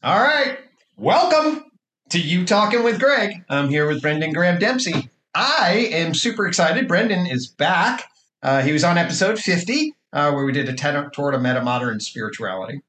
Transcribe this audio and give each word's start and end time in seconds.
All 0.00 0.20
right. 0.20 0.58
Welcome 0.96 1.64
to 2.10 2.20
UTOKing 2.20 2.84
with 2.84 3.00
Gregg. 3.00 3.42
I'm 3.48 3.68
here 3.68 3.84
with 3.84 4.00
Brendan 4.00 4.32
Graham 4.32 4.60
Dempsey. 4.60 5.10
I 5.34 5.88
am 5.90 6.14
super 6.14 6.46
excited. 6.46 6.86
Brendan 6.86 7.26
is 7.26 7.48
back. 7.48 8.04
Uh, 8.40 8.62
he 8.62 8.70
was 8.70 8.84
on 8.84 8.96
episode 8.96 9.40
50, 9.40 9.96
uh, 10.12 10.30
where 10.30 10.44
we 10.44 10.52
did 10.52 10.68
a 10.68 10.72
TED 10.72 11.12
toward 11.12 11.34
a 11.34 11.40
meta 11.40 11.60
modern 11.62 11.98
spirituality. 11.98 12.80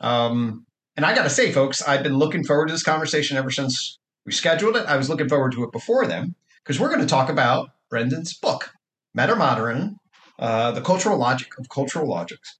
Um, 0.00 0.64
and 0.96 1.04
I 1.04 1.16
got 1.16 1.24
to 1.24 1.30
say, 1.30 1.50
folks, 1.50 1.82
I've 1.82 2.04
been 2.04 2.16
looking 2.16 2.44
forward 2.44 2.68
to 2.68 2.72
this 2.72 2.84
conversation 2.84 3.36
ever 3.36 3.50
since 3.50 3.98
we 4.24 4.30
scheduled 4.30 4.76
it. 4.76 4.86
I 4.86 4.96
was 4.96 5.10
looking 5.10 5.28
forward 5.28 5.50
to 5.52 5.64
it 5.64 5.72
before 5.72 6.06
then 6.06 6.36
because 6.62 6.78
we're 6.78 6.90
going 6.90 7.00
to 7.00 7.06
talk 7.06 7.28
about 7.28 7.70
Brendan's 7.90 8.34
book, 8.34 8.72
Meta 9.14 9.34
Modern, 9.34 9.96
uh, 10.38 10.70
The 10.70 10.80
Cultural 10.80 11.18
Logic 11.18 11.58
of 11.58 11.68
Cultural 11.68 12.08
Logics. 12.08 12.56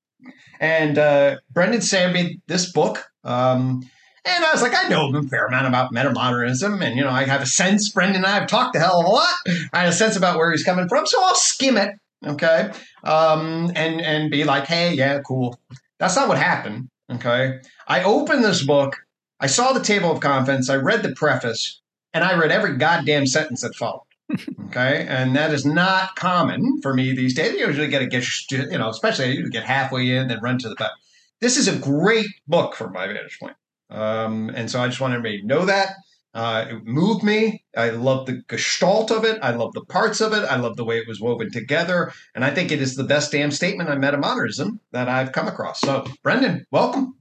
And 0.59 0.99
uh, 0.99 1.37
Brendan 1.53 1.83
sent 1.83 2.15
me 2.15 2.41
this 2.49 2.73
book. 2.73 3.09
Um, 3.25 3.89
and 4.25 4.45
I 4.45 4.53
was 4.53 4.63
like, 4.63 4.75
I 4.75 4.89
know 4.89 5.15
a 5.15 5.23
fair 5.25 5.47
amount 5.47 5.67
about 5.67 5.93
metamodernism, 5.93 6.85
and 6.85 6.97
you 6.97 7.03
know, 7.03 7.11
I 7.11 7.25
have 7.25 7.43
a 7.43 7.47
sense. 7.47 7.89
Brendan 7.91 8.17
and 8.17 8.27
I 8.27 8.39
have 8.39 8.47
talked 8.47 8.77
a 8.77 8.79
hell 8.79 9.01
of 9.01 9.07
a 9.07 9.09
lot. 9.09 9.35
I 9.73 9.81
have 9.81 9.89
a 9.89 9.97
sense 9.97 10.17
about 10.17 10.39
where 10.39 10.51
he's 10.53 10.65
coming 10.65 10.89
from, 10.89 11.07
so 11.07 11.23
I'll 11.23 11.35
skim 11.35 11.77
it, 11.77 11.97
okay, 12.25 12.71
um, 13.05 13.73
and 13.75 14.01
and 14.01 14.31
be 14.31 14.45
like, 14.45 14.67
hey, 14.67 14.95
yeah, 14.95 15.21
cool. 15.21 15.59
That's 15.99 16.17
not 16.17 16.29
what 16.29 16.39
happened, 16.39 16.89
okay. 17.11 17.61
I 17.89 18.03
opened 18.03 18.45
this 18.45 18.65
book, 18.65 18.97
I 19.41 19.47
saw 19.49 19.73
the 19.73 19.83
table 19.83 20.11
of 20.11 20.21
contents, 20.21 20.71
I 20.71 20.77
read 20.77 21.03
the 21.03 21.15
preface, 21.15 21.81
and 22.15 22.23
I 22.23 22.39
read 22.39 22.53
every 22.53 22.77
goddamn 22.77 23.27
sentence 23.27 23.63
that 23.63 23.75
followed. 23.75 24.03
okay, 24.67 25.05
and 25.09 25.35
that 25.37 25.53
is 25.53 25.67
not 25.67 26.15
common 26.17 26.81
for 26.81 26.95
me 26.95 27.13
these 27.13 27.35
days. 27.35 27.53
You 27.53 27.67
usually 27.67 27.89
get 27.89 28.03
a 28.03 28.07
get, 28.07 28.25
you 28.51 28.79
know, 28.79 28.89
especially 28.89 29.37
you 29.37 29.51
get 29.51 29.65
halfway 29.65 30.11
in 30.11 30.31
and 30.31 30.43
run 30.43 30.59
to 30.59 30.69
the 30.69 30.77
back. 30.77 30.93
This 31.41 31.57
is 31.57 31.67
a 31.67 31.77
great 31.77 32.29
book 32.47 32.77
from 32.77 32.93
my 32.93 33.07
vantage 33.09 33.39
point. 33.41 33.57
Um, 33.93 34.51
and 34.55 34.71
so 34.71 34.81
I 34.81 34.89
just 34.89 35.01
want 35.01 35.15
everybody 35.15 35.41
to 35.41 35.47
know 35.47 35.67
that. 35.67 35.95
Uh, 36.35 36.65
it 36.71 36.85
moved 36.85 37.23
me. 37.23 37.63
I 37.77 37.91
love 37.91 38.27
the 38.27 38.43
gestalt 38.49 39.11
of 39.11 39.25
it. 39.25 39.39
I 39.43 39.51
love 39.51 39.75
the 39.75 39.85
parts 39.85 40.21
of 40.21 40.33
it. 40.33 40.45
I 40.45 40.57
love 40.57 40.77
the 40.77 40.85
way 40.85 40.97
it 40.97 41.07
was 41.07 41.21
woven 41.21 41.51
together. 41.51 42.13
And 42.35 42.43
I 42.43 42.51
think 42.51 42.73
it 42.73 42.81
is 42.81 42.97
the 42.97 43.05
best 43.05 43.33
damn 43.33 43.51
statement 43.51 43.91
on 43.91 44.01
metamodernism 44.01 44.79
that 44.93 45.09
I've 45.09 45.33
come 45.33 45.47
across. 45.47 45.81
So, 45.81 46.07
Brendan, 46.23 46.65
welcome. 46.71 47.17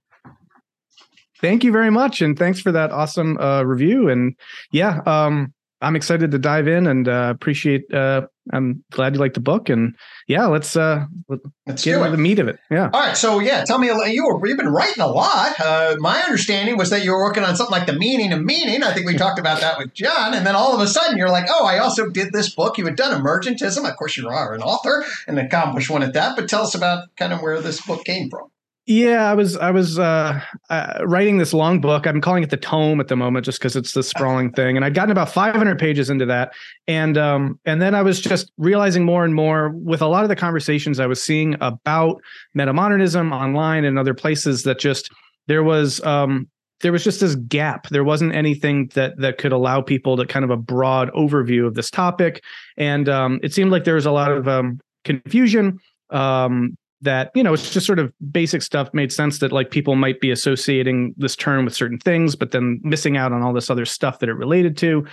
Thank 1.42 1.64
you 1.64 1.72
very 1.74 1.90
much. 1.90 2.22
And 2.22 2.40
thanks 2.40 2.62
for 2.62 2.72
that 2.72 2.92
awesome 2.92 3.38
uh, 3.40 3.64
review. 3.64 4.08
And 4.08 4.36
yeah, 4.72 5.02
um, 5.06 5.54
I'm 5.82 5.96
excited 5.96 6.32
to 6.32 6.38
dive 6.38 6.68
in 6.68 6.86
and 6.86 7.08
uh, 7.08 7.32
appreciate. 7.34 7.92
Uh, 7.94 8.28
I'm 8.54 8.84
glad 8.92 9.16
you 9.16 9.20
like 9.20 9.34
the 9.34 9.40
book, 9.40 9.70
and 9.70 9.96
yeah, 10.28 10.46
let's 10.46 10.76
uh, 10.76 11.06
let's 11.28 11.84
get 11.84 11.98
into 11.98 12.12
the 12.12 12.18
meat 12.18 12.40
of 12.40 12.48
it. 12.48 12.60
Yeah. 12.70 12.90
All 12.94 13.00
right. 13.00 13.18
So 13.18 13.40
yeah, 13.40 13.64
tell 13.64 13.80
me 13.80 13.88
you 13.88 14.26
were 14.26 14.48
you've 14.48 14.58
been 14.58 14.70
writing 14.70 15.02
a 15.02 15.08
lot. 15.08 15.60
Uh, 15.60 15.96
my 16.00 16.22
understanding 16.22 16.78
was 16.78 16.90
that 16.92 17.04
you 17.04 17.12
were 17.12 17.24
working 17.24 17.44
on 17.44 17.56
something 17.56 17.72
like 17.72 17.88
the 17.88 17.98
meaning 17.98 18.32
of 18.32 18.44
meaning. 18.44 18.84
I 18.84 18.94
think 18.94 19.08
we 19.08 19.16
talked 19.16 19.40
about 19.40 19.62
that 19.62 19.78
with 19.78 19.94
John, 19.94 20.34
and 20.34 20.46
then 20.46 20.56
all 20.56 20.76
of 20.76 20.82
a 20.82 20.88
sudden 20.88 21.18
you're 21.18 21.30
like, 21.30 21.46
oh, 21.50 21.66
I 21.66 21.80
also 21.80 22.10
did 22.10 22.32
this 22.32 22.54
book. 22.54 22.78
You 22.78 22.86
had 22.86 22.96
done 22.96 23.20
emergentism. 23.20 23.90
Of 23.90 23.96
course, 23.98 24.18
you 24.18 24.30
are 24.30 24.54
an 24.54 24.62
author, 24.62 25.04
and 25.28 25.40
accomplished 25.40 25.90
one 25.90 26.04
at 26.04 26.14
that. 26.14 26.36
But 26.36 26.48
tell 26.48 26.64
us 26.64 26.76
about 26.76 27.16
kind 27.16 27.34
of 27.34 27.42
where 27.42 27.60
this 27.60 27.82
book 27.82 28.04
came 28.06 28.30
from. 28.30 28.52
Yeah, 28.88 29.30
I 29.30 29.36
was 29.36 29.56
I 29.58 29.70
was 29.70 30.00
uh, 30.00 30.42
uh, 30.72 31.02
writing 31.06 31.38
this 31.38 31.54
long 31.54 31.80
book. 31.82 32.08
I'm 32.08 32.20
calling 32.20 32.42
it 32.42 32.50
the 32.50 32.58
tome 32.58 33.00
at 33.00 33.10
the 33.10 33.16
moment, 33.16 33.46
just 33.46 33.60
because 33.60 33.76
it's 33.76 33.94
the 33.94 34.02
sprawling 34.02 34.52
thing. 34.54 34.76
And 34.76 34.84
I'd 34.84 34.96
gotten 34.96 35.12
about 35.12 35.30
500 35.30 35.78
pages 35.78 36.10
into 36.10 36.26
that, 36.26 36.54
and 36.88 37.16
um, 37.16 37.60
and 37.66 37.80
then 37.80 37.94
I 37.94 38.02
was 38.02 38.20
just 38.20 38.52
realizing 38.58 39.06
more 39.06 39.24
and 39.24 39.36
more 39.36 39.70
with 39.70 40.02
a 40.02 40.08
lot 40.08 40.24
of 40.24 40.30
the 40.30 40.36
conversations 40.36 41.00
I 41.00 41.06
was 41.06 41.22
seeing 41.22 41.56
about 41.62 42.22
metamodernism 42.58 43.32
online 43.32 43.86
and 43.86 44.00
other 44.00 44.16
places 44.16 44.64
that 44.64 44.80
just 44.80 45.12
there 45.46 45.64
was 45.64 46.04
um, 46.04 46.50
there 46.82 46.92
was 46.92 47.04
just 47.04 47.22
this 47.22 47.36
gap. 47.36 47.88
There 47.90 48.04
wasn't 48.04 48.34
anything 48.34 48.90
that 48.96 49.16
that 49.20 49.38
could 49.38 49.52
allow 49.52 49.82
people 49.82 50.18
to 50.18 50.26
kind 50.26 50.44
of 50.44 50.50
a 50.50 50.58
broad 50.58 51.12
overview 51.12 51.68
of 51.68 51.76
this 51.76 51.92
topic, 51.92 52.44
and 52.78 53.08
um, 53.08 53.40
it 53.44 53.54
seemed 53.54 53.70
like 53.70 53.84
there 53.84 53.96
was 53.96 54.08
a 54.08 54.12
lot 54.12 54.32
of 54.32 54.48
um, 54.48 54.80
confusion. 55.04 55.80
Um, 56.10 56.76
that 57.02 57.32
you 57.34 57.44
know 57.44 57.54
it's 57.54 57.72
just 57.72 57.86
sort 57.86 58.00
of 58.00 58.14
basic 58.32 58.62
stuff 58.62 58.94
made 58.94 59.12
sense 59.12 59.40
that 59.40 59.52
like 59.52 59.72
people 59.72 59.96
might 59.96 60.20
be 60.22 60.32
associating 60.32 61.14
this 61.18 61.36
term 61.36 61.66
with 61.66 61.74
certain 61.74 61.98
things 62.00 62.36
but 62.36 62.52
then 62.52 62.80
missing 62.84 63.18
out 63.18 63.32
on 63.32 63.42
all 63.42 63.54
this 63.54 63.70
other 63.70 63.86
stuff 63.86 64.20
that 64.20 64.30
it 64.30 64.34
related 64.34 64.78
to 64.78 65.06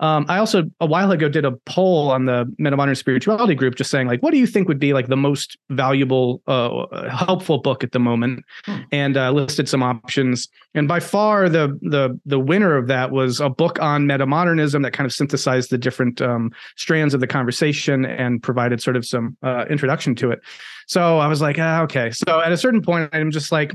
um, 0.00 0.26
I 0.28 0.38
also 0.38 0.64
a 0.80 0.86
while 0.86 1.10
ago 1.12 1.28
did 1.28 1.44
a 1.44 1.52
poll 1.66 2.10
on 2.10 2.26
the 2.26 2.44
Metamodern 2.60 2.96
Spirituality 2.96 3.54
group, 3.54 3.76
just 3.76 3.90
saying 3.90 4.06
like, 4.06 4.22
what 4.22 4.32
do 4.32 4.38
you 4.38 4.46
think 4.46 4.68
would 4.68 4.78
be 4.78 4.92
like 4.92 5.08
the 5.08 5.16
most 5.16 5.56
valuable, 5.70 6.42
uh, 6.46 7.08
helpful 7.08 7.58
book 7.58 7.84
at 7.84 7.92
the 7.92 7.98
moment, 7.98 8.44
hmm. 8.64 8.80
and 8.92 9.16
uh, 9.16 9.30
listed 9.30 9.68
some 9.68 9.82
options. 9.82 10.48
And 10.74 10.88
by 10.88 11.00
far 11.00 11.48
the 11.48 11.78
the 11.82 12.18
the 12.26 12.38
winner 12.38 12.76
of 12.76 12.88
that 12.88 13.10
was 13.10 13.40
a 13.40 13.48
book 13.48 13.80
on 13.80 14.06
metamodernism 14.06 14.82
that 14.82 14.92
kind 14.92 15.06
of 15.06 15.12
synthesized 15.12 15.70
the 15.70 15.78
different 15.78 16.20
um, 16.20 16.52
strands 16.76 17.14
of 17.14 17.20
the 17.20 17.26
conversation 17.26 18.04
and 18.04 18.42
provided 18.42 18.82
sort 18.82 18.96
of 18.96 19.06
some 19.06 19.36
uh, 19.42 19.64
introduction 19.70 20.14
to 20.16 20.30
it. 20.30 20.40
So 20.86 21.18
I 21.18 21.28
was 21.28 21.40
like, 21.40 21.58
ah, 21.58 21.82
okay. 21.82 22.10
So 22.10 22.40
at 22.40 22.52
a 22.52 22.56
certain 22.56 22.82
point, 22.82 23.10
I'm 23.12 23.30
just 23.30 23.52
like, 23.52 23.74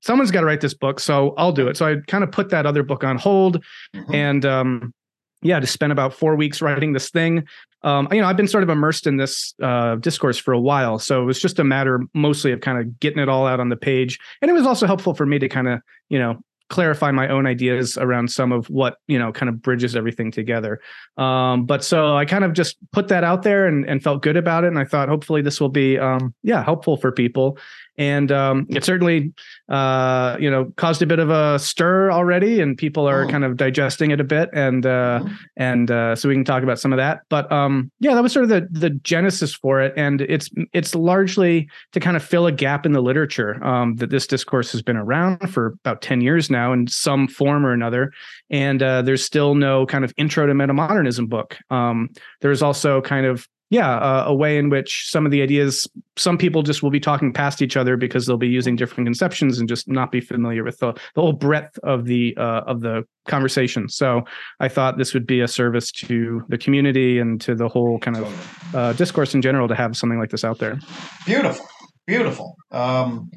someone's 0.00 0.30
got 0.30 0.40
to 0.40 0.46
write 0.46 0.60
this 0.60 0.74
book, 0.74 0.98
so 1.00 1.34
I'll 1.36 1.52
do 1.52 1.68
it. 1.68 1.76
So 1.76 1.86
I 1.86 1.96
kind 2.08 2.24
of 2.24 2.32
put 2.32 2.50
that 2.50 2.66
other 2.66 2.82
book 2.82 3.04
on 3.04 3.18
hold, 3.18 3.62
mm-hmm. 3.94 4.14
and 4.14 4.44
um, 4.44 4.94
yeah, 5.42 5.60
to 5.60 5.66
spend 5.66 5.92
about 5.92 6.14
four 6.14 6.36
weeks 6.36 6.60
writing 6.60 6.92
this 6.92 7.10
thing. 7.10 7.46
Um, 7.82 8.08
you 8.12 8.20
know, 8.20 8.26
I've 8.26 8.36
been 8.36 8.48
sort 8.48 8.62
of 8.62 8.68
immersed 8.68 9.06
in 9.06 9.16
this 9.16 9.54
uh, 9.62 9.96
discourse 9.96 10.38
for 10.38 10.52
a 10.52 10.60
while, 10.60 10.98
so 10.98 11.22
it 11.22 11.24
was 11.24 11.40
just 11.40 11.58
a 11.58 11.64
matter 11.64 12.02
mostly 12.14 12.52
of 12.52 12.60
kind 12.60 12.78
of 12.78 13.00
getting 13.00 13.18
it 13.20 13.28
all 13.28 13.46
out 13.46 13.60
on 13.60 13.70
the 13.70 13.76
page, 13.76 14.18
and 14.42 14.50
it 14.50 14.54
was 14.54 14.66
also 14.66 14.86
helpful 14.86 15.14
for 15.14 15.26
me 15.26 15.38
to 15.38 15.48
kind 15.48 15.68
of 15.68 15.80
you 16.08 16.18
know 16.18 16.42
clarify 16.68 17.10
my 17.10 17.28
own 17.28 17.46
ideas 17.46 17.98
around 17.98 18.30
some 18.30 18.52
of 18.52 18.68
what 18.70 18.98
you 19.08 19.18
know 19.18 19.32
kind 19.32 19.48
of 19.48 19.60
bridges 19.60 19.96
everything 19.96 20.30
together. 20.30 20.80
Um, 21.16 21.66
but 21.66 21.82
so 21.84 22.16
i 22.16 22.24
kind 22.24 22.44
of 22.44 22.52
just 22.52 22.76
put 22.92 23.08
that 23.08 23.24
out 23.24 23.42
there 23.42 23.66
and, 23.66 23.84
and, 23.86 24.02
felt 24.02 24.22
good 24.22 24.36
about 24.36 24.64
it 24.64 24.68
and 24.68 24.78
i 24.78 24.84
thought 24.84 25.08
hopefully 25.10 25.42
this 25.42 25.60
will 25.60 25.68
be 25.68 25.98
um, 25.98 26.32
yeah 26.42 26.62
helpful 26.64 26.96
for 26.96 27.12
people 27.12 27.58
and 28.00 28.32
um, 28.32 28.66
it 28.70 28.82
certainly 28.82 29.30
uh, 29.68 30.34
you 30.40 30.50
know 30.50 30.72
caused 30.76 31.02
a 31.02 31.06
bit 31.06 31.18
of 31.18 31.28
a 31.28 31.58
stir 31.58 32.10
already, 32.10 32.60
and 32.60 32.76
people 32.78 33.06
are 33.06 33.24
oh. 33.24 33.28
kind 33.28 33.44
of 33.44 33.58
digesting 33.58 34.10
it 34.10 34.20
a 34.20 34.24
bit, 34.24 34.48
and 34.54 34.86
uh, 34.86 35.20
oh. 35.22 35.28
and 35.58 35.90
uh, 35.90 36.16
so 36.16 36.26
we 36.28 36.34
can 36.34 36.44
talk 36.44 36.62
about 36.62 36.80
some 36.80 36.94
of 36.94 36.96
that. 36.96 37.20
But 37.28 37.52
um, 37.52 37.92
yeah, 38.00 38.14
that 38.14 38.22
was 38.22 38.32
sort 38.32 38.44
of 38.44 38.48
the 38.48 38.66
the 38.70 38.90
genesis 38.90 39.54
for 39.54 39.82
it, 39.82 39.92
and 39.98 40.22
it's 40.22 40.48
it's 40.72 40.94
largely 40.94 41.68
to 41.92 42.00
kind 42.00 42.16
of 42.16 42.24
fill 42.24 42.46
a 42.46 42.52
gap 42.52 42.86
in 42.86 42.92
the 42.92 43.02
literature 43.02 43.62
um, 43.62 43.96
that 43.96 44.08
this 44.08 44.26
discourse 44.26 44.72
has 44.72 44.80
been 44.80 44.96
around 44.96 45.52
for 45.52 45.76
about 45.84 46.00
ten 46.00 46.22
years 46.22 46.50
now 46.50 46.72
in 46.72 46.86
some 46.86 47.28
form 47.28 47.66
or 47.66 47.72
another, 47.72 48.12
and 48.48 48.82
uh, 48.82 49.02
there's 49.02 49.22
still 49.22 49.54
no 49.54 49.84
kind 49.84 50.04
of 50.04 50.14
intro 50.16 50.46
to 50.46 50.54
metamodernism 50.54 51.28
book. 51.28 51.58
Um, 51.68 52.08
there's 52.40 52.62
also 52.62 53.02
kind 53.02 53.26
of 53.26 53.46
yeah, 53.70 53.98
uh, 53.98 54.24
a 54.26 54.34
way 54.34 54.58
in 54.58 54.68
which 54.68 55.08
some 55.08 55.24
of 55.24 55.30
the 55.30 55.42
ideas, 55.42 55.88
some 56.16 56.36
people 56.36 56.64
just 56.64 56.82
will 56.82 56.90
be 56.90 56.98
talking 56.98 57.32
past 57.32 57.62
each 57.62 57.76
other 57.76 57.96
because 57.96 58.26
they'll 58.26 58.36
be 58.36 58.48
using 58.48 58.74
different 58.74 59.06
conceptions 59.06 59.60
and 59.60 59.68
just 59.68 59.88
not 59.88 60.10
be 60.10 60.20
familiar 60.20 60.64
with 60.64 60.78
the, 60.78 60.92
the 61.14 61.20
whole 61.20 61.32
breadth 61.32 61.78
of 61.84 62.06
the 62.06 62.36
uh, 62.36 62.62
of 62.66 62.80
the 62.80 63.04
conversation. 63.28 63.88
So 63.88 64.22
I 64.58 64.68
thought 64.68 64.98
this 64.98 65.14
would 65.14 65.24
be 65.24 65.40
a 65.40 65.46
service 65.46 65.92
to 65.92 66.44
the 66.48 66.58
community 66.58 67.20
and 67.20 67.40
to 67.42 67.54
the 67.54 67.68
whole 67.68 68.00
kind 68.00 68.16
of 68.16 68.74
uh, 68.74 68.92
discourse 68.94 69.34
in 69.34 69.40
general 69.40 69.68
to 69.68 69.76
have 69.76 69.96
something 69.96 70.18
like 70.18 70.30
this 70.30 70.42
out 70.44 70.58
there. 70.58 70.80
Beautiful, 71.24 71.66
beautiful. 72.08 72.56
Um, 72.72 73.30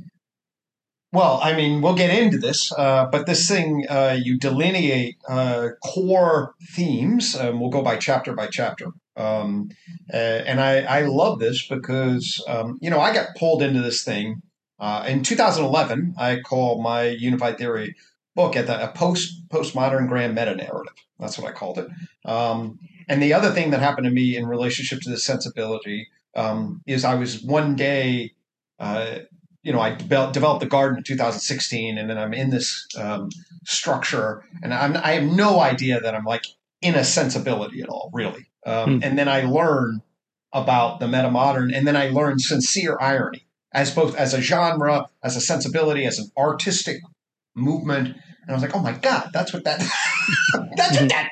well, 1.11 1.39
I 1.43 1.55
mean, 1.55 1.83
we'll 1.83 1.93
get 1.93 2.09
into 2.09 2.39
this, 2.39 2.73
uh, 2.75 3.05
but 3.11 3.27
this 3.27 3.47
thing 3.47 3.85
uh, 3.87 4.17
you 4.19 4.39
delineate 4.39 5.15
uh, 5.29 5.69
core 5.85 6.55
themes. 6.71 7.35
Um, 7.39 7.59
we'll 7.59 7.69
go 7.69 7.83
by 7.83 7.97
chapter 7.97 8.33
by 8.33 8.47
chapter. 8.47 8.87
Um, 9.15 9.69
uh, 10.11 10.17
and 10.17 10.59
I, 10.59 10.81
I 10.81 11.01
love 11.01 11.39
this 11.39 11.67
because, 11.67 12.43
um, 12.47 12.79
you 12.81 12.89
know, 12.89 12.99
I 12.99 13.13
got 13.13 13.35
pulled 13.37 13.61
into 13.61 13.81
this 13.81 14.03
thing. 14.03 14.41
Uh, 14.79 15.05
in 15.07 15.23
2011, 15.23 16.15
I 16.17 16.39
called 16.39 16.83
my 16.83 17.03
unified 17.03 17.57
theory 17.57 17.95
book 18.35 18.55
at 18.55 18.67
the 18.67 18.83
a 18.83 18.91
post 18.91 19.47
postmodern 19.49 20.07
grand 20.07 20.35
meta 20.35 20.55
narrative. 20.55 20.93
That's 21.19 21.37
what 21.37 21.49
I 21.49 21.53
called 21.53 21.77
it. 21.77 21.87
Um, 22.25 22.79
and 23.07 23.21
the 23.21 23.33
other 23.33 23.51
thing 23.51 23.71
that 23.71 23.79
happened 23.79 24.05
to 24.05 24.11
me 24.11 24.35
in 24.35 24.45
relationship 24.45 25.01
to 25.01 25.09
this 25.09 25.23
sensibility 25.23 26.07
um, 26.35 26.81
is 26.87 27.05
I 27.05 27.15
was 27.15 27.41
one 27.43 27.75
day, 27.75 28.33
uh, 28.79 29.19
you 29.61 29.71
know, 29.71 29.79
I 29.79 29.95
developed 29.95 30.59
the 30.59 30.67
garden 30.67 30.97
in 30.97 31.03
2016, 31.03 31.97
and 31.97 32.09
then 32.09 32.17
I'm 32.17 32.33
in 32.33 32.49
this 32.49 32.87
um, 32.97 33.29
structure, 33.65 34.43
and 34.61 34.73
I'm, 34.73 34.97
I 34.97 35.11
have 35.13 35.23
no 35.23 35.59
idea 35.59 35.99
that 36.01 36.15
I'm 36.15 36.25
like 36.25 36.45
in 36.81 36.95
a 36.95 37.03
sensibility 37.03 37.81
at 37.81 37.89
all, 37.89 38.09
really. 38.13 38.47
Um, 38.65 38.99
mm. 38.99 39.05
And 39.05 39.17
then 39.17 39.27
I 39.27 39.43
learn 39.43 40.01
about 40.51 40.99
the 40.99 41.07
meta 41.07 41.31
modern, 41.31 41.73
and 41.73 41.87
then 41.87 41.95
I 41.95 42.09
learn 42.09 42.39
sincere 42.39 42.97
irony 42.99 43.45
as 43.73 43.93
both 43.93 44.15
as 44.15 44.33
a 44.33 44.41
genre, 44.41 45.09
as 45.23 45.35
a 45.35 45.41
sensibility, 45.41 46.05
as 46.05 46.19
an 46.19 46.29
artistic 46.37 47.01
movement. 47.55 48.07
And 48.07 48.49
I 48.49 48.53
was 48.53 48.61
like, 48.61 48.75
oh 48.75 48.79
my 48.79 48.93
god, 48.93 49.29
that's 49.33 49.53
what 49.53 49.63
that 49.63 49.79
that's 50.75 50.99
what 50.99 51.09
that 51.09 51.29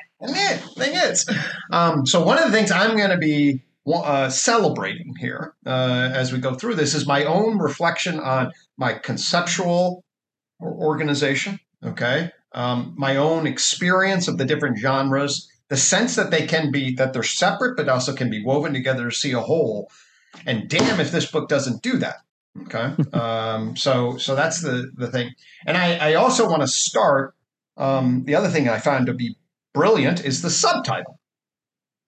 thing 0.76 0.94
is. 0.94 1.28
Um, 1.70 2.06
so 2.06 2.24
one 2.24 2.38
of 2.38 2.44
the 2.44 2.52
things 2.52 2.70
I'm 2.70 2.96
going 2.96 3.10
to 3.10 3.18
be 3.18 3.62
uh, 3.86 4.28
celebrating 4.28 5.14
here 5.18 5.54
uh, 5.66 6.10
as 6.12 6.32
we 6.32 6.38
go 6.38 6.54
through 6.54 6.76
this 6.76 6.94
is 6.94 7.06
my 7.06 7.24
own 7.24 7.58
reflection 7.58 8.20
on 8.20 8.52
my 8.76 8.94
conceptual 8.94 10.04
organization 10.60 11.58
Okay. 11.84 12.30
Um, 12.54 12.94
my 12.96 13.16
own 13.16 13.46
experience 13.46 14.28
of 14.28 14.38
the 14.38 14.44
different 14.44 14.78
genres, 14.78 15.48
the 15.72 15.78
sense 15.78 16.16
that 16.16 16.30
they 16.30 16.46
can 16.46 16.70
be, 16.70 16.92
that 16.96 17.14
they're 17.14 17.22
separate, 17.22 17.78
but 17.78 17.88
also 17.88 18.12
can 18.12 18.28
be 18.28 18.44
woven 18.44 18.74
together 18.74 19.08
to 19.08 19.16
see 19.16 19.32
a 19.32 19.40
whole. 19.40 19.90
And 20.44 20.68
damn 20.68 21.00
if 21.00 21.10
this 21.10 21.24
book 21.24 21.48
doesn't 21.48 21.82
do 21.82 21.96
that. 21.96 22.16
Okay. 22.64 22.92
um, 23.18 23.74
so, 23.74 24.18
so 24.18 24.34
that's 24.34 24.60
the, 24.60 24.92
the 24.94 25.10
thing. 25.10 25.30
And 25.66 25.78
I, 25.78 26.10
I 26.10 26.14
also 26.16 26.46
want 26.46 26.60
to 26.60 26.68
start. 26.68 27.34
Um, 27.78 28.24
the 28.26 28.34
other 28.34 28.50
thing 28.50 28.68
I 28.68 28.80
found 28.80 29.06
to 29.06 29.14
be 29.14 29.38
brilliant 29.72 30.22
is 30.22 30.42
the 30.42 30.50
subtitle. 30.50 31.18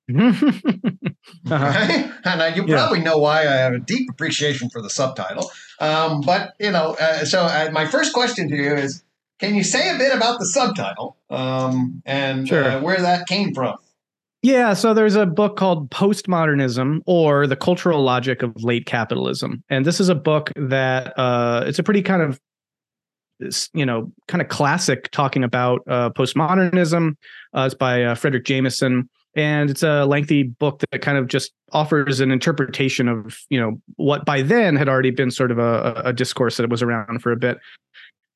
uh-huh. 0.14 2.08
And 2.26 2.42
uh, 2.42 2.52
you 2.54 2.66
probably 2.66 2.98
yeah. 2.98 3.04
know 3.04 3.16
why 3.16 3.48
I 3.48 3.54
have 3.54 3.72
a 3.72 3.78
deep 3.78 4.10
appreciation 4.10 4.68
for 4.68 4.82
the 4.82 4.90
subtitle. 4.90 5.50
Um, 5.80 6.20
but, 6.20 6.52
you 6.60 6.70
know, 6.70 6.98
uh, 7.00 7.24
so 7.24 7.44
uh, 7.44 7.70
my 7.72 7.86
first 7.86 8.12
question 8.12 8.46
to 8.50 8.54
you 8.54 8.74
is 8.74 9.02
can 9.38 9.54
you 9.54 9.64
say 9.64 9.94
a 9.94 9.98
bit 9.98 10.14
about 10.14 10.38
the 10.38 10.46
subtitle 10.46 11.16
um, 11.30 12.02
and 12.06 12.50
uh, 12.52 12.80
where 12.80 13.00
that 13.00 13.26
came 13.26 13.54
from? 13.54 13.76
Yeah, 14.42 14.74
so 14.74 14.92
there's 14.92 15.16
a 15.16 15.24
book 15.24 15.56
called 15.56 15.90
Postmodernism 15.90 17.00
or 17.06 17.46
The 17.46 17.56
Cultural 17.56 18.02
Logic 18.02 18.42
of 18.42 18.52
Late 18.62 18.84
Capitalism. 18.84 19.64
And 19.70 19.86
this 19.86 20.00
is 20.00 20.10
a 20.10 20.14
book 20.14 20.52
that 20.54 21.18
uh, 21.18 21.64
it's 21.66 21.78
a 21.78 21.82
pretty 21.82 22.02
kind 22.02 22.22
of 22.22 22.38
you 23.72 23.84
know, 23.84 24.12
kind 24.28 24.40
of 24.40 24.48
classic 24.48 25.10
talking 25.10 25.42
about 25.42 25.80
uh, 25.88 26.08
postmodernism. 26.10 27.16
Uh, 27.52 27.64
it's 27.66 27.74
by 27.74 28.02
uh, 28.02 28.14
Fredric 28.14 28.44
Jameson 28.44 29.08
and 29.36 29.70
it's 29.70 29.82
a 29.82 30.04
lengthy 30.04 30.44
book 30.44 30.80
that 30.90 31.00
kind 31.00 31.18
of 31.18 31.26
just 31.26 31.52
offers 31.72 32.20
an 32.20 32.30
interpretation 32.30 33.08
of 33.08 33.38
you 33.48 33.58
know 33.58 33.80
what 33.96 34.24
by 34.24 34.42
then 34.42 34.76
had 34.76 34.88
already 34.88 35.10
been 35.10 35.30
sort 35.30 35.50
of 35.50 35.58
a, 35.58 36.02
a 36.04 36.12
discourse 36.12 36.56
that 36.56 36.70
was 36.70 36.82
around 36.82 37.20
for 37.20 37.32
a 37.32 37.36
bit 37.36 37.58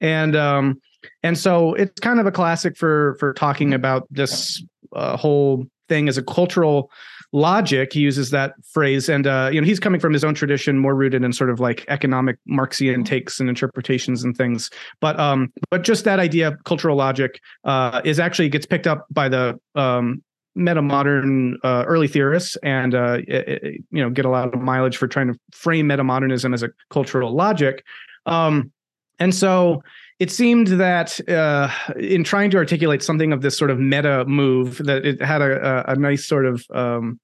and 0.00 0.34
um 0.34 0.80
and 1.22 1.38
so 1.38 1.74
it's 1.74 2.00
kind 2.00 2.20
of 2.20 2.26
a 2.26 2.32
classic 2.32 2.76
for 2.76 3.16
for 3.18 3.32
talking 3.32 3.74
about 3.74 4.06
this 4.10 4.62
uh, 4.94 5.16
whole 5.16 5.66
thing 5.88 6.08
as 6.08 6.18
a 6.18 6.22
cultural 6.22 6.90
logic 7.32 7.92
he 7.92 8.00
uses 8.00 8.30
that 8.30 8.54
phrase 8.72 9.08
and 9.08 9.26
uh 9.26 9.50
you 9.52 9.60
know 9.60 9.66
he's 9.66 9.78
coming 9.78 10.00
from 10.00 10.14
his 10.14 10.24
own 10.24 10.34
tradition 10.34 10.78
more 10.78 10.94
rooted 10.94 11.22
in 11.22 11.32
sort 11.32 11.50
of 11.50 11.60
like 11.60 11.84
economic 11.88 12.38
marxian 12.46 13.04
takes 13.04 13.38
and 13.38 13.50
interpretations 13.50 14.24
and 14.24 14.36
things. 14.36 14.70
But 15.00 15.20
um 15.20 15.52
but 15.70 15.82
just 15.82 16.04
that 16.04 16.20
idea 16.20 16.48
of 16.48 16.64
cultural 16.64 16.96
logic 16.96 17.40
uh 17.64 18.00
is 18.04 18.18
actually 18.18 18.48
gets 18.48 18.64
picked 18.64 18.86
up 18.86 19.06
by 19.10 19.28
the 19.28 19.60
um 19.74 20.22
meta 20.58 20.82
modern 20.82 21.56
uh, 21.62 21.84
early 21.86 22.08
theorists 22.08 22.56
and 22.62 22.94
uh, 22.94 23.18
it, 23.28 23.80
you 23.90 24.02
know 24.02 24.10
get 24.10 24.24
a 24.24 24.28
lot 24.28 24.52
of 24.52 24.60
mileage 24.60 24.96
for 24.96 25.06
trying 25.06 25.32
to 25.32 25.38
frame 25.52 25.86
meta 25.86 26.02
modernism 26.02 26.52
as 26.52 26.62
a 26.62 26.68
cultural 26.90 27.32
logic. 27.32 27.84
Um, 28.26 28.72
and 29.20 29.34
so 29.34 29.82
it 30.18 30.30
seemed 30.30 30.68
that 30.68 31.28
uh, 31.28 31.70
in 31.96 32.24
trying 32.24 32.50
to 32.50 32.56
articulate 32.56 33.02
something 33.02 33.32
of 33.32 33.42
this 33.42 33.56
sort 33.56 33.70
of 33.70 33.78
meta 33.78 34.24
move 34.26 34.78
that 34.78 35.04
it 35.04 35.22
had 35.22 35.42
a, 35.42 35.88
a, 35.88 35.92
a 35.92 35.96
nice 35.96 36.26
sort 36.26 36.46
of 36.46 36.64
um, 36.70 37.20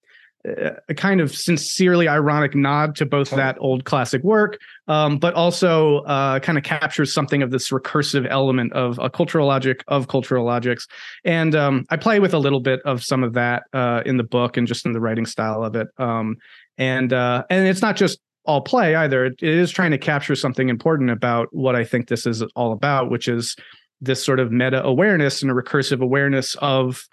a 0.89 0.95
kind 0.95 1.21
of 1.21 1.35
sincerely 1.35 2.07
ironic 2.07 2.55
nod 2.55 2.95
to 2.97 3.07
both 3.07 3.31
that 3.31 3.57
old 3.61 3.85
classic 3.85 4.23
work, 4.23 4.59
um, 4.89 5.17
but 5.19 5.33
also 5.35 6.01
uh, 6.01 6.39
kind 6.39 6.59
of 6.59 6.65
captures 6.65 7.15
something 7.15 7.43
of 7.43 7.51
this 7.51 7.71
recursive 7.71 8.27
element 8.29 8.73
of 8.75 8.99
a 8.99 9.09
cultural 9.09 9.47
logic 9.47 9.83
of 9.89 10.09
cultural 10.09 10.45
logics. 10.45 10.87
And 11.25 11.55
um, 11.55 11.87
I 11.89 11.97
play 11.97 12.21
with 12.21 12.35
a 12.35 12.39
little 12.39 12.61
bit 12.61 12.81
of 12.85 13.03
some 13.03 13.25
of 13.25 13.33
that 13.35 13.65
uh, 13.73 14.03
in 14.05 14.19
the 14.19 14.25
book 14.25 14.59
and 14.59 14.69
just 14.69 14.85
in 14.85 14.93
the 14.93 15.01
writing 15.01 15.25
style 15.25 15.65
of 15.65 15.77
it. 15.77 15.89
Um, 15.97 16.37
and 16.77 17.13
uh, 17.13 17.45
and 17.49 17.67
it's 17.67 17.83
not 17.83 17.97
just 17.97 18.19
all 18.45 18.61
play 18.61 18.95
either. 18.95 19.27
It, 19.27 19.43
is 19.43 19.71
trying 19.71 19.91
to 19.93 19.99
capture 19.99 20.35
something 20.35 20.69
important 20.69 21.11
about 21.11 21.49
what 21.53 21.77
I 21.77 21.85
think 21.85 22.09
this 22.09 22.27
is 22.27 22.43
all 22.55 22.73
about, 22.73 23.11
which 23.11 23.29
is 23.29 23.57
this 24.01 24.25
sort 24.25 24.41
of 24.41 24.53
meta 24.53 24.83
awareness 24.85 25.43
and 25.43 25.51
a 25.51 25.55
recursive 25.55 26.03
awareness 26.03 26.55
of 26.57 27.07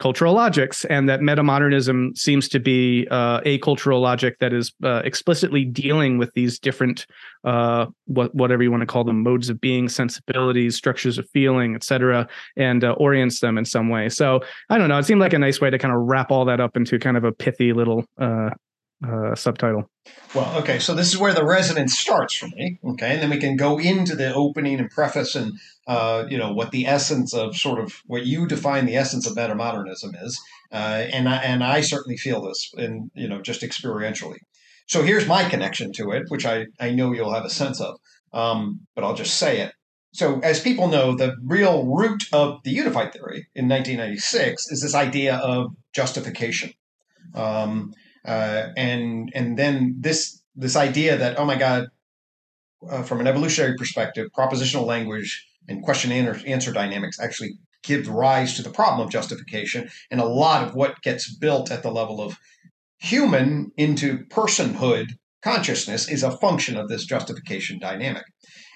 cultural 0.00 0.32
logics, 0.32 0.86
and 0.86 1.08
that 1.10 1.20
meta 1.20 1.42
modernism 1.42 2.12
seems 2.16 2.48
to 2.48 2.58
be 2.58 3.06
uh, 3.10 3.40
a 3.44 3.58
cultural 3.58 4.00
logic 4.00 4.38
that 4.38 4.52
is 4.52 4.72
uh, 4.82 5.02
explicitly 5.04 5.64
dealing 5.64 6.16
with 6.16 6.32
these 6.32 6.58
different, 6.58 7.06
uh, 7.44 7.84
what 8.06 8.34
whatever 8.34 8.62
you 8.62 8.70
want 8.70 8.80
to 8.80 8.86
call 8.86 9.04
them, 9.04 9.22
modes 9.22 9.50
of 9.50 9.60
being, 9.60 9.90
sensibilities, 9.90 10.74
structures 10.74 11.18
of 11.18 11.28
feeling, 11.30 11.74
etc., 11.74 12.26
and 12.56 12.82
uh, 12.82 12.92
orients 12.92 13.40
them 13.40 13.58
in 13.58 13.64
some 13.66 13.90
way. 13.90 14.08
So 14.08 14.40
I 14.70 14.78
don't 14.78 14.88
know. 14.88 14.98
It 14.98 15.04
seemed 15.04 15.20
like 15.20 15.34
a 15.34 15.38
nice 15.38 15.60
way 15.60 15.68
to 15.68 15.78
kind 15.78 15.94
of 15.94 16.00
wrap 16.00 16.30
all 16.30 16.46
that 16.46 16.60
up 16.60 16.78
into 16.78 16.98
kind 16.98 17.18
of 17.18 17.24
a 17.24 17.32
pithy 17.32 17.74
little 17.74 18.06
uh, 19.06 19.34
subtitle. 19.34 19.88
Well, 20.34 20.58
okay, 20.58 20.78
so 20.78 20.94
this 20.94 21.08
is 21.08 21.18
where 21.18 21.32
the 21.32 21.44
resonance 21.44 21.98
starts 21.98 22.34
for 22.34 22.46
me. 22.48 22.78
Okay, 22.84 23.12
and 23.12 23.22
then 23.22 23.30
we 23.30 23.38
can 23.38 23.56
go 23.56 23.78
into 23.78 24.14
the 24.14 24.34
opening 24.34 24.78
and 24.78 24.90
preface 24.90 25.34
and 25.34 25.52
uh, 25.86 26.24
you 26.28 26.38
know 26.38 26.52
what 26.52 26.70
the 26.70 26.86
essence 26.86 27.34
of 27.34 27.56
sort 27.56 27.80
of 27.80 28.02
what 28.06 28.26
you 28.26 28.46
define 28.46 28.86
the 28.86 28.96
essence 28.96 29.26
of 29.26 29.36
metamodernism 29.36 30.22
is, 30.22 30.40
uh, 30.72 31.04
and 31.12 31.28
I, 31.28 31.36
and 31.36 31.64
I 31.64 31.80
certainly 31.80 32.16
feel 32.16 32.42
this, 32.42 32.72
in 32.76 33.10
you 33.14 33.28
know 33.28 33.40
just 33.40 33.62
experientially. 33.62 34.38
So 34.86 35.02
here's 35.02 35.26
my 35.26 35.48
connection 35.48 35.92
to 35.94 36.10
it, 36.12 36.24
which 36.28 36.46
I 36.46 36.66
I 36.78 36.90
know 36.90 37.12
you'll 37.12 37.34
have 37.34 37.44
a 37.44 37.50
sense 37.50 37.80
of, 37.80 37.98
um, 38.32 38.80
but 38.94 39.04
I'll 39.04 39.14
just 39.14 39.36
say 39.36 39.60
it. 39.60 39.72
So, 40.12 40.40
as 40.40 40.60
people 40.60 40.88
know, 40.88 41.14
the 41.14 41.36
real 41.44 41.86
root 41.86 42.24
of 42.32 42.62
the 42.64 42.72
unified 42.72 43.12
theory 43.12 43.46
in 43.54 43.68
1996 43.68 44.70
is 44.70 44.82
this 44.82 44.94
idea 44.94 45.36
of 45.36 45.76
justification. 45.92 46.72
Um, 47.34 47.94
uh, 48.26 48.68
and 48.76 49.30
and 49.34 49.58
then 49.58 49.96
this 49.98 50.42
this 50.54 50.76
idea 50.76 51.16
that 51.16 51.38
oh 51.38 51.44
my 51.44 51.56
god, 51.56 51.88
uh, 52.88 53.02
from 53.02 53.20
an 53.20 53.26
evolutionary 53.26 53.76
perspective, 53.76 54.28
propositional 54.36 54.86
language 54.86 55.46
and 55.68 55.82
question 55.82 56.12
and 56.12 56.46
answer 56.46 56.72
dynamics 56.72 57.20
actually 57.20 57.52
give 57.82 58.08
rise 58.08 58.54
to 58.54 58.62
the 58.62 58.70
problem 58.70 59.06
of 59.06 59.12
justification, 59.12 59.90
and 60.10 60.20
a 60.20 60.26
lot 60.26 60.66
of 60.66 60.74
what 60.74 61.02
gets 61.02 61.34
built 61.34 61.70
at 61.70 61.82
the 61.82 61.90
level 61.90 62.20
of 62.20 62.38
human 62.98 63.72
into 63.76 64.18
personhood 64.26 65.12
consciousness 65.42 66.08
is 66.08 66.22
a 66.22 66.36
function 66.36 66.76
of 66.76 66.88
this 66.88 67.04
justification 67.04 67.78
dynamic. 67.78 68.24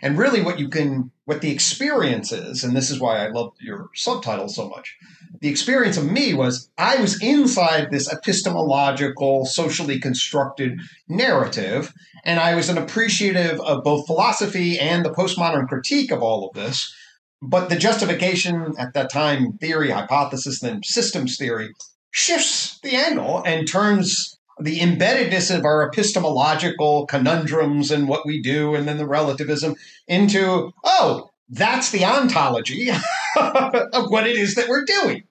And 0.03 0.19
really, 0.19 0.43
what 0.43 0.59
you 0.59 0.69
can, 0.69 1.11
what 1.25 1.41
the 1.41 1.51
experience 1.51 2.33
is, 2.33 2.65
and 2.65 2.77
this 2.77 2.91
is 2.91 3.01
why 3.01 3.19
I 3.19 3.29
love 3.29 3.53
your 3.61 3.91
subtitle 3.95 4.49
so 4.49 4.69
much, 4.69 4.97
the 5.41 5.49
experience 5.49 5.97
of 5.97 6.11
me 6.11 6.35
was 6.35 6.71
I 6.79 6.97
was 6.97 7.23
inside 7.23 7.91
this 7.91 8.13
epistemological, 8.13 9.47
socially 9.47 9.99
constructed 9.99 10.79
narrative, 11.09 11.93
and 12.25 12.39
I 12.41 12.55
was 12.55 12.69
an 12.69 12.79
appreciative 12.79 13.61
of 13.61 13.85
both 13.85 14.07
philosophy 14.07 14.79
and 14.79 15.05
the 15.05 15.13
postmodern 15.13 15.69
critique 15.69 16.11
of 16.11 16.23
all 16.23 16.49
of 16.49 16.55
this. 16.55 16.95
But 17.43 17.69
the 17.69 17.77
justification 17.77 18.75
at 18.79 18.95
that 18.95 19.11
time, 19.11 19.59
theory, 19.59 19.91
hypothesis, 19.91 20.61
then 20.61 20.83
systems 20.83 21.37
theory, 21.37 21.75
shifts 22.11 22.79
the 22.83 22.97
angle 22.97 23.43
and 23.45 23.69
turns 23.69 24.39
the 24.61 24.79
embeddedness 24.79 25.55
of 25.55 25.65
our 25.65 25.89
epistemological 25.89 27.07
conundrums 27.07 27.91
and 27.91 28.09
what 28.09 28.25
we 28.25 28.41
do, 28.41 28.75
and 28.75 28.87
then 28.87 28.99
the 28.99 29.07
relativism 29.07 29.75
into, 30.07 30.73
oh, 30.85 31.31
that's 31.49 31.91
the 31.91 32.05
ontology 32.05 32.91
of 33.37 34.11
what 34.11 34.27
it 34.27 34.37
is 34.37 34.55
that 34.55 34.69
we're 34.69 34.85
doing. 34.85 35.25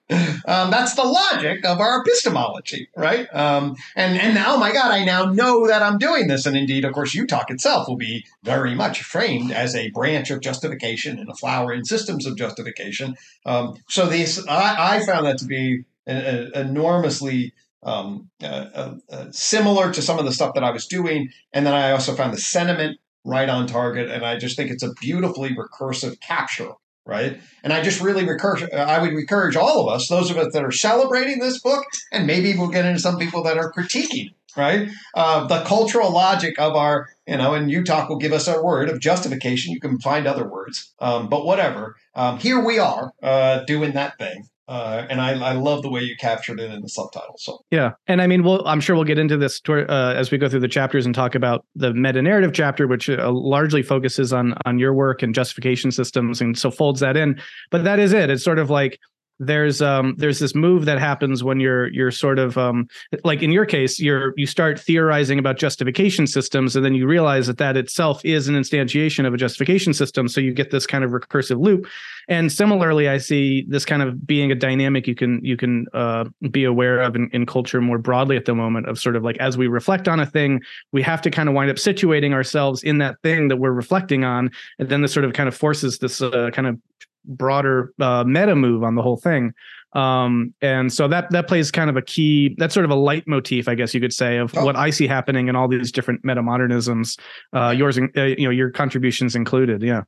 Um, 0.46 0.70
that's 0.70 0.94
the 0.94 1.02
logic 1.02 1.64
of 1.64 1.80
our 1.80 2.00
epistemology, 2.00 2.88
right? 2.96 3.26
Um, 3.34 3.76
and 3.96 4.18
and 4.18 4.34
now, 4.34 4.54
oh 4.54 4.58
my 4.58 4.72
God, 4.72 4.92
I 4.92 5.04
now 5.04 5.24
know 5.24 5.66
that 5.66 5.82
I'm 5.82 5.98
doing 5.98 6.28
this. 6.28 6.46
And 6.46 6.56
indeed, 6.56 6.84
of 6.84 6.92
course, 6.92 7.14
UTOK 7.14 7.50
itself 7.50 7.88
will 7.88 7.96
be 7.96 8.24
very 8.42 8.74
much 8.74 9.02
framed 9.02 9.50
as 9.50 9.74
a 9.74 9.90
branch 9.90 10.30
of 10.30 10.40
justification 10.40 11.18
and 11.18 11.28
a 11.28 11.34
flower 11.34 11.72
in 11.72 11.84
systems 11.84 12.26
of 12.26 12.36
justification. 12.36 13.16
Um, 13.44 13.78
so 13.88 14.06
these, 14.06 14.46
I, 14.46 14.96
I, 14.96 15.06
found 15.06 15.26
that 15.26 15.38
to 15.38 15.46
be 15.46 15.84
enormously 16.06 17.52
um, 17.82 18.30
uh, 18.42 18.46
uh, 18.46 18.94
uh, 19.10 19.26
similar 19.30 19.92
to 19.92 20.02
some 20.02 20.18
of 20.18 20.24
the 20.24 20.32
stuff 20.32 20.54
that 20.54 20.64
I 20.64 20.70
was 20.70 20.86
doing. 20.86 21.30
And 21.52 21.66
then 21.66 21.74
I 21.74 21.90
also 21.90 22.14
found 22.14 22.32
the 22.32 22.40
sentiment 22.40 22.98
right 23.24 23.48
on 23.48 23.66
target. 23.66 24.10
And 24.10 24.24
I 24.24 24.36
just 24.36 24.56
think 24.56 24.70
it's 24.70 24.82
a 24.82 24.92
beautifully 25.00 25.54
recursive 25.54 26.20
capture, 26.20 26.72
right? 27.06 27.40
And 27.62 27.72
I 27.72 27.82
just 27.82 28.00
really 28.00 28.24
recur- 28.24 28.68
I 28.72 28.98
would 29.00 29.12
encourage 29.12 29.56
all 29.56 29.80
of 29.80 29.94
us, 29.94 30.08
those 30.08 30.30
of 30.30 30.36
us 30.36 30.52
that 30.52 30.64
are 30.64 30.70
celebrating 30.72 31.38
this 31.38 31.60
book, 31.60 31.84
and 32.12 32.26
maybe 32.26 32.54
we'll 32.56 32.68
get 32.68 32.84
into 32.84 33.00
some 33.00 33.18
people 33.18 33.42
that 33.44 33.56
are 33.58 33.72
critiquing, 33.72 34.34
right? 34.56 34.88
Uh, 35.14 35.46
the 35.46 35.62
cultural 35.64 36.12
logic 36.12 36.58
of 36.58 36.74
our, 36.76 37.08
you 37.26 37.36
know, 37.36 37.54
and 37.54 37.70
UTOK 37.70 38.08
will 38.08 38.18
give 38.18 38.32
us 38.32 38.46
our 38.46 38.62
word 38.62 38.88
of 38.88 39.00
justification. 39.00 39.72
You 39.72 39.80
can 39.80 39.98
find 39.98 40.26
other 40.26 40.46
words, 40.46 40.92
um, 40.98 41.28
but 41.28 41.46
whatever. 41.46 41.96
Um, 42.14 42.38
here 42.38 42.62
we 42.62 42.78
are 42.78 43.12
uh, 43.22 43.64
doing 43.64 43.92
that 43.92 44.18
thing. 44.18 44.48
Uh, 44.66 45.06
and 45.10 45.20
I, 45.20 45.32
I 45.32 45.52
love 45.52 45.82
the 45.82 45.90
way 45.90 46.00
you 46.00 46.16
captured 46.16 46.58
it 46.58 46.70
in 46.70 46.80
the 46.80 46.88
subtitle. 46.88 47.34
So 47.36 47.58
yeah, 47.70 47.92
and 48.06 48.22
I 48.22 48.26
mean, 48.26 48.42
we'll 48.42 48.66
I'm 48.66 48.80
sure 48.80 48.96
we'll 48.96 49.04
get 49.04 49.18
into 49.18 49.36
this 49.36 49.60
uh, 49.68 50.14
as 50.16 50.30
we 50.30 50.38
go 50.38 50.48
through 50.48 50.60
the 50.60 50.68
chapters 50.68 51.04
and 51.04 51.14
talk 51.14 51.34
about 51.34 51.66
the 51.74 51.92
meta 51.92 52.22
narrative 52.22 52.52
chapter, 52.54 52.86
which 52.86 53.10
uh, 53.10 53.30
largely 53.30 53.82
focuses 53.82 54.32
on 54.32 54.54
on 54.64 54.78
your 54.78 54.94
work 54.94 55.22
and 55.22 55.34
justification 55.34 55.90
systems, 55.90 56.40
and 56.40 56.58
so 56.58 56.70
folds 56.70 57.00
that 57.00 57.16
in. 57.16 57.38
But 57.70 57.84
that 57.84 57.98
is 57.98 58.14
it. 58.14 58.30
It's 58.30 58.42
sort 58.42 58.58
of 58.58 58.70
like 58.70 58.98
there's 59.40 59.82
um 59.82 60.14
there's 60.16 60.38
this 60.38 60.54
move 60.54 60.84
that 60.84 60.98
happens 60.98 61.42
when 61.42 61.58
you're 61.58 61.88
you're 61.88 62.10
sort 62.10 62.38
of 62.38 62.56
um 62.56 62.86
like 63.24 63.42
in 63.42 63.50
your 63.50 63.66
case 63.66 63.98
you're 63.98 64.32
you 64.36 64.46
start 64.46 64.78
theorizing 64.78 65.38
about 65.38 65.58
justification 65.58 66.26
systems 66.26 66.76
and 66.76 66.84
then 66.84 66.94
you 66.94 67.06
realize 67.06 67.48
that 67.48 67.58
that 67.58 67.76
itself 67.76 68.24
is 68.24 68.46
an 68.46 68.54
instantiation 68.54 69.26
of 69.26 69.34
a 69.34 69.36
justification 69.36 69.92
system 69.92 70.28
so 70.28 70.40
you 70.40 70.52
get 70.52 70.70
this 70.70 70.86
kind 70.86 71.04
of 71.04 71.10
recursive 71.10 71.60
loop. 71.60 71.86
And 72.28 72.50
similarly 72.50 73.08
i 73.08 73.18
see 73.18 73.64
this 73.68 73.84
kind 73.84 74.02
of 74.02 74.26
being 74.26 74.52
a 74.52 74.54
dynamic 74.54 75.06
you 75.06 75.14
can 75.14 75.44
you 75.44 75.56
can 75.56 75.86
uh, 75.92 76.24
be 76.50 76.64
aware 76.64 77.00
of 77.00 77.16
in, 77.16 77.28
in 77.32 77.44
culture 77.44 77.80
more 77.80 77.98
broadly 77.98 78.36
at 78.36 78.44
the 78.44 78.54
moment 78.54 78.88
of 78.88 78.98
sort 78.98 79.16
of 79.16 79.24
like 79.24 79.36
as 79.38 79.58
we 79.58 79.66
reflect 79.66 80.08
on 80.08 80.20
a 80.20 80.26
thing 80.26 80.60
we 80.92 81.02
have 81.02 81.20
to 81.22 81.30
kind 81.30 81.48
of 81.48 81.54
wind 81.54 81.70
up 81.70 81.76
situating 81.76 82.32
ourselves 82.32 82.82
in 82.82 82.98
that 82.98 83.20
thing 83.22 83.48
that 83.48 83.56
we're 83.56 83.72
reflecting 83.72 84.24
on 84.24 84.50
and 84.78 84.88
then 84.88 85.02
this 85.02 85.12
sort 85.12 85.24
of 85.24 85.32
kind 85.32 85.48
of 85.48 85.56
forces 85.56 85.98
this 85.98 86.22
uh, 86.22 86.50
kind 86.52 86.68
of 86.68 86.78
broader 87.24 87.92
uh, 88.00 88.24
meta 88.24 88.54
move 88.54 88.82
on 88.82 88.94
the 88.94 89.02
whole 89.02 89.16
thing. 89.16 89.52
Um, 89.94 90.52
and 90.60 90.92
so 90.92 91.06
that 91.08 91.30
that 91.30 91.46
plays 91.46 91.70
kind 91.70 91.88
of 91.88 91.96
a 91.96 92.02
key. 92.02 92.54
That's 92.58 92.74
sort 92.74 92.84
of 92.84 92.90
a 92.90 92.96
leitmotif, 92.96 93.68
I 93.68 93.76
guess 93.76 93.94
you 93.94 94.00
could 94.00 94.12
say, 94.12 94.38
of 94.38 94.52
oh. 94.56 94.64
what 94.64 94.76
I 94.76 94.90
see 94.90 95.06
happening 95.06 95.48
in 95.48 95.54
all 95.54 95.68
these 95.68 95.92
different 95.92 96.24
meta 96.24 96.42
modernisms. 96.42 97.18
Uh, 97.52 97.70
yours, 97.70 97.98
uh, 97.98 98.22
you 98.22 98.44
know, 98.44 98.50
your 98.50 98.70
contributions 98.70 99.36
included. 99.36 99.82
Yeah, 99.82 100.02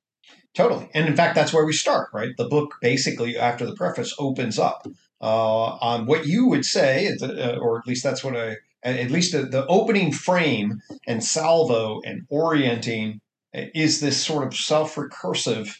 totally. 0.54 0.90
And 0.92 1.06
in 1.06 1.14
fact, 1.14 1.36
that's 1.36 1.52
where 1.52 1.64
we 1.64 1.72
start. 1.72 2.08
Right, 2.12 2.30
the 2.36 2.48
book 2.48 2.74
basically 2.80 3.38
after 3.38 3.64
the 3.64 3.76
preface 3.76 4.12
opens 4.18 4.58
up 4.58 4.88
uh, 5.20 5.76
on 5.80 6.06
what 6.06 6.26
you 6.26 6.48
would 6.48 6.64
say, 6.64 7.16
uh, 7.22 7.56
or 7.60 7.78
at 7.78 7.86
least 7.86 8.02
that's 8.02 8.24
what 8.24 8.36
I. 8.36 8.56
At 8.82 9.10
least 9.10 9.32
the, 9.32 9.42
the 9.42 9.66
opening 9.66 10.12
frame 10.12 10.80
and 11.08 11.24
salvo 11.24 12.00
and 12.04 12.22
orienting 12.28 13.20
uh, 13.52 13.62
is 13.74 14.00
this 14.00 14.24
sort 14.24 14.46
of 14.46 14.54
self-recursive 14.54 15.74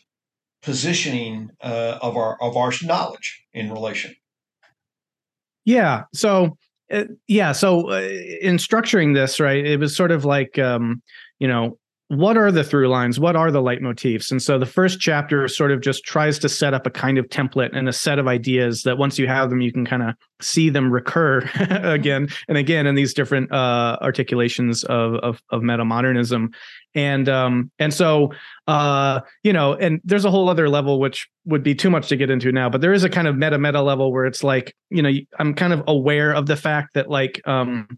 positioning 0.67 1.49
uh, 1.63 1.97
of 2.03 2.17
our 2.17 2.37
of 2.43 2.57
our 2.57 2.73
knowledge 2.83 3.45
in 3.55 3.73
relation. 3.73 4.15
Yeah. 5.65 6.03
So 6.13 6.59
uh, 6.93 7.05
yeah. 7.29 7.53
So 7.53 7.93
uh, 7.93 8.01
in 8.41 8.57
structuring 8.57 9.15
this, 9.15 9.39
right, 9.39 9.65
it 9.65 9.79
was 9.79 9.97
sort 9.97 10.11
of 10.11 10.25
like 10.25 10.59
um, 10.59 11.03
you 11.39 11.47
know 11.47 11.79
what 12.09 12.37
are 12.37 12.53
the 12.53 12.63
through 12.63 12.89
lines? 12.89 13.19
What 13.19 13.35
are 13.35 13.51
the 13.51 13.61
leitmotifs? 13.61 14.31
And 14.31 14.41
so 14.41 14.61
the 14.61 14.67
first 14.67 15.01
chapter 15.01 15.49
sort 15.49 15.73
of 15.73 15.81
just 15.81 16.05
tries 16.05 16.39
to 16.39 16.49
set 16.49 16.73
up 16.73 16.87
a 16.87 16.91
kind 16.91 17.19
of 17.19 17.27
template 17.27 17.77
and 17.77 17.89
a 17.89 17.93
set 17.93 18.21
of 18.21 18.29
ideas 18.29 18.85
that 18.85 18.97
once 18.97 19.19
you 19.19 19.27
have 19.27 19.51
them 19.51 19.61
you 19.61 19.73
can 19.73 19.85
kind 19.85 20.05
of 20.05 20.15
see 20.41 20.71
them 20.71 20.93
recur 20.93 21.39
again 21.71 22.29
and 22.47 22.59
again 22.59 22.87
in 22.87 22.95
these 22.95 23.13
different 23.13 23.51
uh, 23.51 23.97
articulations 24.03 24.85
of, 24.85 25.15
of 25.17 25.43
of 25.51 25.63
meta 25.63 25.85
modernism 25.85 26.51
and 26.95 27.29
um 27.29 27.71
and 27.79 27.93
so 27.93 28.33
uh 28.69 29.21
you 29.43 29.53
know 29.53 29.75
and 29.75 30.01
there's 30.05 30.25
a 30.25 30.31
whole 30.31 30.49
other 30.49 30.69
level 30.69 31.01
which 31.01 31.29
would 31.45 31.63
be 31.63 31.75
too 31.75 31.91
much 31.91 32.09
to 32.09 32.17
get 32.17 32.31
into 32.31 32.53
now 32.53 32.69
but 32.71 32.81
there 32.81 32.93
is 32.93 33.05
a 33.05 33.11
kind 33.11 33.27
of 33.27 33.37
meta 33.37 33.59
meta 33.59 33.83
level 33.83 34.13
where 34.13 34.27
it's 34.27 34.45
like 34.45 34.75
you 34.91 35.03
know 35.03 35.11
i'm 35.39 35.55
kind 35.55 35.73
of 35.73 35.83
aware 35.89 36.33
of 36.33 36.47
the 36.47 36.57
fact 36.57 36.95
that 36.95 37.09
like 37.11 37.41
um 37.47 37.89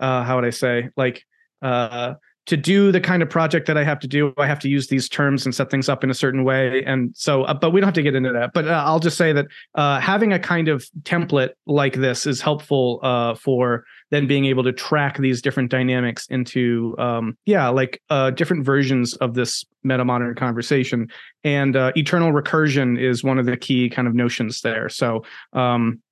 uh 0.00 0.22
how 0.22 0.36
would 0.36 0.44
i 0.44 0.50
say? 0.50 0.90
Like 0.96 1.24
uh 1.62 2.14
to 2.46 2.56
do 2.56 2.92
the 2.92 3.00
kind 3.00 3.22
of 3.22 3.30
project 3.30 3.66
that 3.66 3.78
I 3.78 3.84
have 3.84 3.98
to 4.00 4.06
do, 4.06 4.34
I 4.36 4.46
have 4.46 4.58
to 4.60 4.68
use 4.68 4.88
these 4.88 5.08
terms 5.08 5.46
and 5.46 5.54
set 5.54 5.70
things 5.70 5.88
up 5.88 6.04
in 6.04 6.10
a 6.10 6.14
certain 6.14 6.44
way. 6.44 6.84
And 6.84 7.16
so, 7.16 7.44
uh, 7.44 7.54
but 7.54 7.70
we 7.70 7.80
don't 7.80 7.88
have 7.88 7.94
to 7.94 8.02
get 8.02 8.14
into 8.14 8.32
that. 8.32 8.52
But 8.52 8.68
uh, 8.68 8.82
I'll 8.86 9.00
just 9.00 9.16
say 9.16 9.32
that 9.32 9.46
uh, 9.74 9.98
having 9.98 10.32
a 10.32 10.38
kind 10.38 10.68
of 10.68 10.84
template 11.02 11.50
like 11.66 11.94
this 11.94 12.26
is 12.26 12.42
helpful 12.42 13.00
uh, 13.02 13.34
for 13.34 13.84
then 14.10 14.26
being 14.26 14.44
able 14.44 14.62
to 14.64 14.72
track 14.72 15.16
these 15.16 15.40
different 15.40 15.70
dynamics 15.70 16.26
into, 16.26 16.94
um, 16.98 17.36
yeah, 17.46 17.68
like 17.68 18.02
uh, 18.10 18.30
different 18.30 18.64
versions 18.64 19.14
of 19.16 19.34
this 19.34 19.64
meta 19.82 20.04
modern 20.04 20.34
conversation. 20.34 21.08
And 21.44 21.76
uh, 21.76 21.92
eternal 21.96 22.32
recursion 22.32 23.00
is 23.00 23.24
one 23.24 23.38
of 23.38 23.46
the 23.46 23.56
key 23.56 23.88
kind 23.88 24.06
of 24.06 24.14
notions 24.14 24.60
there. 24.60 24.90
So 24.90 25.24
um, 25.54 26.02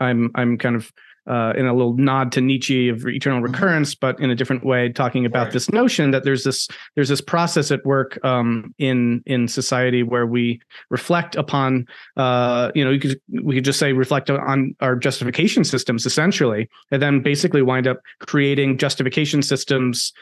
I'm 0.00 0.32
I'm 0.34 0.58
kind 0.58 0.74
of 0.74 0.90
uh, 1.26 1.52
in 1.56 1.66
a 1.66 1.74
little 1.74 1.94
nod 1.94 2.32
to 2.32 2.40
Nietzsche 2.40 2.88
of 2.88 3.06
eternal 3.06 3.40
mm-hmm. 3.40 3.52
recurrence, 3.52 3.94
but 3.94 4.18
in 4.20 4.30
a 4.30 4.34
different 4.34 4.64
way, 4.64 4.90
talking 4.92 5.26
about 5.26 5.44
right. 5.44 5.52
this 5.52 5.70
notion 5.70 6.10
that 6.10 6.24
there's 6.24 6.44
this 6.44 6.68
there's 6.94 7.08
this 7.08 7.20
process 7.20 7.70
at 7.70 7.84
work 7.84 8.18
um, 8.24 8.74
in 8.78 9.22
in 9.26 9.48
society 9.48 10.02
where 10.02 10.26
we 10.26 10.60
reflect 10.90 11.36
upon, 11.36 11.86
uh, 12.16 12.70
you 12.74 12.84
know, 12.84 12.90
you 12.90 13.00
could, 13.00 13.20
we 13.42 13.54
could 13.54 13.64
just 13.64 13.78
say 13.78 13.92
reflect 13.92 14.30
on 14.30 14.74
our 14.80 14.96
justification 14.96 15.64
systems 15.64 16.06
essentially, 16.06 16.68
and 16.90 17.02
then 17.02 17.20
basically 17.20 17.62
wind 17.62 17.86
up 17.86 18.00
creating 18.20 18.78
justification 18.78 19.42
systems 19.42 20.12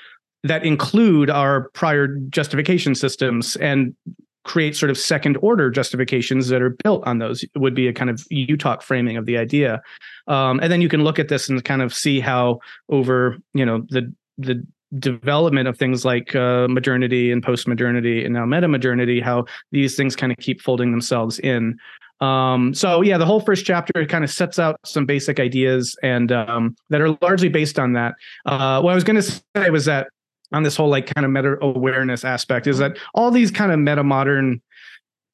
that 0.43 0.65
include 0.65 1.31
our 1.31 1.71
prior 1.71 2.09
justification 2.29 2.95
systems 2.95 3.57
and 3.57 3.95
create 4.45 4.77
sort 4.77 4.91
of 4.91 4.99
second 4.99 5.37
order 5.39 5.71
justifications 5.71 6.49
that 6.49 6.63
are 6.63 6.77
built 6.85 7.07
on 7.07 7.19
those. 7.19 7.43
It 7.43 7.57
would 7.57 7.75
be 7.75 7.89
a 7.89 7.93
kind 7.93 8.11
of 8.11 8.17
UTOK 8.31 8.83
framing 8.83 9.17
of 9.17 9.27
the 9.27 9.37
idea. 9.37 9.83
Um, 10.29 10.61
and 10.61 10.71
then 10.71 10.81
you 10.81 10.89
can 10.89 11.03
look 11.03 11.19
at 11.19 11.29
this 11.29 11.49
and 11.49 11.65
kind 11.65 11.83
of 11.83 11.93
see 11.93 12.21
how 12.21 12.61
over 12.89 13.39
you 13.55 13.65
know 13.65 13.85
the 13.89 14.13
the 14.39 14.65
development 14.99 15.67
of 15.67 15.77
things 15.77 16.05
like 16.05 16.37
uh, 16.37 16.69
modernity 16.69 17.33
and 17.33 17.43
post-modernity 17.43 18.25
and 18.25 18.33
now 18.33 18.47
meta-modernity 18.47 19.21
how 19.21 19.45
these 19.73 19.97
things 19.97 20.15
kind 20.15 20.31
of 20.31 20.39
keep 20.39 20.61
folding 20.61 20.93
themselves 20.93 21.41
in. 21.41 21.77
Um, 22.21 22.73
so 22.75 23.03
yeah 23.03 23.19
the 23.19 23.27
whole 23.27 23.41
first 23.41 23.65
chapter 23.65 24.07
kind 24.07 24.23
of 24.23 24.31
sets 24.31 24.59
out 24.59 24.79
some 24.85 25.05
basic 25.05 25.41
ideas 25.41 25.97
and 26.03 26.31
um, 26.31 26.77
that 26.91 27.01
are 27.01 27.17
largely 27.23 27.49
based 27.49 27.79
on 27.79 27.95
that. 27.95 28.15
Uh, 28.47 28.81
what 28.81 28.93
i 28.93 28.95
was 28.95 29.05
going 29.05 29.21
to 29.21 29.23
say 29.23 29.71
was 29.71 29.85
that 29.87 30.09
on 30.55 30.63
this 30.63 30.77
whole 30.77 30.89
like 30.89 31.13
kind 31.13 31.25
of 31.25 31.33
meta 31.33 31.57
awareness 31.61 32.25
aspect 32.25 32.67
is 32.67 32.79
that 32.79 32.97
all 33.15 33.31
these 33.31 33.51
kind 33.51 33.73
of 33.73 33.79
meta 33.79 34.05
modern 34.05 34.63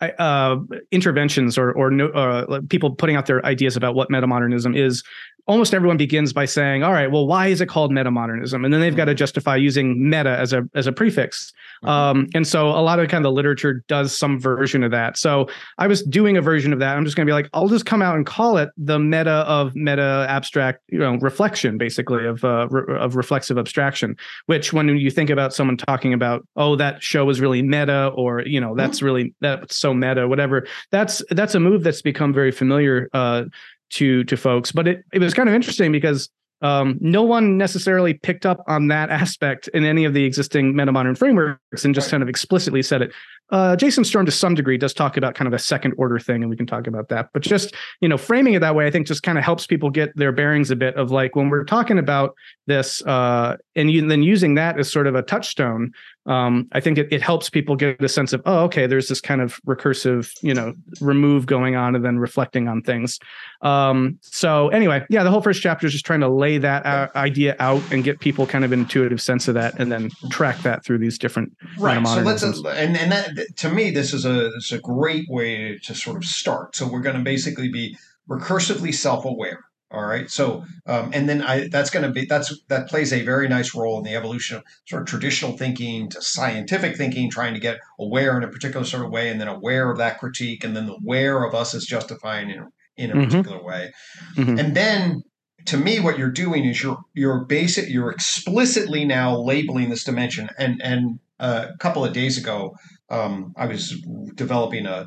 uh, 0.01 0.57
interventions 0.91 1.59
or 1.59 1.73
or 1.73 1.91
no, 1.91 2.09
uh, 2.09 2.61
people 2.69 2.95
putting 2.95 3.17
out 3.17 3.27
their 3.27 3.45
ideas 3.45 3.77
about 3.77 3.95
what 3.95 4.09
metamodernism 4.09 4.75
is 4.77 5.05
almost 5.47 5.75
everyone 5.75 5.97
begins 5.97 6.33
by 6.33 6.45
saying, 6.45 6.83
all 6.83 6.93
right, 6.93 7.11
well, 7.11 7.27
why 7.27 7.49
is 7.49 7.61
it 7.61 7.67
called 7.67 7.91
metamodernism? 7.91 8.65
And 8.65 8.73
then 8.73 8.81
they've 8.81 8.97
got 8.97 9.07
to 9.07 9.13
mm-hmm. 9.13 9.17
justify 9.17 9.57
using 9.57 10.09
meta 10.09 10.31
as 10.31 10.53
a 10.53 10.69
as 10.75 10.87
a 10.87 10.93
prefix. 10.93 11.53
Mm-hmm. 11.83 11.89
Um, 11.89 12.29
and 12.35 12.47
so 12.47 12.69
a 12.69 12.83
lot 12.83 12.99
of 12.99 13.09
kind 13.09 13.25
of 13.25 13.31
the 13.31 13.35
literature 13.35 13.83
does 13.89 14.17
some 14.17 14.39
version 14.39 14.83
of 14.83 14.91
that. 14.91 15.17
So 15.17 15.49
I 15.79 15.87
was 15.87 16.03
doing 16.03 16.37
a 16.37 16.43
version 16.43 16.73
of 16.73 16.79
that. 16.81 16.97
I'm 16.97 17.05
just 17.05 17.17
going 17.17 17.27
to 17.27 17.31
be 17.31 17.35
like, 17.35 17.49
I'll 17.53 17.69
just 17.69 17.87
come 17.87 18.03
out 18.03 18.17
and 18.17 18.27
call 18.27 18.57
it 18.59 18.71
the 18.77 18.99
meta 18.99 19.31
of 19.31 19.75
meta 19.75 20.27
abstract, 20.29 20.81
you 20.89 20.99
know, 20.99 21.17
reflection, 21.17 21.79
basically 21.79 22.27
of 22.27 22.45
uh, 22.45 22.69
re- 22.69 22.97
of 22.99 23.17
reflexive 23.17 23.59
abstraction. 23.59 24.17
Which 24.47 24.73
when 24.73 24.89
you 24.89 25.11
think 25.11 25.31
about 25.31 25.55
someone 25.55 25.77
talking 25.77 26.13
about, 26.13 26.47
oh, 26.57 26.77
that 26.77 27.03
show 27.03 27.25
was 27.25 27.41
really 27.41 27.63
meta, 27.63 28.09
or 28.15 28.43
you 28.43 28.61
know, 28.61 28.75
that's 28.75 28.99
mm-hmm. 28.99 29.07
really 29.07 29.35
that's 29.41 29.77
so 29.77 29.95
meta, 29.95 30.29
whatever. 30.29 30.67
That's 30.91 31.23
that's 31.31 31.55
a 31.55 31.61
move 31.61 31.83
that's 31.83 32.03
become 32.03 32.33
very 32.33 32.53
familiar 32.53 33.09
uh, 33.13 33.45
to 33.91 34.25
to 34.25 34.37
folks. 34.37 34.73
But 34.73 34.89
it, 34.89 35.05
it 35.13 35.21
was 35.21 35.35
kind 35.35 35.49
of 35.49 35.55
interesting 35.55 35.93
because 35.93 36.29
um, 36.63 36.99
no 37.01 37.23
one 37.23 37.57
necessarily 37.57 38.15
picked 38.15 38.45
up 38.45 38.63
on 38.67 38.89
that 38.89 39.11
aspect 39.11 39.69
in 39.69 39.85
any 39.85 40.05
of 40.05 40.15
the 40.15 40.25
existing 40.25 40.75
metamodern 40.75 41.17
frameworks 41.17 41.85
and 41.85 41.95
just 41.95 42.07
right. 42.07 42.13
kind 42.13 42.23
of 42.23 42.29
explicitly 42.29 42.83
said 42.83 43.03
it. 43.03 43.13
Uh, 43.51 43.77
Jason 43.77 44.05
Storm, 44.05 44.27
to 44.27 44.33
some 44.33 44.55
degree, 44.55 44.79
does 44.79 44.95
talk 44.95 45.17
about 45.17 45.35
kind 45.35 45.47
of 45.47 45.53
a 45.53 45.59
second 45.59 45.95
order 45.97 46.19
thing, 46.19 46.43
and 46.43 46.51
we 46.51 46.57
can 46.57 46.67
talk 46.67 46.87
about 46.87 47.09
that. 47.09 47.31
But 47.33 47.43
just 47.43 47.75
you 48.01 48.09
know, 48.09 48.19
framing 48.19 48.55
it 48.55 48.61
that 48.61 48.75
way, 48.75 48.87
I 48.87 48.91
think, 48.91 49.07
just 49.07 49.23
kind 49.23 49.39
of 49.39 49.45
helps 49.45 49.67
people 49.67 49.91
get 49.91 50.15
their 50.17 50.33
bearings 50.33 50.71
a 50.71 50.77
bit 50.77 50.95
of 50.97 51.11
like 51.11 51.37
when 51.37 51.49
we're 51.49 51.65
talking 51.65 51.99
about 51.99 52.35
this, 52.67 53.03
uh, 53.07 53.57
and 53.77 53.91
you, 53.91 54.07
then 54.07 54.23
using 54.23 54.55
that 54.55 54.79
as 54.79 54.91
sort 54.91 55.07
of 55.07 55.15
a 55.15 55.23
touchstone 55.23 55.93
um, 56.27 56.69
I 56.73 56.81
think 56.81 56.99
it, 56.99 57.09
it 57.11 57.23
helps 57.23 57.49
people 57.49 57.77
get 57.77 58.01
a 58.03 58.09
sense 58.09 58.33
of, 58.33 58.43
oh, 58.45 58.61
okay, 58.65 58.87
there's 58.87 59.09
this 59.09 59.21
kind 59.21 59.41
of 59.41 59.59
recursive, 59.67 60.31
you 60.43 60.53
know, 60.53 60.75
remove 61.01 61.47
going 61.47 61.77
on 61.77 61.97
and 61.97 62.05
then 62.05 62.19
reflecting 62.19 62.69
on 62.69 62.83
things. 62.83 63.19
Um, 63.63 64.19
so 64.21 64.69
anyway, 64.69 65.05
yeah, 65.09 65.23
the 65.23 65.31
whole 65.31 65.41
first 65.41 65.63
chapter 65.63 65.87
is 65.87 65.93
just 65.93 66.05
trying 66.05 66.21
to 66.21 66.29
lay 66.29 66.59
that 66.59 66.85
uh, 66.85 67.09
idea 67.17 67.57
out 67.59 67.83
and 67.91 68.05
get 68.05 68.21
people 68.21 68.47
kind 68.47 68.65
of 68.65 68.73
an 68.73 68.81
intuitive 68.81 69.21
sense 69.21 69.49
of 69.49 69.55
that, 69.55 69.79
and 69.79 69.91
then 69.91 70.11
track 70.31 70.59
that 70.59 70.85
through 70.85 70.99
these 70.99 71.19
different 71.19 71.57
right. 71.79 72.07
So 72.07 72.21
let's 72.21 72.43
and 72.43 72.97
and 72.97 73.13
that 73.13 73.40
to 73.57 73.71
me, 73.71 73.91
this 73.91 74.13
is 74.13 74.25
a 74.25 74.51
this 74.51 74.67
is 74.67 74.73
a 74.73 74.81
great 74.81 75.27
way 75.29 75.79
to 75.85 75.95
sort 75.95 76.17
of 76.17 76.25
start. 76.25 76.77
So 76.77 76.87
we're 76.87 77.01
going 77.01 77.17
to 77.17 77.23
basically 77.23 77.69
be 77.69 77.97
recursively 78.29 78.95
self 78.95 79.25
aware 79.25 79.65
all 79.93 80.05
right. 80.05 80.31
So, 80.31 80.65
um, 80.87 81.11
and 81.13 81.29
then 81.29 81.43
I, 81.43 81.67
that's 81.67 81.91
going 81.91 82.05
to 82.05 82.13
be, 82.13 82.25
that's, 82.25 82.57
that 82.69 82.89
plays 82.89 83.13
a 83.13 83.25
very 83.25 83.49
nice 83.49 83.75
role 83.75 83.99
in 83.99 84.05
the 84.05 84.15
evolution 84.15 84.59
of 84.59 84.65
sort 84.87 85.03
of 85.03 85.09
traditional 85.09 85.57
thinking 85.57 86.09
to 86.11 86.23
scientific 86.23 86.97
thinking, 86.97 87.29
trying 87.29 87.55
to 87.55 87.61
get 87.61 87.81
aware 87.99 88.37
in 88.37 88.45
a 88.45 88.49
particular 88.49 88.87
sort 88.87 89.05
of 89.05 89.11
way, 89.11 89.31
and 89.31 89.41
then 89.41 89.49
aware 89.49 89.91
of 89.91 89.99
that 89.99 90.21
critique, 90.21 90.63
and 90.63 90.77
then 90.77 90.87
the 90.87 90.95
aware 90.95 91.43
of 91.43 91.57
us 91.57 91.75
as 91.75 91.85
justifying 91.85 92.51
in, 92.51 92.69
in 92.97 93.11
a 93.11 93.15
mm-hmm. 93.15 93.25
particular 93.25 93.63
way. 93.65 93.93
Mm-hmm. 94.37 94.61
And 94.61 94.77
then 94.77 95.23
to 95.67 95.77
me, 95.77 95.99
what 95.99 96.19
you're 96.19 96.31
doing 96.31 96.65
is 96.67 96.81
you're, 96.81 96.99
you're 97.15 97.45
basic, 97.47 97.89
you're 97.89 98.13
explicitly 98.13 99.05
now 99.05 99.37
labeling 99.37 99.91
this 99.91 100.05
dimension. 100.05 100.51
And, 100.57 100.81
and 100.81 101.19
uh, 101.41 101.67
a 101.75 101.79
couple 101.79 102.05
of 102.05 102.13
days 102.13 102.39
ago, 102.39 102.77
um, 103.11 103.53
I 103.57 103.67
was 103.67 104.01
developing 104.35 104.87
a, 104.87 105.07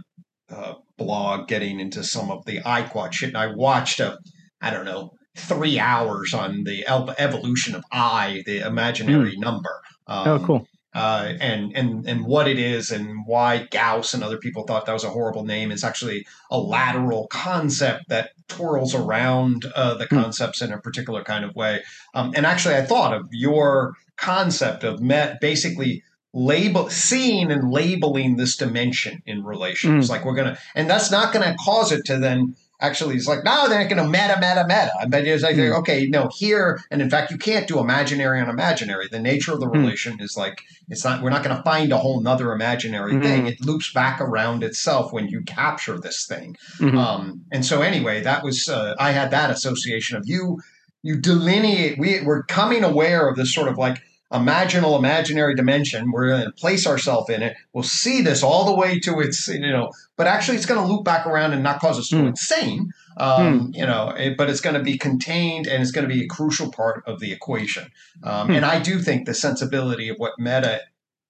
a 0.50 0.76
blog 0.98 1.48
getting 1.48 1.80
into 1.80 2.04
some 2.04 2.30
of 2.30 2.46
the 2.46 2.60
iQuad 2.60 3.14
shit, 3.14 3.30
and 3.30 3.38
I 3.38 3.48
watched 3.48 4.00
a, 4.00 4.18
I 4.62 4.70
don't 4.70 4.86
know, 4.86 5.12
three 5.36 5.80
hours 5.80 6.34
on 6.34 6.64
the 6.64 6.86
evolution 6.88 7.76
of 7.76 7.84
I, 7.92 8.44
the 8.46 8.60
imaginary 8.60 9.36
mm. 9.36 9.40
number. 9.40 9.82
Um, 10.06 10.28
oh, 10.28 10.46
cool. 10.46 10.68
uh, 10.94 11.34
and 11.40 11.76
and 11.76 12.08
and 12.08 12.26
what 12.26 12.48
it 12.48 12.60
is 12.60 12.92
and 12.92 13.26
why 13.26 13.68
Gauss 13.72 14.14
and 14.14 14.24
other 14.24 14.38
people 14.38 14.64
thought 14.64 14.86
that 14.86 14.94
was 14.94 15.06
a 15.06 15.10
horrible 15.10 15.46
name. 15.46 15.72
It's 15.72 15.84
actually 15.84 16.26
a 16.52 16.60
lateral 16.60 17.28
concept 17.28 18.10
that 18.10 18.32
twirls 18.48 18.94
around 18.94 19.66
uh, 19.76 19.96
the 19.96 20.06
hmm. 20.06 20.16
concepts 20.16 20.62
in 20.62 20.72
a 20.72 20.80
particular 20.80 21.24
kind 21.24 21.46
of 21.46 21.56
way. 21.56 21.82
Um, 22.14 22.34
and 22.36 22.46
actually, 22.46 22.76
I 22.76 22.84
thought 22.84 23.14
of 23.14 23.28
your 23.32 23.94
concept 24.18 24.84
of 24.84 25.02
met 25.02 25.40
basically 25.42 26.04
label 26.34 26.90
seeing 26.90 27.52
and 27.52 27.72
labeling 27.72 28.38
this 28.38 28.58
dimension 28.58 29.22
in 29.26 29.44
relations. 29.44 30.08
Mm. 30.08 30.10
Like 30.10 30.26
we're 30.26 30.36
gonna, 30.36 30.58
and 30.76 30.90
that's 30.90 31.12
not 31.12 31.32
to 31.34 31.56
cause 31.64 31.92
it 31.92 32.06
to 32.06 32.18
then 32.18 32.56
actually 32.84 33.16
it's 33.16 33.28
like 33.28 33.44
no 33.44 33.70
they're 33.70 33.80
not 33.80 33.90
to 33.90 34.08
meta 34.08 34.36
meta 34.42 34.66
meta 34.68 34.92
i 35.00 35.06
bet 35.06 35.26
it's 35.26 35.42
like 35.42 35.56
mm. 35.56 35.74
okay 35.78 36.06
no 36.08 36.30
here 36.36 36.80
and 36.92 37.02
in 37.02 37.10
fact 37.10 37.32
you 37.32 37.38
can't 37.38 37.68
do 37.68 37.80
imaginary 37.80 38.42
on 38.42 38.50
imaginary 38.50 39.08
the 39.10 39.20
nature 39.20 39.54
of 39.54 39.60
the 39.62 39.68
hmm. 39.68 39.78
relation 39.80 40.18
mm. 40.18 40.22
is 40.22 40.36
like 40.36 40.62
it's 40.90 41.04
not 41.04 41.22
we're 41.22 41.30
not 41.30 41.44
to 41.44 41.64
find 41.64 41.92
a 41.94 41.98
whole 41.98 42.20
nother 42.20 42.52
imaginary 42.52 43.14
mm. 43.14 43.24
thing 43.24 43.48
it 43.48 43.62
loops 43.62 43.94
back 43.94 44.20
around 44.20 44.64
itself 44.64 45.14
when 45.14 45.28
you 45.28 45.42
capture 45.44 45.98
this 45.98 46.26
thing 46.26 46.58
mm-hmm. 46.78 46.98
um, 46.98 47.42
and 47.52 47.66
so 47.66 47.82
anyway 47.82 48.22
that 48.22 48.44
was 48.44 48.68
uh, 48.68 48.94
i 49.00 49.12
had 49.12 49.32
that 49.32 49.50
association 49.50 50.18
of 50.18 50.24
you 50.28 50.60
you 51.04 51.16
delineate 51.16 51.98
we, 51.98 52.22
we're 52.22 52.44
coming 52.44 52.84
aware 52.84 53.30
of 53.30 53.38
this 53.38 53.54
sort 53.54 53.70
of 53.70 53.78
like 53.78 54.02
imaginal 54.34 54.98
imaginary 54.98 55.54
dimension 55.54 56.12
we're 56.12 56.28
going 56.28 56.44
to 56.44 56.52
place 56.54 56.88
ourselves 56.88 57.30
in 57.30 57.44
it 57.44 57.56
we'll 57.72 57.84
see 57.84 58.22
this 58.22 58.42
all 58.42 58.66
the 58.66 58.74
way 58.74 59.00
to 59.00 59.20
its 59.20 59.48
you 59.48 59.60
know 59.60 59.92
but 60.18 60.26
actually 60.26 60.58
it's 60.58 60.66
going 60.66 60.82
to 60.82 60.92
loop 60.92 61.06
back 61.06 61.28
around 61.28 61.54
and 61.54 61.62
not 61.62 61.80
cause 61.80 62.00
us 62.00 62.10
to 62.10 62.16
go 62.16 62.24
mm. 62.24 62.30
insane 62.30 62.92
um, 63.18 63.72
mm. 63.72 63.76
you 63.76 63.86
know 63.86 64.10
it, 64.10 64.36
but 64.36 64.50
it's 64.50 64.60
going 64.60 64.76
to 64.76 64.82
be 64.82 64.98
contained 64.98 65.68
and 65.68 65.84
it's 65.84 65.92
going 65.92 66.08
to 66.08 66.14
be 66.14 66.24
a 66.24 66.28
crucial 66.28 66.72
part 66.72 67.04
of 67.06 67.20
the 67.20 67.32
equation 67.32 67.86
um, 68.24 68.50
mm. 68.50 68.56
and 68.56 68.66
i 68.66 68.80
do 68.80 69.00
think 69.00 69.26
the 69.26 69.36
sensibility 69.36 70.10
of 70.10 70.18
what 70.18 70.34
meta 70.40 70.82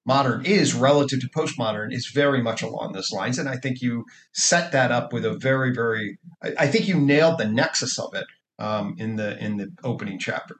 modern 0.05 0.45
is 0.45 0.73
relative 0.73 1.19
to 1.19 1.29
postmodern 1.29 1.93
is 1.93 2.07
very 2.07 2.41
much 2.41 2.61
along 2.61 2.93
those 2.93 3.11
lines 3.11 3.37
and 3.37 3.49
i 3.49 3.57
think 3.57 3.81
you 3.81 4.05
set 4.31 4.71
that 4.71 4.91
up 4.91 5.11
with 5.11 5.25
a 5.25 5.33
very 5.33 5.73
very 5.73 6.17
i, 6.41 6.53
I 6.59 6.67
think 6.67 6.87
you 6.87 6.97
nailed 6.97 7.37
the 7.37 7.47
nexus 7.47 7.99
of 7.99 8.13
it 8.13 8.25
um, 8.59 8.95
in 8.97 9.17
the 9.17 9.37
in 9.43 9.57
the 9.57 9.73
opening 9.83 10.19
chapter 10.19 10.55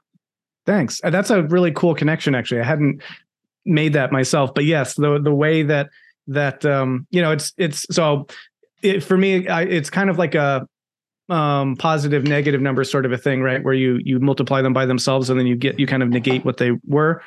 Thanks. 0.65 1.01
Uh, 1.03 1.10
that's 1.10 1.29
a 1.29 1.43
really 1.43 1.72
cool 1.72 1.96
connection. 1.96 2.36
Actually, 2.36 2.62
I 2.62 2.65
hadn't 2.65 3.01
made 3.65 3.93
that 3.93 4.12
myself, 4.12 4.53
but 4.53 4.65
yes, 4.65 4.96
the 4.96 5.20
the 5.20 5.34
way 5.34 5.63
that 5.63 5.89
that 6.27 6.65
um, 6.65 7.08
you 7.10 7.22
know, 7.22 7.32
it's 7.32 7.53
it's 7.58 7.86
so 7.91 8.27
it, 8.82 9.03
for 9.03 9.17
me, 9.17 9.48
I, 9.48 9.63
it's 9.63 9.89
kind 9.89 10.10
of 10.10 10.17
like 10.17 10.36
a 10.36 10.67
um 11.29 11.77
positive 11.77 12.25
negative 12.25 12.60
number 12.62 12.84
sort 12.84 13.05
of 13.05 13.13
a 13.13 13.17
thing 13.17 13.41
right 13.41 13.63
where 13.63 13.74
you 13.74 13.98
you 14.03 14.20
multiply 14.20 14.62
them 14.62 14.74
by 14.74 14.86
themselves 14.86 15.29
and 15.29 15.39
then 15.39 15.48
you 15.48 15.55
get 15.55 15.79
you 15.79 15.88
kind 15.88 16.03
of 16.03 16.10
negate 16.10 16.43
what 16.43 16.58
they 16.58 16.72
were 16.86 17.22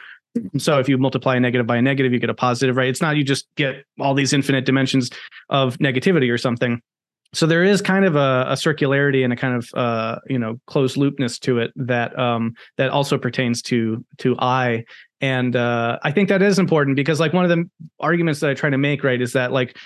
so 0.58 0.78
if 0.78 0.86
you 0.86 0.98
multiply 0.98 1.34
a 1.36 1.40
negative 1.40 1.66
by 1.66 1.78
a 1.78 1.82
negative 1.82 2.12
you 2.12 2.18
get 2.18 2.28
a 2.28 2.34
positive 2.34 2.76
right 2.76 2.90
it's 2.90 3.00
not 3.00 3.16
you 3.16 3.24
just 3.24 3.48
get 3.56 3.86
all 3.98 4.12
these 4.12 4.34
infinite 4.34 4.66
dimensions 4.66 5.10
of 5.48 5.78
negativity 5.78 6.30
or 6.30 6.36
something 6.36 6.82
so 7.36 7.46
there 7.46 7.62
is 7.62 7.82
kind 7.82 8.04
of 8.04 8.16
a, 8.16 8.46
a, 8.48 8.52
circularity 8.54 9.22
and 9.22 9.32
a 9.32 9.36
kind 9.36 9.54
of 9.54 9.68
uh, 9.74 10.18
you 10.26 10.38
know 10.38 10.58
closed 10.66 10.96
loopness 10.96 11.38
to 11.40 11.58
it 11.58 11.70
that 11.76 12.18
um, 12.18 12.54
that 12.78 12.88
also 12.88 13.18
pertains 13.18 13.60
to 13.62 14.04
to 14.18 14.36
I, 14.38 14.84
and 15.20 15.54
uh, 15.54 15.98
I 16.02 16.12
think 16.12 16.30
that 16.30 16.40
is 16.40 16.58
important 16.58 16.96
because 16.96 17.20
like 17.20 17.32
one 17.32 17.44
of 17.44 17.50
the 17.50 17.68
arguments 18.00 18.40
that 18.40 18.50
I 18.50 18.54
try 18.54 18.70
to 18.70 18.78
make 18.78 19.04
right 19.04 19.20
is 19.20 19.34
that 19.34 19.52
like 19.52 19.76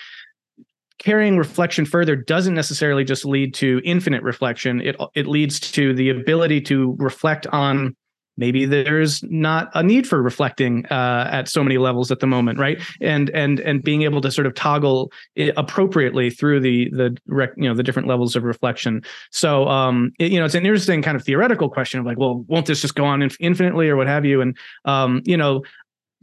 carrying 0.98 1.36
reflection 1.36 1.84
further 1.84 2.14
doesn't 2.14 2.54
necessarily 2.54 3.04
just 3.04 3.24
lead 3.24 3.54
to 3.54 3.80
infinite 3.84 4.22
reflection. 4.22 4.80
It 4.80 4.96
it 5.14 5.26
leads 5.26 5.58
to 5.72 5.92
the 5.92 6.10
ability 6.10 6.60
to 6.62 6.94
reflect 6.98 7.46
on 7.48 7.96
maybe 8.36 8.64
there's 8.64 9.22
not 9.24 9.70
a 9.74 9.82
need 9.82 10.06
for 10.06 10.22
reflecting 10.22 10.86
uh, 10.86 11.28
at 11.30 11.48
so 11.48 11.62
many 11.62 11.78
levels 11.78 12.10
at 12.10 12.20
the 12.20 12.26
moment 12.26 12.58
right? 12.58 12.80
And 13.00 13.30
and 13.30 13.58
and 13.60 13.82
being 13.82 14.02
able 14.02 14.20
to 14.20 14.30
sort 14.30 14.46
of 14.46 14.54
toggle 14.54 15.10
appropriately 15.56 16.30
through 16.30 16.60
the 16.60 16.90
the 16.90 17.16
you 17.56 17.68
know 17.68 17.74
the 17.74 17.82
different 17.82 18.06
levels 18.06 18.36
of 18.36 18.44
reflection. 18.44 19.02
So 19.30 19.66
um 19.68 20.12
it, 20.18 20.30
you 20.30 20.38
know 20.38 20.44
it's 20.44 20.54
an 20.54 20.64
interesting 20.66 21.02
kind 21.02 21.16
of 21.16 21.24
theoretical 21.24 21.68
question 21.68 21.98
of 21.98 22.06
like 22.06 22.18
well 22.18 22.44
won't 22.48 22.66
this 22.66 22.80
just 22.80 22.94
go 22.94 23.04
on 23.04 23.22
infinitely 23.40 23.88
or 23.88 23.96
what 23.96 24.06
have 24.06 24.24
you? 24.24 24.40
And 24.40 24.56
um 24.84 25.22
you 25.24 25.36
know 25.36 25.62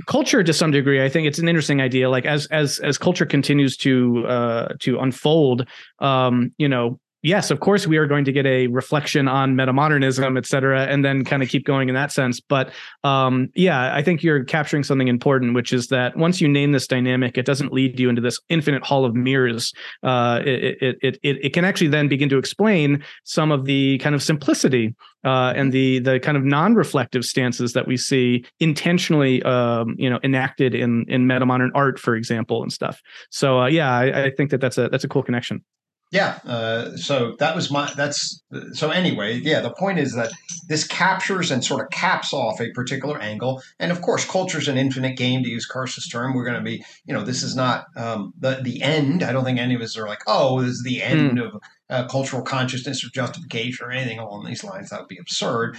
culture 0.05 0.43
to 0.43 0.53
some 0.53 0.69
degree 0.69 1.03
i 1.03 1.09
think 1.09 1.27
it's 1.27 1.39
an 1.39 1.49
interesting 1.49 1.81
idea. 1.81 2.09
Like 2.09 2.25
as 2.25 2.45
as 2.47 2.79
as 2.79 2.97
culture 2.97 3.25
continues 3.25 3.75
to 3.77 4.25
uh 4.27 4.67
to 4.79 4.99
unfold 4.99 5.67
um 5.99 6.51
you 6.57 6.69
know 6.69 6.99
yes, 7.23 7.51
of 7.51 7.59
course, 7.59 7.87
we 7.87 7.97
are 7.97 8.05
going 8.05 8.25
to 8.25 8.31
get 8.31 8.45
a 8.45 8.67
reflection 8.67 9.27
on 9.27 9.55
metamodernism, 9.55 10.37
et 10.37 10.45
cetera, 10.45 10.85
and 10.85 11.03
then 11.03 11.23
kind 11.23 11.43
of 11.43 11.49
keep 11.49 11.65
going 11.65 11.89
in 11.89 11.95
that 11.95 12.11
sense. 12.11 12.39
But 12.39 12.71
um, 13.03 13.49
yeah, 13.55 13.95
I 13.95 14.01
think 14.01 14.23
you're 14.23 14.43
capturing 14.43 14.83
something 14.83 15.07
important, 15.07 15.53
which 15.53 15.73
is 15.73 15.87
that 15.87 16.15
once 16.17 16.39
you 16.41 16.47
name 16.47 16.71
this 16.71 16.87
dynamic, 16.87 17.37
it 17.37 17.45
doesn't 17.45 17.73
lead 17.73 17.99
you 17.99 18.09
into 18.09 18.21
this 18.21 18.39
infinite 18.49 18.83
hall 18.83 19.05
of 19.05 19.15
mirrors. 19.15 19.73
Uh, 20.03 20.41
it, 20.45 20.77
it, 20.81 21.19
it, 21.23 21.45
it, 21.45 21.53
can 21.53 21.65
actually 21.65 21.87
then 21.87 22.07
begin 22.07 22.29
to 22.29 22.37
explain 22.37 23.03
some 23.23 23.51
of 23.51 23.65
the 23.65 23.97
kind 23.99 24.15
of 24.15 24.21
simplicity 24.21 24.95
uh, 25.23 25.53
and 25.55 25.71
the 25.73 25.99
the 25.99 26.19
kind 26.19 26.37
of 26.37 26.43
non-reflective 26.43 27.25
stances 27.25 27.73
that 27.73 27.87
we 27.87 27.97
see 27.97 28.45
intentionally, 28.59 29.41
um, 29.43 29.95
you 29.97 30.09
know, 30.09 30.19
enacted 30.23 30.75
in 30.75 31.05
in 31.07 31.25
metamodern 31.25 31.69
art, 31.73 31.99
for 31.99 32.15
example, 32.15 32.61
and 32.61 32.71
stuff. 32.71 33.01
So 33.31 33.61
uh, 33.61 33.67
yeah, 33.67 33.91
I, 33.91 34.25
I 34.25 34.31
think 34.31 34.51
that 34.51 34.61
that's 34.61 34.77
a 34.77 34.87
that's 34.89 35.03
a 35.03 35.09
cool 35.09 35.23
connection. 35.23 35.63
Yeah. 36.09 36.39
Uh, 36.45 36.95
so 36.95 37.35
that 37.39 37.53
was 37.53 37.69
my, 37.69 37.91
that's, 37.95 38.41
so 38.71 38.91
anyway, 38.91 39.41
yeah, 39.43 39.59
the 39.59 39.73
point 39.73 39.99
is 39.99 40.15
that 40.15 40.31
this 40.69 40.87
captures 40.87 41.51
and 41.51 41.63
sort 41.63 41.81
of 41.81 41.89
caps 41.89 42.31
off 42.31 42.61
a 42.61 42.71
particular 42.71 43.19
angle. 43.19 43.61
And 43.77 43.91
of 43.91 44.01
course, 44.01 44.25
culture 44.25 44.59
is 44.59 44.69
an 44.69 44.77
infinite 44.77 45.17
game, 45.17 45.43
to 45.43 45.49
use 45.49 45.65
Carse's 45.65 46.07
term. 46.07 46.33
We're 46.33 46.45
going 46.45 46.55
to 46.55 46.63
be, 46.63 46.83
you 47.05 47.13
know, 47.13 47.23
this 47.23 47.43
is 47.43 47.55
not 47.55 47.87
um, 47.97 48.33
the, 48.39 48.61
the 48.63 48.81
end. 48.81 49.21
I 49.21 49.33
don't 49.33 49.43
think 49.43 49.59
any 49.59 49.75
of 49.75 49.81
us 49.81 49.97
are 49.97 50.07
like, 50.07 50.21
oh, 50.27 50.61
this 50.61 50.71
is 50.71 50.83
the 50.83 51.03
end 51.03 51.39
mm. 51.39 51.45
of 51.45 51.61
uh, 51.89 52.07
cultural 52.07 52.41
consciousness 52.41 53.03
or 53.03 53.09
justification 53.09 53.85
or 53.85 53.91
anything 53.91 54.19
along 54.19 54.45
these 54.45 54.63
lines. 54.63 54.89
That 54.89 55.01
would 55.01 55.09
be 55.09 55.19
absurd. 55.19 55.77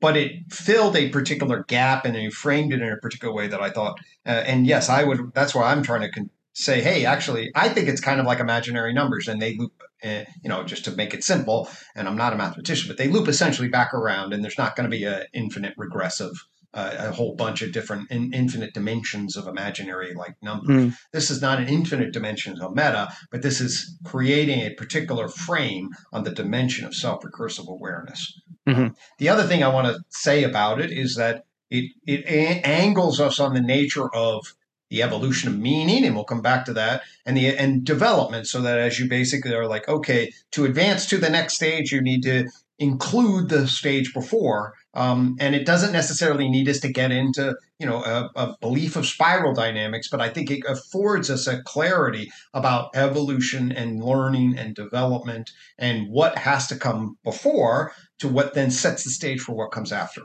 But 0.00 0.18
it 0.18 0.32
filled 0.50 0.96
a 0.96 1.08
particular 1.08 1.64
gap 1.66 2.04
and 2.04 2.14
it 2.14 2.32
framed 2.34 2.74
it 2.74 2.82
in 2.82 2.92
a 2.92 2.96
particular 2.98 3.32
way 3.32 3.48
that 3.48 3.62
I 3.62 3.70
thought, 3.70 3.98
uh, 4.26 4.30
and 4.46 4.66
yes, 4.66 4.90
I 4.90 5.04
would, 5.04 5.32
that's 5.34 5.54
why 5.54 5.70
I'm 5.70 5.82
trying 5.82 6.02
to 6.02 6.10
con- 6.10 6.30
say, 6.54 6.82
hey, 6.82 7.06
actually, 7.06 7.50
I 7.54 7.68
think 7.68 7.88
it's 7.88 8.00
kind 8.00 8.20
of 8.20 8.26
like 8.26 8.40
imaginary 8.40 8.92
numbers, 8.92 9.28
and 9.28 9.40
they 9.40 9.56
loop, 9.56 9.72
uh, 10.04 10.24
you 10.42 10.48
know, 10.48 10.64
just 10.64 10.84
to 10.84 10.92
make 10.92 11.14
it 11.14 11.24
simple. 11.24 11.68
And 11.94 12.06
I'm 12.08 12.16
not 12.16 12.32
a 12.32 12.36
mathematician, 12.36 12.88
but 12.88 12.98
they 12.98 13.08
loop 13.08 13.28
essentially 13.28 13.68
back 13.68 13.94
around, 13.94 14.32
and 14.32 14.42
there's 14.42 14.58
not 14.58 14.76
going 14.76 14.90
to 14.90 14.96
be 14.96 15.04
an 15.04 15.24
infinite 15.32 15.74
regressive. 15.76 16.32
Uh, 16.74 16.94
a 17.00 17.12
whole 17.12 17.34
bunch 17.34 17.60
of 17.60 17.70
different 17.70 18.10
in, 18.10 18.32
infinite 18.32 18.72
dimensions 18.72 19.36
of 19.36 19.46
imaginary 19.46 20.14
like 20.14 20.34
numbers. 20.40 20.74
Mm. 20.74 20.96
This 21.12 21.30
is 21.30 21.42
not 21.42 21.58
an 21.58 21.68
infinite 21.68 22.14
dimensions 22.14 22.62
of 22.62 22.74
meta, 22.74 23.12
but 23.30 23.42
this 23.42 23.60
is 23.60 23.98
creating 24.04 24.60
a 24.60 24.72
particular 24.72 25.28
frame 25.28 25.90
on 26.14 26.24
the 26.24 26.30
dimension 26.30 26.86
of 26.86 26.94
self 26.94 27.22
recursive 27.24 27.68
awareness. 27.68 28.40
Mm-hmm. 28.66 28.94
the 29.18 29.28
other 29.28 29.42
thing 29.42 29.62
I 29.62 29.68
want 29.68 29.88
to 29.88 30.02
say 30.08 30.44
about 30.44 30.80
it 30.80 30.90
is 30.90 31.16
that 31.16 31.44
it 31.68 31.90
it 32.06 32.24
a- 32.24 32.66
angles 32.66 33.20
us 33.20 33.38
on 33.38 33.52
the 33.52 33.60
nature 33.60 34.08
of 34.14 34.54
the 34.92 35.02
evolution 35.02 35.48
of 35.48 35.58
meaning, 35.58 36.04
and 36.04 36.14
we'll 36.14 36.22
come 36.22 36.42
back 36.42 36.66
to 36.66 36.74
that, 36.74 37.02
and 37.24 37.34
the 37.34 37.48
and 37.56 37.82
development, 37.82 38.46
so 38.46 38.60
that 38.60 38.78
as 38.78 39.00
you 39.00 39.08
basically 39.08 39.54
are 39.54 39.66
like, 39.66 39.88
okay, 39.88 40.30
to 40.50 40.66
advance 40.66 41.06
to 41.06 41.16
the 41.16 41.30
next 41.30 41.54
stage, 41.54 41.90
you 41.90 42.02
need 42.02 42.22
to 42.22 42.46
include 42.78 43.48
the 43.48 43.66
stage 43.66 44.12
before, 44.12 44.74
um, 44.92 45.34
and 45.40 45.54
it 45.54 45.64
doesn't 45.64 45.92
necessarily 45.92 46.46
need 46.46 46.68
us 46.68 46.80
to 46.80 46.92
get 46.92 47.10
into 47.10 47.56
you 47.78 47.86
know 47.86 48.04
a, 48.04 48.30
a, 48.36 48.56
belief 48.60 48.94
of 48.94 49.06
spiral 49.06 49.54
dynamics, 49.54 50.08
but 50.10 50.20
I 50.20 50.28
think 50.28 50.50
it 50.50 50.62
affords 50.68 51.30
us 51.30 51.46
a 51.46 51.62
clarity 51.62 52.30
about 52.52 52.90
evolution 52.94 53.72
and 53.72 54.04
learning 54.04 54.58
and 54.58 54.74
development 54.74 55.52
and 55.78 56.10
what 56.10 56.36
has 56.36 56.66
to 56.66 56.76
come 56.76 57.16
before 57.24 57.92
to 58.18 58.28
what 58.28 58.52
then 58.52 58.70
sets 58.70 59.04
the 59.04 59.10
stage 59.10 59.40
for 59.40 59.54
what 59.54 59.72
comes 59.72 59.90
after. 59.90 60.20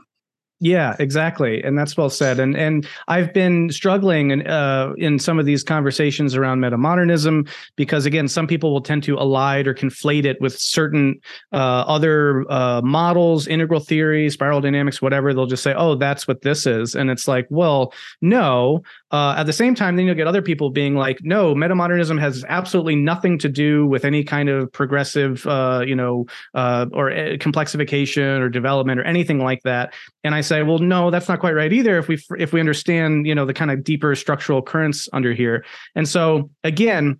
Yeah, 0.60 0.96
exactly, 0.98 1.62
and 1.62 1.78
that's 1.78 1.96
well 1.96 2.10
said. 2.10 2.40
And 2.40 2.56
and 2.56 2.84
I've 3.06 3.32
been 3.32 3.70
struggling 3.70 4.44
uh, 4.44 4.92
in 4.98 5.20
some 5.20 5.38
of 5.38 5.46
these 5.46 5.62
conversations 5.62 6.34
around 6.34 6.58
metamodernism 6.58 7.48
because 7.76 8.06
again, 8.06 8.26
some 8.26 8.48
people 8.48 8.72
will 8.72 8.80
tend 8.80 9.04
to 9.04 9.14
elide 9.16 9.68
or 9.68 9.74
conflate 9.74 10.24
it 10.24 10.40
with 10.40 10.58
certain 10.58 11.20
uh, 11.52 11.84
other 11.86 12.44
uh, 12.50 12.80
models, 12.82 13.46
integral 13.46 13.78
theory, 13.78 14.28
spiral 14.30 14.60
dynamics, 14.60 15.00
whatever. 15.00 15.32
They'll 15.32 15.46
just 15.46 15.62
say, 15.62 15.74
"Oh, 15.76 15.94
that's 15.94 16.26
what 16.26 16.42
this 16.42 16.66
is," 16.66 16.96
and 16.96 17.08
it's 17.08 17.28
like, 17.28 17.46
well, 17.50 17.92
no. 18.20 18.82
Uh, 19.10 19.34
at 19.38 19.44
the 19.44 19.52
same 19.52 19.74
time, 19.74 19.96
then 19.96 20.06
you'll 20.06 20.14
get 20.14 20.26
other 20.26 20.42
people 20.42 20.70
being 20.70 20.94
like, 20.94 21.18
"No, 21.22 21.54
metamodernism 21.54 22.20
has 22.20 22.44
absolutely 22.48 22.96
nothing 22.96 23.38
to 23.38 23.48
do 23.48 23.86
with 23.86 24.04
any 24.04 24.22
kind 24.22 24.48
of 24.48 24.70
progressive, 24.72 25.46
uh, 25.46 25.82
you 25.86 25.96
know, 25.96 26.26
uh, 26.54 26.86
or 26.92 27.10
complexification 27.38 28.40
or 28.40 28.48
development 28.48 29.00
or 29.00 29.04
anything 29.04 29.38
like 29.38 29.62
that." 29.62 29.94
And 30.24 30.34
I 30.34 30.42
say, 30.42 30.62
well, 30.62 30.78
no, 30.78 31.10
that's 31.10 31.28
not 31.28 31.40
quite 31.40 31.54
right 31.54 31.72
either. 31.72 31.98
If 31.98 32.08
we 32.08 32.18
if 32.38 32.52
we 32.52 32.60
understand, 32.60 33.26
you 33.26 33.34
know, 33.34 33.46
the 33.46 33.54
kind 33.54 33.70
of 33.70 33.82
deeper 33.82 34.14
structural 34.14 34.60
currents 34.62 35.08
under 35.12 35.32
here, 35.32 35.64
and 35.94 36.06
so 36.08 36.50
again, 36.64 37.18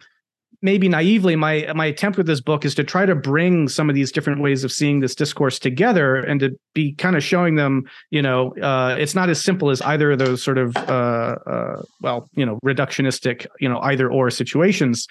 maybe 0.62 0.88
naively 0.88 1.36
my 1.36 1.70
my 1.74 1.86
attempt 1.86 2.18
with 2.18 2.26
this 2.26 2.40
book 2.40 2.64
is 2.64 2.74
to 2.74 2.84
try 2.84 3.06
to 3.06 3.14
bring 3.14 3.68
some 3.68 3.88
of 3.88 3.94
these 3.94 4.10
different 4.10 4.40
ways 4.40 4.64
of 4.64 4.72
seeing 4.72 5.00
this 5.00 5.14
discourse 5.14 5.58
together 5.58 6.16
and 6.16 6.40
to 6.40 6.58
be 6.74 6.92
kind 6.94 7.16
of 7.16 7.22
showing 7.22 7.54
them 7.54 7.84
you 8.10 8.22
know 8.22 8.54
uh, 8.58 8.96
it's 8.98 9.14
not 9.14 9.28
as 9.28 9.42
simple 9.42 9.70
as 9.70 9.80
either 9.82 10.12
of 10.12 10.18
those 10.18 10.42
sort 10.42 10.58
of 10.58 10.76
uh, 10.76 11.36
uh, 11.46 11.82
well 12.00 12.28
you 12.34 12.44
know 12.44 12.58
reductionistic 12.64 13.46
you 13.60 13.68
know 13.68 13.78
either 13.80 14.10
or 14.10 14.30
situations. 14.30 15.06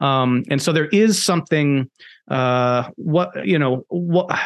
Um, 0.00 0.42
and 0.50 0.60
so 0.60 0.72
there 0.72 0.88
is 0.88 1.22
something 1.22 1.88
uh, 2.28 2.88
what 2.96 3.46
you 3.46 3.58
know 3.58 3.84
what 3.88 4.38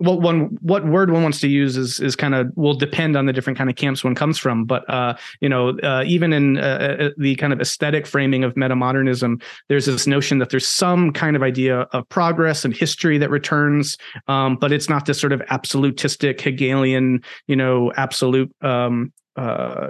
what 0.00 0.22
one 0.22 0.58
what 0.62 0.86
word 0.86 1.10
one 1.10 1.22
wants 1.22 1.40
to 1.40 1.48
use 1.48 1.76
is 1.76 2.00
is 2.00 2.16
kind 2.16 2.34
of 2.34 2.50
will 2.56 2.72
depend 2.72 3.16
on 3.16 3.26
the 3.26 3.32
different 3.32 3.58
kind 3.58 3.68
of 3.68 3.76
camps 3.76 4.02
one 4.02 4.14
comes 4.14 4.38
from 4.38 4.64
but 4.64 4.88
uh 4.88 5.14
you 5.40 5.48
know 5.48 5.78
uh, 5.80 6.02
even 6.06 6.32
in 6.32 6.56
uh, 6.56 6.96
uh, 7.00 7.04
uh 7.04 7.10
the 7.18 7.34
kind 7.36 7.52
of 7.52 7.60
aesthetic 7.60 8.06
framing 8.06 8.42
of 8.42 8.54
metamodernism 8.54 9.40
there's 9.68 9.84
this 9.84 10.06
notion 10.06 10.38
that 10.38 10.48
there's 10.48 10.66
some 10.66 11.12
kind 11.12 11.36
of 11.36 11.42
idea 11.42 11.80
of 11.92 12.08
progress 12.08 12.64
and 12.64 12.74
history 12.74 13.18
that 13.18 13.30
returns 13.30 13.98
um, 14.26 14.56
but 14.56 14.72
it's 14.72 14.88
not 14.88 15.04
this 15.04 15.20
sort 15.20 15.34
of 15.34 15.42
absolutistic 15.50 16.40
hegelian 16.40 17.22
you 17.46 17.54
know 17.54 17.92
absolute 17.96 18.50
um, 18.62 19.12
uh, 19.36 19.88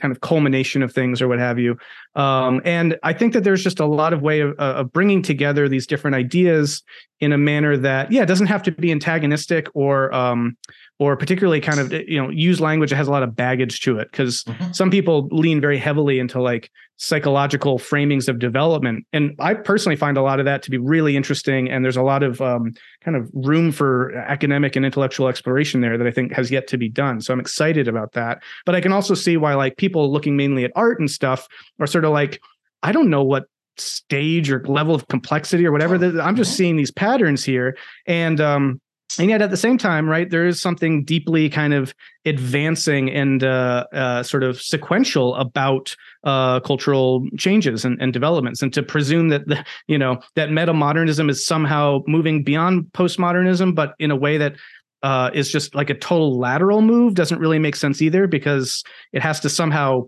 kind 0.00 0.10
of 0.10 0.20
culmination 0.20 0.82
of 0.82 0.92
things 0.92 1.20
or 1.20 1.28
what 1.28 1.38
have 1.38 1.58
you. 1.58 1.76
Um, 2.14 2.60
and 2.64 2.98
I 3.02 3.12
think 3.12 3.34
that 3.34 3.44
there's 3.44 3.62
just 3.62 3.78
a 3.78 3.86
lot 3.86 4.12
of 4.12 4.22
way 4.22 4.40
of, 4.40 4.52
uh, 4.58 4.74
of 4.76 4.92
bringing 4.92 5.22
together 5.22 5.68
these 5.68 5.86
different 5.86 6.16
ideas 6.16 6.82
in 7.20 7.32
a 7.32 7.38
manner 7.38 7.76
that, 7.76 8.10
yeah, 8.10 8.22
it 8.22 8.26
doesn't 8.26 8.46
have 8.46 8.62
to 8.64 8.72
be 8.72 8.90
antagonistic 8.90 9.68
or 9.74 10.12
um, 10.14 10.56
or 10.98 11.16
particularly 11.16 11.60
kind 11.60 11.80
of 11.80 11.92
you 11.92 12.20
know 12.20 12.30
use 12.30 12.60
language 12.60 12.90
that 12.90 12.96
has 12.96 13.08
a 13.08 13.10
lot 13.10 13.22
of 13.22 13.34
baggage 13.34 13.80
to 13.80 13.98
it 13.98 14.08
because 14.10 14.44
mm-hmm. 14.44 14.72
some 14.72 14.90
people 14.90 15.28
lean 15.32 15.60
very 15.60 15.78
heavily 15.78 16.18
into 16.18 16.40
like 16.40 16.70
psychological 17.02 17.80
framings 17.80 18.28
of 18.28 18.38
development. 18.38 19.04
And 19.12 19.34
i 19.40 19.54
personally 19.54 19.96
find 19.96 20.16
a 20.16 20.22
lot 20.22 20.38
of 20.38 20.44
that 20.44 20.62
to 20.62 20.70
be 20.70 20.78
really 20.78 21.16
interesting 21.16 21.68
and 21.68 21.84
there's 21.84 21.96
a 21.96 22.02
lot 22.02 22.22
of 22.22 22.40
um, 22.40 22.74
kind 23.00 23.16
of 23.16 23.28
room 23.34 23.72
for 23.72 24.14
academic 24.14 24.76
and 24.76 24.86
intellectual 24.86 25.26
exploration 25.26 25.80
there 25.80 25.98
that 25.98 26.06
i 26.06 26.12
think 26.12 26.32
has 26.32 26.52
yet 26.52 26.68
to 26.68 26.78
be 26.78 26.88
done. 26.88 27.20
So 27.20 27.32
i'm 27.32 27.40
excited 27.40 27.88
about 27.88 28.12
that. 28.12 28.40
But 28.64 28.76
i 28.76 28.80
can 28.80 28.92
also 28.92 29.14
see 29.14 29.36
why 29.36 29.54
like 29.54 29.78
people 29.78 30.12
looking 30.12 30.36
mainly 30.36 30.64
at 30.64 30.70
art 30.76 31.00
and 31.00 31.10
stuff 31.10 31.48
are 31.80 31.88
sort 31.88 32.04
of 32.04 32.12
like 32.12 32.40
i 32.84 32.92
don't 32.92 33.10
know 33.10 33.24
what 33.24 33.46
stage 33.78 34.48
or 34.48 34.64
level 34.66 34.94
of 34.94 35.08
complexity 35.08 35.66
or 35.66 35.72
whatever 35.72 35.96
i'm 36.20 36.36
just 36.36 36.56
seeing 36.56 36.76
these 36.76 36.92
patterns 36.92 37.42
here. 37.42 37.76
And 38.06 38.40
um 38.40 38.80
and 39.18 39.28
yet 39.28 39.42
at 39.42 39.50
the 39.50 39.56
same 39.56 39.78
time 39.78 40.08
right 40.08 40.30
there 40.30 40.46
is 40.46 40.60
something 40.60 41.04
deeply 41.04 41.48
kind 41.48 41.74
of 41.74 41.94
advancing 42.24 43.10
and 43.10 43.42
uh, 43.44 43.84
uh, 43.92 44.22
sort 44.22 44.42
of 44.42 44.60
sequential 44.60 45.34
about 45.36 45.94
uh, 46.24 46.60
cultural 46.60 47.26
changes 47.36 47.84
and, 47.84 48.00
and, 48.00 48.12
developments 48.12 48.62
and 48.62 48.72
to 48.72 48.82
presume 48.82 49.28
that 49.28 49.46
the, 49.46 49.64
you 49.88 49.98
know 49.98 50.18
that 50.36 50.50
meta 50.50 50.72
modernism 50.72 51.28
is 51.28 51.44
somehow 51.44 51.98
moving 52.06 52.44
beyond 52.44 52.84
postmodernism 52.92 53.74
but 53.74 53.94
in 53.98 54.10
a 54.10 54.16
way 54.16 54.38
that 54.38 54.54
uh, 55.02 55.30
is 55.34 55.50
just 55.50 55.74
like 55.74 55.90
a 55.90 55.94
total 55.94 56.38
lateral 56.38 56.80
move 56.80 57.14
doesn't 57.14 57.40
really 57.40 57.58
make 57.58 57.74
sense 57.74 58.00
either 58.00 58.26
because 58.26 58.84
it 59.12 59.20
has 59.20 59.40
to 59.40 59.48
somehow 59.48 60.02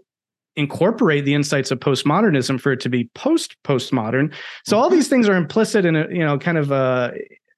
incorporate 0.56 1.24
the 1.24 1.34
insights 1.34 1.72
of 1.72 1.80
postmodernism 1.80 2.60
for 2.60 2.70
it 2.70 2.78
to 2.78 2.88
be 2.88 3.10
post 3.14 3.56
postmodern 3.64 4.32
so 4.64 4.78
all 4.78 4.86
mm-hmm. 4.86 4.94
these 4.94 5.08
things 5.08 5.28
are 5.28 5.34
implicit 5.34 5.84
in 5.84 5.96
a 5.96 6.06
you 6.10 6.24
know 6.24 6.38
kind 6.38 6.58
of 6.58 6.70
a 6.70 7.12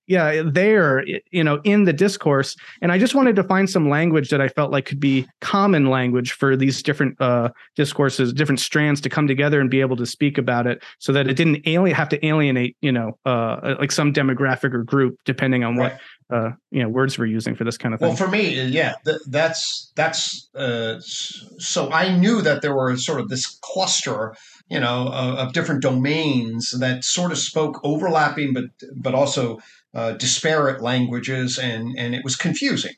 yeah 0.07 0.42
there 0.45 1.05
you 1.31 1.42
know 1.42 1.61
in 1.64 1.85
the 1.85 1.92
discourse 1.92 2.57
and 2.81 2.92
i 2.92 2.99
just 2.99 3.14
wanted 3.14 3.37
to 3.37 3.42
find 3.45 3.69
some 3.69 3.88
language 3.88 4.31
that 4.31 4.40
i 4.40 4.49
felt 4.49 4.71
like 4.71 4.87
could 4.87 5.01
be 5.01 5.27
common 5.40 5.87
language 5.87 6.33
for 6.33 6.57
these 6.57 6.83
different 6.83 7.21
uh, 7.21 7.49
discourses 7.75 8.33
different 8.33 8.61
strands 8.61 9.01
to 9.01 9.09
come 9.09 9.27
together 9.27 9.61
and 9.61 9.71
be 9.71 9.81
able 9.81 9.97
to 9.97 10.07
speak 10.07 10.38
about 10.38 10.66
it 10.66 10.83
so 10.99 11.12
that 11.12 11.29
it 11.29 11.35
didn't 11.35 11.66
alien 11.66 11.95
have 11.95 12.09
to 12.09 12.25
alienate 12.25 12.77
you 12.81 12.92
know 12.92 13.19
uh, 13.27 13.75
like 13.81 13.92
some 13.92 14.12
demographic 14.12 14.73
or 14.73 14.83
group 14.83 15.19
depending 15.25 15.64
on 15.64 15.77
right. 15.77 15.92
what 15.92 16.01
uh, 16.29 16.51
you 16.71 16.83
know 16.83 16.88
words 16.88 17.19
we're 17.19 17.27
using 17.27 17.55
for 17.55 17.64
this 17.64 17.79
kind 17.79 17.95
of 17.95 18.01
thing 18.01 18.09
well 18.09 18.16
for 18.16 18.29
me 18.29 18.64
yeah 18.66 18.95
th- 19.05 19.21
that's 19.29 19.92
that's 19.95 20.49
uh, 20.55 20.97
so 21.01 21.90
i 21.92 22.16
knew 22.16 22.42
that 22.42 22.62
there 22.62 22.75
were 22.75 22.97
sort 22.97 23.21
of 23.21 23.29
this 23.29 23.59
cluster 23.62 24.35
you 24.69 24.81
know 24.81 25.09
of, 25.09 25.38
of 25.38 25.53
different 25.53 25.83
domains 25.83 26.73
that 26.79 27.05
sort 27.05 27.31
of 27.31 27.38
spoke 27.38 27.81
overlapping 27.85 28.53
but 28.53 28.64
but 28.97 29.14
also 29.14 29.59
uh, 29.96 30.12
disparate 30.12 30.82
languages, 30.82 31.59
and 31.59 31.98
and 31.98 32.14
it 32.14 32.22
was 32.22 32.37
confusing. 32.37 32.94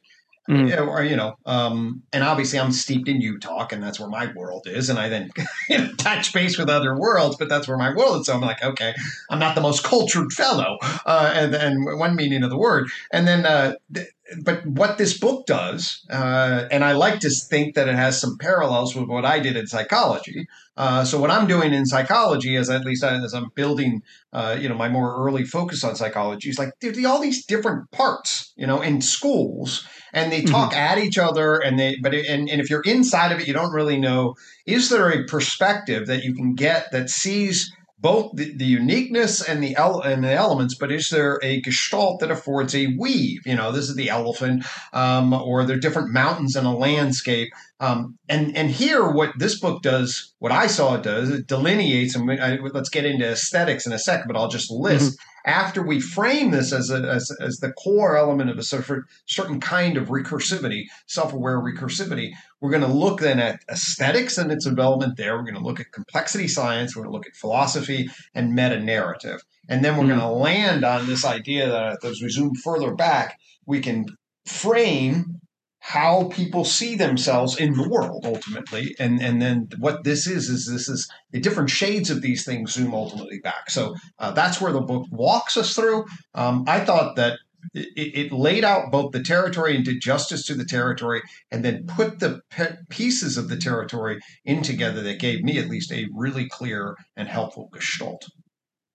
Mm. 0.51 0.71
You 0.71 0.77
know, 0.77 0.89
or, 0.89 1.05
you 1.05 1.15
know 1.15 1.37
um, 1.45 2.03
and 2.11 2.25
obviously 2.25 2.59
I'm 2.59 2.73
steeped 2.73 3.07
in 3.07 3.21
UTOK, 3.21 3.73
and 3.73 3.83
that's 3.83 4.01
where 4.01 4.09
my 4.09 4.33
world 4.33 4.67
is. 4.67 4.89
And 4.89 4.99
I 4.99 5.11
then 5.11 5.31
you 5.69 5.79
know, 5.79 5.93
touch 5.99 6.33
base 6.33 6.57
with 6.59 6.71
other 6.71 6.97
worlds, 6.97 7.37
but 7.37 7.51
that's 7.51 7.69
where 7.69 7.77
my 7.77 7.95
world 7.95 8.23
is. 8.23 8.27
So 8.27 8.35
I'm 8.35 8.41
like, 8.41 8.65
okay, 8.65 8.95
I'm 9.31 9.39
not 9.39 9.55
the 9.55 9.61
most 9.61 9.85
cultured 9.85 10.33
fellow, 10.33 10.79
uh, 11.05 11.33
and, 11.35 11.55
and 11.55 11.99
one 11.99 12.17
meaning 12.17 12.43
of 12.43 12.51
the 12.51 12.59
word. 12.59 12.89
And 13.13 13.29
then, 13.29 13.45
uh, 13.45 13.75
th- 13.95 14.09
but 14.43 14.67
what 14.67 14.99
this 14.99 15.19
book 15.19 15.47
does, 15.47 16.05
uh, 16.11 16.67
and 16.71 16.85
I 16.85 16.93
like 16.93 17.21
to 17.21 17.31
think 17.31 17.75
that 17.75 17.89
it 17.89 17.95
has 17.95 18.21
some 18.21 18.37
parallels 18.39 18.95
with 18.95 19.09
what 19.09 19.25
I 19.25 19.41
did 19.41 19.57
in 19.57 19.67
psychology. 19.67 20.47
Uh, 20.77 21.05
so 21.05 21.19
what 21.19 21.31
I'm 21.31 21.47
doing 21.47 21.73
in 21.73 21.87
psychology, 21.87 22.57
as 22.57 22.69
at 22.69 22.85
least 22.85 23.03
as 23.03 23.33
I'm 23.33 23.49
building, 23.55 24.03
uh, 24.33 24.57
you 24.61 24.69
know, 24.69 24.75
my 24.75 24.89
more 24.89 25.17
early 25.17 25.45
focus 25.45 25.83
on 25.83 25.97
psychology, 25.97 26.51
is 26.51 26.59
like 26.59 26.71
there's 26.81 27.03
all 27.05 27.21
these 27.21 27.47
different 27.47 27.91
parts, 27.91 28.53
you 28.57 28.67
know, 28.67 28.83
in 28.83 29.01
schools, 29.01 29.87
and 30.13 30.31
they 30.31 30.43
talk 30.43 30.73
mm-hmm. 30.73 30.81
at 30.81 30.99
each 30.99 31.19
other, 31.19 31.57
and 31.57 31.79
they, 31.79 31.97
but 32.03 32.13
it, 32.15 32.27
and 32.27 32.49
and 32.49 32.61
if 32.61 32.69
you're 32.69 32.83
inside 32.83 33.33
of 33.33 33.41
it, 33.41 33.49
you 33.49 33.55
don't 33.55 33.73
really 33.73 33.99
know. 33.99 34.35
Is 34.67 34.91
there 34.91 35.11
a 35.11 35.25
perspective 35.25 36.07
that 36.07 36.23
you 36.23 36.35
can 36.35 36.55
get 36.55 36.93
that 36.93 37.09
sees 37.09 37.73
both 38.01 38.37
the, 38.37 38.57
the 38.57 38.65
uniqueness 38.65 39.47
and 39.47 39.63
the 39.63 39.75
and 39.77 40.23
the 40.23 40.33
elements, 40.33 40.75
but 40.75 40.93
is 40.93 41.11
there 41.11 41.41
a 41.43 41.61
gestalt 41.61 42.21
that 42.21 42.31
affords 42.31 42.75
a 42.75 42.95
weave? 42.99 43.47
You 43.47 43.57
know, 43.57 43.73
this 43.73 43.89
is 43.89 43.97
the 43.97 44.11
elephant, 44.11 44.65
um, 44.93 45.33
or 45.33 45.65
there 45.65 45.77
are 45.77 45.81
different 45.81 46.11
mountains 46.11 46.55
in 46.55 46.65
a 46.65 46.77
landscape. 46.77 47.53
Um, 47.81 48.19
and 48.29 48.57
and 48.57 48.71
here, 48.71 49.11
what 49.11 49.39
this 49.39 49.59
book 49.59 49.83
does, 49.83 50.33
what 50.39 50.53
I 50.53 50.69
saw 50.69 50.95
it 50.95 51.03
does, 51.03 51.31
it 51.31 51.47
delineates. 51.47 52.15
And 52.15 52.29
we, 52.29 52.39
I, 52.39 52.57
let's 52.57 52.89
get 52.89 53.05
into 53.05 53.27
aesthetics 53.27 53.87
in 53.87 53.93
a 53.93 53.99
second, 53.99 54.29
but 54.29 54.37
I'll 54.37 54.49
just 54.49 54.71
list. 54.71 55.13
Mm-hmm 55.13 55.25
after 55.49 55.83
we 55.83 55.99
frame 55.99 56.51
this 56.51 56.73
as, 56.75 56.91
a, 56.91 56.97
as, 56.97 57.31
as 57.41 57.57
the 57.57 57.73
core 57.73 58.19
element 58.19 58.51
of 58.51 58.59
a 58.59 58.63
certain 58.63 59.61
kind 59.61 59.97
of 59.97 60.09
recursivity, 60.09 60.85
self-aware 61.07 61.59
recursivity, 61.59 62.33
we're 62.61 62.71
going 62.71 62.83
to 62.83 62.87
look 62.87 63.21
then 63.21 63.41
at 63.41 63.65
aesthetics 63.71 64.37
and 64.37 64.53
its 64.53 64.67
development 64.67 65.17
there. 65.17 65.37
We're 65.37 65.45
going 65.45 65.55
to 65.55 65.61
look 65.61 65.81
at 65.81 65.91
complexity 65.91 66.49
science. 66.49 66.95
We're 66.95 67.05
going 67.05 67.13
to 67.13 67.17
look 67.17 67.27
at 67.27 67.35
philosophy 67.35 68.11
and 68.35 68.55
meta 68.55 68.79
narrative. 68.79 69.43
And 69.71 69.83
then 69.83 69.97
we're 69.97 70.05
mm-hmm. 70.05 70.19
going 70.19 70.33
to 70.33 70.37
land 70.37 70.85
on 70.85 71.07
this 71.07 71.25
idea 71.25 71.69
that 71.69 72.05
as 72.05 72.21
we 72.21 72.29
zoom 72.29 72.55
further 72.55 72.95
back, 72.95 73.39
we 73.65 73.81
can 73.81 74.05
frame 74.45 75.41
how 75.89 76.25
people 76.25 76.67
see 76.67 76.97
themselves 76.97 77.59
in 77.59 77.73
the 77.73 77.89
world 77.89 78.27
ultimately. 78.27 78.95
And 78.99 79.23
and 79.23 79.41
then 79.41 79.69
what 79.79 80.05
this 80.05 80.27
is 80.27 80.51
is 80.51 80.67
this 80.71 80.87
is 80.87 81.11
the 81.31 81.41
different 81.41 81.71
shades 81.71 82.11
of 82.11 82.21
these 82.21 82.45
things 82.45 82.75
zoom 82.75 82.93
ultimately 82.93 83.39
back. 83.39 83.71
So 83.71 83.95
uh, 84.19 84.33
that's 84.33 84.61
where 84.61 84.73
the 84.73 84.83
book 84.83 85.07
walks 85.11 85.57
us 85.57 85.75
through. 85.75 86.05
Um, 86.35 86.65
i 86.69 86.81
thought 86.81 87.17
that 87.17 87.39
it, 87.73 87.89
it, 87.97 88.33
laid 88.33 88.65
out 88.65 88.93
both 88.93 89.13
the 89.13 89.23
territory 89.23 89.77
and 89.77 89.85
did 89.85 90.01
justice 90.01 90.45
to 90.47 90.55
the 90.55 90.65
territory 90.65 91.23
and 91.51 91.65
then 91.65 91.87
put 91.87 92.19
the 92.19 92.41
pe- 92.51 92.77
pieces 92.91 93.39
of 93.39 93.49
the 93.49 93.57
territory 93.57 94.21
in 94.45 94.63
together 94.63 95.03
that 95.03 95.19
gave 95.19 95.43
me 95.43 95.59
at 95.59 95.69
least 95.69 95.91
a 95.91 96.07
really 96.15 96.49
clear 96.49 96.97
and 97.17 97.29
helpful 97.29 97.69
gestalt 97.73 98.27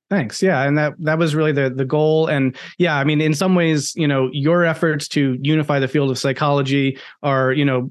Thanks. 0.10 0.44
Yeah, 0.44 0.62
and 0.64 0.78
that 0.78 0.94
that 1.00 1.18
was 1.18 1.34
really 1.34 1.52
the 1.52 1.70
the 1.70 1.86
goal. 1.86 2.28
And 2.28 2.56
yeah, 2.78 2.98
I 2.98 3.04
mean, 3.04 3.22
in 3.22 3.34
some 3.34 3.56
ways, 3.56 3.94
you 3.96 4.08
know, 4.08 4.30
your 4.32 4.64
efforts 4.64 5.08
to 5.10 5.38
unify 5.42 5.80
the 5.80 5.88
field 5.88 6.12
of 6.12 6.20
psychology 6.20 7.00
are, 7.24 7.52
you 7.52 7.66
know, 7.66 7.90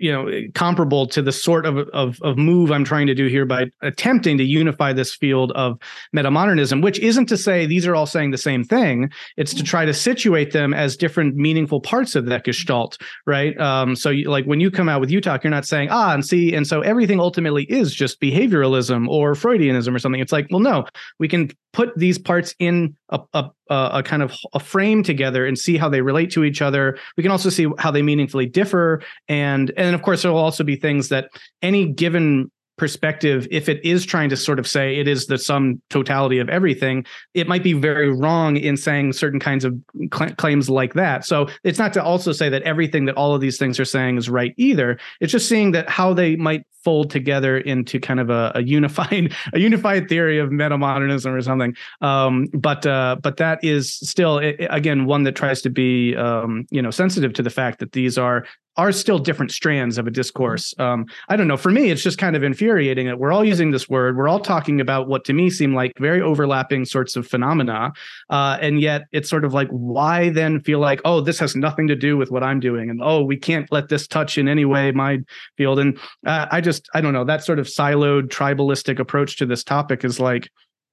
you 0.00 0.10
know 0.10 0.28
comparable 0.54 1.06
to 1.06 1.22
the 1.22 1.30
sort 1.30 1.66
of, 1.66 1.78
of 1.90 2.20
of 2.22 2.38
move 2.38 2.72
I'm 2.72 2.84
trying 2.84 3.06
to 3.06 3.14
do 3.14 3.26
here 3.26 3.44
by 3.44 3.66
attempting 3.82 4.38
to 4.38 4.44
unify 4.44 4.92
this 4.92 5.14
field 5.14 5.52
of 5.52 5.78
metamodernism, 6.16 6.82
which 6.82 6.98
isn't 6.98 7.26
to 7.26 7.36
say 7.36 7.66
these 7.66 7.86
are 7.86 7.94
all 7.94 8.06
saying 8.06 8.30
the 8.30 8.38
same 8.38 8.64
thing. 8.64 9.10
It's 9.36 9.54
to 9.54 9.62
try 9.62 9.84
to 9.84 9.94
situate 9.94 10.52
them 10.52 10.72
as 10.72 10.96
different 10.96 11.36
meaningful 11.36 11.80
parts 11.80 12.16
of 12.16 12.26
that 12.26 12.44
gestalt, 12.44 12.98
right? 13.26 13.58
Um, 13.60 13.94
so, 13.94 14.10
you, 14.10 14.30
like 14.30 14.46
when 14.46 14.58
you 14.58 14.70
come 14.70 14.88
out 14.88 15.00
with 15.00 15.10
UTOK, 15.10 15.44
you're 15.44 15.50
not 15.50 15.66
saying 15.66 15.88
ah 15.90 16.14
and 16.14 16.24
see, 16.24 16.54
and 16.54 16.66
so 16.66 16.80
everything 16.80 17.20
ultimately 17.20 17.64
is 17.64 17.94
just 17.94 18.20
behavioralism 18.20 19.06
or 19.08 19.34
Freudianism 19.34 19.94
or 19.94 19.98
something. 19.98 20.20
It's 20.20 20.32
like, 20.32 20.46
well, 20.50 20.60
no, 20.60 20.86
we 21.18 21.28
can 21.28 21.50
put 21.72 21.96
these 21.96 22.18
parts 22.18 22.54
in 22.58 22.96
a, 23.10 23.20
a, 23.32 23.50
a, 23.68 24.02
kind 24.04 24.22
of 24.22 24.34
a 24.54 24.60
frame 24.60 25.02
together 25.02 25.46
and 25.46 25.58
see 25.58 25.76
how 25.76 25.88
they 25.88 26.00
relate 26.00 26.30
to 26.32 26.44
each 26.44 26.60
other. 26.60 26.98
We 27.16 27.22
can 27.22 27.30
also 27.30 27.48
see 27.48 27.68
how 27.78 27.90
they 27.90 28.02
meaningfully 28.02 28.46
differ, 28.46 29.02
and 29.28 29.72
and 29.76 29.94
of 29.94 30.02
course 30.02 30.22
there 30.22 30.32
will 30.32 30.38
also 30.38 30.64
be 30.64 30.76
things 30.76 31.08
that 31.08 31.30
any 31.62 31.86
given 31.86 32.50
perspective, 32.80 33.46
if 33.50 33.68
it 33.68 33.84
is 33.84 34.06
trying 34.06 34.30
to 34.30 34.36
sort 34.38 34.58
of 34.58 34.66
say 34.66 34.96
it 34.96 35.06
is 35.06 35.26
the 35.26 35.36
sum 35.36 35.82
totality 35.90 36.38
of 36.38 36.48
everything, 36.48 37.04
it 37.34 37.46
might 37.46 37.62
be 37.62 37.74
very 37.74 38.10
wrong 38.10 38.56
in 38.56 38.74
saying 38.74 39.12
certain 39.12 39.38
kinds 39.38 39.66
of 39.66 39.74
cl- 40.14 40.34
claims 40.36 40.70
like 40.70 40.94
that. 40.94 41.26
So 41.26 41.46
it's 41.62 41.78
not 41.78 41.92
to 41.92 42.02
also 42.02 42.32
say 42.32 42.48
that 42.48 42.62
everything 42.62 43.04
that 43.04 43.16
all 43.16 43.34
of 43.34 43.42
these 43.42 43.58
things 43.58 43.78
are 43.78 43.84
saying 43.84 44.16
is 44.16 44.30
right 44.30 44.54
either. 44.56 44.98
It's 45.20 45.30
just 45.30 45.46
seeing 45.46 45.72
that 45.72 45.90
how 45.90 46.14
they 46.14 46.36
might 46.36 46.64
fold 46.82 47.10
together 47.10 47.58
into 47.58 48.00
kind 48.00 48.18
of 48.18 48.30
a, 48.30 48.52
a 48.54 48.62
unified 48.62 49.34
a 49.52 49.58
unified 49.58 50.08
theory 50.08 50.38
of 50.38 50.48
metamodernism 50.48 51.36
or 51.36 51.42
something. 51.42 51.76
Um, 52.00 52.46
but 52.54 52.86
uh, 52.86 53.16
but 53.22 53.36
that 53.36 53.62
is 53.62 53.92
still 53.92 54.38
again 54.38 55.04
one 55.04 55.24
that 55.24 55.36
tries 55.36 55.60
to 55.62 55.68
be 55.68 56.16
um, 56.16 56.66
you 56.70 56.80
know 56.80 56.90
sensitive 56.90 57.34
to 57.34 57.42
the 57.42 57.50
fact 57.50 57.78
that 57.80 57.92
these 57.92 58.16
are 58.16 58.46
are 58.80 58.92
still 58.92 59.18
different 59.18 59.52
strands 59.52 59.98
of 59.98 60.06
a 60.06 60.10
discourse. 60.10 60.74
Um, 60.78 61.04
I 61.28 61.36
don't 61.36 61.48
know. 61.48 61.58
For 61.58 61.70
me, 61.70 61.90
it's 61.90 62.02
just 62.02 62.18
kind 62.18 62.34
of 62.34 62.42
infuriating 62.42 63.06
that 63.06 63.18
we're 63.18 63.30
all 63.30 63.44
using 63.44 63.70
this 63.70 63.88
word. 63.88 64.16
We're 64.16 64.28
all 64.28 64.40
talking 64.40 64.80
about 64.80 65.06
what 65.06 65.24
to 65.26 65.34
me 65.34 65.50
seem 65.50 65.74
like 65.74 65.92
very 65.98 66.22
overlapping 66.22 66.86
sorts 66.86 67.14
of 67.14 67.26
phenomena. 67.26 67.92
Uh, 68.30 68.56
and 68.60 68.80
yet 68.80 69.02
it's 69.12 69.28
sort 69.28 69.44
of 69.44 69.52
like, 69.52 69.68
why 69.68 70.30
then 70.30 70.60
feel 70.60 70.78
like, 70.78 71.00
oh, 71.04 71.20
this 71.20 71.38
has 71.38 71.54
nothing 71.54 71.88
to 71.88 71.94
do 71.94 72.16
with 72.16 72.30
what 72.30 72.42
I'm 72.42 72.58
doing? 72.58 72.88
And 72.88 73.02
oh, 73.02 73.22
we 73.22 73.36
can't 73.36 73.70
let 73.70 73.88
this 73.88 74.06
touch 74.06 74.38
in 74.38 74.48
any 74.48 74.64
way 74.64 74.90
my 74.92 75.18
field. 75.56 75.78
And 75.78 75.98
uh, 76.26 76.46
I 76.50 76.60
just, 76.60 76.88
I 76.94 77.02
don't 77.02 77.12
know, 77.12 77.24
that 77.24 77.44
sort 77.44 77.58
of 77.58 77.66
siloed 77.66 78.28
tribalistic 78.28 78.98
approach 78.98 79.36
to 79.36 79.46
this 79.46 79.62
topic 79.62 80.04
is 80.04 80.18
like, 80.18 80.48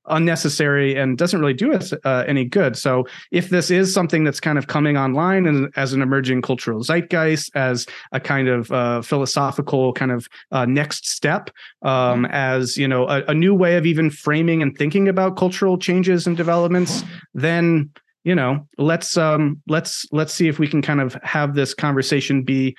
unnecessary 0.10 0.96
and 0.96 1.17
doesn't 1.17 1.39
really 1.39 1.54
do 1.54 1.74
us 1.74 1.93
uh, 2.04 2.24
any 2.28 2.46
good. 2.46 2.78
So 2.78 3.06
if 3.32 3.50
this 3.50 3.72
is 3.72 3.93
something 3.93 4.24
that's 4.24 4.39
kind 4.39 4.58
of 4.58 4.67
coming 4.67 4.98
online 4.98 5.46
and 5.46 5.72
as 5.76 5.93
an 5.93 6.02
emerging 6.02 6.41
cultural 6.41 6.82
zeitgeist, 6.82 7.52
as 7.56 7.86
a 8.12 8.20
kind 8.20 8.48
of 8.48 8.72
uh, 8.72 9.02
philosophical 9.02 9.93
kind 9.93 10.12
of 10.12 10.28
uh, 10.52 10.65
next 10.65 11.08
step, 11.08 11.50
um, 11.82 12.24
mm-hmm. 12.24 12.26
as 12.34 12.78
you 12.78 12.88
know, 12.88 13.08
a, 13.08 13.24
a, 13.28 13.34
new 13.34 13.54
way 13.54 13.78
of 13.78 13.86
even 13.86 14.10
framing 14.10 14.62
and 14.62 14.78
thinking 14.78 15.08
about 15.08 15.38
cultural 15.38 15.78
changes 15.78 16.26
and 16.28 16.36
developments, 16.36 17.04
then 17.34 17.89
you 18.24 18.36
know, 18.36 18.67
let's 18.78 19.15
um, 19.15 19.62
let's 19.67 20.06
let's 20.12 20.34
see 20.34 20.50
if 20.50 20.60
we 20.60 20.67
can 20.67 20.82
kind 20.82 21.00
of 21.00 21.13
have 21.24 21.56
this 21.56 21.74
conversation 21.74 22.43
be 22.43 22.76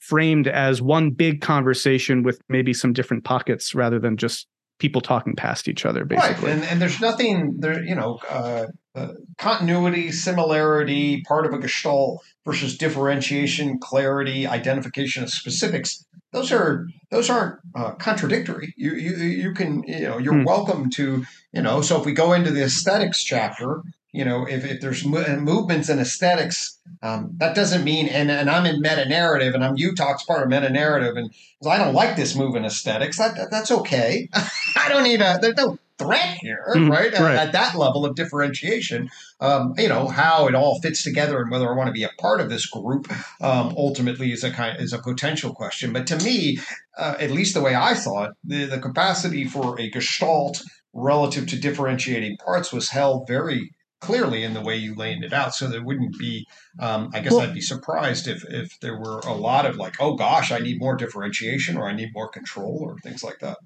framed 0.00 0.46
as 0.46 0.82
one 0.82 1.10
big 1.10 1.40
conversation 1.40 2.22
with 2.22 2.40
maybe 2.48 2.74
some 2.74 2.92
different 2.92 3.24
pockets 3.24 3.74
rather 3.74 3.98
than 3.98 4.16
just 4.16 4.46
people 4.80 5.00
talking 5.00 5.36
past 5.36 5.68
each 5.68 5.86
other 5.86 6.04
basically 6.04 6.46
right 6.46 6.54
and, 6.54 6.64
and 6.64 6.82
there's 6.82 7.00
nothing 7.00 7.54
there 7.58 7.84
you 7.84 7.94
know 7.94 8.18
uh, 8.28 8.66
uh, 8.96 9.12
continuity 9.38 10.10
similarity 10.10 11.22
part 11.22 11.46
of 11.46 11.52
a 11.52 11.58
gestalt 11.58 12.20
versus 12.44 12.76
differentiation 12.76 13.78
clarity 13.78 14.46
identification 14.46 15.22
of 15.22 15.30
specifics 15.30 16.04
those 16.32 16.50
are 16.50 16.86
those 17.10 17.30
aren't 17.30 17.60
uh, 17.74 17.92
contradictory 17.92 18.74
you, 18.76 18.94
you 18.94 19.12
you 19.16 19.54
can 19.54 19.84
you 19.84 20.00
know 20.00 20.18
you're 20.18 20.34
hmm. 20.34 20.44
welcome 20.44 20.90
to 20.90 21.24
you 21.52 21.62
know 21.62 21.80
so 21.82 21.98
if 22.00 22.04
we 22.04 22.12
go 22.12 22.32
into 22.32 22.50
the 22.50 22.64
aesthetics 22.64 23.22
chapter 23.22 23.82
you 24.12 24.24
know, 24.24 24.46
if, 24.46 24.64
if 24.64 24.80
there's 24.80 25.04
movements 25.04 25.88
in 25.88 25.98
aesthetics, 25.98 26.78
um, 27.02 27.30
that 27.36 27.54
doesn't 27.54 27.84
mean, 27.84 28.08
and, 28.08 28.30
and 28.30 28.50
I'm 28.50 28.66
in 28.66 28.80
meta 28.80 29.08
narrative 29.08 29.54
and 29.54 29.64
I'm 29.64 29.76
UTOK's 29.76 30.24
part 30.24 30.42
of 30.42 30.48
meta 30.48 30.68
narrative, 30.70 31.16
and 31.16 31.30
I 31.66 31.78
don't 31.78 31.94
like 31.94 32.16
this 32.16 32.34
move 32.34 32.56
in 32.56 32.64
aesthetics, 32.64 33.18
that, 33.18 33.36
that 33.36 33.50
that's 33.50 33.70
okay. 33.70 34.28
I 34.76 34.88
don't 34.88 35.04
need 35.04 35.20
a, 35.20 35.38
there's 35.40 35.56
no 35.56 35.78
threat 36.00 36.38
here, 36.40 36.64
mm, 36.74 36.90
right? 36.90 37.12
right. 37.12 37.36
At, 37.36 37.48
at, 37.48 37.52
that 37.52 37.74
level 37.76 38.04
of 38.04 38.16
differentiation, 38.16 39.10
um, 39.40 39.74
you 39.78 39.88
know, 39.88 40.08
how 40.08 40.48
it 40.48 40.54
all 40.54 40.80
fits 40.80 41.04
together 41.04 41.40
and 41.40 41.50
whether 41.50 41.70
I 41.70 41.76
want 41.76 41.88
to 41.88 41.92
be 41.92 42.02
a 42.02 42.10
part 42.18 42.40
of 42.40 42.48
this 42.48 42.66
group 42.66 43.12
um, 43.40 43.74
ultimately 43.76 44.32
is 44.32 44.42
a 44.42 44.50
kind 44.50 44.80
is 44.80 44.92
a 44.92 44.98
potential 44.98 45.54
question. 45.54 45.92
But 45.92 46.06
to 46.08 46.16
me, 46.16 46.58
uh, 46.98 47.16
at 47.20 47.30
least 47.30 47.54
the 47.54 47.60
way 47.60 47.74
I 47.74 47.94
saw 47.94 48.24
it, 48.24 48.32
the, 48.42 48.64
the 48.64 48.78
capacity 48.78 49.44
for 49.44 49.78
a 49.78 49.90
gestalt 49.90 50.62
relative 50.92 51.46
to 51.48 51.56
differentiating 51.56 52.38
parts 52.38 52.72
was 52.72 52.90
held 52.90 53.28
very 53.28 53.70
clearly 54.00 54.44
in 54.44 54.54
the 54.54 54.60
way 54.60 54.76
you 54.76 54.94
laid 54.94 55.22
it 55.22 55.32
out. 55.32 55.54
So 55.54 55.68
there 55.68 55.84
wouldn't 55.84 56.18
be, 56.18 56.46
um, 56.78 57.10
I 57.12 57.20
guess 57.20 57.32
well, 57.32 57.42
I'd 57.42 57.54
be 57.54 57.60
surprised 57.60 58.28
if, 58.28 58.44
if 58.48 58.78
there 58.80 58.98
were 58.98 59.20
a 59.20 59.34
lot 59.34 59.66
of 59.66 59.76
like, 59.76 59.96
oh 60.00 60.14
gosh, 60.14 60.50
I 60.50 60.58
need 60.58 60.78
more 60.78 60.96
differentiation 60.96 61.76
or 61.76 61.88
I 61.88 61.92
need 61.92 62.12
more 62.14 62.28
control 62.28 62.78
or 62.80 62.98
things 62.98 63.22
like 63.22 63.38
that. 63.40 63.58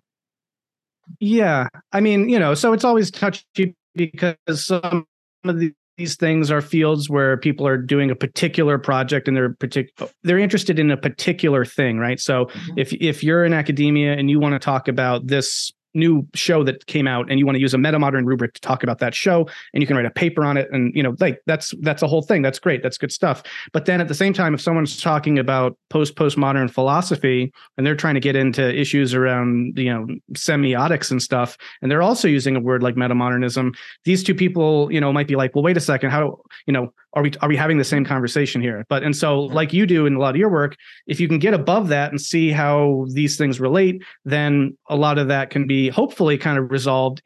Yeah. 1.21 1.69
I 1.93 2.01
mean, 2.01 2.29
you 2.29 2.39
know, 2.39 2.55
so 2.55 2.73
it's 2.73 2.85
always 2.85 3.11
touchy 3.11 3.75
because 3.95 4.67
some 4.67 5.07
of 5.45 5.59
the, 5.59 5.73
these 5.97 6.17
things 6.17 6.51
are 6.51 6.61
fields 6.61 7.09
where 7.09 7.37
people 7.37 7.67
are 7.67 7.77
doing 7.77 8.11
a 8.11 8.17
particular 8.17 8.79
project 8.79 9.29
and 9.29 9.37
they're 9.37 9.55
particular 9.55 10.11
they're 10.25 10.39
interested 10.39 10.79
in 10.79 10.91
a 10.91 10.97
particular 10.97 11.65
thing 11.65 11.99
right 11.99 12.19
so 12.19 12.47
mm-hmm. 12.47 12.79
if 12.79 12.93
if 12.95 13.23
you're 13.23 13.45
in 13.45 13.53
academia 13.53 14.13
and 14.13 14.29
you 14.29 14.41
want 14.41 14.55
to 14.55 14.59
talk 14.59 14.89
about 14.89 15.29
this 15.29 15.71
new 15.95 16.27
show 16.35 16.65
that 16.65 16.87
came 16.87 17.07
out 17.07 17.31
and 17.31 17.39
you 17.39 17.47
want 17.47 17.57
to 17.57 17.61
use 17.61 17.75
a 17.75 17.79
meta 17.79 17.99
modern 17.99 18.27
rubric 18.27 18.55
to 18.55 18.61
talk 18.61 18.83
about 18.83 18.99
that 18.99 19.15
show 19.15 19.49
and 19.73 19.83
you 19.83 19.87
can 19.87 19.97
write 19.97 20.07
a 20.07 20.11
paper 20.11 20.45
on 20.45 20.57
it 20.57 20.69
and 20.73 20.95
you 20.95 21.03
know 21.03 21.15
like 21.21 21.41
that's 21.47 21.75
that's 21.81 22.03
a 22.03 22.07
whole 22.07 22.23
thing 22.23 22.43
that's 22.43 22.59
great 22.59 22.83
that's 22.83 22.99
good 22.99 23.13
stuff. 23.13 23.43
But 23.73 23.87
then 23.87 24.01
at 24.01 24.09
the 24.09 24.15
same 24.15 24.33
time 24.33 24.55
if 24.55 24.61
someone's 24.61 25.01
talking 25.01 25.39
about 25.39 25.77
post 25.91 26.17
postmodern 26.17 26.71
philosophy 26.71 27.53
and 27.77 27.87
they're 27.87 27.97
trying 27.97 28.15
to 28.15 28.21
get 28.21 28.37
into 28.37 28.75
issues 28.79 29.15
around 29.15 29.79
you 29.79 29.93
know 29.93 30.07
semiotics 30.33 31.11
and 31.11 31.23
stuff 31.23 31.57
and 31.83 31.91
they're 31.91 32.03
also 32.03 32.29
using 32.29 32.57
a 32.57 32.61
word 32.61 32.83
like 32.83 32.95
metamodernism 32.97 33.75
these 34.05 34.23
two 34.23 34.35
people 34.35 34.93
you 34.93 35.01
know 35.01 35.13
might 35.13 35.29
be 35.29 35.37
like 35.37 35.55
well 35.55 35.65
wait 35.65 35.77
a 35.77 35.81
second 35.81 36.11
how 36.11 36.39
you 36.67 36.73
know 36.73 36.93
are 37.15 37.23
we 37.23 37.33
are 37.41 37.49
we 37.49 37.57
having 37.57 37.79
the 37.79 37.85
same 37.85 38.05
conversation 38.05 38.61
here? 38.61 38.85
But 38.89 39.03
and 39.03 39.17
so 39.17 39.41
like 39.41 39.73
you 39.73 39.87
do 39.87 40.07
in 40.07 40.15
a 40.15 40.19
lot 40.19 40.31
of 40.31 40.37
your 40.37 40.51
work 40.51 40.77
if 41.07 41.21
you 41.21 41.29
can 41.29 41.39
get 41.39 41.55
above 41.55 41.89
that 41.89 42.11
and 42.11 42.21
see 42.21 42.51
how 42.51 43.07
these 43.11 43.37
things 43.37 43.61
relate 43.61 44.03
then 44.25 44.77
a 44.89 44.97
lot 44.97 45.19
of 45.19 45.29
that 45.29 45.51
can 45.51 45.67
be 45.67 45.89
hopefully 45.89 46.37
kind 46.37 46.59
of 46.59 46.71
resolved 46.71 47.23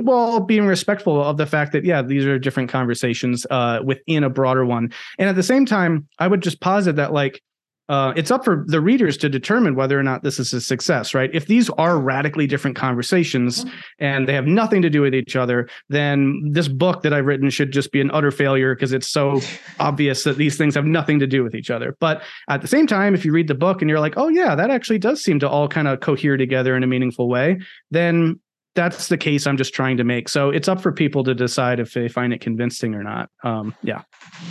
while 0.00 0.40
being 0.40 0.66
respectful 0.66 1.22
of 1.22 1.36
the 1.36 1.46
fact 1.46 1.72
that 1.72 1.84
yeah 1.84 2.02
these 2.02 2.24
are 2.24 2.38
different 2.38 2.68
conversations 2.68 3.46
uh, 3.50 3.80
within 3.84 4.24
a 4.24 4.30
broader 4.30 4.64
one. 4.64 4.92
And 5.18 5.28
at 5.28 5.36
the 5.36 5.42
same 5.42 5.66
time 5.66 6.08
i 6.18 6.26
would 6.26 6.42
just 6.42 6.60
posit 6.60 6.96
that 6.96 7.12
like 7.12 7.42
uh, 7.90 8.12
it's 8.14 8.30
up 8.30 8.44
for 8.44 8.64
the 8.68 8.80
readers 8.80 9.16
to 9.16 9.28
determine 9.28 9.74
whether 9.74 9.98
or 9.98 10.02
not 10.04 10.22
this 10.22 10.38
is 10.38 10.52
a 10.52 10.60
success, 10.60 11.12
right? 11.12 11.28
If 11.34 11.46
these 11.46 11.68
are 11.70 11.98
radically 11.98 12.46
different 12.46 12.76
conversations 12.76 13.64
mm-hmm. 13.64 13.76
and 13.98 14.28
they 14.28 14.32
have 14.32 14.46
nothing 14.46 14.80
to 14.82 14.88
do 14.88 15.00
with 15.00 15.12
each 15.12 15.34
other, 15.34 15.68
then 15.88 16.40
this 16.52 16.68
book 16.68 17.02
that 17.02 17.12
I've 17.12 17.26
written 17.26 17.50
should 17.50 17.72
just 17.72 17.90
be 17.90 18.00
an 18.00 18.08
utter 18.12 18.30
failure 18.30 18.76
because 18.76 18.92
it's 18.92 19.10
so 19.10 19.40
obvious 19.80 20.22
that 20.22 20.36
these 20.36 20.56
things 20.56 20.76
have 20.76 20.84
nothing 20.84 21.18
to 21.18 21.26
do 21.26 21.42
with 21.42 21.52
each 21.52 21.68
other. 21.68 21.96
But 21.98 22.22
at 22.48 22.62
the 22.62 22.68
same 22.68 22.86
time, 22.86 23.12
if 23.12 23.24
you 23.24 23.32
read 23.32 23.48
the 23.48 23.56
book 23.56 23.82
and 23.82 23.90
you're 23.90 23.98
like, 23.98 24.14
oh, 24.16 24.28
yeah, 24.28 24.54
that 24.54 24.70
actually 24.70 25.00
does 25.00 25.20
seem 25.20 25.40
to 25.40 25.48
all 25.48 25.66
kind 25.66 25.88
of 25.88 25.98
cohere 25.98 26.36
together 26.36 26.76
in 26.76 26.84
a 26.84 26.86
meaningful 26.86 27.28
way, 27.28 27.58
then 27.90 28.38
that's 28.80 29.08
the 29.08 29.18
case 29.18 29.46
I'm 29.46 29.58
just 29.58 29.74
trying 29.74 29.98
to 29.98 30.04
make. 30.04 30.26
So 30.28 30.48
it's 30.48 30.66
up 30.66 30.80
for 30.80 30.90
people 30.90 31.22
to 31.24 31.34
decide 31.34 31.80
if 31.80 31.92
they 31.92 32.08
find 32.08 32.32
it 32.32 32.40
convincing 32.40 32.94
or 32.94 33.02
not. 33.02 33.28
Um, 33.44 33.74
yeah. 33.82 34.02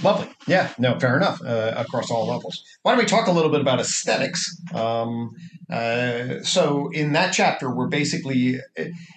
Lovely. 0.03 0.29
Yeah. 0.45 0.71
No, 0.77 0.99
fair 0.99 1.17
enough. 1.17 1.41
Uh, 1.41 1.73
across 1.75 2.11
all 2.11 2.27
levels. 2.27 2.63
Why 2.83 2.91
don't 2.91 2.99
we 2.99 3.05
talk 3.05 3.27
a 3.27 3.31
little 3.31 3.49
bit 3.49 3.59
about 3.59 3.79
aesthetics? 3.79 4.55
Um, 4.75 5.31
uh, 5.71 6.43
so 6.43 6.89
in 6.93 7.13
that 7.13 7.33
chapter, 7.33 7.73
we're 7.73 7.87
basically, 7.87 8.59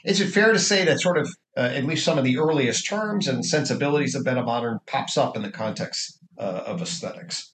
is 0.04 0.20
it 0.20 0.28
fair 0.28 0.52
to 0.52 0.58
say 0.58 0.84
that 0.86 1.00
sort 1.00 1.18
of 1.18 1.28
uh, 1.58 1.60
at 1.60 1.84
least 1.84 2.06
some 2.06 2.16
of 2.16 2.24
the 2.24 2.38
earliest 2.38 2.86
terms 2.86 3.28
and 3.28 3.44
sensibilities 3.44 4.14
of 4.14 4.24
meta 4.24 4.42
modern 4.42 4.78
pops 4.86 5.18
up 5.18 5.36
in 5.36 5.42
the 5.42 5.50
context 5.50 6.18
uh, 6.38 6.62
of 6.64 6.80
aesthetics? 6.80 7.51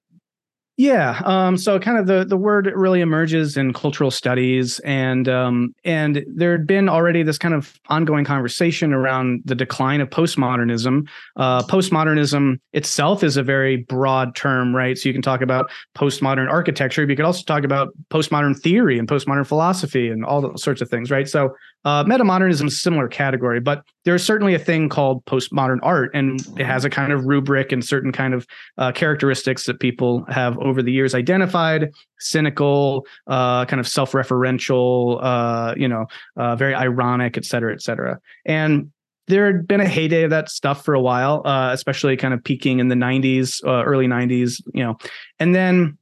Yeah. 0.79 1.21
Um, 1.25 1.57
so 1.57 1.81
kind 1.81 1.99
of 1.99 2.07
the 2.07 2.25
the 2.25 2.37
word 2.37 2.71
really 2.73 3.01
emerges 3.01 3.57
in 3.57 3.73
cultural 3.73 4.13
studies, 4.13 4.79
and 4.81 5.29
um, 5.29 5.75
and 5.85 6.25
there 6.33 6.53
had 6.53 6.69
been 6.69 6.89
already 6.89 7.25
this 7.25 7.37
kind 7.37 7.53
of 7.53 7.75
ongoing 7.89 8.25
conversation 8.25 8.93
around 8.93 9.43
the 9.45 9.57
decline 9.57 10.01
of 10.01 10.09
postmodernism. 10.11 11.09
Uh, 11.35 11.65
postmodernism 11.65 12.61
itself 12.75 13.25
is 13.25 13.37
a 13.37 13.43
very 13.43 13.79
broad 13.89 14.37
term, 14.37 14.73
right? 14.75 14.97
So 14.97 15.09
you 15.09 15.13
can 15.13 15.21
talk 15.21 15.41
about 15.43 15.69
postmodern 15.97 16.49
architecture, 16.49 17.05
but 17.05 17.11
you 17.11 17.17
could 17.17 17.25
also 17.25 17.43
talk 17.43 17.65
about 17.65 17.89
postmodern 18.11 18.57
theory 18.57 19.01
and 19.01 19.09
postmodern 19.09 19.49
philosophy 19.49 20.09
and 20.09 20.25
all 20.25 20.41
those 20.41 20.63
sorts 20.63 20.81
of 20.81 20.89
things, 20.89 21.11
right? 21.11 21.29
So 21.29 21.57
uh, 21.85 22.05
metamodernism 22.05 22.67
is 22.67 22.75
a 22.75 22.77
similar 22.77 23.09
category, 23.09 23.61
but 23.61 23.83
there's 24.05 24.25
certainly 24.25 24.55
a 24.55 24.59
thing 24.59 24.89
called 24.89 25.25
postmodern 25.27 25.79
art, 25.83 26.11
and 26.13 26.41
it 26.59 26.67
has 26.67 26.85
a 26.85 26.91
kind 26.91 27.13
of 27.13 27.27
rubric 27.27 27.73
and 27.73 27.85
certain 27.85 28.11
kind 28.13 28.35
of 28.35 28.47
uh, 28.79 28.91
characteristics 28.93 29.65
that 29.67 29.79
people 29.79 30.25
have 30.29 30.59
over 30.59 30.83
the 30.83 30.91
years 30.91 31.15
identified: 31.15 31.91
cynical, 32.19 33.07
uh, 33.29 33.65
kind 33.67 33.79
of 33.81 33.87
self-referential, 33.87 35.19
uh, 35.23 35.75
you 35.77 35.89
know, 35.89 36.07
uh, 36.37 36.57
very 36.57 36.75
ironic, 36.75 37.37
et 37.37 37.45
cetera, 37.45 37.73
et 37.73 37.81
cetera. 37.81 38.19
And 38.45 38.91
there 39.29 39.47
had 39.47 39.69
been 39.69 39.81
a 39.81 39.89
heyday 39.89 40.25
of 40.25 40.31
that 40.31 40.49
stuff 40.49 40.85
for 40.85 40.95
a 40.95 41.01
while, 41.01 41.43
uh, 41.45 41.71
especially 41.73 42.17
kind 42.17 42.35
of 42.35 42.43
peaking 42.43 42.81
in 42.81 42.89
the 42.89 42.95
90s, 42.95 43.61
early 43.65 44.07
90s, 44.07 44.63
you 44.73 44.83
know, 44.83 44.97
and 45.39 45.55
then 45.55 45.99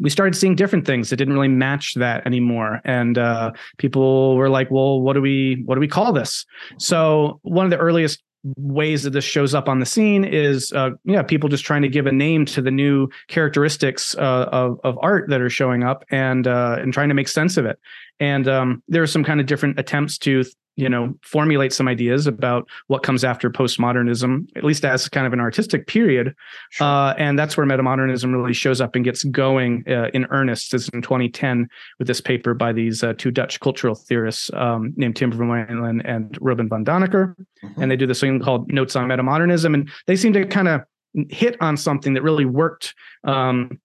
we 0.00 0.10
started 0.10 0.34
seeing 0.34 0.54
different 0.54 0.86
things 0.86 1.10
that 1.10 1.16
didn't 1.16 1.34
really 1.34 1.48
match 1.48 1.94
that 1.94 2.26
anymore. 2.26 2.80
And 2.84 3.18
uh, 3.18 3.52
people 3.78 4.36
were 4.36 4.48
like 4.48 4.70
well 4.70 5.00
what 5.00 5.12
do 5.12 5.20
we 5.20 5.62
what 5.66 5.74
do 5.74 5.80
we 5.80 5.88
call 5.88 6.12
this? 6.12 6.46
So 6.78 7.38
one 7.42 7.64
of 7.64 7.70
the 7.70 7.78
earliest 7.78 8.22
ways 8.56 9.02
that 9.02 9.10
this 9.10 9.24
shows 9.24 9.54
up 9.54 9.68
on 9.68 9.80
the 9.80 9.86
scene 9.86 10.24
is 10.24 10.72
uh, 10.72 10.90
yeah 11.04 11.22
people 11.22 11.48
just 11.50 11.64
trying 11.64 11.82
to 11.82 11.88
give 11.88 12.06
a 12.06 12.12
name 12.12 12.46
to 12.46 12.62
the 12.62 12.70
new 12.70 13.06
characteristics 13.28 14.14
uh, 14.16 14.48
of, 14.50 14.80
of 14.82 14.98
art 15.02 15.28
that 15.28 15.42
are 15.42 15.50
showing 15.50 15.84
up 15.84 16.04
and 16.10 16.46
uh, 16.46 16.76
and 16.80 16.92
trying 16.92 17.08
to 17.08 17.14
make 17.14 17.28
sense 17.28 17.56
of 17.56 17.66
it. 17.66 17.78
And 18.18 18.48
um, 18.48 18.82
there 18.88 19.02
are 19.02 19.06
some 19.06 19.24
kind 19.24 19.40
of 19.40 19.46
different 19.46 19.78
attempts 19.78 20.18
to 20.18 20.44
you 20.76 20.88
know 20.88 21.14
formulate 21.22 21.72
some 21.72 21.88
ideas 21.88 22.26
about 22.26 22.68
what 22.86 23.02
comes 23.02 23.24
after 23.24 23.50
postmodernism 23.50 24.46
at 24.56 24.64
least 24.64 24.84
as 24.84 25.08
kind 25.08 25.26
of 25.26 25.32
an 25.32 25.40
artistic 25.40 25.86
period 25.86 26.34
sure. 26.70 26.86
uh, 26.86 27.14
and 27.14 27.38
that's 27.38 27.56
where 27.56 27.66
metamodernism 27.66 28.32
really 28.32 28.52
shows 28.52 28.80
up 28.80 28.94
and 28.94 29.04
gets 29.04 29.24
going 29.24 29.84
uh, 29.88 30.08
in 30.14 30.26
earnest 30.30 30.72
is 30.74 30.88
in 30.90 31.02
2010 31.02 31.68
with 31.98 32.08
this 32.08 32.20
paper 32.20 32.54
by 32.54 32.72
these 32.72 33.02
uh, 33.02 33.12
two 33.18 33.30
dutch 33.30 33.60
cultural 33.60 33.94
theorists 33.94 34.50
um, 34.54 34.92
named 34.96 35.16
tim 35.16 35.32
vermeulen 35.32 36.00
and 36.04 36.38
robin 36.40 36.68
van 36.68 36.84
den 36.84 37.02
Akker 37.02 37.34
mm-hmm. 37.62 37.82
and 37.82 37.90
they 37.90 37.96
do 37.96 38.06
this 38.06 38.20
thing 38.20 38.40
called 38.40 38.70
notes 38.72 38.96
on 38.96 39.06
metamodernism 39.06 39.74
and 39.74 39.90
they 40.06 40.16
seem 40.16 40.32
to 40.32 40.44
kind 40.46 40.68
of 40.68 40.82
hit 41.28 41.56
on 41.60 41.76
something 41.76 42.14
that 42.14 42.22
really 42.22 42.44
worked 42.44 42.94
um, 43.24 43.80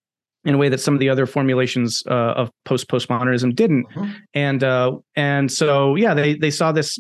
in 0.46 0.54
a 0.54 0.58
way 0.58 0.70
that 0.70 0.80
some 0.80 0.94
of 0.94 1.00
the 1.00 1.10
other 1.10 1.26
formulations 1.26 2.04
uh, 2.08 2.14
of 2.14 2.52
post 2.64 2.88
postmodernism 2.88 3.56
didn't. 3.56 3.88
Mm-hmm. 3.90 4.12
And 4.34 4.64
uh, 4.64 4.98
and 5.16 5.52
so 5.52 5.96
yeah, 5.96 6.14
they 6.14 6.36
they 6.36 6.52
saw 6.52 6.72
this 6.72 7.00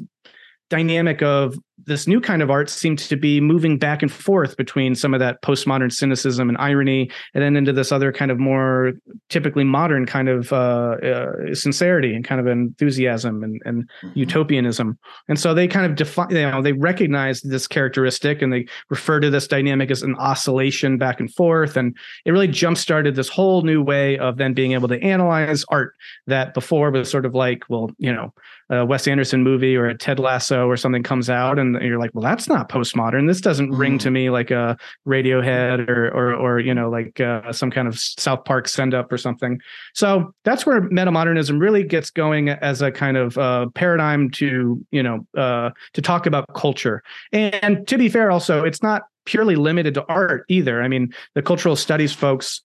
dynamic 0.70 1.22
of 1.22 1.56
this 1.86 2.08
new 2.08 2.20
kind 2.20 2.42
of 2.42 2.50
art 2.50 2.70
seemed 2.70 3.00
to 3.00 3.16
be 3.16 3.40
moving 3.40 3.78
back 3.78 4.02
and 4.02 4.12
forth 4.12 4.58
between 4.58 4.96
some 4.96 5.14
of 5.14 5.20
that 5.20 5.42
postmodern 5.42 5.92
cynicism 5.92 6.50
and 6.50 6.58
irony 6.58 7.10
and 7.34 7.44
then 7.44 7.56
into 7.56 7.72
this 7.72 7.92
other 7.92 8.12
kind 8.12 8.32
of 8.32 8.40
more 8.40 8.94
typically 9.30 9.64
modern 9.64 10.06
kind 10.06 10.30
of 10.30 10.52
uh, 10.52 10.96
uh, 11.04 11.54
sincerity 11.54 12.14
and 12.14 12.26
kind 12.26 12.42
of 12.42 12.48
enthusiasm 12.48 13.44
and, 13.44 13.62
and 13.66 13.90
mm-hmm. 14.04 14.20
utopianism 14.20 14.98
and 15.28 15.40
so 15.40 15.54
they 15.54 15.68
kind 15.68 15.86
of 15.86 15.96
define 15.96 16.30
you 16.32 16.42
know 16.42 16.62
they 16.62 16.74
recognize 16.74 17.42
this 17.42 17.68
characteristic 17.68 18.42
and 18.42 18.52
they 18.52 18.66
refer 18.90 19.20
to 19.20 19.30
this 19.30 19.48
dynamic 19.48 19.92
as 19.92 20.02
an 20.02 20.16
oscillation 20.16 20.98
back 20.98 21.20
and 21.20 21.34
forth 21.34 21.78
and 21.78 21.96
it 22.26 22.32
really 22.32 22.48
jump 22.48 22.78
started 22.78 23.16
this 23.16 23.30
whole 23.30 23.62
new 23.62 23.82
way 23.82 24.18
of 24.18 24.38
then 24.38 24.54
being 24.54 24.74
able 24.74 24.88
to 24.88 25.02
analyze 25.02 25.64
art 25.70 25.94
that 26.28 26.54
before 26.54 26.92
was 26.92 27.10
sort 27.10 27.26
of 27.26 27.34
like 27.34 27.64
well 27.70 27.90
you 27.98 28.12
know 28.12 28.34
a 28.70 28.86
Wes 28.86 29.08
Anderson 29.08 29.44
movie 29.44 29.76
or 29.76 29.86
a 29.86 29.98
Ted 29.98 30.20
Lasso 30.20 30.68
or 30.68 30.78
something 30.78 31.04
comes 31.04 31.30
out 31.30 31.60
and 31.60 31.80
you're 31.82 32.00
like, 32.00 32.12
well, 32.14 32.24
that's 32.24 32.48
not 32.48 32.70
postmodern. 32.70 33.28
This 33.28 33.42
doesn't 33.42 33.72
mm. 33.72 33.78
ring 33.78 33.98
to 34.00 34.10
me 34.10 34.30
like 34.30 34.52
a 34.52 34.78
Radiohead 35.08 35.88
or 35.88 36.10
or 36.10 36.34
or 36.34 36.60
you 36.60 36.74
know 36.74 36.90
like 36.90 37.20
uh, 37.20 37.52
some 37.52 37.70
kind 37.70 37.88
of 37.88 38.00
South 38.00 38.44
Park 38.46 38.68
send 38.68 38.94
up 38.94 39.12
or 39.12 39.18
something. 39.18 39.60
So 39.94 40.34
that's 40.44 40.66
where 40.66 40.82
metamodernism 40.82 41.60
really 41.60 41.84
gets 41.84 42.10
going 42.10 42.50
as 42.50 42.82
a 42.82 42.92
kind 42.92 43.18
of 43.18 43.38
uh, 43.38 43.68
paradigm 43.76 44.32
to 44.32 44.84
you 44.92 45.04
know 45.04 45.28
uh, 45.38 45.72
to 45.94 46.02
talk 46.02 46.26
about 46.26 46.54
culture. 46.54 47.04
And 47.32 47.88
to 47.88 47.98
be 47.98 48.10
fair, 48.10 48.32
also 48.32 48.64
it's 48.64 48.82
not 48.82 49.04
purely 49.26 49.56
limited 49.56 49.94
to 49.96 50.06
art 50.08 50.46
either. 50.50 50.82
I 50.82 50.88
mean, 50.88 51.14
the 51.34 51.42
cultural 51.42 51.76
studies 51.76 52.14
folks 52.14 52.62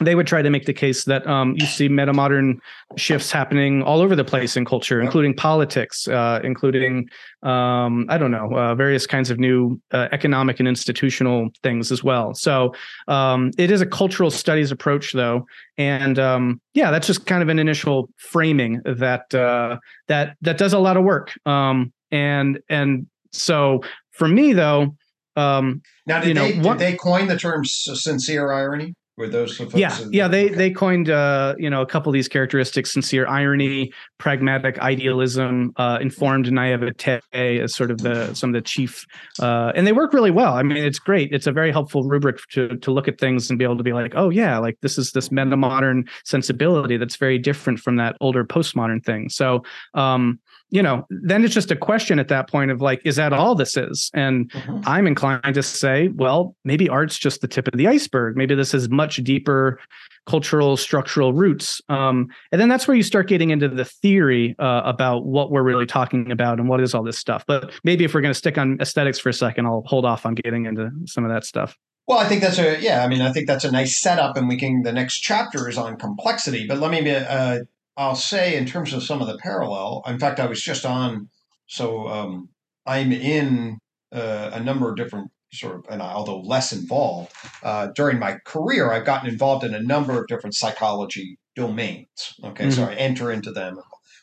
they 0.00 0.14
would 0.14 0.26
try 0.26 0.42
to 0.42 0.50
make 0.50 0.66
the 0.66 0.72
case 0.72 1.04
that 1.04 1.26
um, 1.26 1.54
you 1.56 1.66
see 1.66 1.88
metamodern 1.88 2.58
shifts 2.96 3.30
happening 3.30 3.82
all 3.82 4.00
over 4.00 4.16
the 4.16 4.24
place 4.24 4.56
in 4.56 4.64
culture, 4.64 5.00
including 5.00 5.34
politics, 5.34 6.08
uh, 6.08 6.40
including 6.42 7.08
um, 7.42 8.06
I 8.08 8.18
don't 8.18 8.30
know 8.30 8.50
uh, 8.56 8.74
various 8.74 9.06
kinds 9.06 9.30
of 9.30 9.38
new 9.38 9.80
uh, 9.92 10.08
economic 10.12 10.58
and 10.58 10.68
institutional 10.68 11.48
things 11.62 11.92
as 11.92 12.02
well. 12.02 12.34
So 12.34 12.74
um, 13.08 13.50
it 13.58 13.70
is 13.70 13.80
a 13.80 13.86
cultural 13.86 14.30
studies 14.30 14.70
approach, 14.70 15.12
though, 15.12 15.46
and 15.78 16.18
um, 16.18 16.60
yeah, 16.74 16.90
that's 16.90 17.06
just 17.06 17.26
kind 17.26 17.42
of 17.42 17.48
an 17.48 17.58
initial 17.58 18.08
framing 18.16 18.80
that 18.84 19.34
uh, 19.34 19.78
that 20.08 20.36
that 20.42 20.58
does 20.58 20.72
a 20.72 20.78
lot 20.78 20.96
of 20.96 21.04
work. 21.04 21.32
Um, 21.46 21.92
and 22.10 22.60
and 22.68 23.06
so 23.32 23.80
for 24.12 24.28
me, 24.28 24.52
though. 24.52 24.96
Um, 25.36 25.82
now, 26.06 26.20
did, 26.20 26.28
you 26.28 26.34
know, 26.34 26.46
they, 26.46 26.60
did 26.60 26.78
they 26.78 26.96
coin 26.96 27.26
the 27.26 27.36
term 27.36 27.64
sincere 27.64 28.52
irony? 28.52 28.94
Were 29.16 29.28
those 29.28 29.60
yeah 29.76 29.96
yeah 30.10 30.26
they 30.26 30.46
okay. 30.46 30.54
they 30.56 30.70
coined 30.72 31.08
uh, 31.08 31.54
you 31.56 31.70
know 31.70 31.82
a 31.82 31.86
couple 31.86 32.10
of 32.10 32.14
these 32.14 32.26
characteristics 32.26 32.92
sincere 32.92 33.28
irony 33.28 33.92
pragmatic 34.18 34.76
idealism 34.80 35.72
uh, 35.76 35.98
informed 36.00 36.50
naivete 36.50 37.20
as 37.32 37.76
sort 37.76 37.92
of 37.92 37.98
the 37.98 38.34
some 38.34 38.50
of 38.50 38.54
the 38.54 38.60
chief 38.60 39.06
uh, 39.38 39.70
and 39.76 39.86
they 39.86 39.92
work 39.92 40.12
really 40.12 40.32
well. 40.32 40.54
I 40.54 40.64
mean 40.64 40.78
it's 40.78 40.98
great. 40.98 41.32
It's 41.32 41.46
a 41.46 41.52
very 41.52 41.70
helpful 41.70 42.02
rubric 42.02 42.38
to 42.54 42.76
to 42.78 42.90
look 42.90 43.06
at 43.06 43.20
things 43.20 43.48
and 43.50 43.56
be 43.56 43.64
able 43.64 43.76
to 43.76 43.84
be 43.84 43.92
like 43.92 44.14
oh 44.16 44.30
yeah 44.30 44.58
like 44.58 44.78
this 44.82 44.98
is 44.98 45.12
this 45.12 45.30
meta 45.30 45.56
modern 45.56 46.06
sensibility 46.24 46.96
that's 46.96 47.14
very 47.14 47.38
different 47.38 47.78
from 47.78 47.94
that 47.96 48.16
older 48.20 48.44
postmodern 48.44 49.04
thing. 49.04 49.28
So 49.28 49.62
um 49.94 50.40
you 50.74 50.82
know, 50.82 51.06
then 51.08 51.44
it's 51.44 51.54
just 51.54 51.70
a 51.70 51.76
question 51.76 52.18
at 52.18 52.26
that 52.26 52.50
point 52.50 52.72
of 52.72 52.82
like, 52.82 53.00
is 53.04 53.14
that 53.14 53.32
all 53.32 53.54
this 53.54 53.76
is? 53.76 54.10
And 54.12 54.50
mm-hmm. 54.50 54.80
I'm 54.86 55.06
inclined 55.06 55.54
to 55.54 55.62
say, 55.62 56.08
well, 56.08 56.56
maybe 56.64 56.88
art's 56.88 57.16
just 57.16 57.42
the 57.42 57.46
tip 57.46 57.68
of 57.68 57.78
the 57.78 57.86
iceberg. 57.86 58.36
Maybe 58.36 58.56
this 58.56 58.74
is 58.74 58.88
much 58.88 59.18
deeper 59.18 59.78
cultural 60.26 60.76
structural 60.76 61.32
roots. 61.32 61.80
Um, 61.88 62.26
and 62.50 62.60
then 62.60 62.68
that's 62.68 62.88
where 62.88 62.96
you 62.96 63.04
start 63.04 63.28
getting 63.28 63.50
into 63.50 63.68
the 63.68 63.84
theory 63.84 64.56
uh, 64.58 64.82
about 64.84 65.26
what 65.26 65.52
we're 65.52 65.62
really 65.62 65.86
talking 65.86 66.32
about 66.32 66.58
and 66.58 66.68
what 66.68 66.80
is 66.80 66.92
all 66.92 67.04
this 67.04 67.18
stuff. 67.18 67.44
But 67.46 67.72
maybe 67.84 68.04
if 68.04 68.12
we're 68.12 68.22
going 68.22 68.34
to 68.34 68.38
stick 68.38 68.58
on 68.58 68.76
aesthetics 68.80 69.20
for 69.20 69.28
a 69.28 69.32
second, 69.32 69.66
I'll 69.66 69.84
hold 69.86 70.04
off 70.04 70.26
on 70.26 70.34
getting 70.34 70.66
into 70.66 70.90
some 71.06 71.24
of 71.24 71.30
that 71.30 71.44
stuff. 71.44 71.78
Well, 72.08 72.18
I 72.18 72.28
think 72.28 72.42
that's 72.42 72.58
a 72.58 72.80
yeah. 72.80 73.02
I 73.02 73.08
mean, 73.08 73.22
I 73.22 73.32
think 73.32 73.46
that's 73.46 73.64
a 73.64 73.70
nice 73.70 73.96
setup, 73.96 74.36
and 74.36 74.46
we 74.46 74.58
can. 74.58 74.82
The 74.82 74.92
next 74.92 75.20
chapter 75.20 75.70
is 75.70 75.78
on 75.78 75.96
complexity, 75.96 76.66
but 76.66 76.78
let 76.78 76.90
me 76.90 77.08
uh, 77.10 77.60
I'll 77.96 78.16
say 78.16 78.56
in 78.56 78.66
terms 78.66 78.92
of 78.92 79.02
some 79.02 79.20
of 79.20 79.28
the 79.28 79.38
parallel. 79.38 80.02
In 80.06 80.18
fact, 80.18 80.40
I 80.40 80.46
was 80.46 80.62
just 80.62 80.84
on, 80.84 81.28
so 81.66 82.08
um, 82.08 82.48
I'm 82.86 83.12
in 83.12 83.78
uh, 84.12 84.50
a 84.52 84.60
number 84.60 84.90
of 84.90 84.96
different 84.96 85.30
sort 85.52 85.76
of, 85.76 85.84
and 85.88 86.02
although 86.02 86.40
less 86.40 86.72
involved 86.72 87.32
uh, 87.62 87.88
during 87.94 88.18
my 88.18 88.38
career, 88.44 88.92
I've 88.92 89.04
gotten 89.04 89.28
involved 89.28 89.64
in 89.64 89.74
a 89.74 89.80
number 89.80 90.20
of 90.20 90.26
different 90.26 90.54
psychology 90.54 91.38
domains. 91.54 92.34
Okay, 92.42 92.64
mm-hmm. 92.64 92.72
so 92.72 92.84
I 92.84 92.94
enter 92.94 93.30
into 93.30 93.52
them. 93.52 93.78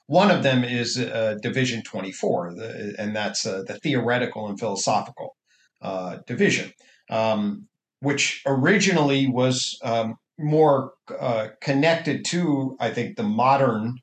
One 0.07 0.29
of 0.29 0.43
them 0.43 0.65
is 0.65 0.99
uh, 0.99 1.37
Division 1.41 1.83
24, 1.83 2.55
the, 2.55 2.95
and 2.99 3.15
that's 3.15 3.45
uh, 3.45 3.63
the 3.65 3.79
theoretical 3.79 4.47
and 4.49 4.59
philosophical 4.59 5.37
uh, 5.81 6.17
division, 6.27 6.73
um, 7.09 7.67
which 8.01 8.41
originally 8.45 9.27
was 9.27 9.79
um, 9.83 10.15
more 10.41 10.93
uh, 11.19 11.49
connected 11.61 12.25
to, 12.25 12.75
I 12.79 12.91
think, 12.91 13.15
the 13.15 13.23
modern 13.23 13.99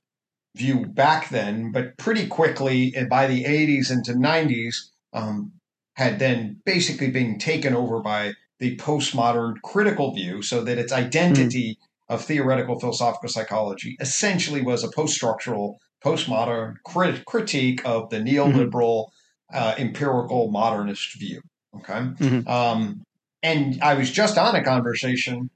view 0.56 0.86
back 0.86 1.30
then, 1.30 1.72
but 1.72 1.96
pretty 1.96 2.26
quickly 2.26 2.94
by 3.08 3.26
the 3.26 3.44
80s 3.44 3.90
into 3.90 4.12
90s, 4.12 4.90
um, 5.12 5.52
had 5.94 6.18
then 6.18 6.60
basically 6.64 7.10
been 7.10 7.38
taken 7.38 7.74
over 7.74 8.00
by 8.00 8.34
the 8.58 8.76
postmodern 8.76 9.54
critical 9.62 10.14
view, 10.14 10.42
so 10.42 10.62
that 10.64 10.78
its 10.78 10.92
identity 10.92 11.76
mm. 11.76 12.14
of 12.14 12.24
theoretical 12.24 12.78
philosophical 12.78 13.28
psychology 13.28 13.96
essentially 14.00 14.62
was 14.62 14.82
a 14.82 14.90
post 14.90 15.14
structural, 15.14 15.78
postmodern 16.04 16.74
crit- 16.84 17.24
critique 17.24 17.80
of 17.84 18.10
the 18.10 18.18
neoliberal, 18.18 19.06
mm-hmm. 19.06 19.56
uh, 19.56 19.74
empirical 19.78 20.50
modernist 20.50 21.14
view. 21.18 21.40
Okay. 21.76 21.92
Mm-hmm. 21.92 22.48
Um, 22.48 23.04
and 23.42 23.80
I 23.82 23.94
was 23.94 24.10
just 24.10 24.36
on 24.38 24.56
a 24.56 24.64
conversation 24.64 25.50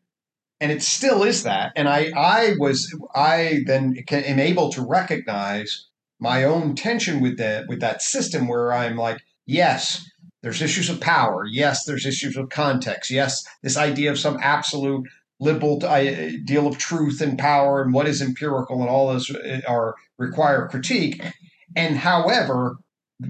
and 0.62 0.70
it 0.70 0.81
still 0.81 1.25
is 1.25 1.42
that. 1.42 1.72
And 1.75 1.88
I, 1.88 2.12
I 2.16 2.55
was, 2.57 2.96
I 3.16 3.64
then 3.66 3.96
am 4.11 4.38
able 4.38 4.70
to 4.70 4.87
recognize 4.87 5.88
my 6.20 6.44
own 6.44 6.77
tension 6.77 7.20
with 7.20 7.37
that, 7.38 7.66
with 7.66 7.81
that 7.81 8.01
system, 8.01 8.46
where 8.46 8.72
I'm 8.72 8.96
like, 8.96 9.20
yes, 9.44 10.09
there's 10.40 10.62
issues 10.62 10.88
of 10.88 11.01
power. 11.01 11.44
Yes, 11.44 11.85
there's 11.85 12.07
issues 12.07 12.37
of 12.37 12.48
context. 12.48 13.11
Yes, 13.11 13.44
this 13.64 13.77
idea 13.77 14.12
of 14.12 14.20
some 14.20 14.38
absolute 14.40 15.09
liberal 15.40 15.85
ideal 15.85 16.68
of 16.68 16.79
truth 16.79 17.20
and 17.20 17.37
power 17.37 17.83
and 17.83 17.92
what 17.92 18.07
is 18.07 18.22
empirical 18.22 18.81
and 18.81 18.88
all 18.88 19.09
those 19.09 19.35
uh, 19.35 19.61
are 19.66 19.96
require 20.16 20.68
critique. 20.68 21.25
And 21.75 21.96
however, 21.96 22.77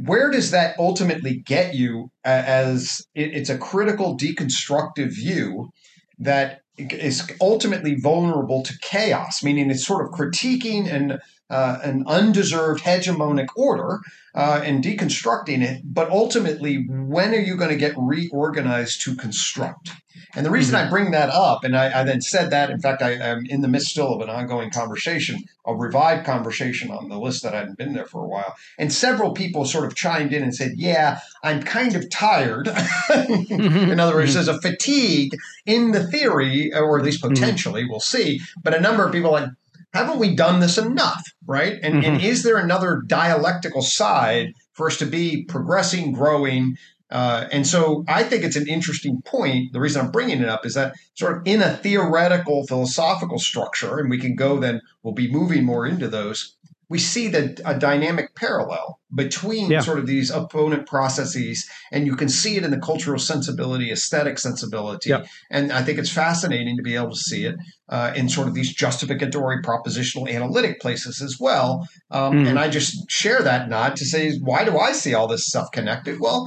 where 0.05 0.31
does 0.31 0.51
that 0.51 0.79
ultimately 0.79 1.37
get 1.38 1.75
you 1.75 2.11
as 2.25 3.07
it's 3.14 3.49
a 3.49 3.57
critical 3.57 4.18
deconstructive 4.18 5.14
view 5.14 5.71
that 6.18 6.62
is 6.78 7.30
ultimately 7.40 7.94
vulnerable 7.94 8.62
to 8.62 8.78
chaos, 8.80 9.42
meaning 9.42 9.70
it's 9.70 9.87
sort 9.87 10.04
of 10.04 10.12
critiquing 10.12 10.90
an 10.90 11.20
uh, 11.50 11.78
an 11.82 12.02
undeserved 12.06 12.82
hegemonic 12.82 13.48
order 13.56 14.00
uh, 14.35 14.62
and 14.64 14.82
deconstructing 14.82 15.62
it. 15.62 15.82
But 15.85 16.08
ultimately, 16.08 16.87
when 16.88 17.35
are 17.35 17.40
you 17.40 17.56
going 17.58 17.70
to 17.70 17.76
get 17.76 17.94
reorganized 17.96 19.02
to 19.02 19.14
construct? 19.14 19.90
And 20.35 20.47
the 20.47 20.51
reason 20.51 20.75
mm-hmm. 20.75 20.87
I 20.87 20.90
bring 20.90 21.11
that 21.11 21.29
up, 21.29 21.62
and 21.64 21.77
I, 21.77 22.01
I, 22.01 22.05
then 22.05 22.21
said 22.23 22.51
that, 22.51 22.71
in 22.71 22.81
fact, 22.81 23.03
I 23.03 23.12
am 23.12 23.45
in 23.47 23.61
the 23.61 23.68
midst 23.68 23.88
still 23.88 24.14
of 24.14 24.21
an 24.23 24.31
ongoing 24.31 24.71
conversation, 24.71 25.45
a 25.66 25.75
revived 25.75 26.25
conversation 26.25 26.90
on 26.90 27.09
the 27.09 27.18
list 27.18 27.42
that 27.42 27.53
hadn't 27.53 27.77
been 27.77 27.92
there 27.92 28.07
for 28.07 28.25
a 28.25 28.29
while. 28.29 28.55
And 28.79 28.92
several 28.92 29.33
people 29.33 29.64
sort 29.64 29.85
of 29.85 29.95
chimed 29.95 30.33
in 30.33 30.42
and 30.42 30.55
said, 30.55 30.73
Yeah, 30.77 31.21
I'm 31.42 31.62
kind 31.62 31.95
of 31.95 32.09
tired. 32.11 32.66
Mm-hmm. 32.66 33.90
in 33.90 34.01
other 34.01 34.14
words, 34.14 34.35
mm-hmm. 34.35 34.47
there's 34.47 34.49
a 34.49 34.61
fatigue 34.61 35.37
in 35.66 35.92
the 35.92 36.07
theory, 36.07 36.73
or 36.75 36.99
at 36.99 37.05
least 37.05 37.23
mm-hmm. 37.23 37.35
potentially, 37.35 37.85
we'll 37.88 38.01
see. 38.01 38.40
But 38.62 38.75
a 38.75 38.81
number 38.81 39.05
of 39.05 39.12
people 39.12 39.33
like, 39.33 39.51
haven't 39.92 40.18
we 40.18 40.35
done 40.35 40.61
this 40.61 40.79
enough? 40.79 41.23
Right? 41.47 41.79
And, 41.83 42.05
and 42.05 42.23
is 42.23 42.42
there 42.42 42.57
another 42.57 43.03
dialectical 43.07 43.83
side 43.83 44.55
for 44.73 44.87
us 44.87 44.97
to 44.99 45.07
be 45.07 45.45
progressing, 45.45 46.12
growing, 46.12 46.79
Uh, 47.12 47.46
and 47.53 47.66
so 47.66 48.05
I 48.09 48.25
think 48.25 48.42
it's 48.42 48.57
an 48.57 48.66
interesting 48.66 49.22
point. 49.22 49.72
The 49.72 49.81
reason 49.81 50.05
I'm 50.05 50.11
bringing 50.11 50.40
it 50.40 50.48
up 50.48 50.66
is 50.66 50.75
that 50.75 50.94
sort 51.14 51.37
of 51.37 51.42
in 51.46 51.62
a 51.62 51.77
theoretical 51.77 52.66
philosophical 52.66 53.38
structure, 53.38 53.98
and 53.98 54.11
we 54.11 54.19
can 54.19 54.35
go 54.35 54.58
then, 54.58 54.81
we'll 55.02 55.15
be 55.15 55.31
moving 55.31 55.65
more 55.65 55.87
into 55.87 56.08
those 56.08 56.56
we 56.92 56.98
see 56.98 57.29
that 57.29 57.58
a 57.65 57.79
dynamic 57.79 58.35
parallel 58.35 59.00
between 59.15 59.71
yeah. 59.71 59.81
sort 59.81 59.98
of 59.98 60.06
these 60.06 60.31
opponent 60.31 60.87
processes 60.87 61.67
and 61.90 62.06
you 62.06 62.15
can 62.15 62.29
see 62.29 62.58
it 62.58 62.65
in 62.65 62.71
the 62.71 62.79
cultural 62.79 63.19
sensibility 63.19 63.90
aesthetic 63.90 64.38
sensibility 64.38 65.08
and 65.50 65.73
i 65.73 65.83
think 65.83 65.98
it's 65.98 66.13
fascinating 66.13 66.77
to 66.77 66.83
be 66.83 66.94
able 66.94 67.08
to 67.08 67.17
see 67.17 67.46
it 67.46 67.56
uh, 67.88 68.13
in 68.15 68.29
sort 68.29 68.46
of 68.46 68.52
these 68.52 68.75
justificatory 68.75 69.63
propositional 69.63 70.31
analytic 70.31 70.81
places 70.83 71.23
as 71.23 71.38
well 71.40 71.88
um, 72.10 72.35
mm. 72.35 72.46
and 72.46 72.58
i 72.58 72.69
just 72.69 73.10
share 73.10 73.40
that 73.40 73.71
nod 73.71 73.96
to 73.96 74.04
say 74.04 74.37
why 74.40 74.63
do 74.63 74.79
i 74.79 74.92
see 74.92 75.15
all 75.15 75.27
this 75.27 75.46
stuff 75.46 75.69
connected 75.73 76.21
well 76.21 76.46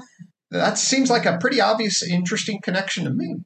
that 0.51 0.77
seems 0.77 1.09
like 1.09 1.25
a 1.25 1.37
pretty 1.37 1.59
obvious 1.59 2.03
interesting 2.03 2.61
connection 2.61 3.03
to 3.05 3.09
me 3.09 3.37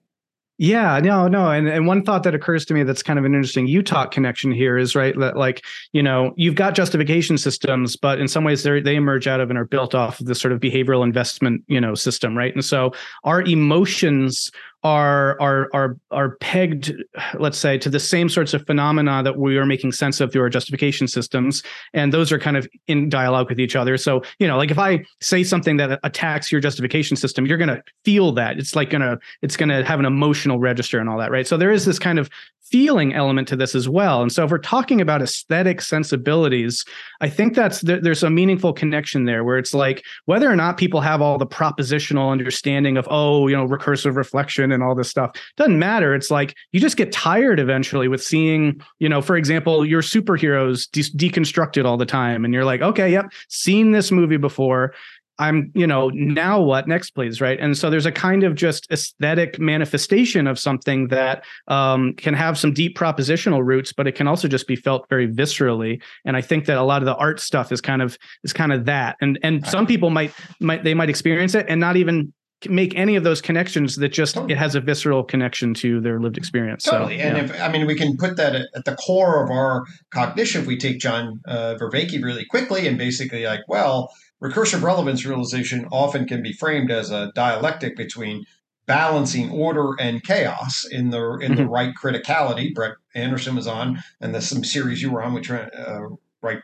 yeah, 0.61 0.99
no, 0.99 1.29
no. 1.29 1.49
And 1.49 1.69
and 1.69 1.87
one 1.87 2.03
thought 2.03 2.23
that 2.23 2.35
occurs 2.35 2.65
to 2.65 2.73
me 2.73 2.83
that's 2.83 3.01
kind 3.01 3.17
of 3.17 3.23
an 3.23 3.33
interesting 3.33 3.65
UTOK 3.65 4.11
connection 4.11 4.51
here 4.51 4.77
is 4.77 4.93
right 4.93 5.17
that 5.17 5.37
like, 5.37 5.63
you 5.93 6.03
know, 6.03 6.33
you've 6.35 6.55
got 6.55 6.75
justification 6.75 7.37
systems, 7.37 7.95
but 7.95 8.19
in 8.19 8.27
some 8.27 8.43
ways 8.43 8.63
they 8.63 8.81
they 8.81 8.97
emerge 8.97 9.25
out 9.25 9.39
of 9.39 9.49
and 9.49 9.57
are 9.57 9.63
built 9.63 9.95
off 9.95 10.19
of 10.19 10.25
this 10.25 10.41
sort 10.41 10.51
of 10.51 10.59
behavioral 10.59 11.01
investment, 11.01 11.63
you 11.67 11.79
know, 11.79 11.95
system, 11.95 12.37
right? 12.37 12.53
And 12.53 12.65
so 12.65 12.91
our 13.23 13.41
emotions 13.41 14.51
are 14.83 15.39
are 15.41 15.69
are 15.73 15.97
are 16.11 16.37
pegged 16.37 16.93
let's 17.37 17.57
say 17.57 17.77
to 17.77 17.89
the 17.89 17.99
same 17.99 18.29
sorts 18.29 18.53
of 18.53 18.65
phenomena 18.65 19.21
that 19.21 19.37
we 19.37 19.57
are 19.57 19.65
making 19.65 19.91
sense 19.91 20.21
of 20.21 20.31
through 20.31 20.41
our 20.41 20.49
justification 20.49 21.07
systems 21.07 21.63
and 21.93 22.13
those 22.13 22.31
are 22.31 22.39
kind 22.39 22.55
of 22.55 22.67
in 22.87 23.09
dialogue 23.09 23.49
with 23.49 23.59
each 23.59 23.75
other. 23.75 23.97
So 23.97 24.23
you 24.39 24.47
know 24.47 24.57
like 24.57 24.71
if 24.71 24.79
i 24.79 25.03
say 25.19 25.43
something 25.43 25.77
that 25.77 25.99
attacks 26.03 26.51
your 26.51 26.61
justification 26.61 27.17
system 27.17 27.45
you're 27.45 27.57
going 27.57 27.69
to 27.69 27.83
feel 28.05 28.31
that. 28.33 28.57
It's 28.57 28.75
like 28.75 28.89
going 28.89 29.01
to 29.01 29.19
it's 29.41 29.57
going 29.57 29.69
to 29.69 29.83
have 29.83 29.99
an 29.99 30.05
emotional 30.05 30.59
register 30.59 30.99
and 30.99 31.09
all 31.09 31.17
that 31.17 31.31
right? 31.31 31.47
So 31.47 31.57
there 31.57 31.71
is 31.71 31.85
this 31.85 31.99
kind 31.99 32.17
of 32.17 32.29
feeling 32.71 33.13
element 33.13 33.47
to 33.47 33.55
this 33.55 33.75
as 33.75 33.89
well. 33.89 34.21
And 34.21 34.31
so 34.31 34.45
if 34.45 34.51
we're 34.51 34.59
talking 34.59 35.01
about 35.01 35.21
aesthetic 35.21 35.81
sensibilities, 35.81 36.85
I 37.21 37.29
think 37.29 37.55
that's 37.55 37.81
there's 37.81 38.23
a 38.23 38.29
meaningful 38.29 38.73
connection 38.73 39.25
there 39.25 39.43
where 39.43 39.57
it's 39.57 39.73
like 39.73 40.03
whether 40.25 40.49
or 40.49 40.55
not 40.55 40.77
people 40.77 41.01
have 41.01 41.21
all 41.21 41.37
the 41.37 41.47
propositional 41.47 42.31
understanding 42.31 42.97
of 42.97 43.07
oh, 43.09 43.47
you 43.47 43.55
know, 43.55 43.67
recursive 43.67 44.15
reflection 44.15 44.71
and 44.71 44.83
all 44.83 44.95
this 44.95 45.09
stuff 45.09 45.31
doesn't 45.57 45.79
matter. 45.79 46.13
It's 46.13 46.31
like 46.31 46.55
you 46.71 46.79
just 46.79 46.97
get 46.97 47.11
tired 47.11 47.59
eventually 47.59 48.07
with 48.07 48.23
seeing, 48.23 48.81
you 48.99 49.09
know, 49.09 49.21
for 49.21 49.35
example, 49.35 49.85
your 49.85 50.01
superheroes 50.01 50.89
de- 50.91 51.29
deconstructed 51.29 51.85
all 51.85 51.97
the 51.97 52.05
time 52.05 52.45
and 52.45 52.53
you're 52.53 52.65
like, 52.65 52.81
okay, 52.81 53.11
yep, 53.11 53.31
seen 53.47 53.91
this 53.91 54.11
movie 54.11 54.37
before. 54.37 54.93
I'm, 55.39 55.71
you 55.73 55.87
know, 55.87 56.09
now 56.13 56.61
what 56.61 56.87
next, 56.87 57.11
please, 57.11 57.39
right? 57.39 57.59
And 57.59 57.77
so 57.77 57.89
there's 57.89 58.05
a 58.05 58.11
kind 58.11 58.43
of 58.43 58.55
just 58.55 58.91
aesthetic 58.91 59.57
manifestation 59.57 60.47
of 60.47 60.59
something 60.59 61.07
that 61.07 61.45
um, 61.69 62.13
can 62.13 62.33
have 62.33 62.57
some 62.57 62.73
deep 62.73 62.97
propositional 62.97 63.65
roots, 63.65 63.93
but 63.93 64.05
it 64.05 64.15
can 64.15 64.27
also 64.27 64.47
just 64.47 64.67
be 64.67 64.75
felt 64.75 65.07
very 65.09 65.27
viscerally. 65.27 66.01
And 66.25 66.35
I 66.35 66.41
think 66.41 66.65
that 66.65 66.77
a 66.77 66.83
lot 66.83 67.01
of 67.01 67.05
the 67.05 67.15
art 67.15 67.39
stuff 67.39 67.71
is 67.71 67.79
kind 67.79 68.01
of 68.01 68.17
is 68.43 68.53
kind 68.53 68.73
of 68.73 68.85
that. 68.85 69.15
And 69.21 69.39
and 69.41 69.65
some 69.65 69.87
people 69.87 70.09
might 70.09 70.33
might 70.59 70.83
they 70.83 70.93
might 70.93 71.09
experience 71.09 71.55
it 71.55 71.65
and 71.69 71.79
not 71.79 71.95
even 71.95 72.33
make 72.67 72.93
any 72.97 73.15
of 73.15 73.23
those 73.23 73.39
connections 73.39 73.95
that 73.95 74.09
just 74.09 74.35
totally. 74.35 74.53
it 74.53 74.57
has 74.57 74.75
a 74.75 74.81
visceral 74.81 75.23
connection 75.23 75.73
to 75.73 76.01
their 76.01 76.19
lived 76.19 76.37
experience 76.37 76.83
totally 76.83 77.17
so, 77.17 77.23
and 77.23 77.37
yeah. 77.37 77.43
if 77.43 77.61
i 77.61 77.71
mean 77.71 77.87
we 77.87 77.95
can 77.95 78.17
put 78.17 78.35
that 78.35 78.53
at, 78.53 78.65
at, 78.75 78.83
the 78.83 78.95
core 78.95 79.41
of 79.41 79.49
our 79.49 79.85
cognition 80.13 80.59
if 80.61 80.67
we 80.67 80.77
take 80.77 80.99
john 80.99 81.39
uh, 81.47 81.75
vervaeke 81.79 82.21
really 82.21 82.43
quickly 82.45 82.85
and 82.85 82.97
basically 82.97 83.45
like 83.45 83.61
well 83.69 84.11
recursive 84.41 84.83
relevance 84.83 85.25
realization 85.25 85.87
often 85.91 86.25
can 86.25 86.41
be 86.41 86.53
framed 86.53 86.91
as 86.91 87.11
a 87.11 87.31
dialectic 87.35 87.95
between 87.95 88.45
balancing 88.85 89.51
order 89.51 89.93
and 89.99 90.23
chaos 90.23 90.85
in 90.89 91.11
the 91.11 91.37
in 91.41 91.55
the 91.55 91.61
mm-hmm. 91.63 91.71
right 91.71 91.93
criticality. 91.95 92.73
Brett 92.73 92.93
Anderson 93.13 93.55
was 93.55 93.67
on, 93.67 94.01
and 94.19 94.33
the 94.33 94.41
some 94.41 94.63
series 94.63 95.01
you 95.01 95.11
were 95.11 95.21
on, 95.21 95.33
which 95.33 95.51
uh, 95.51 96.07
right 96.41 96.61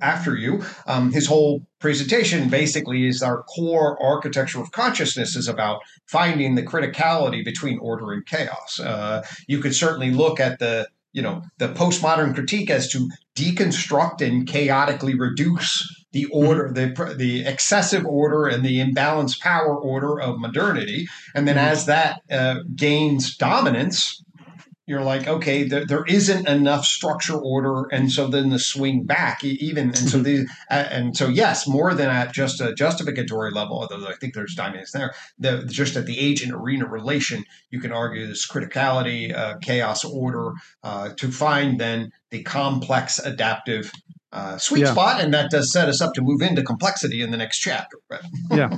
after 0.00 0.36
you. 0.36 0.62
Um, 0.86 1.12
his 1.12 1.26
whole 1.26 1.66
presentation 1.78 2.48
basically 2.48 3.06
is 3.06 3.22
our 3.22 3.42
core 3.44 4.00
architecture 4.02 4.60
of 4.60 4.72
consciousness 4.72 5.36
is 5.36 5.48
about 5.48 5.80
finding 6.06 6.54
the 6.54 6.62
criticality 6.62 7.44
between 7.44 7.78
order 7.78 8.12
and 8.12 8.26
chaos. 8.26 8.80
Uh, 8.80 9.22
you 9.46 9.60
could 9.60 9.74
certainly 9.74 10.10
look 10.10 10.40
at 10.40 10.58
the 10.58 10.88
you 11.14 11.22
know 11.22 11.42
the 11.56 11.68
postmodern 11.68 12.34
critique 12.34 12.68
as 12.68 12.88
to 12.90 13.08
deconstruct 13.34 14.20
and 14.20 14.46
chaotically 14.46 15.14
reduce 15.14 16.04
the 16.12 16.26
order, 16.26 16.68
mm-hmm. 16.68 17.08
the 17.08 17.14
the 17.14 17.46
excessive 17.46 18.04
order 18.04 18.46
and 18.46 18.64
the 18.64 18.78
imbalanced 18.78 19.40
power 19.40 19.76
order 19.76 20.20
of 20.20 20.38
modernity, 20.38 21.08
and 21.34 21.48
then 21.48 21.56
mm-hmm. 21.56 21.72
as 21.72 21.86
that 21.86 22.20
uh, 22.30 22.56
gains 22.74 23.36
dominance, 23.36 24.22
you're 24.86 25.02
like, 25.02 25.26
okay, 25.26 25.64
there, 25.64 25.86
there 25.86 26.04
isn't 26.04 26.46
enough 26.46 26.84
structure 26.84 27.36
order, 27.36 27.86
and 27.90 28.12
so 28.12 28.26
then 28.28 28.50
the 28.50 28.58
swing 28.58 29.04
back 29.04 29.42
even, 29.42 29.88
and 29.88 29.96
so 29.96 30.18
mm-hmm. 30.18 30.22
the 30.22 30.46
uh, 30.70 30.88
and 30.90 31.16
so 31.16 31.28
yes, 31.28 31.66
more 31.66 31.94
than 31.94 32.08
at 32.08 32.32
just 32.32 32.60
a 32.60 32.74
justificatory 32.74 33.50
level, 33.50 33.78
although 33.78 34.06
I 34.06 34.14
think 34.14 34.34
there's 34.34 34.54
dynamics 34.54 34.92
there. 34.92 35.14
The, 35.38 35.64
just 35.66 35.96
at 35.96 36.04
the 36.04 36.18
agent 36.18 36.52
arena 36.52 36.86
relation, 36.86 37.44
you 37.70 37.80
can 37.80 37.92
argue 37.92 38.26
this 38.26 38.46
criticality, 38.46 39.34
uh, 39.34 39.56
chaos 39.62 40.04
order, 40.04 40.52
uh, 40.82 41.10
to 41.16 41.30
find 41.30 41.80
then 41.80 42.12
the 42.30 42.42
complex 42.42 43.18
adaptive 43.18 43.90
uh, 44.32 44.58
sweet 44.58 44.80
yeah. 44.80 44.92
spot, 44.92 45.20
and 45.22 45.32
that 45.32 45.50
does 45.50 45.72
set 45.72 45.88
us 45.88 46.02
up 46.02 46.12
to 46.12 46.20
move 46.20 46.42
into 46.42 46.62
complexity 46.62 47.22
in 47.22 47.30
the 47.30 47.36
next 47.38 47.60
chapter. 47.60 47.98
yeah, 48.50 48.68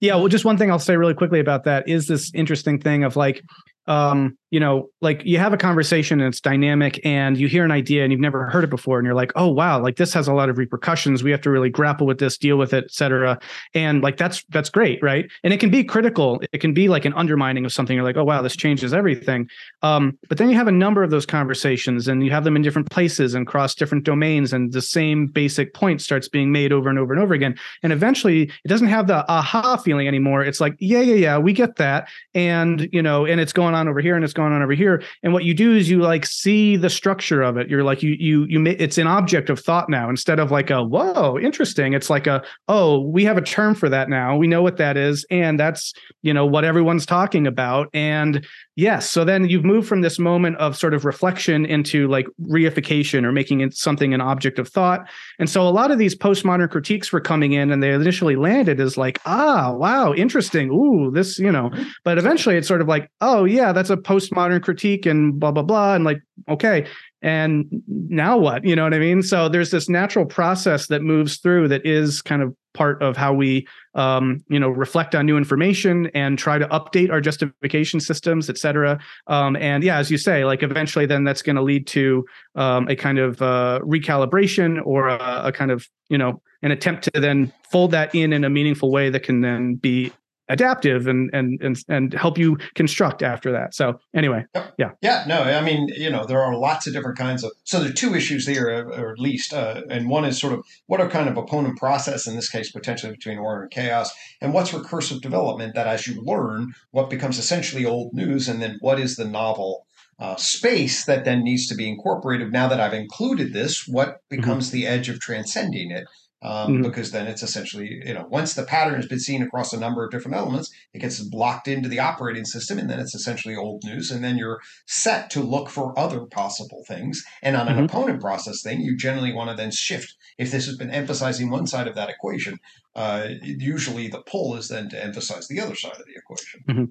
yeah. 0.00 0.16
Well, 0.16 0.28
just 0.28 0.44
one 0.44 0.56
thing 0.56 0.70
I'll 0.70 0.78
say 0.80 0.96
really 0.96 1.14
quickly 1.14 1.38
about 1.38 1.64
that 1.64 1.88
is 1.88 2.08
this 2.08 2.32
interesting 2.34 2.80
thing 2.80 3.04
of 3.04 3.14
like 3.14 3.42
um, 3.88 4.36
you 4.50 4.60
know, 4.60 4.88
like 5.02 5.22
you 5.24 5.38
have 5.38 5.52
a 5.52 5.58
conversation 5.58 6.20
and 6.20 6.28
it's 6.28 6.40
dynamic 6.40 7.04
and 7.04 7.36
you 7.36 7.48
hear 7.48 7.64
an 7.64 7.70
idea 7.70 8.02
and 8.02 8.10
you've 8.10 8.20
never 8.20 8.48
heard 8.48 8.64
it 8.64 8.70
before 8.70 8.98
and 8.98 9.04
you're 9.04 9.14
like, 9.14 9.30
oh 9.36 9.48
wow, 9.48 9.80
like 9.80 9.96
this 9.96 10.14
has 10.14 10.26
a 10.26 10.32
lot 10.32 10.48
of 10.48 10.56
repercussions. 10.56 11.22
We 11.22 11.30
have 11.30 11.42
to 11.42 11.50
really 11.50 11.68
grapple 11.68 12.06
with 12.06 12.18
this, 12.18 12.38
deal 12.38 12.56
with 12.56 12.72
it, 12.72 12.84
etc. 12.84 13.38
And 13.74 14.02
like 14.02 14.16
that's 14.16 14.44
that's 14.48 14.70
great, 14.70 15.02
right? 15.02 15.30
And 15.44 15.52
it 15.52 15.60
can 15.60 15.70
be 15.70 15.84
critical. 15.84 16.40
It 16.52 16.58
can 16.58 16.72
be 16.72 16.88
like 16.88 17.04
an 17.04 17.12
undermining 17.12 17.66
of 17.66 17.72
something. 17.72 17.94
You're 17.94 18.04
like, 18.04 18.16
oh 18.16 18.24
wow, 18.24 18.40
this 18.40 18.56
changes 18.56 18.94
everything. 18.94 19.50
Um, 19.82 20.18
but 20.28 20.38
then 20.38 20.48
you 20.48 20.56
have 20.56 20.68
a 20.68 20.72
number 20.72 21.02
of 21.02 21.10
those 21.10 21.26
conversations 21.26 22.08
and 22.08 22.24
you 22.24 22.30
have 22.30 22.44
them 22.44 22.56
in 22.56 22.62
different 22.62 22.90
places 22.90 23.34
and 23.34 23.46
cross 23.46 23.74
different 23.74 24.04
domains, 24.04 24.54
and 24.54 24.72
the 24.72 24.82
same 24.82 25.26
basic 25.26 25.74
point 25.74 26.00
starts 26.00 26.28
being 26.28 26.50
made 26.50 26.72
over 26.72 26.88
and 26.88 26.98
over 26.98 27.12
and 27.12 27.22
over 27.22 27.34
again. 27.34 27.54
And 27.82 27.92
eventually 27.92 28.44
it 28.64 28.68
doesn't 28.68 28.86
have 28.86 29.08
the 29.08 29.30
aha 29.30 29.76
feeling 29.76 30.08
anymore. 30.08 30.42
It's 30.42 30.60
like, 30.60 30.74
yeah, 30.78 31.00
yeah, 31.00 31.14
yeah, 31.14 31.38
we 31.38 31.52
get 31.52 31.76
that. 31.76 32.08
And 32.34 32.88
you 32.92 33.02
know, 33.02 33.26
and 33.26 33.40
it's 33.40 33.52
going 33.52 33.74
on 33.74 33.88
over 33.88 34.00
here 34.00 34.16
and 34.16 34.24
it's 34.24 34.37
going 34.38 34.52
on 34.52 34.62
over 34.62 34.72
here. 34.72 35.02
And 35.22 35.32
what 35.32 35.44
you 35.44 35.52
do 35.52 35.74
is 35.74 35.90
you 35.90 36.00
like 36.00 36.24
see 36.24 36.76
the 36.76 36.88
structure 36.88 37.42
of 37.42 37.56
it. 37.56 37.68
You're 37.68 37.82
like 37.82 38.02
you 38.02 38.16
you 38.18 38.46
you 38.48 38.64
it's 38.66 38.96
an 38.96 39.06
object 39.06 39.50
of 39.50 39.58
thought 39.58 39.90
now 39.90 40.08
instead 40.08 40.38
of 40.38 40.50
like 40.50 40.70
a 40.70 40.82
whoa 40.82 41.38
interesting. 41.38 41.92
It's 41.92 42.08
like 42.08 42.26
a 42.26 42.42
oh 42.68 43.00
we 43.00 43.24
have 43.24 43.36
a 43.36 43.42
term 43.42 43.74
for 43.74 43.88
that 43.88 44.08
now. 44.08 44.36
We 44.36 44.46
know 44.46 44.62
what 44.62 44.76
that 44.76 44.96
is, 44.96 45.26
and 45.30 45.58
that's 45.58 45.92
you 46.22 46.32
know 46.32 46.46
what 46.46 46.64
everyone's 46.64 47.04
talking 47.04 47.46
about. 47.46 47.88
And 47.92 48.46
yes, 48.76 49.10
so 49.10 49.24
then 49.24 49.48
you've 49.48 49.64
moved 49.64 49.88
from 49.88 50.02
this 50.02 50.18
moment 50.18 50.56
of 50.58 50.76
sort 50.76 50.94
of 50.94 51.04
reflection 51.04 51.66
into 51.66 52.06
like 52.08 52.26
reification 52.42 53.24
or 53.24 53.32
making 53.32 53.60
it 53.60 53.74
something 53.74 54.14
an 54.14 54.20
object 54.20 54.58
of 54.58 54.68
thought. 54.68 55.08
And 55.40 55.50
so 55.50 55.66
a 55.66 55.70
lot 55.70 55.90
of 55.90 55.98
these 55.98 56.14
postmodern 56.14 56.70
critiques 56.70 57.12
were 57.12 57.20
coming 57.20 57.52
in, 57.52 57.72
and 57.72 57.82
they 57.82 57.92
initially 57.92 58.36
landed 58.36 58.80
as 58.80 58.96
like 58.96 59.20
ah 59.26 59.72
wow 59.72 60.14
interesting 60.14 60.70
ooh 60.70 61.10
this 61.10 61.38
you 61.40 61.50
know, 61.50 61.72
but 62.04 62.18
eventually 62.18 62.56
it's 62.56 62.68
sort 62.68 62.80
of 62.80 62.86
like 62.86 63.10
oh 63.20 63.44
yeah 63.44 63.72
that's 63.72 63.90
a 63.90 63.96
postmodern 64.28 64.62
critique 64.62 65.06
and 65.06 65.38
blah 65.38 65.50
blah 65.50 65.62
blah 65.62 65.94
and 65.94 66.04
like 66.04 66.20
okay 66.48 66.86
and 67.20 67.66
now 67.86 68.38
what? 68.38 68.64
You 68.64 68.76
know 68.76 68.84
what 68.84 68.94
i 68.94 68.98
mean? 68.98 69.22
So 69.22 69.48
there's 69.48 69.70
this 69.70 69.88
natural 69.88 70.24
process 70.24 70.86
that 70.86 71.02
moves 71.02 71.38
through 71.38 71.68
that 71.68 71.84
is 71.84 72.22
kind 72.22 72.42
of 72.42 72.54
part 72.74 73.02
of 73.02 73.16
how 73.16 73.32
we 73.32 73.66
um, 73.94 74.44
you 74.48 74.60
know 74.60 74.68
reflect 74.68 75.14
on 75.16 75.26
new 75.26 75.36
information 75.36 76.10
and 76.14 76.38
try 76.38 76.58
to 76.58 76.68
update 76.68 77.10
our 77.10 77.20
justification 77.20 77.98
systems 77.98 78.48
et 78.48 78.56
cetera. 78.56 79.00
Um, 79.26 79.56
and 79.56 79.82
yeah 79.82 79.98
as 79.98 80.10
you 80.10 80.18
say 80.18 80.44
like 80.44 80.62
eventually 80.62 81.06
then 81.06 81.24
that's 81.24 81.42
going 81.42 81.56
to 81.56 81.62
lead 81.62 81.86
to 81.88 82.24
um, 82.54 82.88
a 82.88 82.94
kind 82.94 83.18
of 83.18 83.42
uh, 83.42 83.80
recalibration 83.82 84.80
or 84.84 85.08
a, 85.08 85.42
a 85.46 85.52
kind 85.52 85.72
of 85.72 85.88
you 86.08 86.18
know 86.18 86.40
an 86.62 86.70
attempt 86.70 87.04
to 87.12 87.20
then 87.20 87.52
fold 87.70 87.90
that 87.90 88.14
in 88.14 88.32
in 88.32 88.44
a 88.44 88.50
meaningful 88.50 88.92
way 88.92 89.10
that 89.10 89.24
can 89.24 89.40
then 89.40 89.74
be 89.74 90.12
adaptive 90.48 91.06
and 91.06 91.30
and 91.32 91.60
and 91.62 91.78
and 91.88 92.14
help 92.14 92.38
you 92.38 92.56
construct 92.74 93.22
after 93.22 93.52
that. 93.52 93.74
So 93.74 94.00
anyway, 94.14 94.44
yeah, 94.78 94.92
yeah, 95.00 95.24
no, 95.26 95.42
I 95.42 95.60
mean, 95.60 95.88
you 95.88 96.10
know, 96.10 96.24
there 96.24 96.42
are 96.42 96.56
lots 96.56 96.86
of 96.86 96.92
different 96.92 97.18
kinds 97.18 97.44
of. 97.44 97.52
So 97.64 97.80
there 97.80 97.90
are 97.90 97.94
two 97.94 98.14
issues 98.14 98.46
here, 98.46 98.70
uh, 98.70 99.00
or 99.00 99.12
at 99.12 99.18
least, 99.18 99.52
uh, 99.52 99.82
and 99.90 100.08
one 100.08 100.24
is 100.24 100.38
sort 100.38 100.52
of 100.52 100.64
what 100.86 101.00
are 101.00 101.08
kind 101.08 101.28
of 101.28 101.36
opponent 101.36 101.78
process 101.78 102.26
in 102.26 102.36
this 102.36 102.48
case, 102.48 102.72
potentially 102.72 103.12
between 103.12 103.38
order 103.38 103.62
and 103.62 103.70
chaos, 103.70 104.12
and 104.40 104.52
what's 104.52 104.72
recursive 104.72 105.20
development 105.20 105.74
that 105.74 105.86
as 105.86 106.06
you 106.06 106.20
learn, 106.22 106.72
what 106.90 107.10
becomes 107.10 107.38
essentially 107.38 107.84
old 107.84 108.12
news, 108.12 108.48
and 108.48 108.62
then 108.62 108.78
what 108.80 108.98
is 108.98 109.16
the 109.16 109.24
novel. 109.24 109.84
Uh, 110.20 110.34
space 110.34 111.04
that 111.04 111.24
then 111.24 111.44
needs 111.44 111.68
to 111.68 111.76
be 111.76 111.88
incorporated. 111.88 112.52
Now 112.52 112.66
that 112.66 112.80
I've 112.80 112.92
included 112.92 113.52
this, 113.52 113.86
what 113.86 114.08
mm-hmm. 114.08 114.36
becomes 114.36 114.66
mm-hmm. 114.66 114.76
the 114.76 114.86
edge 114.88 115.08
of 115.08 115.20
transcending 115.20 115.92
it? 115.92 116.06
Um, 116.40 116.74
mm-hmm. 116.74 116.82
because 116.82 117.10
then 117.10 117.26
it's 117.26 117.42
essentially, 117.42 118.00
you 118.04 118.14
know, 118.14 118.26
once 118.30 118.54
the 118.54 118.62
pattern 118.62 118.94
has 118.94 119.06
been 119.06 119.18
seen 119.18 119.42
across 119.42 119.72
a 119.72 119.80
number 119.80 120.04
of 120.04 120.10
different 120.10 120.36
elements, 120.36 120.70
it 120.94 121.00
gets 121.00 121.20
locked 121.32 121.66
into 121.66 121.88
the 121.88 121.98
operating 121.98 122.44
system, 122.44 122.78
and 122.78 122.88
then 122.88 123.00
it's 123.00 123.14
essentially 123.14 123.56
old 123.56 123.82
news. 123.84 124.10
And 124.10 124.22
then 124.22 124.38
you're 124.38 124.60
set 124.86 125.30
to 125.30 125.42
look 125.42 125.68
for 125.68 125.98
other 125.98 126.20
possible 126.26 126.84
things. 126.86 127.24
And 127.42 127.56
on 127.56 127.66
an 127.66 127.74
mm-hmm. 127.74 127.84
opponent 127.86 128.20
process 128.20 128.62
thing, 128.62 128.80
you 128.80 128.96
generally 128.96 129.32
want 129.32 129.50
to 129.50 129.56
then 129.56 129.72
shift. 129.72 130.14
If 130.38 130.52
this 130.52 130.66
has 130.66 130.76
been 130.76 130.90
emphasizing 130.90 131.50
one 131.50 131.66
side 131.66 131.88
of 131.88 131.96
that 131.96 132.08
equation, 132.08 132.60
uh, 132.94 133.28
usually 133.42 134.06
the 134.06 134.22
pull 134.22 134.56
is 134.56 134.68
then 134.68 134.88
to 134.90 135.04
emphasize 135.04 135.48
the 135.48 135.60
other 135.60 135.74
side 135.74 135.98
of 135.98 136.06
the 136.06 136.14
equation. 136.14 136.64
Mm-hmm. 136.68 136.84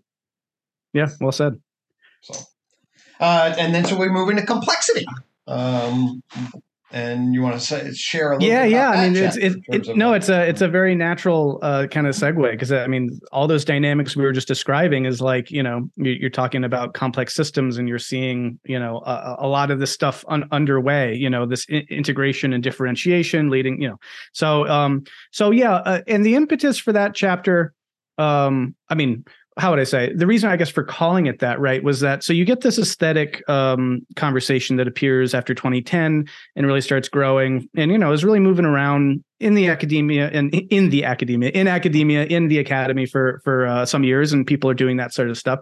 Yeah, 0.91 1.08
well 1.22 1.32
said. 1.32 1.60
So, 2.22 2.34
uh, 3.20 3.56
and 3.58 3.74
then 3.74 3.86
so 3.86 3.98
we 3.98 4.10
move 4.10 4.30
into 4.30 4.45
complexity. 4.45 5.06
Um, 5.48 6.22
and 6.91 7.33
you 7.33 7.41
want 7.41 7.53
to 7.53 7.59
say, 7.59 7.91
share 7.93 8.31
a 8.31 8.35
little 8.35 8.47
yeah 8.47 8.63
yeah 8.63 8.89
i 8.89 9.09
mean 9.09 9.21
it's 9.21 9.35
it's 9.35 9.57
it 9.67 9.97
no 9.97 10.13
it's 10.13 10.29
a 10.29 10.47
it's 10.47 10.61
a 10.61 10.69
very 10.69 10.95
natural 10.95 11.59
uh, 11.61 11.85
kind 11.88 12.07
of 12.07 12.15
segue 12.15 12.51
because 12.51 12.71
i 12.71 12.88
mean 12.88 13.19
all 13.33 13.45
those 13.45 13.65
dynamics 13.65 14.15
we 14.15 14.23
were 14.23 14.31
just 14.31 14.47
describing 14.47 15.05
is 15.05 15.19
like 15.19 15.51
you 15.51 15.61
know 15.61 15.89
you're 15.97 16.29
talking 16.29 16.63
about 16.63 16.93
complex 16.93 17.33
systems 17.35 17.77
and 17.77 17.89
you're 17.89 17.99
seeing 17.99 18.57
you 18.63 18.79
know 18.79 19.01
a, 19.05 19.35
a 19.39 19.47
lot 19.47 19.69
of 19.69 19.79
this 19.79 19.91
stuff 19.91 20.23
un- 20.29 20.47
underway 20.51 21.13
you 21.13 21.29
know 21.29 21.45
this 21.45 21.65
I- 21.69 21.85
integration 21.89 22.53
and 22.53 22.63
differentiation 22.63 23.49
leading 23.49 23.81
you 23.81 23.89
know. 23.89 23.97
So 24.31 24.65
um 24.67 25.03
so 25.31 25.51
yeah 25.51 25.75
uh, 25.75 26.01
and 26.07 26.25
the 26.25 26.35
impetus 26.35 26.79
for 26.79 26.93
that 26.93 27.13
chapter 27.13 27.73
um 28.17 28.75
i 28.89 28.95
mean 28.95 29.25
how 29.58 29.72
would 29.72 29.80
I 29.80 29.86
say 29.86 30.14
the 30.14 30.28
reason 30.28 30.49
I 30.49 30.55
guess 30.55 30.70
for 30.70 30.84
calling 30.84 31.26
it 31.26 31.39
that 31.39 31.60
right 31.60 31.84
was 31.84 31.99
that 32.01 32.24
so 32.24 32.34
you 32.34 32.45
get 32.45 32.62
this 32.62 32.78
aesthetic 32.78 33.47
um, 33.49 34.05
conversation 34.16 34.78
that 34.78 34.88
appears 34.88 35.34
after 35.34 35.53
2010 35.53 36.28
and 36.55 36.68
really 36.68 36.82
starts 36.82 37.10
growing 37.10 37.68
and 37.76 37.91
you 37.91 37.97
know 37.97 38.12
is 38.12 38.24
really 38.24 38.39
moving 38.39 38.66
around 38.66 39.24
in 39.39 39.53
the 39.53 39.68
academia 39.68 40.30
and 40.30 40.53
in 40.53 40.89
the 40.89 41.03
academia 41.03 41.49
in 41.49 41.68
academia 41.68 42.26
in 42.26 42.47
the 42.47 42.60
academy 42.60 43.05
for 43.05 43.41
for 43.43 43.66
uh, 43.68 43.86
some 43.86 44.03
years 44.03 44.34
and 44.34 44.45
people 44.47 44.70
are 44.70 44.76
doing 44.76 44.97
that 44.97 45.14
sort 45.14 45.30
of 45.30 45.38
stuff. 45.38 45.60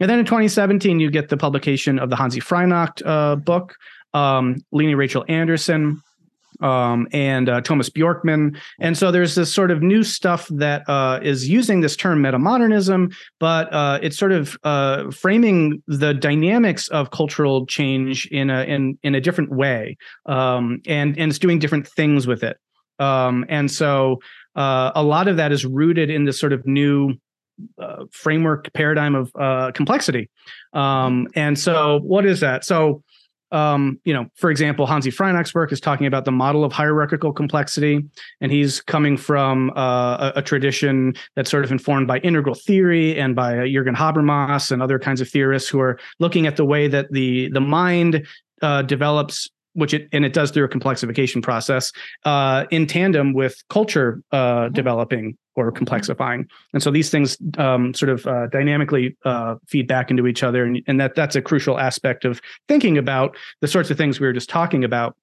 And 0.00 0.10
then 0.10 0.18
in 0.18 0.24
2017 0.24 1.00
you 1.00 1.10
get 1.10 1.28
the 1.28 1.36
publication 1.36 1.98
of 1.98 2.10
the 2.10 2.16
Hanzi 2.16 2.42
Freinacht 2.42 3.02
uh, 3.06 3.36
book 3.36 3.76
um, 4.14 4.56
Lene 4.72 4.96
Rachel 4.96 5.24
Andersen 5.28 6.02
um, 6.60 7.08
and 7.12 7.48
uh, 7.48 7.60
Tomas 7.60 7.90
Björkman. 7.90 8.56
And 8.80 8.96
so 8.96 9.10
there's 9.10 9.34
this 9.34 9.52
sort 9.52 9.70
of 9.70 9.82
new 9.82 10.02
stuff 10.02 10.48
that 10.48 10.88
uh, 10.88 11.20
is 11.22 11.48
using 11.48 11.80
this 11.80 11.96
term 11.96 12.22
metamodernism, 12.22 13.14
but 13.38 13.72
uh, 13.72 13.98
it's 14.02 14.18
sort 14.18 14.32
of 14.32 14.58
uh, 14.64 15.10
framing 15.10 15.82
the 15.86 16.14
dynamics 16.14 16.88
of 16.88 17.10
cultural 17.10 17.66
change 17.66 18.26
in 18.26 18.50
a 18.50 18.64
in 18.64 18.98
in 19.02 19.14
a 19.14 19.20
different 19.20 19.50
way, 19.50 19.96
um, 20.26 20.80
and 20.86 21.18
and 21.18 21.30
it's 21.30 21.38
doing 21.38 21.58
different 21.58 21.86
things 21.86 22.26
with 22.26 22.42
it. 22.42 22.58
Um, 22.98 23.44
and 23.48 23.70
so 23.70 24.20
uh, 24.56 24.90
a 24.94 25.02
lot 25.02 25.28
of 25.28 25.36
that 25.36 25.52
is 25.52 25.64
rooted 25.64 26.10
in 26.10 26.24
this 26.24 26.38
sort 26.38 26.52
of 26.52 26.66
new 26.66 27.14
uh, 27.80 28.04
framework 28.10 28.72
paradigm 28.72 29.14
of 29.14 29.32
complexity. 29.74 30.28
Um, 30.72 31.28
and 31.34 31.58
so 31.58 32.00
what 32.02 32.26
is 32.26 32.40
that? 32.40 32.64
So 32.64 33.02
um, 33.50 33.98
you 34.04 34.12
know, 34.12 34.26
for 34.34 34.50
example, 34.50 34.86
Hanzi 34.86 35.14
Freinacht's 35.14 35.54
work 35.54 35.72
is 35.72 35.80
talking 35.80 36.06
about 36.06 36.24
the 36.24 36.32
model 36.32 36.64
of 36.64 36.72
hierarchical 36.72 37.32
complexity, 37.32 38.04
and 38.40 38.52
he's 38.52 38.80
coming 38.80 39.16
from 39.16 39.70
uh, 39.76 40.32
a, 40.34 40.40
a, 40.40 40.42
tradition 40.42 41.14
that's 41.34 41.50
sort 41.50 41.64
of 41.64 41.72
informed 41.72 42.06
by 42.06 42.18
integral 42.18 42.54
theory 42.54 43.18
and 43.18 43.34
by 43.34 43.58
uh, 43.58 43.62
Jürgen 43.62 43.94
Habermas 43.94 44.70
and 44.70 44.82
other 44.82 44.98
kinds 44.98 45.20
of 45.20 45.28
theorists 45.28 45.68
who 45.68 45.80
are 45.80 45.98
looking 46.18 46.46
at 46.46 46.56
the 46.56 46.64
way 46.64 46.88
that 46.88 47.10
the 47.10 47.48
the 47.50 47.60
mind 47.60 48.26
uh, 48.62 48.82
develops 48.82 49.48
which 49.74 49.94
it 49.94 50.08
and 50.12 50.24
it 50.24 50.32
does 50.32 50.50
through 50.50 50.64
a 50.64 50.68
complexification 50.68 51.42
process 51.42 51.92
uh, 52.24 52.64
in 52.70 52.86
tandem 52.86 53.32
with 53.32 53.62
culture 53.70 54.22
uh, 54.32 54.36
mm-hmm. 54.36 54.74
developing 54.74 55.38
or 55.66 55.72
complexifying. 55.72 56.48
And 56.72 56.82
so 56.82 56.90
these 56.90 57.10
things 57.10 57.36
um, 57.58 57.94
sort 57.94 58.10
of 58.10 58.26
uh, 58.26 58.46
dynamically 58.48 59.16
uh, 59.24 59.56
feed 59.66 59.88
back 59.88 60.10
into 60.10 60.26
each 60.26 60.42
other, 60.42 60.64
and, 60.64 60.82
and 60.86 61.00
that 61.00 61.14
that's 61.14 61.36
a 61.36 61.42
crucial 61.42 61.78
aspect 61.78 62.24
of 62.24 62.40
thinking 62.68 62.98
about 62.98 63.36
the 63.60 63.68
sorts 63.68 63.90
of 63.90 63.96
things 63.96 64.20
we 64.20 64.26
were 64.26 64.32
just 64.32 64.48
talking 64.48 64.84
about 64.84 65.16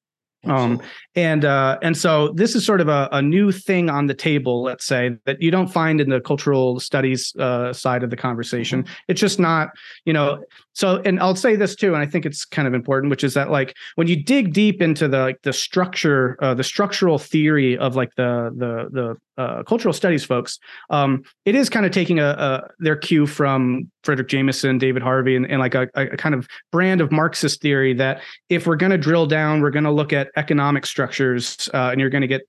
um, 0.46 0.82
and 1.16 1.46
uh, 1.46 1.78
and 1.82 1.98
so 1.98 2.30
this 2.30 2.56
is 2.56 2.66
sort 2.66 2.82
of 2.82 2.88
a, 2.88 3.10
a, 3.12 3.22
new 3.22 3.52
thing 3.52 3.90
on 3.90 4.08
the 4.08 4.14
table, 4.14 4.64
let's 4.64 4.86
say, 4.86 5.18
that 5.26 5.42
you 5.42 5.52
don't 5.52 5.68
find 5.68 6.00
in 6.00 6.10
the 6.10 6.22
cultural 6.22 6.80
studies 6.80 7.36
uh, 7.38 7.74
side 7.74 8.04
of 8.04 8.10
the 8.10 8.18
conversation. 8.18 8.84
Mm-hmm. 8.84 8.94
It's 9.08 9.22
just 9.22 9.40
not, 9.40 9.70
you 10.06 10.14
know. 10.14 10.44
So, 10.76 11.02
and 11.06 11.20
I'll 11.22 11.38
say 11.38 11.56
this 11.56 11.74
too, 11.74 11.94
and 11.94 12.04
I 12.04 12.06
think 12.06 12.26
it's 12.26 12.44
kind 12.44 12.68
of 12.68 12.74
important, 12.74 13.10
which 13.10 13.24
is 13.24 13.34
that 13.34 13.50
like 13.50 13.76
when 13.96 14.08
you 14.08 14.22
dig 14.22 14.54
deep 14.54 14.82
into 14.82 15.08
the 15.08 15.20
like 15.20 15.42
the 15.42 15.54
structure, 15.54 16.38
uh, 16.42 16.54
the 16.54 16.66
structural 16.66 17.18
theory 17.18 17.78
of 17.78 17.96
like 17.96 18.14
the 18.16 18.54
the 18.56 18.90
the 18.92 19.42
uh, 19.42 19.64
cultural 19.64 19.94
studies 19.94 20.26
folks, 20.26 20.60
um, 20.90 21.24
it 21.46 21.56
is 21.56 21.70
kind 21.70 21.86
of 21.86 21.92
taking 21.94 22.20
a, 22.20 22.28
a, 22.28 22.70
their 22.80 22.96
cue 22.96 23.26
from 23.26 23.90
Fredric 24.04 24.28
Jameson, 24.28 24.78
David 24.78 25.02
Harvey, 25.02 25.36
and, 25.36 25.50
and 25.50 25.60
like 25.60 25.76
a, 25.76 25.88
a, 25.96 26.18
kind 26.18 26.36
of 26.36 26.48
brand 26.72 27.02
of 27.02 27.12
Marxist 27.12 27.62
theory 27.62 27.94
that 27.94 28.22
if 28.50 28.68
we're 28.68 28.76
going 28.76 28.92
to 28.92 28.98
drill 28.98 29.26
down, 29.26 29.62
we're 29.62 29.72
going 29.72 29.86
to 29.86 29.92
look 29.92 30.14
at 30.14 30.30
economic 30.36 30.86
structures, 30.86 31.70
uh, 31.74 31.90
and 31.92 32.02
you're 32.02 32.10
going 32.10 32.22
to 32.22 32.28
get 32.28 32.42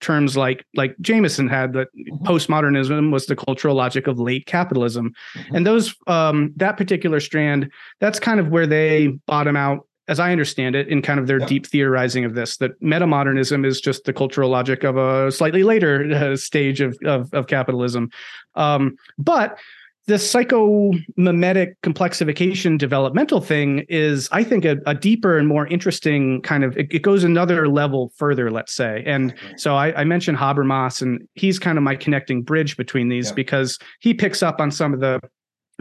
terms 0.00 0.36
like 0.36 0.64
like 0.74 0.96
Jameson 1.00 1.48
had 1.48 1.72
that 1.74 1.88
mm-hmm. 1.96 2.26
postmodernism 2.26 3.12
was 3.12 3.26
the 3.26 3.36
cultural 3.36 3.74
logic 3.74 4.06
of 4.06 4.18
late 4.18 4.46
capitalism, 4.46 5.12
mm-hmm. 5.36 5.56
and 5.56 5.66
those 5.66 5.94
um, 6.06 6.52
that 6.56 6.76
particular 6.76 7.20
strand, 7.20 7.70
that's 8.00 8.20
kind 8.20 8.40
of 8.40 8.48
where 8.48 8.66
they 8.66 9.08
bottom 9.26 9.56
out 9.56 9.86
as 10.08 10.18
I 10.18 10.32
understand 10.32 10.74
it, 10.74 10.88
in 10.88 11.00
kind 11.00 11.20
of 11.20 11.26
their 11.26 11.38
yep. 11.38 11.48
deep 11.48 11.66
theorizing 11.66 12.24
of 12.24 12.34
this, 12.34 12.56
that 12.56 12.78
metamodernism 12.82 13.64
is 13.64 13.80
just 13.80 14.04
the 14.04 14.12
cultural 14.12 14.50
logic 14.50 14.82
of 14.82 14.96
a 14.96 15.30
slightly 15.30 15.62
later 15.62 16.12
uh, 16.12 16.36
stage 16.36 16.80
of, 16.80 16.98
of, 17.04 17.32
of 17.32 17.46
capitalism. 17.46 18.10
Um, 18.56 18.96
but 19.16 19.58
the 20.06 20.14
psychomimetic 20.14 21.74
complexification 21.84 22.76
developmental 22.76 23.40
thing 23.40 23.84
is, 23.88 24.28
I 24.32 24.42
think, 24.42 24.64
a, 24.64 24.78
a 24.84 24.94
deeper 24.94 25.38
and 25.38 25.46
more 25.46 25.66
interesting 25.68 26.42
kind 26.42 26.64
of. 26.64 26.76
It, 26.76 26.88
it, 26.92 27.02
goes 27.02 27.22
another 27.22 27.68
level 27.68 28.12
further, 28.16 28.50
let's 28.50 28.74
say. 28.74 29.02
And 29.06 29.34
so 29.56 29.76
I, 29.76 30.00
I, 30.00 30.04
mentioned 30.04 30.38
Habermas, 30.38 31.02
and 31.02 31.26
he's 31.34 31.58
kind 31.58 31.78
of 31.78 31.84
my 31.84 31.94
connecting 31.94 32.42
bridge 32.42 32.76
between 32.76 33.08
these 33.08 33.30
because 33.30 33.78
he 34.00 34.12
picks 34.12 34.42
up 34.42 34.60
on 34.60 34.70
some 34.70 34.92
of 34.92 35.00
the 35.00 35.20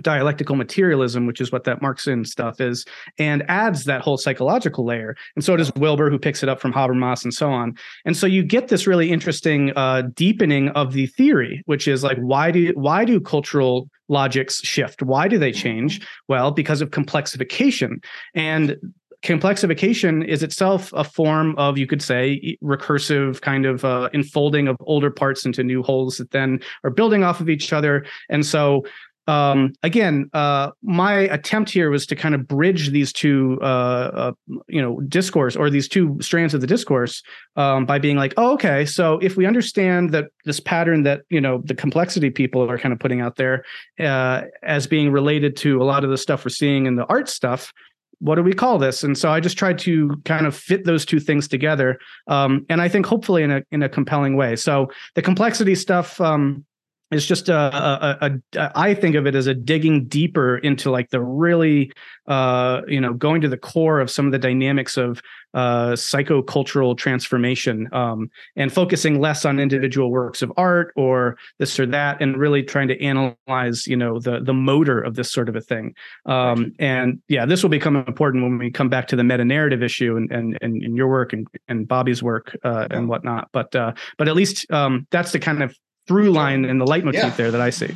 dialectical 0.01 0.55
materialism, 0.55 1.25
which 1.25 1.41
is 1.41 1.51
what 1.51 1.63
that 1.65 1.81
Marxian 1.81 2.25
stuff 2.25 2.61
is, 2.61 2.85
and 3.17 3.43
adds 3.49 3.85
that 3.85 4.01
whole 4.01 4.17
psychological 4.17 4.85
layer. 4.85 5.15
And 5.35 5.43
so 5.43 5.55
does 5.55 5.71
Wilber, 5.75 6.09
who 6.09 6.19
picks 6.19 6.43
it 6.43 6.49
up 6.49 6.59
from 6.59 6.73
Habermas 6.73 7.23
and 7.23 7.33
so 7.33 7.51
on. 7.51 7.75
And 8.05 8.15
so 8.15 8.27
you 8.27 8.43
get 8.43 8.69
this 8.69 8.87
really 8.87 9.11
interesting 9.11 9.71
uh, 9.75 10.03
deepening 10.13 10.69
of 10.69 10.93
the 10.93 11.07
theory, 11.07 11.61
which 11.65 11.87
is 11.87 12.03
like, 12.03 12.17
why 12.17 12.51
do 12.51 12.71
why 12.75 13.05
do 13.05 13.19
cultural 13.19 13.89
logics 14.11 14.61
shift? 14.61 15.01
Why 15.01 15.27
do 15.27 15.39
they 15.39 15.51
change? 15.51 16.05
Well, 16.27 16.51
because 16.51 16.81
of 16.81 16.91
complexification. 16.91 18.03
And 18.35 18.77
complexification 19.23 20.25
is 20.27 20.43
itself 20.43 20.91
a 20.93 21.03
form 21.03 21.55
of 21.57 21.77
you 21.77 21.87
could 21.87 22.01
say 22.01 22.57
recursive 22.63 23.41
kind 23.41 23.65
of 23.65 23.85
uh, 23.85 24.09
enfolding 24.13 24.67
of 24.67 24.75
older 24.81 25.11
parts 25.11 25.45
into 25.45 25.63
new 25.63 25.83
wholes 25.83 26.17
that 26.17 26.31
then 26.31 26.59
are 26.83 26.89
building 26.89 27.23
off 27.23 27.39
of 27.39 27.47
each 27.47 27.71
other 27.71 28.03
and 28.29 28.45
so 28.45 28.83
um, 29.31 29.73
again, 29.81 30.29
uh, 30.33 30.71
my 30.83 31.13
attempt 31.13 31.69
here 31.69 31.89
was 31.89 32.05
to 32.07 32.17
kind 32.17 32.35
of 32.35 32.49
bridge 32.49 32.89
these 32.89 33.13
two, 33.13 33.57
uh, 33.61 33.65
uh, 33.65 34.31
you 34.67 34.81
know, 34.81 34.99
discourse 35.07 35.55
or 35.55 35.69
these 35.69 35.87
two 35.87 36.17
strands 36.19 36.53
of 36.53 36.59
the 36.59 36.67
discourse 36.67 37.23
um, 37.55 37.85
by 37.85 37.97
being 37.97 38.17
like, 38.17 38.33
oh, 38.35 38.51
okay, 38.51 38.85
so 38.85 39.19
if 39.19 39.37
we 39.37 39.45
understand 39.45 40.11
that 40.11 40.25
this 40.43 40.59
pattern 40.59 41.03
that 41.03 41.21
you 41.29 41.39
know 41.39 41.61
the 41.63 41.73
complexity 41.73 42.29
people 42.29 42.69
are 42.69 42.77
kind 42.77 42.91
of 42.91 42.99
putting 42.99 43.21
out 43.21 43.37
there 43.37 43.63
uh, 44.01 44.41
as 44.63 44.85
being 44.85 45.13
related 45.13 45.55
to 45.55 45.81
a 45.81 45.85
lot 45.85 46.03
of 46.03 46.09
the 46.09 46.17
stuff 46.17 46.43
we're 46.43 46.49
seeing 46.49 46.85
in 46.85 46.97
the 46.97 47.05
art 47.05 47.29
stuff, 47.29 47.71
what 48.19 48.35
do 48.35 48.43
we 48.43 48.53
call 48.53 48.77
this? 48.79 49.01
And 49.01 49.17
so 49.17 49.31
I 49.31 49.39
just 49.39 49.57
tried 49.57 49.79
to 49.79 50.21
kind 50.25 50.45
of 50.45 50.53
fit 50.53 50.83
those 50.83 51.05
two 51.05 51.21
things 51.21 51.47
together, 51.47 51.99
um, 52.27 52.65
and 52.67 52.81
I 52.81 52.89
think 52.89 53.05
hopefully 53.05 53.43
in 53.43 53.51
a 53.51 53.61
in 53.71 53.81
a 53.81 53.87
compelling 53.87 54.35
way. 54.35 54.57
So 54.57 54.91
the 55.15 55.21
complexity 55.21 55.75
stuff. 55.75 56.19
Um, 56.19 56.65
it's 57.11 57.25
just 57.25 57.49
a, 57.49 57.55
a, 57.55 58.17
a, 58.21 58.31
a 58.57 58.71
I 58.75 58.93
think 58.93 59.15
of 59.15 59.27
it 59.27 59.35
as 59.35 59.47
a 59.47 59.53
digging 59.53 60.05
deeper 60.05 60.57
into 60.57 60.89
like 60.89 61.09
the 61.09 61.21
really 61.21 61.91
uh, 62.27 62.81
you 62.87 63.01
know 63.01 63.13
going 63.13 63.41
to 63.41 63.49
the 63.49 63.57
core 63.57 63.99
of 63.99 64.09
some 64.09 64.25
of 64.25 64.31
the 64.31 64.39
dynamics 64.39 64.97
of 64.97 65.21
uh, 65.53 65.91
psychocultural 65.91 66.97
transformation 66.97 67.89
um, 67.93 68.29
and 68.55 68.71
focusing 68.71 69.19
less 69.19 69.43
on 69.43 69.59
individual 69.59 70.09
works 70.09 70.41
of 70.41 70.51
art 70.55 70.93
or 70.95 71.37
this 71.59 71.77
or 71.77 71.85
that 71.85 72.21
and 72.21 72.37
really 72.37 72.63
trying 72.63 72.87
to 72.87 73.01
analyze 73.03 73.85
you 73.87 73.97
know 73.97 74.17
the 74.17 74.39
the 74.39 74.53
motor 74.53 75.01
of 75.01 75.15
this 75.15 75.31
sort 75.31 75.49
of 75.49 75.55
a 75.55 75.61
thing. 75.61 75.93
Um, 76.25 76.73
and 76.79 77.21
yeah 77.27 77.45
this 77.45 77.61
will 77.61 77.69
become 77.69 77.97
important 77.97 78.43
when 78.43 78.57
we 78.57 78.71
come 78.71 78.87
back 78.87 79.07
to 79.07 79.17
the 79.17 79.23
meta 79.23 79.43
narrative 79.43 79.83
issue 79.83 80.15
and 80.15 80.31
and 80.31 80.57
and, 80.61 80.95
your 80.95 81.09
work 81.09 81.33
and, 81.33 81.47
and 81.67 81.87
Bobby's 81.87 82.23
work 82.23 82.55
uh, 82.63 82.87
and 82.89 83.09
whatnot. 83.09 83.49
But 83.51 83.75
uh, 83.75 83.93
but 84.17 84.29
at 84.29 84.35
least 84.35 84.71
um, 84.71 85.07
that's 85.11 85.33
the 85.33 85.39
kind 85.39 85.61
of 85.61 85.75
through 86.11 86.29
line 86.31 86.65
and 86.65 86.81
the 86.81 86.85
leitmotif 86.85 87.23
yeah. 87.23 87.29
there 87.29 87.51
that 87.51 87.61
I 87.61 87.69
see. 87.69 87.95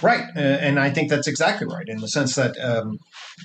Right, 0.00 0.24
uh, 0.36 0.40
and 0.40 0.78
I 0.78 0.90
think 0.90 1.10
that's 1.10 1.26
exactly 1.26 1.66
right 1.66 1.88
in 1.88 1.98
the 1.98 2.06
sense 2.06 2.36
that 2.36 2.56
um, 2.60 2.98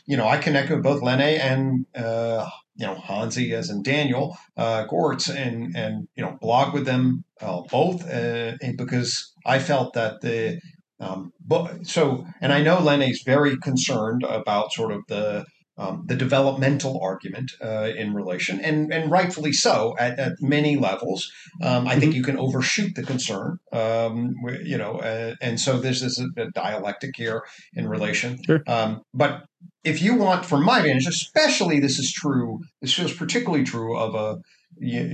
you 0.05 0.15
know 0.15 0.27
I 0.27 0.37
connect 0.37 0.69
with 0.69 0.83
both 0.83 1.01
Lene 1.01 1.39
and 1.39 1.85
uh, 1.95 2.47
you 2.75 2.85
know 2.85 2.95
Hanzi 2.95 3.51
as 3.53 3.71
in 3.71 3.81
Daniel 3.81 4.37
uh, 4.57 4.85
Görtz 4.85 5.33
and 5.33 5.75
and 5.75 6.07
you 6.15 6.23
know 6.23 6.37
blog 6.39 6.73
with 6.73 6.85
them 6.85 7.23
uh, 7.41 7.61
both 7.61 8.07
uh, 8.07 8.57
because 8.77 9.33
I 9.43 9.57
felt 9.57 9.93
that 9.93 10.21
the 10.21 10.59
um, 10.99 11.33
but 11.43 11.87
so 11.87 12.25
and 12.41 12.53
I 12.53 12.61
know 12.61 12.79
Lene's 12.79 13.23
very 13.25 13.57
concerned 13.57 14.23
about 14.23 14.71
sort 14.71 14.91
of 14.91 15.01
the 15.07 15.45
um, 15.81 16.03
the 16.05 16.15
developmental 16.15 16.99
argument 17.01 17.51
uh, 17.63 17.89
in 17.95 18.13
relation, 18.13 18.59
and 18.61 18.93
and 18.93 19.09
rightfully 19.09 19.51
so 19.51 19.95
at, 19.99 20.19
at 20.19 20.33
many 20.39 20.77
levels. 20.77 21.31
Um, 21.61 21.87
I 21.87 21.99
think 21.99 22.11
mm-hmm. 22.11 22.17
you 22.17 22.23
can 22.23 22.37
overshoot 22.37 22.95
the 22.95 23.03
concern, 23.03 23.57
um, 23.73 24.35
you 24.63 24.77
know, 24.77 24.99
uh, 24.99 25.35
and 25.41 25.59
so 25.59 25.79
this 25.79 26.01
is 26.03 26.19
a, 26.19 26.41
a, 26.41 26.51
dialectic 26.51 27.15
here 27.15 27.43
in 27.73 27.87
relation. 27.87 28.39
Sure. 28.43 28.61
Um, 28.67 29.01
but 29.13 29.45
if 29.83 30.01
you 30.01 30.15
want, 30.15 30.45
from 30.45 30.63
my 30.63 30.81
vantage, 30.81 31.07
especially 31.07 31.79
this 31.79 31.97
is 31.97 32.13
true. 32.13 32.59
This 32.81 32.93
feels 32.93 33.13
particularly 33.13 33.63
true 33.63 33.97
of 33.97 34.13
a 34.13 34.37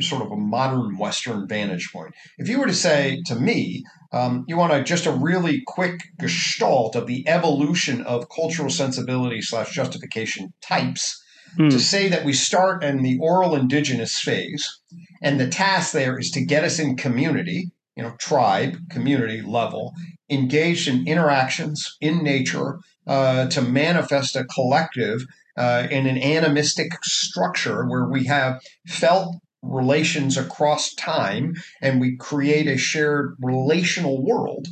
sort 0.02 0.22
of 0.22 0.32
a 0.32 0.38
modern 0.38 0.98
Western 0.98 1.48
vantage 1.48 1.92
point. 1.92 2.14
If 2.38 2.48
you 2.48 2.60
were 2.60 2.68
to 2.68 2.74
say 2.74 3.22
to 3.26 3.36
me, 3.36 3.84
um, 4.12 4.46
you 4.48 4.58
want 4.58 4.74
a, 4.74 4.84
just 4.84 5.06
a 5.06 5.12
really 5.12 5.62
quick 5.66 6.00
gestalt 6.20 6.96
of 6.96 7.08
the 7.08 7.28
evolution 7.28 8.02
of 8.04 8.30
cultural 8.30 8.70
sensibility 8.70 9.42
slash 9.42 9.74
justification 9.74 10.54
types, 10.62 11.22
hmm. 11.56 11.70
to 11.70 11.80
say 11.80 12.08
that 12.08 12.26
we 12.26 12.34
start 12.34 12.84
in 12.84 13.02
the 13.02 13.18
oral 13.22 13.56
indigenous 13.56 14.20
phase, 14.20 14.80
and 15.22 15.40
the 15.40 15.48
task 15.48 15.92
there 15.92 16.18
is 16.18 16.32
to 16.32 16.46
get 16.46 16.64
us 16.64 16.80
in 16.80 16.96
community, 16.96 17.72
you 17.96 18.04
know, 18.04 18.16
tribe, 18.20 18.78
community 18.90 19.42
level, 19.42 19.94
engaged 20.30 20.88
in 20.88 21.08
interactions 21.08 21.98
in 22.00 22.24
nature 22.24 22.80
uh, 23.08 23.48
to 23.48 23.62
manifest 23.62 24.36
a 24.36 24.46
collective 24.46 25.22
uh, 25.58 25.88
in 25.90 26.06
an 26.06 26.18
animistic 26.22 27.04
structure 27.04 27.86
where 27.88 28.06
we 28.06 28.26
have 28.26 28.62
felt 28.86 29.36
relations 29.62 30.38
across 30.38 30.94
time 30.94 31.56
and 31.82 32.00
we 32.00 32.16
create 32.16 32.68
a 32.68 32.78
shared 32.78 33.36
relational 33.40 34.24
world 34.24 34.68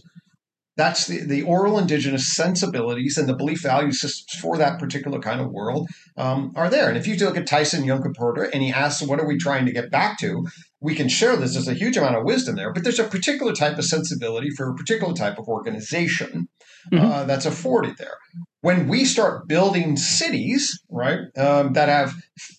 that's 0.77 1.07
the, 1.07 1.21
the 1.21 1.41
oral 1.43 1.79
indigenous 1.79 2.27
sensibilities 2.33 3.17
and 3.17 3.29
the 3.29 3.35
belief 3.35 3.61
value 3.61 3.91
systems 3.91 4.41
for 4.41 4.57
that 4.57 4.79
particular 4.79 5.19
kind 5.19 5.39
of 5.39 5.51
world 5.51 5.89
um, 6.17 6.51
are 6.55 6.69
there. 6.69 6.89
And 6.89 6.97
if 6.97 7.07
you 7.07 7.15
look 7.15 7.37
at 7.37 7.47
Tyson 7.47 7.85
Yunkaporta 7.85 8.49
and 8.51 8.61
he 8.61 8.71
asks, 8.71 9.01
what 9.01 9.19
are 9.19 9.27
we 9.27 9.37
trying 9.37 9.65
to 9.65 9.71
get 9.71 9.89
back 9.89 10.19
to? 10.19 10.45
We 10.81 10.95
can 10.95 11.07
share 11.07 11.37
this. 11.37 11.53
There's 11.53 11.67
a 11.67 11.73
huge 11.73 11.95
amount 11.95 12.17
of 12.17 12.25
wisdom 12.25 12.55
there, 12.55 12.73
but 12.73 12.83
there's 12.83 12.99
a 12.99 13.05
particular 13.05 13.53
type 13.53 13.77
of 13.77 13.85
sensibility 13.85 14.49
for 14.49 14.69
a 14.69 14.75
particular 14.75 15.13
type 15.13 15.39
of 15.39 15.47
organization 15.47 16.49
mm-hmm. 16.91 17.05
uh, 17.05 17.23
that's 17.23 17.45
afforded 17.45 17.97
there 17.97 18.17
when 18.65 18.87
we 18.87 19.05
start 19.05 19.47
building 19.47 19.95
cities, 19.95 20.81
right, 20.89 21.19
um, 21.37 21.73
that 21.73 21.87
have, 21.87 22.15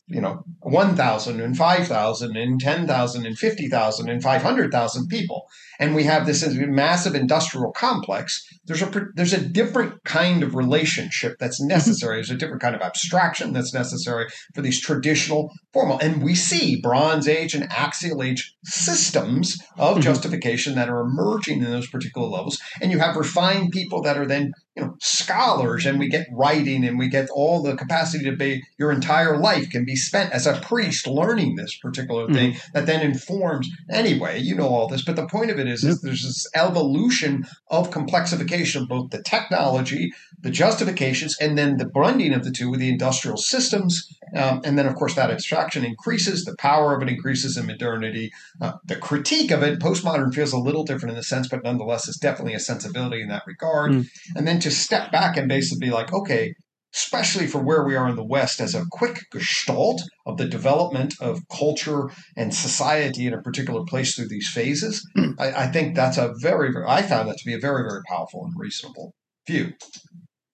you 0.07 0.21
know, 0.21 0.45
1,000 0.61 1.41
and 1.41 1.57
5,000 1.57 2.37
and 2.37 2.61
10,000 2.61 3.27
and 3.27 3.37
50,000 3.37 4.09
and 4.09 4.23
500,000 4.23 5.09
people, 5.09 5.49
and 5.79 5.95
we 5.95 6.05
have 6.05 6.27
this 6.27 6.47
massive 6.47 7.15
industrial 7.15 7.73
complex, 7.73 8.47
there's 8.67 8.83
a, 8.83 9.07
there's 9.15 9.33
a 9.33 9.41
different 9.41 10.03
kind 10.05 10.43
of 10.43 10.55
relationship 10.55 11.37
that's 11.39 11.61
mm-hmm. 11.61 11.69
necessary. 11.69 12.17
There's 12.17 12.31
a 12.31 12.37
different 12.37 12.63
kind 12.63 12.75
of 12.75 12.83
abstraction 12.83 13.53
that's 13.53 13.75
necessary 13.75 14.29
for 14.55 14.63
these 14.63 14.81
traditional 14.81 15.53
formal. 15.73 15.99
And 15.99 16.23
we 16.23 16.35
see 16.35 16.81
Bronze 16.81 17.29
Age 17.29 17.55
and 17.55 17.71
Axial 17.71 18.23
Age 18.23 18.55
systems 18.65 19.59
of 19.77 19.95
mm-hmm. 19.95 20.01
justification 20.01 20.75
that 20.75 20.89
are 20.89 21.01
emerging 21.01 21.63
in 21.63 21.71
those 21.71 21.89
particular 21.89 22.29
levels. 22.29 22.61
And 22.81 22.91
you 22.91 22.99
have 22.99 23.17
refined 23.17 23.73
people 23.73 24.03
that 24.03 24.17
are 24.17 24.27
then 24.27 24.53
you 24.77 24.85
know 24.85 24.95
scholars 25.01 25.87
and 25.87 25.99
we 25.99 26.09
get 26.09 26.27
writing 26.31 26.85
and 26.85 26.99
we 26.99 27.09
get 27.09 27.29
all 27.31 27.63
the 27.63 27.75
capacity 27.77 28.25
to 28.25 28.37
be 28.37 28.63
your 28.79 28.93
entire 28.93 29.39
life 29.39 29.71
can 29.71 29.85
be 29.85 29.97
spent 29.97 30.33
as 30.33 30.47
a 30.47 30.61
priest 30.61 31.07
learning 31.07 31.57
this 31.57 31.77
particular 31.79 32.27
thing 32.27 32.53
mm-hmm. 32.53 32.71
that 32.75 32.87
then 32.87 33.01
informs 33.01 33.69
anyway 33.91 34.39
you 34.39 34.55
know 34.55 34.69
all 34.69 34.87
this 34.87 35.05
but 35.05 35.17
the 35.17 35.27
point 35.27 35.51
of 35.51 35.59
it 35.59 35.66
is, 35.67 35.85
is 35.85 36.01
there's 36.01 36.23
this 36.23 36.47
evolution 36.55 37.45
of 37.69 37.91
complexification 37.91 38.83
of 38.83 38.89
both 38.89 39.11
the 39.11 39.23
technology 39.23 40.13
the 40.41 40.51
justifications 40.51 41.37
and 41.41 41.57
then 41.57 41.77
the 41.77 41.89
blending 41.89 42.33
of 42.33 42.45
the 42.45 42.51
two 42.51 42.71
with 42.71 42.81
the 42.81 42.89
industrial 42.89 43.37
systems. 43.37 44.09
Um, 44.37 44.61
and 44.65 44.79
then 44.79 44.87
of 44.87 44.95
course 44.95 45.15
that 45.15 45.31
abstraction 45.31 45.85
increases 45.85 46.45
the 46.45 46.55
power 46.57 46.95
of 46.95 47.03
it 47.03 47.09
increases 47.09 47.57
in 47.57 47.67
modernity. 47.67 48.31
Uh, 48.61 48.73
the 48.85 48.97
critique 48.97 49.51
of 49.51 49.63
it 49.63 49.81
postmodern 49.81 50.35
feels 50.35 50.53
a 50.53 50.59
little 50.59 50.85
different 50.85 51.11
in 51.11 51.17
the 51.17 51.23
sense 51.23 51.49
but 51.49 51.65
nonetheless 51.65 52.07
is 52.09 52.17
definitely 52.17 52.55
a 52.55 52.61
sensibility 52.61 53.23
in 53.23 53.29
that 53.29 53.43
regard. 53.47 53.93
Mm. 53.93 54.09
and 54.37 54.47
then 54.47 54.61
to 54.61 54.71
step 54.71 55.11
back 55.11 55.37
and 55.37 55.49
basically 55.49 55.89
be 55.89 55.93
like, 55.93 56.13
okay, 56.13 56.55
especially 56.97 57.47
for 57.47 57.63
where 57.63 57.85
we 57.85 57.95
are 57.95 58.09
in 58.09 58.17
the 58.17 58.25
West, 58.25 58.61
as 58.61 58.75
a 58.75 58.85
quick 58.91 59.21
gestalt 59.31 60.03
of 60.25 60.39
the 60.39 60.49
development 60.49 61.15
of 61.21 61.41
culture 61.49 62.11
and 62.37 62.55
society 62.55 63.27
in 63.27 63.35
a 63.35 63.43
particular 63.43 63.85
place 63.85 64.15
through 64.15 64.29
these 64.29 64.49
phases, 64.49 65.07
I, 65.39 65.53
I, 65.53 65.67
think 65.67 65.95
that's 65.95 66.17
a 66.17 66.33
very, 66.41 66.73
very, 66.73 66.87
I 66.89 67.03
found 67.03 67.29
that 67.29 67.37
to 67.37 67.45
be 67.45 67.55
a 67.55 67.59
very, 67.59 67.83
very 67.89 68.01
powerful 68.09 68.45
and 68.45 68.55
reasonable 68.57 69.13
view. 69.47 69.75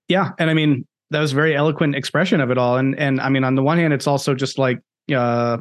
Yeah. 0.08 0.30
And 0.38 0.50
I 0.50 0.54
mean, 0.54 0.84
that 1.10 1.20
was 1.20 1.32
a 1.32 1.36
very 1.36 1.54
eloquent 1.54 1.94
expression 1.94 2.40
of 2.40 2.50
it 2.50 2.58
all. 2.58 2.76
And, 2.76 2.98
and 2.98 3.20
I 3.20 3.28
mean, 3.28 3.44
on 3.44 3.54
the 3.54 3.62
one 3.62 3.78
hand, 3.78 3.92
it's 3.92 4.06
also 4.06 4.34
just 4.34 4.58
like, 4.58 4.78
uh, 5.14 5.58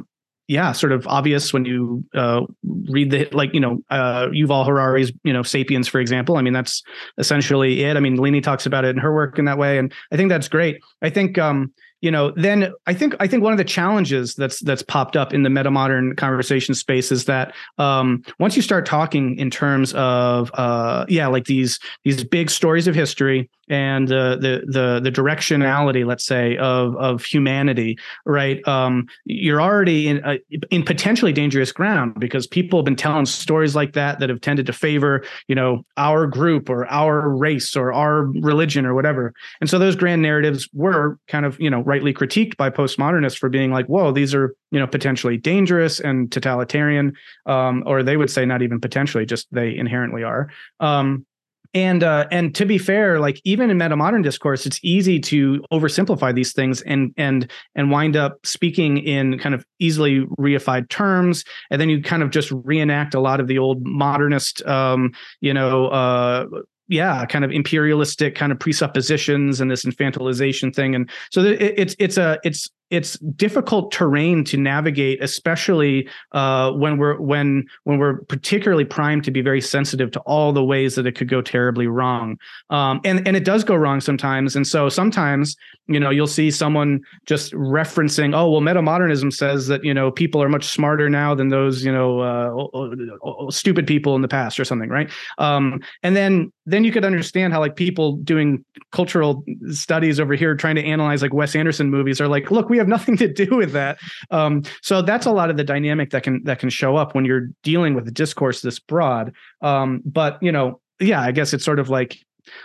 yeah, 0.48 0.72
sort 0.72 0.92
of 0.92 1.06
obvious 1.06 1.52
when 1.52 1.64
you 1.64 2.04
uh, 2.14 2.42
read 2.90 3.10
the 3.10 3.28
like 3.32 3.54
you 3.54 3.60
know 3.60 3.82
uh, 3.90 4.26
Yuval 4.26 4.66
Harari's 4.66 5.12
you 5.24 5.32
know 5.32 5.42
*Sapiens*, 5.42 5.88
for 5.88 6.00
example. 6.00 6.36
I 6.36 6.42
mean, 6.42 6.52
that's 6.52 6.82
essentially 7.18 7.84
it. 7.84 7.96
I 7.96 8.00
mean, 8.00 8.16
Lene 8.16 8.42
talks 8.42 8.66
about 8.66 8.84
it 8.84 8.88
in 8.88 8.98
her 8.98 9.14
work 9.14 9.38
in 9.38 9.44
that 9.46 9.58
way, 9.58 9.78
and 9.78 9.92
I 10.12 10.16
think 10.16 10.28
that's 10.28 10.48
great. 10.48 10.82
I 11.00 11.10
think 11.10 11.38
um, 11.38 11.72
you 12.02 12.10
know 12.10 12.32
then 12.32 12.70
i 12.86 12.92
think 12.92 13.14
i 13.20 13.26
think 13.26 13.42
one 13.42 13.52
of 13.52 13.58
the 13.58 13.64
challenges 13.64 14.34
that's 14.34 14.60
that's 14.60 14.82
popped 14.82 15.16
up 15.16 15.32
in 15.32 15.44
the 15.44 15.50
meta 15.50 15.70
modern 15.70 16.14
conversation 16.16 16.74
space 16.74 17.10
is 17.10 17.24
that 17.24 17.54
um, 17.78 18.22
once 18.38 18.56
you 18.56 18.60
start 18.60 18.84
talking 18.84 19.38
in 19.38 19.48
terms 19.48 19.94
of 19.94 20.50
uh, 20.54 21.06
yeah 21.08 21.26
like 21.28 21.44
these 21.44 21.78
these 22.04 22.22
big 22.24 22.50
stories 22.50 22.86
of 22.86 22.94
history 22.94 23.48
and 23.72 24.08
the 24.08 24.36
the 24.40 24.72
the, 24.72 25.00
the 25.00 25.10
directionality 25.10 26.04
let's 26.06 26.24
say 26.24 26.56
of 26.58 26.94
of 26.96 27.24
humanity 27.24 27.98
right 28.26 28.66
um, 28.68 29.06
you're 29.24 29.60
already 29.60 30.08
in 30.08 30.22
uh, 30.24 30.36
in 30.70 30.82
potentially 30.82 31.32
dangerous 31.32 31.72
ground 31.72 32.14
because 32.20 32.46
people 32.46 32.78
have 32.78 32.84
been 32.84 32.96
telling 32.96 33.26
stories 33.26 33.74
like 33.74 33.94
that 33.94 34.20
that 34.20 34.28
have 34.28 34.40
tended 34.40 34.66
to 34.66 34.72
favor 34.72 35.24
you 35.48 35.54
know 35.54 35.84
our 35.96 36.26
group 36.26 36.68
or 36.68 36.86
our 36.88 37.28
race 37.28 37.74
or 37.74 37.92
our 37.92 38.26
religion 38.40 38.86
or 38.86 38.94
whatever 38.94 39.32
and 39.60 39.68
so 39.68 39.78
those 39.78 39.96
grand 39.96 40.22
narratives 40.22 40.68
were 40.72 41.18
kind 41.28 41.46
of 41.46 41.58
you 41.60 41.70
know 41.70 41.80
rightly 41.80 42.12
critiqued 42.12 42.56
by 42.56 42.70
postmodernists 42.70 43.38
for 43.38 43.48
being 43.48 43.70
like, 43.70 43.86
whoa, 43.86 44.12
these 44.12 44.34
are 44.34 44.54
you 44.70 44.78
know 44.78 44.86
potentially 44.86 45.36
dangerous 45.36 46.00
and 46.00 46.30
totalitarian, 46.30 47.12
um, 47.46 47.82
or 47.86 48.02
they 48.02 48.16
would 48.16 48.30
say 48.30 48.44
not 48.44 48.62
even 48.62 48.80
potentially, 48.80 49.26
just 49.26 49.46
they 49.52 49.76
inherently 49.76 50.22
are. 50.22 50.48
Um, 50.80 51.26
and 51.74 52.02
uh, 52.02 52.26
and 52.30 52.54
to 52.56 52.66
be 52.66 52.78
fair, 52.78 53.18
like 53.18 53.40
even 53.44 53.70
in 53.70 53.78
meta 53.78 53.96
modern 53.96 54.22
discourse, 54.22 54.66
it's 54.66 54.78
easy 54.82 55.18
to 55.20 55.62
oversimplify 55.72 56.34
these 56.34 56.52
things 56.52 56.82
and 56.82 57.14
and 57.16 57.50
and 57.74 57.90
wind 57.90 58.16
up 58.16 58.44
speaking 58.44 58.98
in 58.98 59.38
kind 59.38 59.54
of 59.54 59.64
easily 59.78 60.26
reified 60.38 60.88
terms, 60.88 61.44
and 61.70 61.80
then 61.80 61.88
you 61.88 62.02
kind 62.02 62.22
of 62.22 62.30
just 62.30 62.50
reenact 62.50 63.14
a 63.14 63.20
lot 63.20 63.40
of 63.40 63.46
the 63.46 63.58
old 63.58 63.86
modernist, 63.86 64.64
um, 64.66 65.12
you 65.40 65.54
know, 65.54 65.86
uh, 65.88 66.46
yeah 66.88 67.24
kind 67.24 67.44
of 67.44 67.50
imperialistic 67.50 68.34
kind 68.34 68.52
of 68.52 68.58
presuppositions 68.58 69.60
and 69.60 69.70
this 69.70 69.84
infantilization 69.84 70.74
thing. 70.74 70.94
And 70.94 71.08
so 71.30 71.42
it's 71.42 71.96
it's 71.98 72.18
a 72.18 72.38
it's 72.44 72.68
it's 72.92 73.18
difficult 73.18 73.90
terrain 73.90 74.44
to 74.44 74.58
navigate, 74.58 75.22
especially 75.22 76.06
uh, 76.32 76.70
when 76.72 76.98
we're 76.98 77.18
when 77.18 77.64
when 77.84 77.98
we're 77.98 78.20
particularly 78.24 78.84
primed 78.84 79.24
to 79.24 79.30
be 79.30 79.40
very 79.40 79.62
sensitive 79.62 80.10
to 80.10 80.20
all 80.20 80.52
the 80.52 80.62
ways 80.62 80.94
that 80.96 81.06
it 81.06 81.12
could 81.12 81.28
go 81.28 81.40
terribly 81.40 81.86
wrong. 81.86 82.38
Um, 82.68 83.00
and 83.02 83.26
and 83.26 83.34
it 83.34 83.46
does 83.46 83.64
go 83.64 83.74
wrong 83.74 84.02
sometimes. 84.02 84.54
And 84.54 84.66
so 84.66 84.90
sometimes 84.90 85.56
you 85.86 85.98
know 85.98 86.10
you'll 86.10 86.26
see 86.26 86.50
someone 86.50 87.00
just 87.24 87.54
referencing, 87.54 88.36
oh 88.36 88.50
well, 88.50 88.60
metamodernism 88.60 89.32
says 89.32 89.68
that 89.68 89.82
you 89.82 89.94
know 89.94 90.10
people 90.10 90.42
are 90.42 90.50
much 90.50 90.66
smarter 90.66 91.08
now 91.08 91.34
than 91.34 91.48
those 91.48 91.82
you 91.82 91.92
know 91.92 92.20
uh, 92.20 93.50
stupid 93.50 93.86
people 93.86 94.14
in 94.16 94.20
the 94.20 94.28
past 94.28 94.60
or 94.60 94.66
something, 94.66 94.90
right? 94.90 95.10
Um, 95.38 95.80
and 96.02 96.14
then 96.14 96.52
then 96.66 96.84
you 96.84 96.92
could 96.92 97.06
understand 97.06 97.54
how 97.54 97.60
like 97.60 97.74
people 97.74 98.16
doing 98.16 98.64
cultural 98.90 99.44
studies 99.70 100.20
over 100.20 100.34
here 100.34 100.54
trying 100.54 100.76
to 100.76 100.84
analyze 100.84 101.22
like 101.22 101.32
Wes 101.32 101.56
Anderson 101.56 101.90
movies 101.90 102.20
are 102.20 102.28
like, 102.28 102.50
look, 102.50 102.68
we 102.68 102.81
have 102.82 102.88
nothing 102.88 103.16
to 103.18 103.32
do 103.32 103.56
with 103.56 103.72
that. 103.72 103.98
Um, 104.30 104.62
so 104.82 105.02
that's 105.02 105.26
a 105.26 105.32
lot 105.32 105.50
of 105.50 105.56
the 105.56 105.64
dynamic 105.64 106.10
that 106.10 106.22
can 106.22 106.42
that 106.44 106.58
can 106.58 106.68
show 106.68 106.96
up 106.96 107.14
when 107.14 107.24
you're 107.24 107.48
dealing 107.62 107.94
with 107.94 108.06
a 108.08 108.10
discourse 108.10 108.60
this 108.60 108.78
broad. 108.78 109.32
Um, 109.62 110.02
but 110.04 110.42
you 110.42 110.52
know, 110.52 110.80
yeah, 111.00 111.20
I 111.20 111.32
guess 111.32 111.52
it's 111.52 111.64
sort 111.64 111.78
of 111.78 111.88
like 111.88 112.18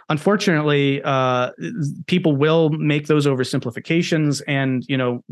unfortunately, 0.09 1.01
uh, 1.03 1.51
people 2.07 2.35
will 2.35 2.69
make 2.69 3.07
those 3.07 3.25
oversimplifications, 3.25 4.41
and 4.47 4.83
you 4.87 4.97
know, 4.97 5.23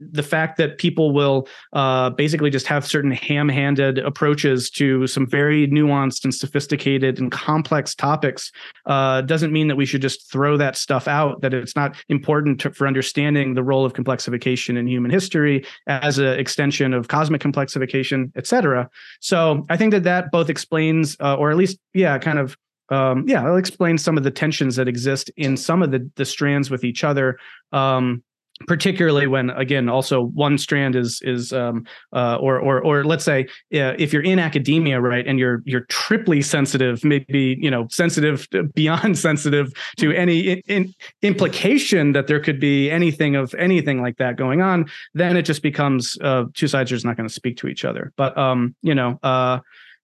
the 0.00 0.22
fact 0.22 0.58
that 0.58 0.76
people 0.76 1.12
will 1.12 1.48
uh, 1.72 2.10
basically 2.10 2.50
just 2.50 2.66
have 2.66 2.86
certain 2.86 3.12
ham-handed 3.12 3.98
approaches 3.98 4.70
to 4.70 5.06
some 5.06 5.26
very 5.26 5.66
nuanced 5.68 6.24
and 6.24 6.34
sophisticated 6.34 7.18
and 7.18 7.32
complex 7.32 7.94
topics 7.94 8.52
uh, 8.86 9.22
doesn't 9.22 9.52
mean 9.52 9.68
that 9.68 9.76
we 9.76 9.86
should 9.86 10.02
just 10.02 10.30
throw 10.30 10.56
that 10.56 10.76
stuff 10.76 11.08
out. 11.08 11.40
That 11.40 11.54
it's 11.54 11.76
not 11.76 11.96
important 12.08 12.60
to, 12.60 12.72
for 12.72 12.86
understanding 12.86 13.54
the 13.54 13.62
role 13.62 13.84
of 13.86 13.94
complexification 13.94 14.76
in 14.76 14.86
human 14.86 15.10
history 15.10 15.64
as 15.86 16.18
an 16.18 16.38
extension 16.38 16.92
of 16.92 17.08
cosmic 17.08 17.40
complexification, 17.40 18.30
et 18.36 18.46
cetera. 18.46 18.90
So 19.20 19.64
I 19.70 19.76
think 19.76 19.92
that 19.92 20.02
that 20.02 20.30
both 20.32 20.50
explains, 20.50 21.16
uh, 21.20 21.36
or 21.36 21.50
at 21.50 21.56
least, 21.56 21.78
yeah, 21.94 22.18
kind 22.18 22.38
of 22.38 22.56
um, 22.90 23.24
yeah, 23.28 23.44
I'll 23.44 23.56
explain 23.56 23.98
some 23.98 24.16
of 24.16 24.24
the 24.24 24.30
tensions 24.30 24.76
that 24.76 24.88
exist 24.88 25.30
in 25.36 25.56
some 25.56 25.82
of 25.82 25.90
the 25.90 26.10
the 26.16 26.24
strands 26.24 26.70
with 26.70 26.84
each 26.84 27.04
other. 27.04 27.38
Um, 27.72 28.22
particularly 28.66 29.26
when 29.26 29.50
again 29.50 29.88
also 29.88 30.22
one 30.22 30.58
strand 30.58 30.96
is 30.96 31.20
is 31.22 31.52
um, 31.52 31.86
uh, 32.12 32.36
or 32.36 32.58
or 32.58 32.80
or 32.80 33.04
let's 33.04 33.24
say 33.24 33.42
uh, 33.74 33.94
if 33.98 34.12
you're 34.12 34.22
in 34.22 34.38
academia 34.38 35.00
right 35.00 35.26
and 35.26 35.38
you're 35.38 35.62
you're 35.64 35.82
triply 35.82 36.42
sensitive 36.42 37.04
maybe 37.04 37.56
you 37.60 37.70
know 37.70 37.86
sensitive 37.90 38.48
beyond 38.74 39.16
sensitive 39.28 39.72
to 39.96 40.12
any 40.12 40.40
in, 40.40 40.62
in 40.66 40.94
implication 41.22 42.12
that 42.12 42.26
there 42.26 42.40
could 42.40 42.58
be 42.58 42.90
anything 42.90 43.36
of 43.36 43.54
anything 43.54 44.02
like 44.02 44.16
that 44.16 44.36
going 44.36 44.60
on 44.60 44.90
then 45.14 45.36
it 45.36 45.42
just 45.42 45.62
becomes 45.62 46.18
uh, 46.22 46.44
two 46.54 46.66
sides 46.66 46.90
are 46.90 46.96
just 46.96 47.06
not 47.06 47.16
going 47.16 47.28
to 47.28 47.34
speak 47.34 47.56
to 47.56 47.68
each 47.68 47.84
other 47.84 48.12
but 48.16 48.36
um 48.36 48.74
you 48.82 48.94
know 48.94 49.18
uh 49.22 49.58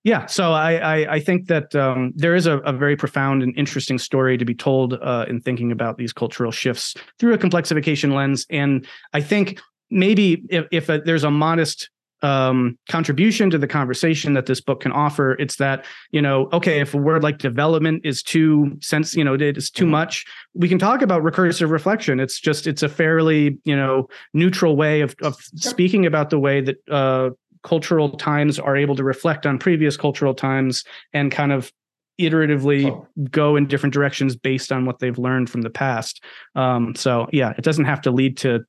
yeah, 0.04 0.26
so 0.26 0.52
I 0.52 0.74
I, 0.74 1.14
I 1.14 1.20
think 1.20 1.48
that 1.48 1.74
um, 1.74 2.12
there 2.14 2.34
is 2.34 2.46
a, 2.46 2.58
a, 2.58 2.72
very 2.74 2.94
profound 2.94 3.42
and 3.42 3.56
interesting 3.56 3.98
story 3.98 4.36
to 4.36 4.44
be 4.44 4.54
told 4.54 4.92
uh, 4.92 5.24
in 5.28 5.40
thinking 5.40 5.72
about 5.72 5.96
these 5.96 6.12
cultural 6.12 6.52
shifts 6.52 6.94
through 7.18 7.32
a 7.32 7.38
complexification 7.38 8.14
lens, 8.14 8.46
and 8.50 8.86
I 9.14 9.22
think 9.22 9.60
maybe 9.90 10.44
if, 10.50 10.66
if 10.70 10.88
a, 10.90 11.00
there's 11.00 11.24
a 11.24 11.30
modest 11.30 11.88
um, 12.20 12.78
contribution 12.88 13.50
to 13.50 13.58
the 13.58 13.66
conversation 13.66 14.34
that 14.34 14.46
this 14.46 14.60
book 14.60 14.80
can 14.80 14.92
offer, 14.92 15.32
it's 15.32 15.56
that 15.56 15.86
you 16.10 16.20
know, 16.20 16.50
okay, 16.52 16.80
if 16.80 16.92
a 16.92 16.98
word 16.98 17.22
like 17.22 17.38
development 17.38 18.02
is 18.04 18.22
too 18.22 18.76
sense, 18.82 19.16
you 19.16 19.24
know, 19.24 19.34
it's 19.34 19.70
too 19.70 19.84
mm-hmm. 19.84 19.92
much, 19.92 20.26
we 20.52 20.68
can 20.68 20.78
talk 20.78 21.00
about 21.00 21.22
recursive 21.22 21.70
reflection. 21.70 22.20
It's 22.20 22.40
just 22.40 22.66
it's 22.66 22.82
a 22.82 22.90
fairly 22.90 23.58
you 23.64 23.74
know 23.74 24.08
neutral 24.34 24.76
way 24.76 25.00
of 25.00 25.14
of 25.22 25.36
speaking 25.54 26.04
about 26.04 26.28
the 26.28 26.38
way 26.38 26.60
that 26.60 26.76
uh, 26.90 27.30
cultural 27.64 28.10
times 28.10 28.58
are 28.58 28.76
able 28.76 28.94
to 28.94 29.02
reflect 29.02 29.46
on 29.46 29.58
previous 29.58 29.96
cultural 29.96 30.34
times 30.34 30.84
and 31.12 31.32
kind 31.32 31.52
of 31.52 31.72
iteratively 32.20 32.90
oh. 32.90 33.08
go 33.30 33.56
in 33.56 33.66
different 33.66 33.92
directions 33.92 34.36
based 34.36 34.70
on 34.70 34.84
what 34.84 35.00
they've 35.00 35.18
learned 35.18 35.50
from 35.50 35.62
the 35.62 35.70
past. 35.70 36.22
Um, 36.54 36.94
so 36.94 37.26
yeah, 37.32 37.54
it 37.58 37.64
doesn't 37.64 37.86
have 37.86 38.00
to 38.02 38.10
lead 38.10 38.36
to 38.38 38.60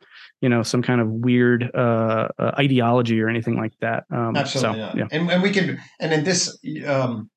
you 0.42 0.50
know 0.50 0.64
some 0.64 0.82
kind 0.82 1.02
of 1.02 1.10
weird 1.10 1.70
uh, 1.76 2.30
uh, 2.40 2.52
ideology 2.58 3.22
or 3.22 3.30
anything 3.30 3.58
like 3.58 3.74
that. 3.82 4.06
Um, 4.12 4.36
Absolutely, 4.36 4.82
so, 4.82 4.98
yeah. 4.98 5.08
And, 5.12 5.30
and 5.30 5.44
we 5.44 5.52
can 5.52 5.80
and 6.00 6.14
in 6.14 6.24
this. 6.24 6.58
Um, 6.88 7.30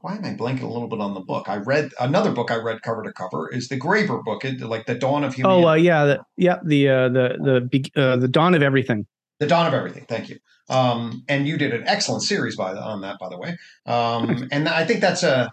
why 0.00 0.14
am 0.14 0.24
I 0.24 0.34
blanking 0.34 0.62
a 0.62 0.68
little 0.68 0.86
bit 0.86 1.00
on 1.00 1.14
the 1.14 1.20
book? 1.20 1.48
I 1.48 1.56
read 1.56 1.90
another 1.98 2.30
book 2.30 2.52
I 2.52 2.56
read 2.56 2.80
cover 2.82 3.02
to 3.02 3.12
cover 3.12 3.48
is 3.52 3.66
the 3.66 3.76
Graeber 3.76 4.22
book, 4.22 4.44
it, 4.44 4.60
like 4.60 4.86
the 4.86 4.94
Dawn 4.94 5.24
of 5.24 5.34
Humanity. 5.34 5.64
Oh 5.64 5.68
uh, 5.68 5.74
yeah, 5.74 6.04
the, 6.04 6.20
yeah, 6.36 6.58
the 6.64 6.88
uh, 6.88 7.08
the 7.08 7.68
the 7.72 8.00
uh, 8.00 8.16
the 8.16 8.28
Dawn 8.28 8.54
of 8.54 8.62
Everything. 8.62 9.06
The 9.38 9.46
Dawn 9.46 9.66
of 9.66 9.74
Everything. 9.74 10.06
Thank 10.08 10.28
you. 10.28 10.38
Um, 10.68 11.24
and 11.28 11.46
you 11.46 11.56
did 11.56 11.72
an 11.72 11.84
excellent 11.86 12.22
series 12.22 12.56
by 12.56 12.74
the, 12.74 12.82
on 12.82 13.02
that, 13.02 13.18
by 13.18 13.28
the 13.28 13.38
way. 13.38 13.56
Um, 13.86 14.48
and 14.50 14.68
I 14.68 14.84
think 14.84 15.00
that's 15.00 15.22
a 15.22 15.52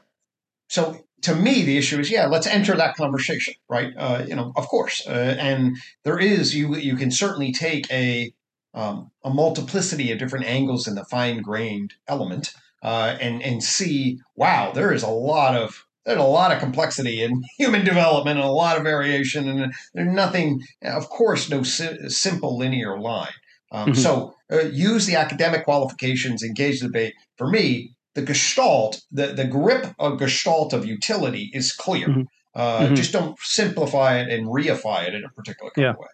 so 0.69 1.05
to 1.21 1.35
me 1.35 1.63
the 1.63 1.77
issue 1.77 1.99
is 1.99 2.11
yeah 2.11 2.25
let's 2.25 2.47
enter 2.47 2.75
that 2.75 2.95
conversation 2.95 3.53
right 3.69 3.93
uh, 3.97 4.23
you 4.27 4.35
know 4.35 4.51
of 4.55 4.67
course 4.67 5.05
uh, 5.07 5.35
and 5.39 5.77
there 6.03 6.19
is 6.19 6.55
you 6.55 6.75
you 6.75 6.95
can 6.95 7.11
certainly 7.11 7.51
take 7.51 7.89
a 7.91 8.33
um, 8.73 9.11
a 9.23 9.29
multiplicity 9.29 10.11
of 10.11 10.17
different 10.17 10.45
angles 10.45 10.87
in 10.87 10.95
the 10.95 11.05
fine 11.05 11.41
grained 11.41 11.93
element 12.07 12.53
uh, 12.81 13.15
and 13.21 13.41
and 13.41 13.63
see 13.63 14.19
wow 14.35 14.71
there 14.71 14.93
is 14.93 15.03
a 15.03 15.09
lot 15.09 15.55
of 15.55 15.85
there's 16.05 16.19
a 16.19 16.23
lot 16.23 16.51
of 16.51 16.59
complexity 16.59 17.21
in 17.23 17.43
human 17.57 17.85
development 17.85 18.39
and 18.39 18.47
a 18.47 18.51
lot 18.51 18.77
of 18.77 18.83
variation 18.83 19.47
and 19.47 19.73
there's 19.93 20.13
nothing 20.13 20.61
of 20.81 21.07
course 21.09 21.49
no 21.49 21.63
si- 21.63 22.09
simple 22.09 22.57
linear 22.57 22.99
line 22.99 23.33
um, 23.73 23.89
mm-hmm. 23.89 24.01
So 24.01 24.35
uh, 24.51 24.65
use 24.71 25.05
the 25.07 25.15
academic 25.15 25.65
qualifications, 25.65 26.43
engage 26.43 26.79
the 26.79 26.87
debate. 26.87 27.15
For 27.37 27.47
me, 27.47 27.95
the 28.13 28.21
gestalt, 28.21 29.01
the, 29.11 29.27
the 29.27 29.45
grip 29.45 29.93
of 29.99 30.19
gestalt 30.19 30.73
of 30.73 30.85
utility 30.85 31.49
is 31.53 31.73
clear. 31.73 32.07
Mm-hmm. 32.07 32.21
Uh, 32.55 32.79
mm-hmm. 32.81 32.95
Just 32.95 33.11
don't 33.11 33.37
simplify 33.39 34.19
it 34.19 34.29
and 34.29 34.47
reify 34.47 35.07
it 35.07 35.15
in 35.15 35.23
a 35.25 35.29
particular 35.29 35.71
kind 35.71 35.83
yeah. 35.83 35.89
of 35.89 35.97
way. 35.97 36.07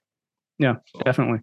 Yeah, 0.58 0.76
so. 0.86 1.02
definitely. 1.04 1.40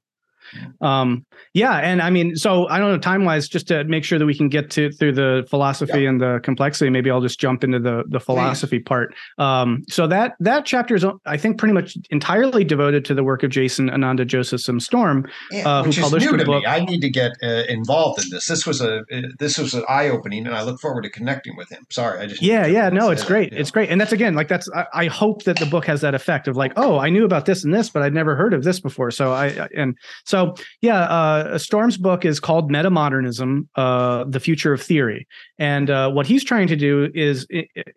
Um, 0.81 1.25
yeah, 1.55 1.77
and 1.77 2.03
I 2.03 2.11
mean, 2.11 2.37
so 2.37 2.69
I 2.69 2.79
don't 2.79 2.91
know 2.91 2.99
time 2.99 3.25
wise, 3.25 3.49
just 3.49 3.69
to 3.69 3.85
make 3.85 4.05
sure 4.05 4.19
that 4.19 4.27
we 4.27 4.37
can 4.37 4.49
get 4.49 4.71
to 4.73 4.91
through 4.93 5.13
the 5.13 5.47
philosophy 5.49 6.07
and 6.07 6.21
the 6.21 6.41
complexity. 6.43 6.91
Maybe 6.91 7.11
I'll 7.11 7.21
just 7.21 7.41
jump 7.41 7.65
into 7.65 7.79
the 7.79 8.05
the 8.09 8.21
philosophy 8.21 8.79
Please. 8.79 8.85
part. 8.85 9.15
Um, 9.39 9.85
so 9.89 10.07
that 10.07 10.35
that 10.41 10.67
chapter 10.67 10.95
is, 10.95 11.05
I 11.25 11.37
think, 11.37 11.59
pretty 11.59 11.75
much 11.75 11.97
entirely 12.11 12.65
devoted 12.65 13.05
to 13.07 13.15
the 13.15 13.25
work 13.25 13.43
of 13.43 13.51
Jason 13.51 13.91
Ananda 13.91 14.25
Josephson 14.25 14.81
Storm, 14.81 15.27
yeah, 15.51 15.69
uh, 15.69 15.83
who 15.83 15.93
published 15.93 16.27
a 16.27 16.45
book. 16.45 16.63
Me. 16.63 16.67
I 16.67 16.85
need 16.85 17.01
to 17.01 17.11
get 17.11 17.33
uh, 17.43 17.65
involved 17.69 18.23
in 18.23 18.31
this. 18.31 18.47
This 18.47 18.67
was 18.67 18.81
a 18.81 19.01
uh, 19.01 19.23
this 19.39 19.59
was 19.59 19.75
an 19.75 19.85
eye 19.89 20.09
opening, 20.09 20.47
and 20.47 20.55
I 20.55 20.63
look 20.63 20.81
forward 20.81 21.03
to 21.03 21.11
connecting 21.11 21.57
with 21.57 21.71
him. 21.71 21.87
Sorry, 21.91 22.21
I 22.21 22.27
just 22.27 22.43
yeah, 22.43 22.67
yeah, 22.67 22.89
no, 22.89 23.11
it's 23.11 23.25
great, 23.25 23.53
it's 23.53 23.71
great, 23.71 23.91
and 23.91 24.01
that's 24.01 24.13
again 24.13 24.35
like 24.35 24.49
that's 24.49 24.69
I, 24.75 24.87
I, 24.93 25.07
hope 25.07 25.45
that 25.45 25.59
the 25.59 25.67
book 25.67 25.87
has 25.87 26.01
that 26.03 26.15
effect 26.15 26.49
of 26.49 26.57
like, 26.57 26.73
oh, 26.77 26.99
I 26.99 27.09
knew 27.09 27.25
about 27.25 27.47
this 27.47 27.65
and 27.65 27.73
this, 27.73 27.89
but 27.89 28.03
I'd 28.03 28.15
never 28.15 28.37
heard 28.37 28.53
of 28.53 28.65
this 28.65 28.81
before. 28.81 29.11
So 29.11 29.33
I 29.33 29.69
and 29.75 29.97
so 30.25 30.36
yeah, 30.81 31.01
uh, 31.03 31.59
Storm's 31.59 31.97
book 31.97 32.25
is 32.25 32.41
called 32.41 32.71
Metamodernism: 32.71 33.67
uh, 33.77 34.25
The 34.25 34.41
Future 34.41 34.73
of 34.73 34.83
Theory, 34.83 35.27
and 35.59 35.91
uh, 35.91 36.11
what 36.11 36.27
he's 36.27 36.45
trying 36.45 36.69
to 36.69 36.77
do 36.77 37.11
is 37.15 37.47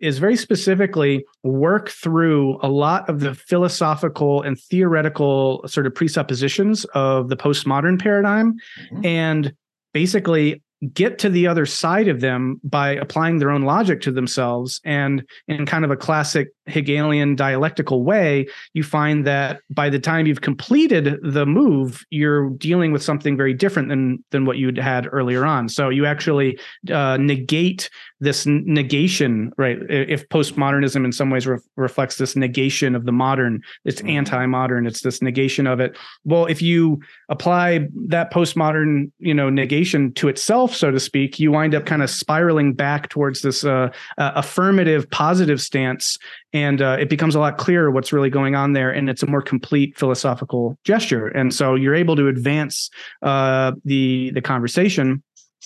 is 0.00 0.18
very 0.18 0.36
specifically 0.36 1.24
work 1.42 1.90
through 1.90 2.58
a 2.62 2.68
lot 2.68 3.08
of 3.08 3.20
the 3.20 3.34
philosophical 3.34 4.42
and 4.42 4.58
theoretical 4.58 5.62
sort 5.66 5.86
of 5.86 5.94
presuppositions 5.94 6.84
of 6.94 7.28
the 7.28 7.36
postmodern 7.36 8.00
paradigm, 8.00 8.54
mm-hmm. 8.92 9.04
and 9.04 9.52
basically 9.92 10.62
get 10.94 11.18
to 11.18 11.28
the 11.28 11.46
other 11.46 11.66
side 11.66 12.08
of 12.08 12.20
them 12.20 12.60
by 12.64 12.92
applying 12.92 13.38
their 13.38 13.50
own 13.50 13.62
logic 13.62 14.00
to 14.00 14.10
themselves 14.10 14.80
and 14.84 15.22
in 15.46 15.66
kind 15.66 15.84
of 15.84 15.90
a 15.90 15.96
classic 15.96 16.48
Hegelian 16.66 17.36
dialectical 17.36 18.02
way, 18.02 18.46
you 18.72 18.82
find 18.82 19.26
that 19.26 19.60
by 19.68 19.90
the 19.90 19.98
time 19.98 20.26
you've 20.26 20.40
completed 20.40 21.18
the 21.22 21.44
move, 21.44 22.04
you're 22.10 22.50
dealing 22.50 22.92
with 22.92 23.02
something 23.02 23.36
very 23.36 23.52
different 23.52 23.88
than 23.88 24.24
than 24.30 24.46
what 24.46 24.56
you'd 24.56 24.78
had 24.78 25.08
earlier 25.12 25.44
on. 25.44 25.68
So 25.68 25.88
you 25.90 26.06
actually 26.06 26.58
uh, 26.90 27.18
negate 27.18 27.90
this 28.20 28.46
negation, 28.46 29.52
right? 29.56 29.78
If 29.88 30.28
postmodernism 30.28 31.04
in 31.04 31.12
some 31.12 31.30
ways 31.30 31.46
re- 31.46 31.58
reflects 31.76 32.16
this 32.16 32.36
negation 32.36 32.94
of 32.94 33.06
the 33.06 33.12
modern, 33.12 33.62
it's 33.84 34.00
mm-hmm. 34.00 34.10
anti-modern. 34.10 34.86
It's 34.86 35.00
this 35.00 35.22
negation 35.22 35.66
of 35.66 35.80
it. 35.80 35.96
Well, 36.24 36.46
if 36.46 36.60
you 36.60 37.00
apply 37.30 37.88
that 38.08 38.32
postmodern, 38.32 39.10
you 39.18 39.34
know, 39.34 39.48
negation 39.48 40.12
to 40.14 40.28
itself, 40.28 40.74
so 40.74 40.90
to 40.90 41.00
speak, 41.00 41.40
you 41.40 41.50
wind 41.50 41.74
up 41.74 41.86
kind 41.86 42.02
of 42.02 42.10
spiraling 42.10 42.74
back 42.74 43.08
towards 43.08 43.42
this 43.42 43.64
uh, 43.64 43.88
uh, 44.18 44.32
affirmative, 44.34 45.08
positive 45.10 45.60
stance 45.60 46.18
and 46.52 46.82
uh, 46.82 46.96
it 46.98 47.08
becomes 47.08 47.34
a 47.34 47.40
lot 47.40 47.58
clearer 47.58 47.90
what's 47.90 48.12
really 48.12 48.30
going 48.30 48.54
on 48.54 48.72
there 48.72 48.90
and 48.90 49.08
it's 49.08 49.22
a 49.22 49.26
more 49.26 49.42
complete 49.42 49.96
philosophical 49.98 50.76
gesture 50.84 51.28
and 51.28 51.54
so 51.54 51.74
you're 51.74 51.94
able 51.94 52.16
to 52.16 52.28
advance 52.28 52.90
uh, 53.22 53.72
the 53.84 54.30
the 54.32 54.40
conversation 54.40 55.22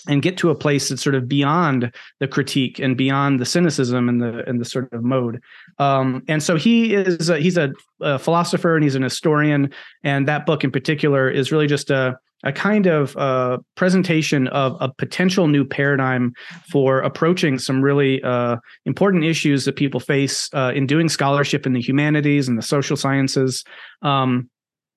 and 0.09 0.23
get 0.23 0.37
to 0.39 0.51
a 0.51 0.55
place 0.55 0.89
that's 0.89 1.03
sort 1.03 1.15
of 1.15 1.29
beyond 1.29 1.93
the 2.21 2.29
critique 2.29 2.79
and 2.79 2.97
beyond 2.97 3.41
the 3.41 3.47
cynicism 3.47 4.09
and 4.09 4.21
the 4.21 4.49
and 4.49 4.61
the 4.61 4.65
sort 4.65 4.93
of 4.93 5.03
mode. 5.03 5.43
Um, 5.79 6.23
and 6.29 6.43
so 6.43 6.57
he 6.57 6.95
is 6.95 7.31
a, 7.31 7.39
he's 7.39 7.57
a, 7.57 7.73
a, 8.01 8.19
philosopher 8.19 8.75
and 8.75 8.85
he's 8.85 8.95
an 8.95 9.03
historian, 9.03 9.73
and 10.03 10.29
that 10.29 10.47
book 10.47 10.65
in 10.65 10.71
particular 10.71 11.31
is 11.31 11.51
really 11.51 11.67
just 11.67 11.91
a 11.91 12.19
a 12.45 12.53
kind 12.53 12.87
of 12.87 13.17
uh, 13.17 13.59
presentation 13.75 14.49
of 14.49 14.77
a 14.81 14.93
potential 14.93 15.49
new 15.49 15.65
paradigm 15.65 16.35
for 16.71 17.01
approaching 17.01 17.59
some 17.59 17.81
really 17.81 18.23
uh, 18.23 18.57
important 18.85 19.25
issues 19.25 19.65
that 19.65 19.77
people 19.77 19.99
face 19.99 20.51
uh, 20.53 20.71
in 20.75 20.87
doing 20.87 21.09
scholarship 21.09 21.67
in 21.67 21.73
the 21.73 21.81
humanities 21.81 22.47
and 22.47 22.59
the 22.59 22.63
social 22.63 22.97
sciences. 22.97 23.65
Um, 24.03 24.51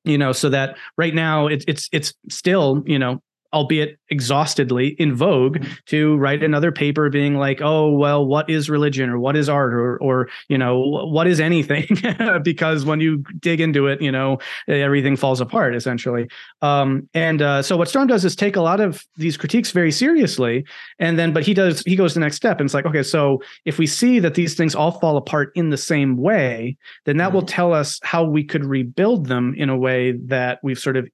you 0.03 0.17
know, 0.17 0.33
so 0.33 0.49
that 0.49 0.77
right 0.97 1.15
now 1.15 1.47
it, 1.47 1.63
it's 1.67 1.89
it's 1.91 2.13
still 2.29 2.83
you 2.85 2.99
know 2.99 3.21
albeit 3.53 3.97
exhaustedly 4.09 4.89
in 4.99 5.15
vogue 5.15 5.63
to 5.85 6.17
write 6.17 6.43
another 6.43 6.71
paper 6.71 7.09
being 7.09 7.35
like 7.35 7.61
oh 7.61 7.91
well 7.91 8.25
what 8.25 8.49
is 8.49 8.69
religion 8.69 9.09
or 9.09 9.19
what 9.19 9.35
is 9.35 9.49
art 9.49 9.73
or 9.73 9.97
or 9.97 10.29
you 10.47 10.57
know 10.57 10.79
what 10.79 11.27
is 11.27 11.39
anything 11.39 11.87
because 12.43 12.85
when 12.85 12.99
you 12.99 13.23
dig 13.39 13.59
into 13.59 13.87
it 13.87 14.01
you 14.01 14.11
know 14.11 14.37
everything 14.67 15.15
falls 15.15 15.41
apart 15.41 15.75
essentially 15.75 16.27
um, 16.61 17.07
and 17.13 17.41
uh, 17.41 17.61
so 17.61 17.77
what 17.77 17.87
storm 17.87 18.07
does 18.07 18.25
is 18.25 18.35
take 18.35 18.55
a 18.55 18.61
lot 18.61 18.79
of 18.79 19.05
these 19.17 19.37
critiques 19.37 19.71
very 19.71 19.91
seriously 19.91 20.65
and 20.99 21.17
then 21.17 21.33
but 21.33 21.45
he 21.45 21.53
does 21.53 21.81
he 21.81 21.95
goes 21.95 22.13
the 22.13 22.19
next 22.19 22.35
step 22.35 22.59
and 22.59 22.67
it's 22.67 22.73
like 22.73 22.85
okay 22.85 23.03
so 23.03 23.41
if 23.65 23.77
we 23.77 23.87
see 23.87 24.19
that 24.19 24.35
these 24.35 24.55
things 24.55 24.75
all 24.75 24.91
fall 24.91 25.17
apart 25.17 25.51
in 25.55 25.69
the 25.69 25.77
same 25.77 26.17
way 26.17 26.75
then 27.05 27.17
that 27.17 27.31
will 27.31 27.41
mm-hmm. 27.41 27.47
tell 27.47 27.73
us 27.73 27.99
how 28.03 28.23
we 28.23 28.43
could 28.43 28.65
rebuild 28.65 29.27
them 29.27 29.53
in 29.57 29.69
a 29.69 29.77
way 29.77 30.11
that 30.11 30.59
we've 30.63 30.79
sort 30.79 30.97
of 30.97 31.07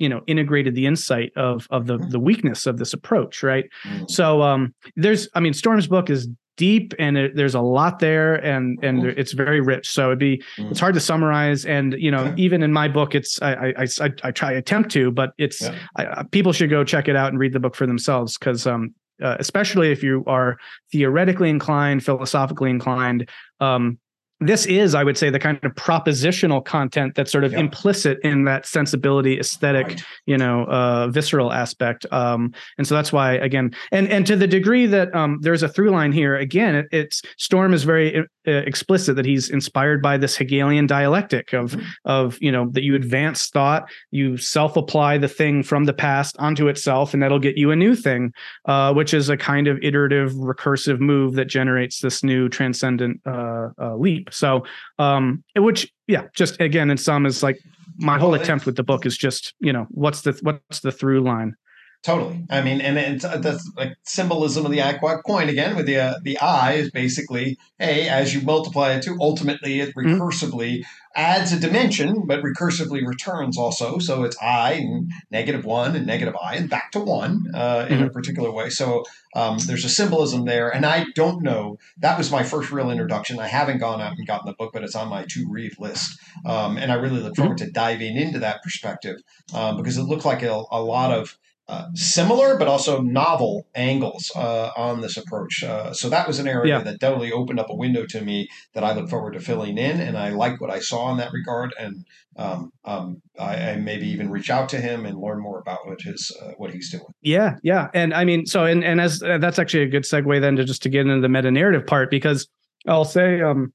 you 0.00 0.08
know 0.08 0.22
integrated 0.26 0.74
the 0.74 0.86
insight 0.86 1.30
of 1.36 1.68
of 1.70 1.86
the 1.86 1.98
the 1.98 2.18
weakness 2.18 2.66
of 2.66 2.78
this 2.78 2.92
approach 2.92 3.42
right 3.42 3.66
mm-hmm. 3.84 4.04
so 4.08 4.42
um 4.42 4.74
there's 4.96 5.28
i 5.34 5.40
mean 5.40 5.52
storm's 5.52 5.86
book 5.86 6.10
is 6.10 6.28
deep 6.56 6.92
and 6.98 7.16
it, 7.16 7.36
there's 7.36 7.54
a 7.54 7.60
lot 7.60 8.00
there 8.00 8.34
and 8.34 8.78
and 8.82 9.02
mm-hmm. 9.02 9.18
it's 9.18 9.32
very 9.32 9.60
rich 9.60 9.88
so 9.88 10.08
it'd 10.08 10.18
be 10.18 10.36
mm-hmm. 10.56 10.70
it's 10.70 10.80
hard 10.80 10.94
to 10.94 11.00
summarize 11.00 11.64
and 11.64 11.94
you 11.98 12.10
know 12.10 12.34
even 12.36 12.62
in 12.62 12.72
my 12.72 12.88
book 12.88 13.14
it's 13.14 13.40
i 13.40 13.72
i 13.78 13.86
i, 14.00 14.10
I 14.24 14.30
try 14.30 14.52
attempt 14.52 14.90
to 14.92 15.10
but 15.10 15.32
it's 15.38 15.62
yeah. 15.62 15.74
I, 15.96 16.24
people 16.24 16.52
should 16.52 16.70
go 16.70 16.84
check 16.84 17.08
it 17.08 17.16
out 17.16 17.30
and 17.30 17.38
read 17.38 17.52
the 17.52 17.60
book 17.60 17.74
for 17.76 17.86
themselves 17.86 18.36
because 18.36 18.66
um 18.66 18.94
uh, 19.22 19.36
especially 19.38 19.92
if 19.92 20.02
you 20.02 20.24
are 20.26 20.58
theoretically 20.92 21.50
inclined 21.50 22.04
philosophically 22.04 22.70
inclined 22.70 23.28
um 23.60 23.98
this 24.40 24.64
is, 24.64 24.94
I 24.94 25.04
would 25.04 25.18
say, 25.18 25.28
the 25.28 25.38
kind 25.38 25.58
of 25.62 25.74
propositional 25.74 26.64
content 26.64 27.14
that's 27.14 27.30
sort 27.30 27.44
of 27.44 27.52
yep. 27.52 27.60
implicit 27.60 28.18
in 28.24 28.44
that 28.44 28.64
sensibility, 28.64 29.38
aesthetic, 29.38 29.86
right. 29.86 30.02
you 30.24 30.38
know, 30.38 30.64
uh, 30.64 31.08
visceral 31.08 31.52
aspect. 31.52 32.06
Um, 32.10 32.54
and 32.78 32.86
so 32.86 32.94
that's 32.94 33.12
why, 33.12 33.34
again, 33.34 33.74
and 33.92 34.08
and 34.08 34.26
to 34.26 34.36
the 34.36 34.46
degree 34.46 34.86
that 34.86 35.14
um, 35.14 35.38
there's 35.42 35.62
a 35.62 35.68
through 35.68 35.90
line 35.90 36.12
here, 36.12 36.36
again, 36.36 36.74
it, 36.74 36.86
it's 36.90 37.20
Storm 37.36 37.74
is 37.74 37.84
very 37.84 38.18
uh, 38.18 38.50
explicit 38.50 39.16
that 39.16 39.26
he's 39.26 39.50
inspired 39.50 40.00
by 40.00 40.16
this 40.16 40.36
Hegelian 40.36 40.86
dialectic 40.86 41.52
of 41.52 41.72
mm-hmm. 41.72 41.86
of 42.06 42.38
you 42.40 42.50
know 42.50 42.70
that 42.70 42.82
you 42.82 42.94
advance 42.94 43.48
thought, 43.48 43.90
you 44.10 44.38
self 44.38 44.76
apply 44.76 45.18
the 45.18 45.28
thing 45.28 45.62
from 45.62 45.84
the 45.84 45.92
past 45.92 46.36
onto 46.38 46.68
itself, 46.68 47.12
and 47.12 47.22
that'll 47.22 47.38
get 47.38 47.58
you 47.58 47.70
a 47.70 47.76
new 47.76 47.94
thing, 47.94 48.32
uh, 48.64 48.94
which 48.94 49.12
is 49.12 49.28
a 49.28 49.36
kind 49.36 49.68
of 49.68 49.78
iterative, 49.82 50.32
recursive 50.32 50.98
move 50.98 51.34
that 51.34 51.44
generates 51.44 52.00
this 52.00 52.24
new 52.24 52.48
transcendent 52.48 53.20
uh, 53.26 53.68
uh 53.78 53.96
leap. 53.96 54.29
So, 54.30 54.64
um, 54.98 55.44
which, 55.56 55.92
yeah, 56.06 56.24
just 56.34 56.60
again, 56.60 56.90
in 56.90 56.96
sum, 56.96 57.26
is 57.26 57.42
like 57.42 57.58
my 57.98 58.18
whole 58.18 58.34
attempt 58.34 58.66
with 58.66 58.76
the 58.76 58.82
book 58.82 59.06
is 59.06 59.16
just, 59.16 59.54
you 59.60 59.72
know, 59.72 59.86
what's 59.90 60.22
the 60.22 60.38
what's 60.42 60.80
the 60.80 60.92
through 60.92 61.20
line? 61.20 61.54
Totally. 62.02 62.46
I 62.48 62.62
mean, 62.62 62.80
and 62.80 62.96
it's 62.96 63.26
uh, 63.26 63.36
that's 63.36 63.70
like 63.76 63.92
symbolism 64.04 64.64
of 64.64 64.72
the 64.72 64.80
aqua 64.80 65.20
coin 65.22 65.50
again. 65.50 65.76
With 65.76 65.84
the 65.84 65.98
uh, 65.98 66.14
the 66.22 66.38
eye 66.38 66.72
is 66.72 66.90
basically, 66.90 67.58
a 67.78 68.08
as 68.08 68.34
you 68.34 68.40
multiply 68.40 68.92
it 68.92 69.02
to, 69.02 69.18
ultimately 69.20 69.80
it 69.80 69.94
mm-hmm. 69.94 70.18
recursively 70.18 70.78
mm-hmm. 70.78 70.82
adds 71.14 71.52
a 71.52 71.60
dimension, 71.60 72.22
but 72.24 72.40
recursively 72.42 73.06
returns 73.06 73.58
also. 73.58 73.98
So 73.98 74.24
it's 74.24 74.36
i 74.40 74.72
and 74.72 75.10
negative 75.30 75.66
one 75.66 75.94
and 75.94 76.06
negative 76.06 76.34
i 76.42 76.54
and 76.54 76.70
back 76.70 76.90
to 76.92 77.00
one 77.00 77.44
uh, 77.54 77.86
in 77.90 77.98
mm-hmm. 77.98 78.06
a 78.06 78.10
particular 78.10 78.50
way. 78.50 78.70
So 78.70 79.04
um, 79.36 79.58
there's 79.66 79.84
a 79.84 79.90
symbolism 79.90 80.46
there, 80.46 80.74
and 80.74 80.86
I 80.86 81.04
don't 81.14 81.42
know. 81.42 81.76
That 81.98 82.16
was 82.16 82.32
my 82.32 82.44
first 82.44 82.72
real 82.72 82.90
introduction. 82.90 83.38
I 83.38 83.46
haven't 83.46 83.76
gone 83.76 84.00
out 84.00 84.16
and 84.16 84.26
gotten 84.26 84.46
the 84.46 84.54
book, 84.54 84.70
but 84.72 84.84
it's 84.84 84.96
on 84.96 85.08
my 85.08 85.26
to 85.28 85.46
read 85.50 85.78
list, 85.78 86.18
um, 86.46 86.78
and 86.78 86.90
I 86.90 86.94
really 86.94 87.20
look 87.20 87.36
forward 87.36 87.58
mm-hmm. 87.58 87.66
to 87.66 87.72
diving 87.72 88.16
into 88.16 88.38
that 88.38 88.62
perspective 88.62 89.16
um, 89.52 89.76
because 89.76 89.98
it 89.98 90.04
looked 90.04 90.24
like 90.24 90.42
a, 90.42 90.62
a 90.70 90.80
lot 90.80 91.12
of 91.12 91.36
uh, 91.70 91.86
similar 91.94 92.58
but 92.58 92.66
also 92.66 93.00
novel 93.00 93.64
angles 93.76 94.32
uh, 94.34 94.70
on 94.76 95.00
this 95.00 95.16
approach. 95.16 95.62
Uh, 95.62 95.92
so 95.92 96.08
that 96.08 96.26
was 96.26 96.40
an 96.40 96.48
area 96.48 96.78
yeah. 96.78 96.82
that 96.82 96.98
definitely 96.98 97.30
opened 97.30 97.60
up 97.60 97.70
a 97.70 97.74
window 97.74 98.04
to 98.06 98.20
me 98.20 98.48
that 98.74 98.82
I 98.82 98.92
look 98.92 99.08
forward 99.08 99.34
to 99.34 99.40
filling 99.40 99.78
in, 99.78 100.00
and 100.00 100.18
I 100.18 100.30
like 100.30 100.60
what 100.60 100.68
I 100.68 100.80
saw 100.80 101.12
in 101.12 101.18
that 101.18 101.32
regard. 101.32 101.72
And 101.78 102.04
um, 102.36 102.72
um, 102.84 103.22
I, 103.38 103.70
I, 103.70 103.76
maybe 103.76 104.08
even 104.08 104.30
reach 104.30 104.50
out 104.50 104.68
to 104.70 104.80
him 104.80 105.06
and 105.06 105.20
learn 105.20 105.40
more 105.40 105.60
about 105.60 105.86
what 105.86 106.00
his 106.02 106.36
uh, 106.42 106.52
what 106.56 106.72
he's 106.72 106.90
doing. 106.90 107.04
Yeah, 107.22 107.56
yeah, 107.62 107.86
and 107.94 108.14
I 108.14 108.24
mean, 108.24 108.46
so 108.46 108.64
and 108.64 108.82
and 108.82 109.00
as 109.00 109.22
uh, 109.22 109.38
that's 109.38 109.60
actually 109.60 109.84
a 109.84 109.88
good 109.88 110.02
segue 110.02 110.40
then 110.40 110.56
to 110.56 110.64
just 110.64 110.82
to 110.82 110.88
get 110.88 111.06
into 111.06 111.20
the 111.20 111.28
meta 111.28 111.52
narrative 111.52 111.86
part 111.86 112.10
because 112.10 112.48
I'll 112.88 113.04
say 113.04 113.40
um, 113.42 113.72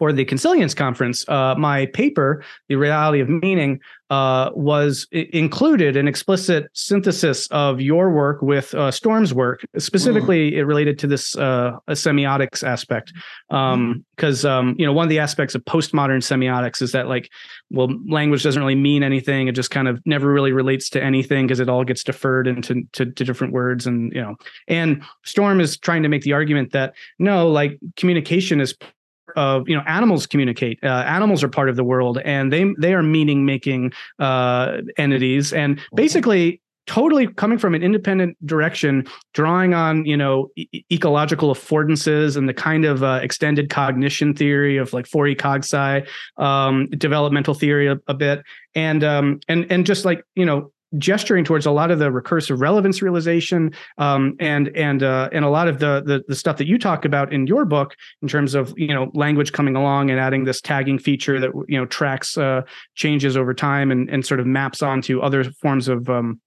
for 0.00 0.14
the 0.14 0.24
Consilience 0.24 0.72
Conference, 0.72 1.28
uh, 1.28 1.54
my 1.58 1.84
paper, 1.84 2.42
The 2.68 2.76
Reality 2.76 3.20
of 3.20 3.28
Meaning, 3.28 3.80
uh, 4.08 4.50
was 4.54 5.06
included 5.12 5.94
an 5.94 6.08
explicit 6.08 6.70
synthesis 6.72 7.46
of 7.48 7.82
your 7.82 8.10
work 8.10 8.40
with 8.40 8.72
uh, 8.72 8.90
Storm's 8.90 9.34
work. 9.34 9.60
Specifically, 9.76 10.52
mm. 10.52 10.54
it 10.54 10.64
related 10.64 10.98
to 11.00 11.06
this 11.06 11.36
uh, 11.36 11.76
semiotics 11.90 12.66
aspect, 12.66 13.12
because 13.48 14.44
um, 14.46 14.68
um, 14.68 14.74
you 14.78 14.86
know 14.86 14.92
one 14.94 15.04
of 15.04 15.10
the 15.10 15.18
aspects 15.18 15.54
of 15.54 15.62
postmodern 15.66 16.22
semiotics 16.22 16.80
is 16.80 16.92
that 16.92 17.06
like, 17.06 17.30
well, 17.68 17.90
language 18.08 18.42
doesn't 18.42 18.60
really 18.60 18.74
mean 18.74 19.02
anything. 19.02 19.48
It 19.48 19.52
just 19.52 19.70
kind 19.70 19.86
of 19.86 20.00
never 20.06 20.32
really 20.32 20.52
relates 20.52 20.88
to 20.90 21.04
anything 21.04 21.46
because 21.46 21.60
it 21.60 21.68
all 21.68 21.84
gets 21.84 22.02
deferred 22.02 22.48
into 22.48 22.84
to, 22.94 23.04
to 23.04 23.24
different 23.24 23.52
words, 23.52 23.86
and 23.86 24.14
you 24.14 24.22
know, 24.22 24.36
and 24.66 25.02
Storm 25.26 25.60
is 25.60 25.76
trying 25.76 26.02
to 26.04 26.08
make 26.08 26.22
the 26.22 26.32
argument 26.32 26.72
that 26.72 26.94
no, 27.18 27.48
like 27.48 27.78
communication 27.96 28.62
is 28.62 28.74
of 29.36 29.68
you 29.68 29.76
know 29.76 29.82
animals 29.86 30.26
communicate 30.26 30.78
uh, 30.82 31.04
animals 31.06 31.42
are 31.42 31.48
part 31.48 31.68
of 31.68 31.76
the 31.76 31.84
world 31.84 32.18
and 32.24 32.52
they 32.52 32.72
they 32.78 32.94
are 32.94 33.02
meaning 33.02 33.44
making 33.44 33.92
uh, 34.18 34.78
entities. 34.96 35.52
And 35.52 35.80
basically 35.94 36.60
totally 36.86 37.28
coming 37.28 37.56
from 37.56 37.74
an 37.74 37.82
independent 37.84 38.36
direction 38.44 39.06
drawing 39.32 39.74
on 39.74 40.04
you 40.04 40.16
know 40.16 40.48
e- 40.56 40.84
ecological 40.90 41.54
affordances 41.54 42.36
and 42.36 42.48
the 42.48 42.54
kind 42.54 42.84
of 42.84 43.04
uh, 43.04 43.20
extended 43.22 43.70
cognition 43.70 44.34
theory 44.34 44.76
of 44.76 44.92
like 44.92 45.06
4E 45.06 45.36
cogsci 45.36 46.06
um, 46.36 46.86
developmental 46.90 47.54
theory 47.54 47.86
a, 47.86 47.96
a 48.08 48.14
bit. 48.14 48.42
And 48.74 49.04
um, 49.04 49.40
and 49.48 49.70
and 49.70 49.86
just 49.86 50.04
like 50.04 50.24
you 50.34 50.44
know 50.44 50.72
gesturing 50.98 51.44
towards 51.44 51.66
a 51.66 51.70
lot 51.70 51.90
of 51.90 51.98
the 51.98 52.10
recursive 52.10 52.60
relevance 52.60 53.02
realization 53.02 53.72
um, 53.98 54.34
and 54.40 54.68
and 54.76 55.02
uh, 55.02 55.28
and 55.32 55.44
a 55.44 55.48
lot 55.48 55.68
of 55.68 55.78
the, 55.78 56.02
the, 56.04 56.22
the 56.28 56.34
stuff 56.34 56.56
that 56.56 56.66
you 56.66 56.78
talk 56.78 57.04
about 57.04 57.32
in 57.32 57.46
your 57.46 57.64
book 57.64 57.94
in 58.22 58.28
terms 58.28 58.54
of 58.54 58.74
you 58.76 58.92
know 58.94 59.10
language 59.14 59.52
coming 59.52 59.76
along 59.76 60.10
and 60.10 60.18
adding 60.18 60.44
this 60.44 60.60
tagging 60.60 60.98
feature 60.98 61.38
that 61.40 61.50
you 61.68 61.78
know 61.78 61.86
tracks 61.86 62.36
uh, 62.36 62.62
changes 62.94 63.36
over 63.36 63.54
time 63.54 63.90
and 63.90 64.10
and 64.10 64.26
sort 64.26 64.40
of 64.40 64.46
maps 64.46 64.82
onto 64.82 65.20
other 65.20 65.44
forms 65.44 65.88
of 65.88 66.08
um, 66.08 66.40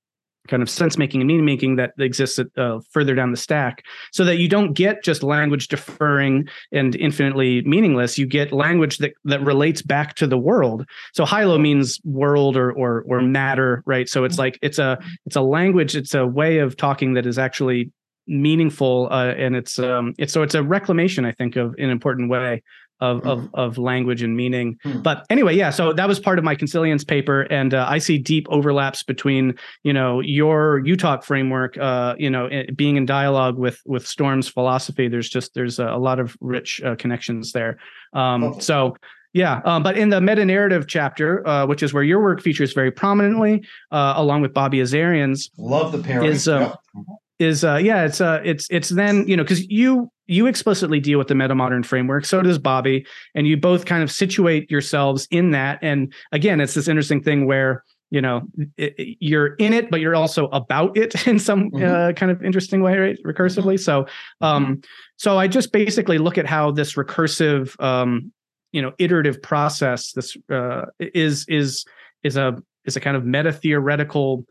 kind 0.47 0.61
of 0.61 0.69
sense 0.69 0.97
making 0.97 1.21
and 1.21 1.27
meaning 1.27 1.45
making 1.45 1.75
that 1.77 1.93
exists 1.97 2.39
at, 2.39 2.47
uh, 2.57 2.79
further 2.91 3.15
down 3.15 3.31
the 3.31 3.37
stack. 3.37 3.83
So 4.11 4.25
that 4.25 4.37
you 4.37 4.47
don't 4.47 4.73
get 4.73 5.03
just 5.03 5.23
language 5.23 5.67
deferring 5.67 6.47
and 6.71 6.95
infinitely 6.95 7.61
meaningless 7.61 8.17
you 8.17 8.25
get 8.25 8.51
language 8.51 8.97
that 8.97 9.13
that 9.25 9.41
relates 9.41 9.81
back 9.81 10.15
to 10.15 10.27
the 10.27 10.37
world. 10.37 10.85
So 11.13 11.25
hylo 11.25 11.57
means 11.57 11.99
world 12.03 12.57
or 12.57 12.71
or 12.71 13.03
or 13.07 13.21
matter 13.21 13.83
right? 13.85 14.07
So 14.09 14.23
it's 14.23 14.37
like 14.37 14.59
it's 14.61 14.79
a 14.79 14.97
it's 15.25 15.35
a 15.35 15.41
language 15.41 15.95
it's 15.95 16.13
a 16.13 16.25
way 16.25 16.59
of 16.59 16.77
talking 16.77 17.13
that 17.13 17.25
is 17.25 17.37
actually 17.37 17.91
meaningful 18.27 19.09
uh, 19.11 19.33
and 19.33 19.55
it's 19.55 19.77
um 19.79 20.13
it's 20.17 20.31
so 20.31 20.43
it's 20.43 20.55
a 20.55 20.63
reclamation 20.63 21.25
i 21.25 21.31
think 21.33 21.57
of 21.57 21.75
an 21.77 21.89
important 21.89 22.29
way 22.29 22.63
of 23.04 23.22
mm. 23.22 23.30
of, 23.30 23.49
of 23.54 23.78
language 23.78 24.24
and 24.24 24.36
meaning. 24.36 24.80
Mm. 24.86 25.04
But 25.04 25.26
anyway, 25.30 25.56
yeah. 25.56 25.70
So 25.70 25.93
that 25.93 26.08
was 26.08 26.20
part 26.20 26.39
of 26.39 26.45
my 26.45 26.56
consilience 26.56 27.04
paper, 27.04 27.41
and 27.43 27.74
uh, 27.74 27.86
I 27.88 27.97
see 27.97 28.18
deep 28.18 28.47
overlaps 28.49 29.04
between 29.04 29.56
you 29.84 29.93
know 29.93 30.22
your 30.22 30.82
UTOK 30.82 31.24
framework, 31.24 31.78
uh, 31.78 32.16
you 32.18 32.30
know, 32.30 32.49
being 32.76 32.95
in 32.95 33.06
dialogue 33.06 33.58
with 33.58 33.82
with 33.86 34.08
Storm's 34.08 34.47
philosophy. 34.47 35.08
There's 35.10 35.30
just 35.30 35.54
there's 35.54 35.80
a, 35.80 35.88
a 35.88 35.99
lot 35.99 36.20
of 36.20 36.38
rich 36.39 36.82
uh, 36.84 36.95
connections 36.95 37.51
there. 37.51 37.78
Um, 38.14 38.60
So. 38.60 38.95
Yeah, 39.36 39.62
um, 39.66 39.82
but 39.82 39.97
in 39.97 40.10
the 40.10 40.22
meta 40.22 40.45
narrative 40.45 40.86
chapter, 40.88 41.41
uh, 41.47 41.66
which 41.66 41.82
is 41.82 41.91
where 41.91 42.04
your 42.04 42.22
work 42.22 42.39
features 42.39 42.72
very 42.72 42.91
prominently, 42.91 43.66
uh, 43.91 44.14
along 44.16 44.43
with 44.43 44.54
Bobby 44.54 44.80
Azarian's, 44.80 45.49
love 45.58 45.91
the 45.91 45.97
pairing. 45.97 46.30
Is 46.30 46.47
uh, 46.47 46.60
yep. 46.60 47.06
Is 47.43 47.63
uh, 47.63 47.75
yeah, 47.75 48.05
it's 48.05 48.21
uh, 48.21 48.41
it's 48.43 48.67
it's 48.69 48.89
then 48.89 49.27
you 49.27 49.37
know 49.37 49.43
because 49.43 49.67
you 49.69 50.11
you 50.27 50.47
explicitly 50.47 50.99
deal 50.99 51.17
with 51.17 51.27
the 51.27 51.35
meta 51.35 51.53
modern 51.53 51.83
framework 51.83 52.25
so 52.25 52.41
does 52.41 52.57
bobby 52.57 53.05
and 53.35 53.47
you 53.47 53.57
both 53.57 53.85
kind 53.85 54.01
of 54.03 54.11
situate 54.11 54.69
yourselves 54.71 55.27
in 55.31 55.51
that 55.51 55.79
and 55.81 56.13
again 56.31 56.61
it's 56.61 56.73
this 56.73 56.87
interesting 56.87 57.21
thing 57.21 57.45
where 57.45 57.83
you 58.09 58.21
know 58.21 58.41
it, 58.77 58.95
it, 58.97 59.17
you're 59.19 59.55
in 59.55 59.73
it 59.73 59.91
but 59.91 59.99
you're 59.99 60.15
also 60.15 60.47
about 60.47 60.95
it 60.97 61.27
in 61.27 61.39
some 61.39 61.71
mm-hmm. 61.71 61.83
uh, 61.83 62.13
kind 62.13 62.31
of 62.31 62.43
interesting 62.43 62.81
way 62.81 62.97
right 62.97 63.19
recursively 63.25 63.79
so 63.79 64.05
um 64.41 64.65
mm-hmm. 64.65 64.73
so 65.17 65.37
i 65.37 65.47
just 65.47 65.71
basically 65.71 66.17
look 66.17 66.37
at 66.37 66.45
how 66.45 66.71
this 66.71 66.93
recursive 66.93 67.79
um 67.83 68.31
you 68.71 68.81
know 68.81 68.93
iterative 68.99 69.41
process 69.41 70.13
this 70.13 70.37
uh 70.51 70.85
is 70.99 71.45
is 71.49 71.85
is 72.23 72.37
a 72.37 72.55
is 72.85 72.95
a 72.95 72.99
kind 72.99 73.17
of 73.17 73.25
meta 73.25 73.51
theoretical 73.51 74.45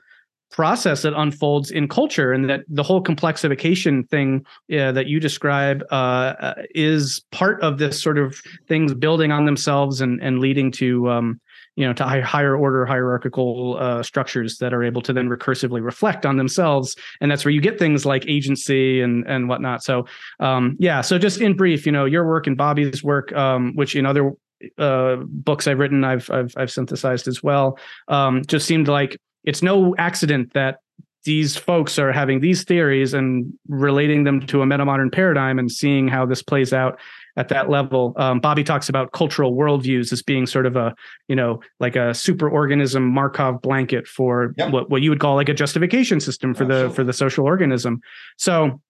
process 0.52 1.02
that 1.02 1.14
unfolds 1.14 1.70
in 1.70 1.88
culture 1.88 2.32
and 2.32 2.48
that 2.48 2.60
the 2.68 2.82
whole 2.82 3.02
complexification 3.02 4.08
thing 4.10 4.44
uh, 4.78 4.92
that 4.92 5.06
you 5.06 5.18
describe 5.18 5.82
uh, 5.90 6.34
uh, 6.38 6.54
is 6.74 7.24
part 7.32 7.60
of 7.62 7.78
this 7.78 8.00
sort 8.00 8.18
of 8.18 8.40
things 8.68 8.94
building 8.94 9.32
on 9.32 9.46
themselves 9.46 10.00
and 10.00 10.22
and 10.22 10.38
leading 10.38 10.70
to 10.70 11.10
um, 11.10 11.40
you 11.74 11.86
know 11.86 11.94
to 11.94 12.04
higher 12.04 12.54
order 12.54 12.84
hierarchical 12.84 13.78
uh, 13.80 14.02
structures 14.02 14.58
that 14.58 14.74
are 14.74 14.84
able 14.84 15.00
to 15.00 15.12
then 15.12 15.28
recursively 15.28 15.82
reflect 15.82 16.26
on 16.26 16.36
themselves. 16.36 16.94
And 17.20 17.30
that's 17.30 17.44
where 17.44 17.52
you 17.52 17.62
get 17.62 17.78
things 17.78 18.04
like 18.04 18.24
agency 18.28 19.00
and 19.00 19.26
and 19.26 19.48
whatnot. 19.48 19.82
So 19.82 20.06
um, 20.38 20.76
yeah 20.78 21.00
so 21.00 21.18
just 21.18 21.40
in 21.40 21.56
brief 21.56 21.86
you 21.86 21.92
know 21.92 22.04
your 22.04 22.26
work 22.26 22.46
and 22.46 22.56
bobby's 22.56 23.02
work 23.02 23.32
um, 23.32 23.72
which 23.74 23.96
in 23.96 24.04
other 24.04 24.32
uh, 24.78 25.16
books 25.26 25.66
i've 25.66 25.78
written 25.78 26.04
i've 26.04 26.30
i've, 26.30 26.52
I've 26.56 26.70
synthesized 26.70 27.26
as 27.26 27.42
well 27.42 27.78
um, 28.08 28.42
just 28.46 28.66
seemed 28.66 28.88
like 28.88 29.18
it's 29.44 29.62
no 29.62 29.94
accident 29.96 30.52
that 30.54 30.78
these 31.24 31.56
folks 31.56 31.98
are 31.98 32.12
having 32.12 32.40
these 32.40 32.64
theories 32.64 33.14
and 33.14 33.52
relating 33.68 34.24
them 34.24 34.44
to 34.46 34.62
a 34.62 34.66
metamodern 34.66 35.12
paradigm 35.12 35.58
and 35.58 35.70
seeing 35.70 36.08
how 36.08 36.26
this 36.26 36.42
plays 36.42 36.72
out 36.72 36.98
at 37.36 37.48
that 37.48 37.70
level. 37.70 38.12
Um, 38.16 38.40
Bobby 38.40 38.64
talks 38.64 38.88
about 38.88 39.12
cultural 39.12 39.54
worldviews 39.54 40.12
as 40.12 40.22
being 40.22 40.46
sort 40.46 40.66
of 40.66 40.76
a, 40.76 40.94
you 41.28 41.36
know, 41.36 41.60
like 41.78 41.94
a 41.96 42.10
superorganism 42.10 43.02
Markov 43.02 43.62
blanket 43.62 44.06
for 44.06 44.52
yep. 44.58 44.72
what, 44.72 44.90
what 44.90 45.02
you 45.02 45.10
would 45.10 45.20
call 45.20 45.36
like 45.36 45.48
a 45.48 45.54
justification 45.54 46.18
system 46.18 46.54
for 46.54 46.64
Absolutely. 46.64 46.88
the 46.88 46.94
for 46.94 47.04
the 47.04 47.12
social 47.12 47.46
organism. 47.46 48.00
So 48.36 48.80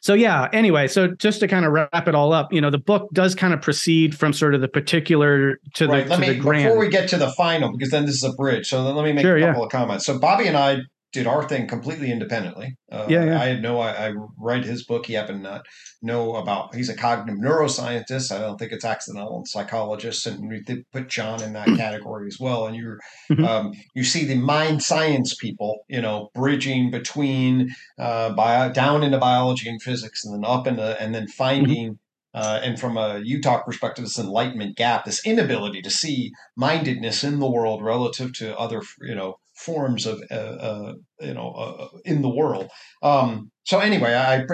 so 0.00 0.14
yeah 0.14 0.48
anyway 0.52 0.86
so 0.86 1.08
just 1.08 1.40
to 1.40 1.48
kind 1.48 1.64
of 1.64 1.72
wrap 1.72 2.08
it 2.08 2.14
all 2.14 2.32
up 2.32 2.52
you 2.52 2.60
know 2.60 2.70
the 2.70 2.78
book 2.78 3.08
does 3.12 3.34
kind 3.34 3.52
of 3.52 3.60
proceed 3.60 4.16
from 4.16 4.32
sort 4.32 4.54
of 4.54 4.60
the 4.60 4.68
particular 4.68 5.58
to 5.74 5.86
right. 5.86 6.04
the, 6.04 6.10
let 6.10 6.16
to 6.16 6.20
me, 6.20 6.28
the 6.28 6.38
grand 6.38 6.64
before 6.64 6.78
we 6.78 6.88
get 6.88 7.08
to 7.08 7.16
the 7.16 7.30
final 7.32 7.72
because 7.72 7.90
then 7.90 8.06
this 8.06 8.14
is 8.14 8.24
a 8.24 8.32
bridge 8.32 8.68
so 8.68 8.82
let 8.82 9.04
me 9.04 9.12
make 9.12 9.22
sure, 9.22 9.36
a 9.36 9.40
couple 9.40 9.60
yeah. 9.60 9.66
of 9.66 9.70
comments 9.72 10.06
so 10.06 10.18
bobby 10.18 10.46
and 10.46 10.56
i 10.56 10.78
did 11.16 11.26
our 11.26 11.48
thing 11.48 11.66
completely 11.66 12.12
independently. 12.12 12.76
Uh, 12.92 13.06
yeah, 13.08 13.24
yeah, 13.24 13.40
I 13.40 13.46
had 13.46 13.62
no. 13.62 13.80
I, 13.80 14.08
I 14.08 14.12
read 14.38 14.66
his 14.66 14.84
book. 14.84 15.06
He 15.06 15.14
happened 15.14 15.44
to 15.44 15.50
not 15.50 15.66
know 16.02 16.36
about. 16.36 16.74
He's 16.74 16.90
a 16.90 16.94
cognitive 16.94 17.40
neuroscientist. 17.40 18.30
I 18.30 18.38
don't 18.38 18.58
think 18.58 18.72
it's 18.72 18.84
accidental. 18.84 19.42
Psychologist, 19.46 20.26
and 20.26 20.46
we 20.46 20.62
put 20.92 21.08
John 21.08 21.42
in 21.42 21.54
that 21.54 21.68
category 21.78 22.26
as 22.26 22.36
well. 22.38 22.66
And 22.66 22.76
you 22.76 22.98
mm-hmm. 23.32 23.44
um, 23.46 23.72
you 23.94 24.04
see 24.04 24.26
the 24.26 24.34
mind 24.34 24.82
science 24.82 25.34
people, 25.34 25.78
you 25.88 26.02
know, 26.02 26.28
bridging 26.34 26.90
between 26.90 27.70
uh, 27.98 28.34
bio, 28.34 28.70
down 28.70 29.02
into 29.02 29.16
biology 29.16 29.70
and 29.70 29.80
physics, 29.80 30.22
and 30.22 30.34
then 30.34 30.48
up 30.48 30.66
into 30.66 31.00
and 31.00 31.14
then 31.14 31.22
mm-hmm. 31.22 31.30
finding. 31.30 31.86
Mm-hmm. 31.92 32.00
Uh, 32.34 32.60
and 32.62 32.78
from 32.78 32.98
a 32.98 33.22
UTOK 33.22 33.64
perspective, 33.64 34.04
this 34.04 34.18
enlightenment 34.18 34.76
gap, 34.76 35.06
this 35.06 35.24
inability 35.24 35.80
to 35.80 35.88
see 35.88 36.32
mindedness 36.54 37.24
in 37.24 37.38
the 37.38 37.50
world 37.50 37.82
relative 37.82 38.34
to 38.34 38.54
other, 38.58 38.82
you 39.00 39.14
know, 39.14 39.38
forms 39.56 40.06
of 40.06 40.22
uh, 40.30 40.34
uh, 40.34 40.94
you 41.20 41.34
know 41.34 41.52
uh, 41.52 41.88
in 42.04 42.22
the 42.22 42.28
world. 42.28 42.68
Um, 43.02 43.50
so 43.64 43.78
anyway, 43.80 44.14
I 44.14 44.46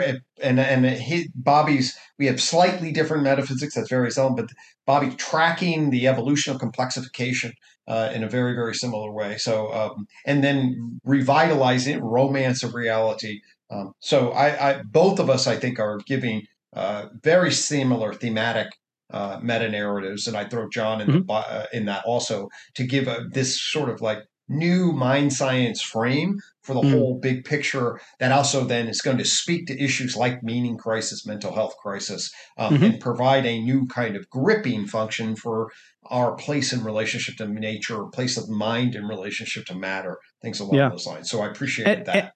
and 0.43 0.59
and 0.59 0.87
he, 0.87 1.29
Bobby's 1.35 1.97
we 2.19 2.27
have 2.27 2.41
slightly 2.41 2.93
different 2.93 3.25
metaphysics. 3.25 3.75
That's 3.75 3.91
very 3.91 4.11
seldom, 4.11 4.37
but 4.37 4.51
Bobby 4.87 5.15
tracking 5.17 5.91
the 5.91 6.09
evolution 6.09 6.55
of 6.55 6.61
complexification 6.61 7.53
uh, 7.87 8.11
in 8.15 8.23
a 8.23 8.29
very 8.29 8.55
very 8.55 8.75
similar 8.75 9.13
way. 9.13 9.37
So 9.39 9.73
um, 9.73 10.07
and 10.25 10.43
then 10.43 11.01
revitalizing 11.05 12.01
romance 12.01 12.63
of 12.63 12.75
reality. 12.75 13.41
Um, 13.71 13.93
so 14.01 14.33
I, 14.33 14.71
I, 14.71 14.83
both 14.83 15.19
of 15.19 15.31
us 15.31 15.47
I 15.47 15.57
think 15.57 15.79
are 15.79 15.99
giving 16.07 16.43
uh, 16.75 17.07
very 17.23 17.51
similar 17.51 18.13
thematic 18.13 18.69
uh, 19.13 19.39
meta 19.43 19.69
narratives, 19.69 20.27
and 20.27 20.37
I 20.37 20.47
throw 20.47 20.69
John 20.69 21.01
in 21.01 21.09
mm-hmm. 21.09 21.27
the, 21.27 21.33
uh, 21.33 21.67
in 21.73 21.85
that 21.87 22.05
also 22.05 22.49
to 22.75 22.87
give 22.87 23.09
a, 23.09 23.27
this 23.31 23.61
sort 23.61 23.91
of 23.91 24.01
like 24.01 24.21
new 24.49 24.93
mind 24.93 25.33
science 25.33 25.81
frame 25.81 26.39
for 26.63 26.75
the 26.75 26.81
mm. 26.81 26.91
whole 26.91 27.19
big 27.19 27.45
picture 27.45 28.01
that 28.21 28.33
also 28.33 28.65
then 28.65 28.89
is 28.89 29.01
going 29.01 29.19
to 29.19 29.25
speak 29.25 29.67
to 29.67 29.83
issues 29.83 30.17
like 30.17 30.43
meaning 30.43 30.77
crisis 30.77 31.27
mental 31.27 31.55
health 31.55 31.75
crisis 31.83 32.33
um, 32.59 32.75
mm-hmm. 32.75 32.85
and 32.85 33.01
provide 33.01 33.47
a 33.47 33.61
new 33.61 33.87
kind 33.87 34.17
of 34.17 34.29
gripping 34.31 34.87
function 34.87 35.35
for 35.37 35.71
our 36.07 36.35
place 36.35 36.73
in 36.73 36.85
relationship 36.85 37.37
to 37.37 37.47
nature 37.47 38.05
place 38.07 38.37
of 38.37 38.49
mind 38.49 38.95
in 38.95 39.07
relationship 39.07 39.65
to 39.65 39.75
matter 39.75 40.19
things 40.43 40.61
along 40.61 40.75
yeah. 40.75 40.89
those 40.89 41.07
lines 41.07 41.31
so 41.31 41.41
i 41.41 41.47
appreciate 41.47 42.05
that 42.05 42.35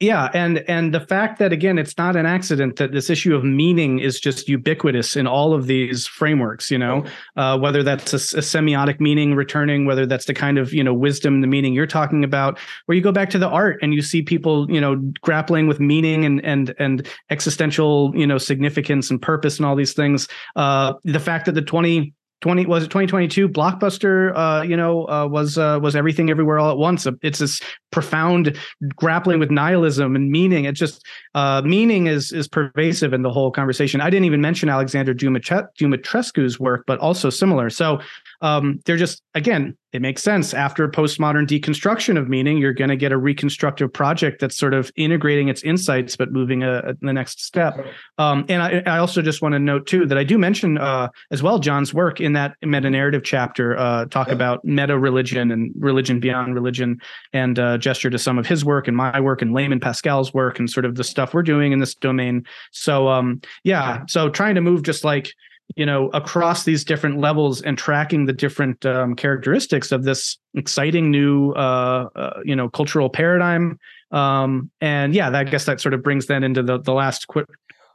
yeah 0.00 0.30
and 0.34 0.58
and 0.68 0.94
the 0.94 1.00
fact 1.00 1.38
that 1.38 1.52
again 1.52 1.78
it's 1.78 1.96
not 1.96 2.16
an 2.16 2.26
accident 2.26 2.76
that 2.76 2.92
this 2.92 3.10
issue 3.10 3.34
of 3.34 3.44
meaning 3.44 3.98
is 3.98 4.18
just 4.18 4.48
ubiquitous 4.48 5.16
in 5.16 5.26
all 5.26 5.52
of 5.54 5.66
these 5.66 6.06
frameworks 6.06 6.70
you 6.70 6.78
know? 6.78 7.04
Uh, 7.36 7.58
whether 7.58 7.82
that's 7.82 8.12
a, 8.12 8.16
a, 8.16 8.42
semiotic 8.42 9.00
meaning 9.00 9.34
returning 9.34 9.84
whether 9.84 10.06
that's 10.06 10.24
the 10.24 10.34
kind 10.34 10.58
of 10.58 10.72
you 10.72 10.82
know 10.82 10.94
wisdom 10.94 11.40
the 11.40 11.46
meaning 11.46 11.72
you're 11.72 11.86
talking 11.86 12.24
about 12.24 12.58
where 12.86 12.96
you 12.96 13.02
go 13.02 13.12
back 13.12 13.30
to 13.30 13.38
the 13.38 13.48
art 13.48 13.78
and 13.82 13.94
you 13.94 14.02
see 14.02 14.22
people 14.22 14.70
you 14.70 14.80
know 14.80 14.96
grappling 15.20 15.66
with 15.66 15.80
meaning 15.80 16.24
and 16.24 16.44
and 16.44 16.74
and 16.78 17.06
existential 17.30 18.12
you 18.16 18.26
know 18.26 18.38
significance 18.38 19.10
and 19.10 19.20
purpose 19.20 19.58
and 19.58 19.66
all 19.66 19.76
these 19.76 19.92
things 19.92 20.28
uh, 20.56 20.92
the 21.04 21.20
fact 21.20 21.46
that 21.46 21.52
the 21.52 21.62
20 21.62 22.12
20 22.40 22.66
was 22.66 22.84
it 22.84 22.86
2022 22.86 23.48
blockbuster 23.48 24.32
uh 24.34 24.62
you 24.62 24.76
know 24.76 25.08
uh, 25.08 25.26
was 25.26 25.58
uh, 25.58 25.78
was 25.82 25.94
everything 25.94 26.30
everywhere 26.30 26.58
all 26.58 26.70
at 26.70 26.78
once. 26.78 27.06
It's 27.22 27.38
this 27.38 27.60
profound 27.90 28.56
grappling 28.96 29.38
with 29.38 29.50
nihilism 29.50 30.16
and 30.16 30.30
meaning. 30.30 30.64
It's 30.64 30.78
just 30.78 31.04
uh 31.34 31.62
meaning 31.62 32.06
is 32.06 32.32
is 32.32 32.48
pervasive 32.48 33.12
in 33.12 33.22
the 33.22 33.30
whole 33.30 33.50
conversation. 33.50 34.00
I 34.00 34.10
didn't 34.10 34.26
even 34.26 34.40
mention 34.40 34.68
alexander 34.68 35.14
dumitrescu's 35.14 36.60
work 36.60 36.84
but 36.86 36.98
also 36.98 37.30
similar. 37.30 37.70
So 37.70 38.00
um, 38.40 38.80
they're 38.84 38.96
just 38.96 39.22
again 39.34 39.76
it 39.92 40.00
makes 40.00 40.22
sense. 40.22 40.54
After 40.54 40.84
a 40.84 40.90
postmodern 40.90 41.46
deconstruction 41.46 42.16
of 42.18 42.28
meaning 42.28 42.58
you're 42.58 42.72
going 42.72 42.90
to 42.90 42.96
get 42.96 43.12
a 43.12 43.16
reconstructive 43.16 43.92
project 43.92 44.40
that's 44.40 44.56
sort 44.56 44.74
of 44.74 44.92
integrating 44.96 45.48
its 45.48 45.62
insights 45.62 46.16
but 46.16 46.32
moving 46.32 46.62
a, 46.62 46.78
a 46.78 46.94
the 47.00 47.12
next 47.12 47.44
step. 47.44 47.84
Um, 48.18 48.44
and 48.48 48.62
I, 48.62 48.82
I, 48.86 48.98
also 48.98 49.22
just 49.22 49.42
want 49.42 49.54
to 49.54 49.58
note 49.58 49.86
too 49.86 50.06
that 50.06 50.18
i 50.18 50.24
do 50.24 50.38
mention 50.38 50.76
uh, 50.76 51.08
as 51.30 51.42
well 51.42 51.58
john's 51.58 51.94
work 51.94 52.20
in 52.20 52.34
that 52.34 52.54
meta 52.62 52.90
narrative 52.90 53.22
chapter 53.24 53.76
uh, 53.78 54.04
talk 54.06 54.28
yeah. 54.28 54.34
about 54.34 54.64
meta 54.64 54.98
religion 54.98 55.50
and 55.50 55.72
religion 55.78 56.20
beyond 56.20 56.54
religion 56.54 57.00
and 57.32 57.58
uh, 57.58 57.78
gesture 57.78 58.10
to 58.10 58.18
some 58.18 58.38
of 58.38 58.46
his 58.46 58.64
work 58.64 58.86
and 58.88 58.96
my 58.96 59.18
work 59.20 59.42
and 59.42 59.52
layman 59.54 59.80
pascal's 59.80 60.34
work 60.34 60.58
and 60.58 60.70
sort 60.70 60.84
of 60.84 60.96
the 60.96 61.04
stuff 61.04 61.34
we're 61.34 61.42
doing 61.42 61.72
in 61.72 61.78
this 61.78 61.94
domain. 61.94 62.44
So 62.72 63.08
um, 63.08 63.40
yeah. 63.64 64.04
so 64.08 64.28
trying 64.28 64.54
to 64.54 64.60
move 64.60 64.82
just 64.82 65.04
like 65.04 65.32
you 65.76 65.86
know 65.86 66.08
across 66.08 66.64
these 66.64 66.84
different 66.84 67.18
levels 67.18 67.62
and 67.62 67.78
tracking 67.78 68.26
the 68.26 68.32
different 68.32 68.84
um, 68.86 69.14
characteristics 69.14 69.92
of 69.92 70.04
this 70.04 70.38
exciting 70.54 71.10
new 71.10 71.52
uh, 71.52 72.08
uh, 72.16 72.40
you 72.44 72.56
know 72.56 72.68
cultural 72.68 73.08
paradigm 73.08 73.78
um, 74.10 74.70
and 74.80 75.14
yeah 75.14 75.30
that, 75.30 75.46
i 75.46 75.50
guess 75.50 75.64
that 75.66 75.80
sort 75.80 75.94
of 75.94 76.02
brings 76.02 76.26
then 76.26 76.42
into 76.42 76.62
the, 76.62 76.78
the 76.78 76.92
last 76.92 77.26
quick 77.28 77.46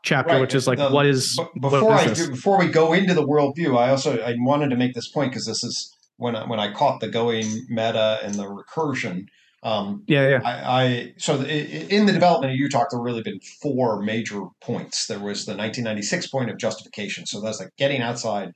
chapter 0.03 0.33
right. 0.33 0.41
which 0.41 0.55
is 0.55 0.67
like 0.67 0.77
the, 0.77 0.89
what 0.89 1.05
is 1.05 1.39
before 1.59 1.83
what 1.83 2.05
is 2.05 2.21
i 2.21 2.25
do, 2.25 2.31
before 2.31 2.59
we 2.59 2.67
go 2.67 2.93
into 2.93 3.13
the 3.13 3.25
worldview 3.25 3.77
i 3.77 3.89
also 3.89 4.19
i 4.21 4.35
wanted 4.39 4.69
to 4.69 4.75
make 4.75 4.93
this 4.93 5.09
point 5.09 5.31
because 5.31 5.45
this 5.45 5.63
is 5.63 5.91
when 6.17 6.35
I, 6.35 6.45
when 6.47 6.59
i 6.59 6.71
caught 6.71 7.01
the 7.01 7.09
going 7.09 7.65
meta 7.69 8.19
and 8.23 8.35
the 8.35 8.43
recursion 8.43 9.25
um, 9.65 10.03
yeah, 10.05 10.29
yeah. 10.29 10.41
I, 10.45 10.83
I 10.83 11.13
so 11.17 11.37
the, 11.37 11.93
in 11.93 12.05
the 12.05 12.13
development 12.13 12.53
of 12.53 12.59
UTOK, 12.59 12.85
there 12.91 13.01
really 13.01 13.23
been 13.23 13.39
four 13.63 13.99
major 13.99 14.43
points. 14.61 15.07
There 15.07 15.17
was 15.17 15.45
the 15.45 15.57
1996 15.57 16.27
point 16.27 16.51
of 16.51 16.59
justification. 16.59 17.25
So 17.25 17.41
that's 17.41 17.59
like 17.59 17.75
getting 17.75 18.01
outside. 18.01 18.51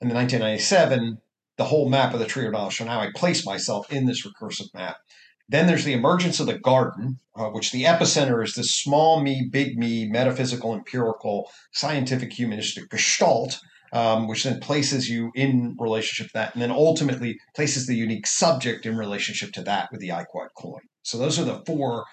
In 0.00 0.08
the 0.08 0.14
1997, 0.14 1.18
the 1.56 1.64
whole 1.64 1.88
map 1.88 2.14
of 2.14 2.20
the 2.20 2.26
tree 2.26 2.46
of 2.46 2.52
knowledge. 2.52 2.76
So 2.76 2.84
now 2.84 3.00
I 3.00 3.10
place 3.16 3.44
myself 3.44 3.92
in 3.92 4.06
this 4.06 4.24
recursive 4.24 4.72
map. 4.74 4.96
Then 5.48 5.66
there's 5.66 5.84
the 5.84 5.92
emergence 5.92 6.38
of 6.38 6.46
the 6.46 6.58
garden, 6.58 7.18
uh, 7.34 7.48
which 7.48 7.72
the 7.72 7.84
epicenter 7.84 8.42
is 8.44 8.54
this 8.54 8.70
small 8.70 9.20
me, 9.20 9.48
big 9.50 9.76
me, 9.76 10.08
metaphysical, 10.08 10.72
empirical, 10.72 11.50
scientific, 11.72 12.32
humanistic 12.32 12.90
gestalt 12.90 13.58
um, 13.94 14.26
which 14.26 14.42
then 14.42 14.60
places 14.60 15.08
you 15.08 15.30
in 15.34 15.76
relationship 15.78 16.26
to 16.26 16.34
that, 16.34 16.52
and 16.52 16.60
then 16.60 16.72
ultimately 16.72 17.38
places 17.54 17.86
the 17.86 17.94
unique 17.94 18.26
subject 18.26 18.84
in 18.84 18.98
relationship 18.98 19.52
to 19.52 19.62
that 19.62 19.90
with 19.90 20.00
the 20.00 20.12
I-Quad 20.12 20.48
coin. 20.54 20.82
So 21.02 21.16
those 21.16 21.38
are 21.38 21.44
the 21.44 21.62
four, 21.64 22.04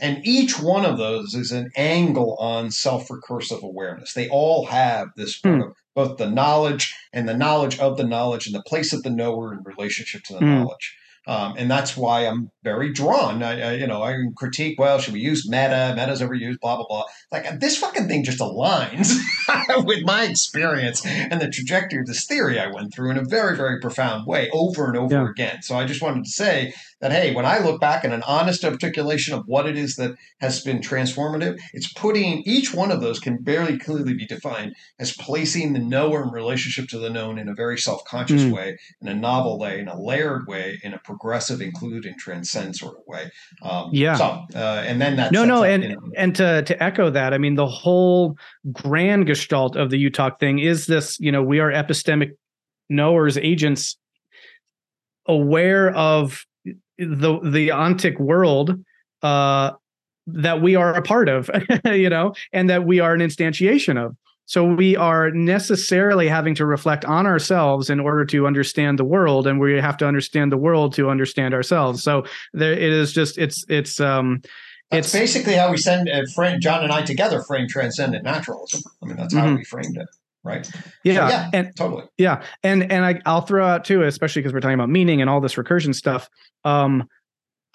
and 0.00 0.24
each 0.24 0.60
one 0.60 0.84
of 0.84 0.98
those 0.98 1.34
is 1.34 1.50
an 1.50 1.70
angle 1.76 2.36
on 2.38 2.70
self-recursive 2.70 3.62
awareness. 3.62 4.12
They 4.12 4.28
all 4.28 4.66
have 4.66 5.08
this 5.16 5.40
mm. 5.40 5.64
of 5.64 5.76
both 5.94 6.18
the 6.18 6.30
knowledge 6.30 6.94
and 7.12 7.28
the 7.28 7.36
knowledge 7.36 7.78
of 7.78 7.96
the 7.96 8.04
knowledge 8.04 8.46
and 8.46 8.54
the 8.54 8.62
place 8.62 8.92
of 8.92 9.02
the 9.02 9.10
knower 9.10 9.52
in 9.54 9.62
relationship 9.62 10.24
to 10.24 10.34
the 10.34 10.40
mm. 10.40 10.58
knowledge. 10.58 10.94
Um, 11.26 11.54
and 11.56 11.70
that's 11.70 11.96
why 11.96 12.26
I'm 12.26 12.50
very 12.62 12.92
drawn. 12.92 13.42
I, 13.42 13.60
I, 13.60 13.72
you 13.74 13.86
know, 13.86 14.02
I 14.02 14.12
can 14.12 14.34
critique. 14.36 14.78
Well, 14.78 14.98
should 14.98 15.14
we 15.14 15.20
use 15.20 15.48
meta? 15.48 15.94
Meta's 15.96 16.20
overused. 16.20 16.60
Blah 16.60 16.76
blah 16.76 16.86
blah. 16.86 17.04
Like 17.32 17.60
this 17.60 17.78
fucking 17.78 18.08
thing 18.08 18.24
just 18.24 18.40
aligns 18.40 19.14
with 19.86 20.04
my 20.04 20.24
experience 20.24 21.04
and 21.04 21.40
the 21.40 21.48
trajectory 21.48 22.00
of 22.00 22.06
this 22.06 22.26
theory 22.26 22.58
I 22.58 22.66
went 22.66 22.94
through 22.94 23.10
in 23.10 23.16
a 23.16 23.24
very 23.24 23.56
very 23.56 23.80
profound 23.80 24.26
way 24.26 24.50
over 24.52 24.86
and 24.88 24.96
over 24.96 25.14
yeah. 25.14 25.30
again. 25.30 25.62
So 25.62 25.76
I 25.76 25.86
just 25.86 26.02
wanted 26.02 26.24
to 26.24 26.30
say 26.30 26.74
that 27.04 27.12
hey, 27.12 27.34
when 27.34 27.44
I 27.44 27.58
look 27.58 27.82
back 27.82 28.02
at 28.02 28.12
an 28.12 28.22
honest 28.26 28.64
articulation 28.64 29.34
of 29.34 29.46
what 29.46 29.66
it 29.66 29.76
is 29.76 29.96
that 29.96 30.14
has 30.40 30.62
been 30.62 30.78
transformative, 30.78 31.60
it's 31.74 31.92
putting 31.92 32.42
each 32.46 32.72
one 32.72 32.90
of 32.90 33.02
those 33.02 33.20
can 33.20 33.42
barely 33.42 33.78
clearly 33.78 34.14
be 34.14 34.24
defined 34.24 34.74
as 34.98 35.14
placing 35.14 35.74
the 35.74 35.80
knower 35.80 36.22
in 36.22 36.30
relationship 36.30 36.88
to 36.88 36.98
the 36.98 37.10
known 37.10 37.38
in 37.38 37.46
a 37.46 37.54
very 37.54 37.76
self-conscious 37.76 38.44
mm. 38.44 38.52
way, 38.52 38.78
in 39.02 39.08
a 39.08 39.14
novel 39.14 39.58
way, 39.58 39.80
in 39.80 39.88
a 39.88 40.00
layered 40.00 40.46
way, 40.46 40.80
in 40.82 40.94
a 40.94 40.98
progressive, 40.98 41.60
including, 41.60 42.14
transcend 42.18 42.74
sort 42.74 42.96
of 42.96 43.02
way. 43.06 43.30
Um, 43.60 43.90
yeah. 43.92 44.14
So, 44.16 44.24
uh, 44.54 44.82
and 44.86 44.98
then 44.98 45.16
that 45.16 45.30
no, 45.30 45.44
no, 45.44 45.58
up, 45.58 45.64
and 45.66 45.82
you 45.82 45.88
know, 45.90 46.10
and 46.16 46.34
to 46.36 46.62
to 46.62 46.82
echo 46.82 47.10
that, 47.10 47.34
I 47.34 47.38
mean, 47.38 47.54
the 47.54 47.66
whole 47.66 48.38
grand 48.72 49.26
gestalt 49.26 49.76
of 49.76 49.90
the 49.90 50.10
UTOK 50.10 50.40
thing 50.40 50.58
is 50.58 50.86
this. 50.86 51.20
You 51.20 51.32
know, 51.32 51.42
we 51.42 51.60
are 51.60 51.70
epistemic 51.70 52.30
knowers, 52.88 53.36
agents 53.36 53.98
aware 55.26 55.94
of 55.94 56.46
the 56.98 57.40
the 57.42 57.68
ontic 57.68 58.18
world 58.18 58.78
uh, 59.22 59.72
that 60.26 60.62
we 60.62 60.74
are 60.76 60.94
a 60.94 61.02
part 61.02 61.28
of, 61.28 61.50
you 61.86 62.08
know, 62.08 62.34
and 62.52 62.70
that 62.70 62.84
we 62.84 63.00
are 63.00 63.14
an 63.14 63.20
instantiation 63.20 64.02
of. 64.02 64.16
So 64.46 64.62
we 64.62 64.94
are 64.94 65.30
necessarily 65.30 66.28
having 66.28 66.54
to 66.56 66.66
reflect 66.66 67.06
on 67.06 67.26
ourselves 67.26 67.88
in 67.88 67.98
order 67.98 68.26
to 68.26 68.46
understand 68.46 68.98
the 68.98 69.04
world, 69.04 69.46
and 69.46 69.58
we 69.58 69.80
have 69.80 69.96
to 69.98 70.06
understand 70.06 70.52
the 70.52 70.58
world 70.58 70.94
to 70.94 71.08
understand 71.08 71.54
ourselves. 71.54 72.02
So 72.02 72.24
there, 72.52 72.72
it 72.72 72.82
is 72.82 73.12
just 73.12 73.38
it's 73.38 73.64
it's 73.68 74.00
um 74.00 74.42
That's 74.90 75.06
it's 75.06 75.12
basically 75.14 75.54
how 75.54 75.70
we 75.70 75.78
send 75.78 76.10
uh, 76.10 76.22
frame 76.34 76.60
John 76.60 76.84
and 76.84 76.92
I 76.92 77.00
together 77.02 77.42
frame 77.42 77.68
transcendent 77.68 78.22
naturalism. 78.22 78.82
I 79.02 79.06
mean, 79.06 79.16
that's 79.16 79.32
how 79.34 79.46
Mhm. 79.46 79.56
we 79.56 79.64
framed 79.64 79.96
it, 79.96 80.08
right? 80.44 80.70
yeah, 81.02 81.28
yeah. 81.28 81.50
and 81.52 81.76
Totally. 81.76 82.04
Yeah, 82.18 82.42
and 82.62 82.90
and 82.92 83.04
I, 83.04 83.20
I'll 83.26 83.40
throw 83.40 83.66
out 83.66 83.84
too, 83.84 84.02
especially 84.02 84.42
because 84.42 84.52
we're 84.52 84.60
talking 84.60 84.74
about 84.74 84.90
meaning 84.90 85.20
and 85.20 85.28
all 85.28 85.40
this 85.40 85.54
recursion 85.54 85.94
stuff. 85.94 86.28
Um, 86.64 87.08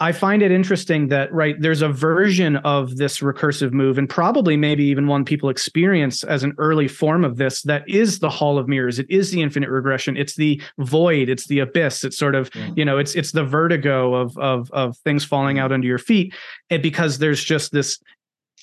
I 0.01 0.13
find 0.13 0.41
it 0.41 0.49
interesting 0.49 1.09
that 1.09 1.33
right 1.33 1.59
there's 1.59 1.81
a 1.81 1.89
version 1.89 2.55
of 2.57 2.95
this 2.95 3.19
recursive 3.19 3.73
move, 3.73 3.97
and 3.97 4.09
probably 4.09 4.55
maybe 4.55 4.85
even 4.85 5.07
one 5.07 5.25
people 5.25 5.49
experience 5.49 6.23
as 6.23 6.43
an 6.43 6.53
early 6.57 6.87
form 6.87 7.25
of 7.25 7.35
this. 7.35 7.63
That 7.63 7.83
is 7.89 8.19
the 8.19 8.29
Hall 8.29 8.57
of 8.57 8.69
Mirrors. 8.69 8.97
It 8.97 9.09
is 9.09 9.31
the 9.31 9.41
infinite 9.41 9.69
regression. 9.69 10.15
It's 10.15 10.35
the 10.35 10.61
void. 10.77 11.27
It's 11.27 11.47
the 11.47 11.59
abyss. 11.59 12.05
It's 12.05 12.17
sort 12.17 12.35
of 12.35 12.49
you 12.77 12.85
know 12.85 12.97
it's 12.97 13.13
it's 13.15 13.33
the 13.33 13.43
vertigo 13.43 14.13
of 14.13 14.37
of 14.37 14.71
of 14.71 14.97
things 14.99 15.25
falling 15.25 15.59
out 15.59 15.73
under 15.73 15.87
your 15.87 15.97
feet, 15.97 16.33
and 16.69 16.81
because 16.81 17.17
there's 17.17 17.43
just 17.43 17.73
this 17.73 17.99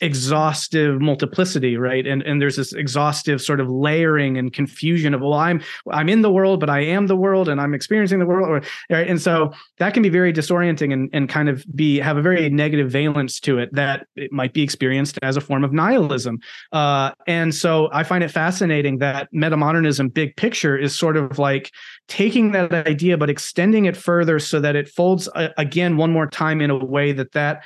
exhaustive 0.01 1.01
multiplicity 1.01 1.77
right? 1.77 2.07
And 2.07 2.23
and 2.23 2.41
there's 2.41 2.57
this 2.57 2.73
exhaustive 2.73 3.41
sort 3.41 3.61
of 3.61 3.69
layering 3.71 4.37
and 4.37 4.53
confusion 4.53 5.15
of 5.15 5.21
well 5.21 5.35
i'm 5.35 5.63
i'm 5.91 6.09
in 6.09 6.23
the 6.23 6.31
world 6.31 6.61
but 6.61 6.71
i 6.71 6.81
am 6.81 7.07
the 7.07 7.17
world 7.17 7.49
and 7.49 7.61
i'm 7.61 7.75
experiencing 7.75 8.19
the 8.19 8.27
world 8.27 8.65
right? 8.91 9.09
And 9.09 9.21
so 9.21 9.53
that 9.79 9.95
can 9.95 10.03
be 10.03 10.09
very 10.09 10.33
disorienting 10.33 10.93
and, 10.93 11.11
and 11.13 11.29
kind 11.29 11.49
of 11.49 11.65
be 11.75 11.99
have 11.99 12.17
a 12.17 12.23
very 12.23 12.49
negative 12.51 12.91
valence 12.91 13.41
to 13.41 13.59
it 13.59 13.73
that 13.75 14.07
it 14.17 14.33
might 14.33 14.53
be 14.53 14.63
experienced 14.63 15.19
as 15.23 15.37
a 15.37 15.41
form 15.41 15.65
of 15.65 15.73
nihilism. 15.73 16.39
Uh, 16.73 17.13
and 17.27 17.55
so 17.55 17.89
i 17.93 18.03
find 18.03 18.23
it 18.23 18.31
fascinating 18.31 18.99
that 18.99 19.33
metamodernism 19.33 20.13
big 20.13 20.37
picture 20.37 20.77
is 20.77 20.97
sort 20.97 21.17
of 21.17 21.39
like 21.39 21.73
taking 22.09 22.53
that 22.53 22.73
idea 22.73 23.17
but 23.17 23.31
extending 23.31 23.87
it 23.87 23.97
further 23.97 24.39
so 24.39 24.61
that 24.61 24.77
it 24.77 24.89
folds 24.89 25.29
uh, 25.35 25.49
again 25.57 25.97
one 25.97 26.13
more 26.13 26.27
time 26.27 26.61
in 26.61 26.71
a 26.71 26.85
way 26.85 27.13
that 27.13 27.33
that 27.33 27.63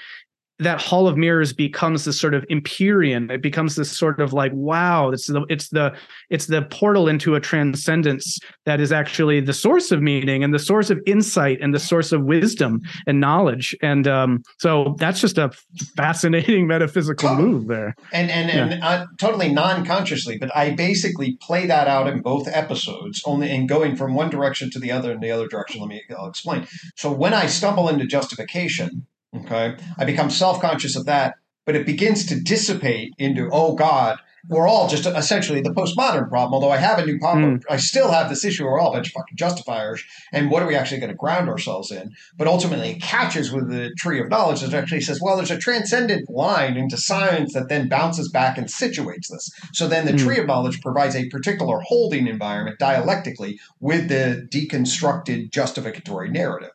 that 0.60 0.80
hall 0.80 1.08
of 1.08 1.16
mirrors 1.16 1.52
becomes 1.52 2.04
this 2.04 2.20
sort 2.20 2.34
of 2.34 2.44
empyrean. 2.50 3.30
It 3.30 3.42
becomes 3.42 3.76
this 3.76 3.96
sort 3.96 4.20
of 4.20 4.32
like 4.32 4.52
wow 4.54 5.10
it's 5.10 5.26
the 5.26 5.44
it's 5.48 5.68
the 5.70 5.94
it's 6.28 6.46
the 6.46 6.62
portal 6.62 7.08
into 7.08 7.34
a 7.34 7.40
transcendence 7.40 8.38
that 8.66 8.80
is 8.80 8.92
actually 8.92 9.40
the 9.40 9.52
source 9.52 9.90
of 9.90 10.02
meaning 10.02 10.44
and 10.44 10.52
the 10.54 10.58
source 10.58 10.90
of 10.90 11.00
insight 11.06 11.58
and 11.60 11.74
the 11.74 11.78
source 11.78 12.12
of 12.12 12.24
wisdom 12.24 12.80
and 13.06 13.20
knowledge. 13.20 13.74
And 13.82 14.06
um 14.06 14.42
so 14.58 14.94
that's 14.98 15.20
just 15.20 15.38
a 15.38 15.50
fascinating 15.96 16.66
metaphysical 16.74 17.30
Totally. 17.30 17.48
move 17.48 17.66
there. 17.66 17.94
And 18.12 18.30
and 18.30 18.50
and 18.50 18.82
uh, 18.82 19.06
totally 19.18 19.52
non-consciously 19.52 20.38
but 20.38 20.54
i 20.54 20.70
basically 20.70 21.36
play 21.40 21.66
that 21.66 21.88
out 21.88 22.06
in 22.06 22.20
both 22.20 22.46
episodes 22.48 23.22
only 23.24 23.50
in 23.50 23.66
going 23.66 23.96
from 23.96 24.14
one 24.14 24.30
direction 24.30 24.70
to 24.70 24.78
the 24.78 24.92
other 24.92 25.12
and 25.12 25.22
the 25.22 25.30
other 25.30 25.48
direction. 25.48 25.80
Let 25.80 25.88
me 25.88 26.02
i'll 26.16 26.28
explain. 26.28 26.66
So 26.96 27.10
when 27.10 27.32
i 27.34 27.46
stumble 27.46 27.88
into 27.88 28.06
justification 28.06 29.06
okay 29.34 29.76
i 29.98 30.04
become 30.04 30.30
self-conscious 30.30 30.96
of 30.96 31.06
that 31.06 31.34
but 31.66 31.76
it 31.76 31.86
begins 31.86 32.26
to 32.26 32.40
dissipate 32.40 33.12
into 33.18 33.48
oh 33.52 33.74
god 33.74 34.18
we're 34.48 34.66
all 34.66 34.88
just 34.88 35.04
essentially 35.06 35.60
the 35.60 35.70
postmodern 35.70 36.28
problem 36.28 36.54
although 36.54 36.70
i 36.70 36.78
have 36.78 36.98
a 36.98 37.04
new 37.04 37.18
problem 37.18 37.60
i 37.68 37.76
still 37.76 38.10
have 38.10 38.28
this 38.30 38.44
issue 38.44 38.64
we're 38.64 38.80
all 38.80 38.90
a 38.90 38.94
bunch 38.94 39.08
of 39.08 39.12
fucking 39.12 39.36
justifiers 39.36 40.02
and 40.32 40.50
what 40.50 40.62
are 40.62 40.66
we 40.66 40.74
actually 40.74 40.98
going 40.98 41.10
to 41.10 41.16
ground 41.16 41.48
ourselves 41.48 41.90
in 41.92 42.10
but 42.38 42.48
ultimately 42.48 42.90
it 42.92 43.02
catches 43.02 43.52
with 43.52 43.68
the 43.70 43.90
tree 43.98 44.18
of 44.18 44.30
knowledge 44.30 44.62
that 44.62 44.72
actually 44.72 45.00
says, 45.02 45.20
well, 45.20 45.36
there's 45.36 45.50
a 45.50 45.58
transcendent 45.58 46.30
line 46.30 46.76
into 46.76 46.96
science 46.96 47.52
that 47.52 47.68
then 47.68 47.88
bounces 47.88 48.30
back 48.30 48.56
and 48.56 48.66
situates 48.66 49.28
this. 49.28 49.50
So 49.74 49.86
then 49.86 50.06
the 50.06 50.12
Hmm. 50.12 50.18
tree 50.18 50.38
of 50.38 50.46
knowledge 50.46 50.80
provides 50.80 51.14
a 51.14 51.28
particular 51.28 51.80
holding 51.80 52.26
environment 52.26 52.78
dialectically 52.78 53.60
with 53.78 54.08
the 54.08 54.48
deconstructed 54.50 55.50
justificatory 55.50 56.30
narrative. 56.30 56.70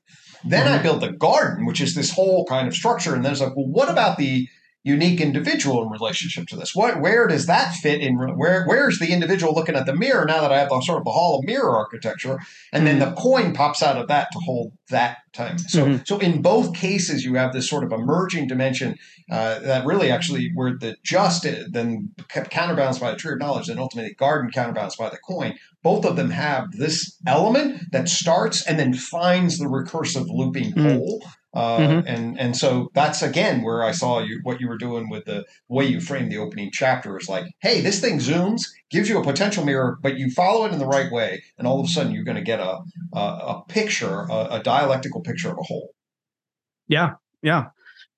Then 0.46 0.68
I 0.68 0.82
build 0.82 1.02
the 1.02 1.12
garden, 1.12 1.66
which 1.66 1.82
is 1.82 1.96
this 1.96 2.12
whole 2.12 2.46
kind 2.46 2.68
of 2.68 2.74
structure, 2.74 3.16
and 3.16 3.24
then 3.26 3.32
it's 3.32 3.42
like, 3.42 3.56
well, 3.56 3.68
what 3.68 3.90
about 3.90 4.18
the 4.18 4.48
unique 4.84 5.20
individual 5.20 5.82
in 5.82 5.90
relationship 5.90 6.46
to 6.46 6.56
this? 6.56 6.76
What, 6.76 7.02
where 7.02 7.26
does 7.28 7.48
that 7.48 7.74
fit 7.74 8.02
in? 8.02 8.18
Where, 8.18 8.66
where's 8.66 9.00
the 9.00 9.12
individual 9.12 9.56
looking 9.56 9.76
at 9.76 9.88
the 9.88 9.96
mirror 9.96 10.26
now 10.26 10.42
that 10.42 10.52
I 10.52 10.60
have 10.60 10.70
the 10.70 10.80
sort 10.82 11.00
of 11.00 11.06
the 11.06 11.12
hall 11.12 11.40
of 11.40 11.46
mirror 11.46 11.76
architecture, 11.76 12.40
and 12.72 12.86
then 12.86 13.00
the 13.00 13.12
coin 13.14 13.54
pops 13.54 13.82
out 13.82 13.98
of 13.98 14.08
that 14.10 14.32
to 14.34 14.40
hold 14.40 14.74
that 14.92 15.18
time. 15.34 15.58
So, 15.58 15.86
Mhm. 15.88 16.08
so 16.08 16.20
in 16.20 16.44
both 16.44 16.76
cases, 16.76 17.26
you 17.26 17.34
have 17.34 17.52
this 17.52 17.68
sort 17.68 17.84
of 17.84 17.92
emerging 17.92 18.48
dimension 18.48 19.00
uh, 19.32 19.60
that 19.60 19.86
really 19.86 20.12
actually 20.12 20.52
where 20.54 20.78
the 20.78 20.96
just 21.04 21.46
uh, 21.46 21.64
then 21.72 22.10
kept 22.30 22.50
counterbalanced 22.52 23.02
by 23.02 23.12
the 23.12 23.18
tree 23.18 23.34
of 23.34 23.40
knowledge, 23.40 23.70
and 23.70 23.80
ultimately 23.80 24.14
garden 24.14 24.52
counterbalanced 24.52 24.98
by 24.98 25.10
the 25.10 25.18
coin. 25.18 25.56
Both 25.84 26.06
of 26.06 26.16
them 26.16 26.32
have 26.32 26.72
this 26.72 27.18
element 27.28 27.92
that 27.92 28.10
starts 28.10 28.66
and 28.66 28.78
then 28.80 28.94
finds 28.94 29.58
the 29.58 29.66
recursive 29.66 30.28
looping 30.30 30.74
Mm. 30.74 30.98
hole. 30.98 31.24
Uh, 31.54 31.80
Mhm. 31.80 32.04
And 32.06 32.40
and 32.40 32.58
so 32.58 32.90
that's 32.94 33.22
again 33.22 33.62
where 33.62 33.82
I 33.82 33.92
saw 33.94 34.20
you 34.20 34.42
what 34.44 34.60
you 34.60 34.68
were 34.68 34.78
doing 34.78 35.10
with 35.10 35.24
the 35.26 35.46
way 35.70 35.86
you 35.86 36.02
framed 36.02 36.30
the 36.32 36.38
opening 36.38 36.70
chapter 36.74 37.18
is 37.18 37.30
like, 37.30 37.46
hey, 37.62 37.80
this 37.82 38.02
thing 38.02 38.20
zooms, 38.20 38.62
gives 38.92 39.08
you 39.08 39.18
a 39.20 39.24
potential 39.24 39.64
mirror, 39.64 39.98
but 40.02 40.18
you 40.18 40.30
follow 40.32 40.66
it 40.66 40.74
in 40.74 40.80
the 40.80 40.86
right 40.86 41.10
way, 41.12 41.42
and 41.58 41.66
all 41.66 41.80
of 41.80 41.86
a 41.86 41.90
sudden 41.90 42.12
you're 42.14 42.26
going 42.26 42.36
to 42.36 42.44
get 42.44 42.60
a 42.60 42.80
a, 43.14 43.20
a 43.20 43.64
picture, 43.70 44.26
a, 44.30 44.48
a 44.58 44.64
dialectical 44.64 45.22
picture 45.22 45.50
of 45.50 45.58
a 45.58 45.64
whole. 45.64 45.92
yeah 46.88 47.12
yeah 47.42 47.66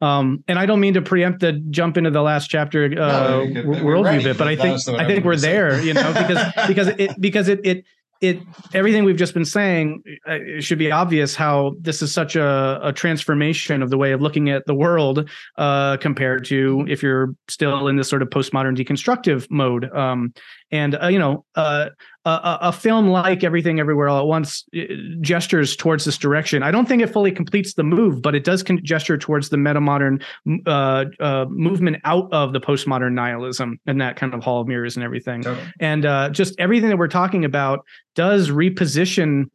um 0.02 0.43
and 0.48 0.60
i 0.60 0.66
don't 0.66 0.80
mean 0.80 0.93
to 0.93 1.02
preempt 1.02 1.39
the 1.39 1.54
jump 1.70 1.98
into 1.98 2.12
the 2.12 2.22
last 2.22 2.48
chapter 2.48 2.86
uh 2.86 2.88
No, 2.88 3.45
worldview 3.64 4.24
bit 4.24 4.38
but 4.38 4.48
i 4.48 4.56
think 4.56 4.80
i 4.89 5.06
think 5.06 5.26
we're 5.26 5.32
I 5.32 5.36
was 5.36 5.41
gonna 5.41 5.54
there 5.54 5.82
you 5.82 5.93
know 5.93 6.14
because 6.14 6.54
because 6.68 6.88
it 6.88 7.12
because 7.20 7.48
it 7.48 7.62
it 7.64 7.86
it 8.22 8.39
everything 8.74 9.04
we've 9.04 9.18
just 9.18 9.34
been 9.34 9.45
saying 9.45 10.02
uh, 10.28 10.34
it 10.34 10.64
should 10.64 10.80
be 10.80 10.91
obvious 10.91 11.36
how 11.36 11.76
this 11.80 12.02
is 12.02 12.12
such 12.12 12.36
a, 12.36 12.80
a 12.82 12.93
transformation 12.93 13.84
of 13.84 13.89
the 13.89 13.98
way 13.98 14.12
of 14.12 14.22
looking 14.22 14.50
at 14.50 14.66
the 14.66 14.74
world 14.74 15.30
uh, 15.58 15.98
compared 15.98 16.45
to 16.45 16.86
if 16.89 17.04
you're 17.04 17.36
still 17.48 17.88
in 17.88 17.95
this 17.95 18.10
sort 18.10 18.22
of 18.22 18.30
postmodern 18.30 18.76
deconstructive 18.76 19.50
mode. 19.52 19.91
Um, 19.93 20.34
and 20.72 20.98
uh, 21.02 21.08
you 21.08 21.20
know 21.20 21.45
uh, 21.56 21.89
a, 22.28 22.58
a 22.64 22.72
film 22.72 23.08
like 23.08 23.44
everything 23.44 23.80
everywhere 23.80 24.10
all 24.10 24.20
at 24.20 24.28
once 24.28 24.66
uh, 24.76 24.82
gestures 25.22 25.76
towards 25.76 26.06
this 26.06 26.18
direction. 26.18 26.64
I 26.64 26.72
don't 26.72 26.88
think 26.88 27.02
it 27.02 27.08
fully 27.08 27.32
completes 27.32 27.74
the 27.74 27.84
move 27.84 28.22
but 28.22 28.36
it 28.36 28.44
does 28.44 28.64
con- 28.64 28.80
gesture 28.84 29.18
towards 29.18 29.50
the 29.50 29.58
metamodern 29.58 30.22
uh, 30.66 31.06
uh, 31.20 31.46
movement 31.50 31.98
out 32.04 32.32
of 32.32 32.54
the 32.54 32.60
postmodern 32.60 33.14
nihilism 33.14 33.80
and 33.86 34.02
that 34.02 34.16
kind 34.16 34.34
of 34.34 34.44
hall 34.44 34.62
of 34.62 34.68
mirrors 34.68 34.96
and 34.96 35.04
everything. 35.04 35.42
Totally. 35.44 35.68
and 35.80 36.06
uh, 36.06 36.30
just 36.30 36.54
everything 36.60 36.90
that 36.90 36.98
we're 36.98 37.08
talking 37.08 37.46
about 37.46 37.86
does 38.16 38.50
reposition 38.50 39.50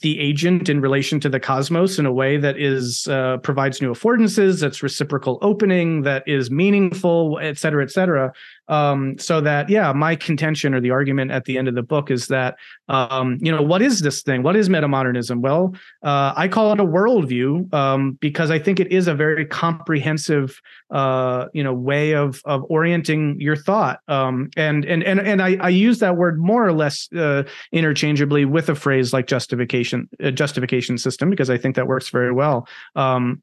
the 0.00 0.18
agent 0.20 0.68
in 0.70 0.80
relation 0.80 1.20
to 1.20 1.28
the 1.28 1.38
cosmos 1.38 1.98
in 1.98 2.06
a 2.06 2.12
way 2.12 2.38
that 2.38 2.58
is 2.58 3.06
uh, 3.08 3.36
provides 3.38 3.80
new 3.82 3.92
affordances 3.92 4.60
that's 4.60 4.82
reciprocal 4.82 5.38
opening 5.42 6.02
that 6.02 6.22
is 6.26 6.50
meaningful 6.50 7.38
et 7.42 7.58
cetera 7.58 7.82
et 7.82 7.90
cetera 7.90 8.32
um, 8.68 9.18
so 9.18 9.40
that 9.40 9.68
yeah 9.68 9.92
my 9.92 10.16
contention 10.16 10.74
or 10.74 10.80
the 10.80 10.90
argument 10.90 11.30
at 11.30 11.44
the 11.44 11.58
end 11.58 11.68
of 11.68 11.74
the 11.74 11.82
book 11.82 12.10
is 12.10 12.28
that 12.28 12.56
um, 12.88 13.38
you 13.40 13.50
know 13.50 13.62
what 13.62 13.82
is 13.82 14.00
this 14.00 14.22
thing? 14.22 14.42
What 14.42 14.56
is 14.56 14.68
metamodernism? 14.68 15.40
Well 15.40 15.74
uh, 16.02 16.32
i 16.36 16.48
call 16.48 16.72
it 16.72 16.80
a 16.80 16.84
worldview 16.84 17.72
um, 17.74 18.12
because 18.20 18.50
i 18.50 18.58
think 18.58 18.80
it 18.80 18.90
is 18.92 19.08
a 19.08 19.14
very 19.14 19.46
comprehensive 19.46 20.60
uh, 20.92 21.46
you 21.54 21.64
know 21.64 21.72
way 21.72 22.12
of 22.12 22.42
of 22.44 22.64
orienting 22.68 23.40
your 23.40 23.56
thought. 23.56 24.00
Um, 24.08 24.50
and 24.56 24.84
and 24.84 25.02
and 25.02 25.20
and 25.20 25.42
I, 25.42 25.56
I 25.60 25.70
use 25.70 25.98
that 26.00 26.16
word 26.16 26.38
more 26.38 26.66
or 26.66 26.72
less 26.72 27.08
uh, 27.12 27.44
interchangeably 27.72 28.44
with 28.44 28.68
a 28.68 28.74
phrase 28.74 29.12
like 29.12 29.26
justification 29.26 30.08
uh, 30.22 30.30
justification 30.30 30.98
system 30.98 31.30
because 31.30 31.50
I 31.50 31.56
think 31.56 31.76
that 31.76 31.86
works 31.86 32.10
very 32.10 32.32
well. 32.32 32.68
Um, 32.94 33.42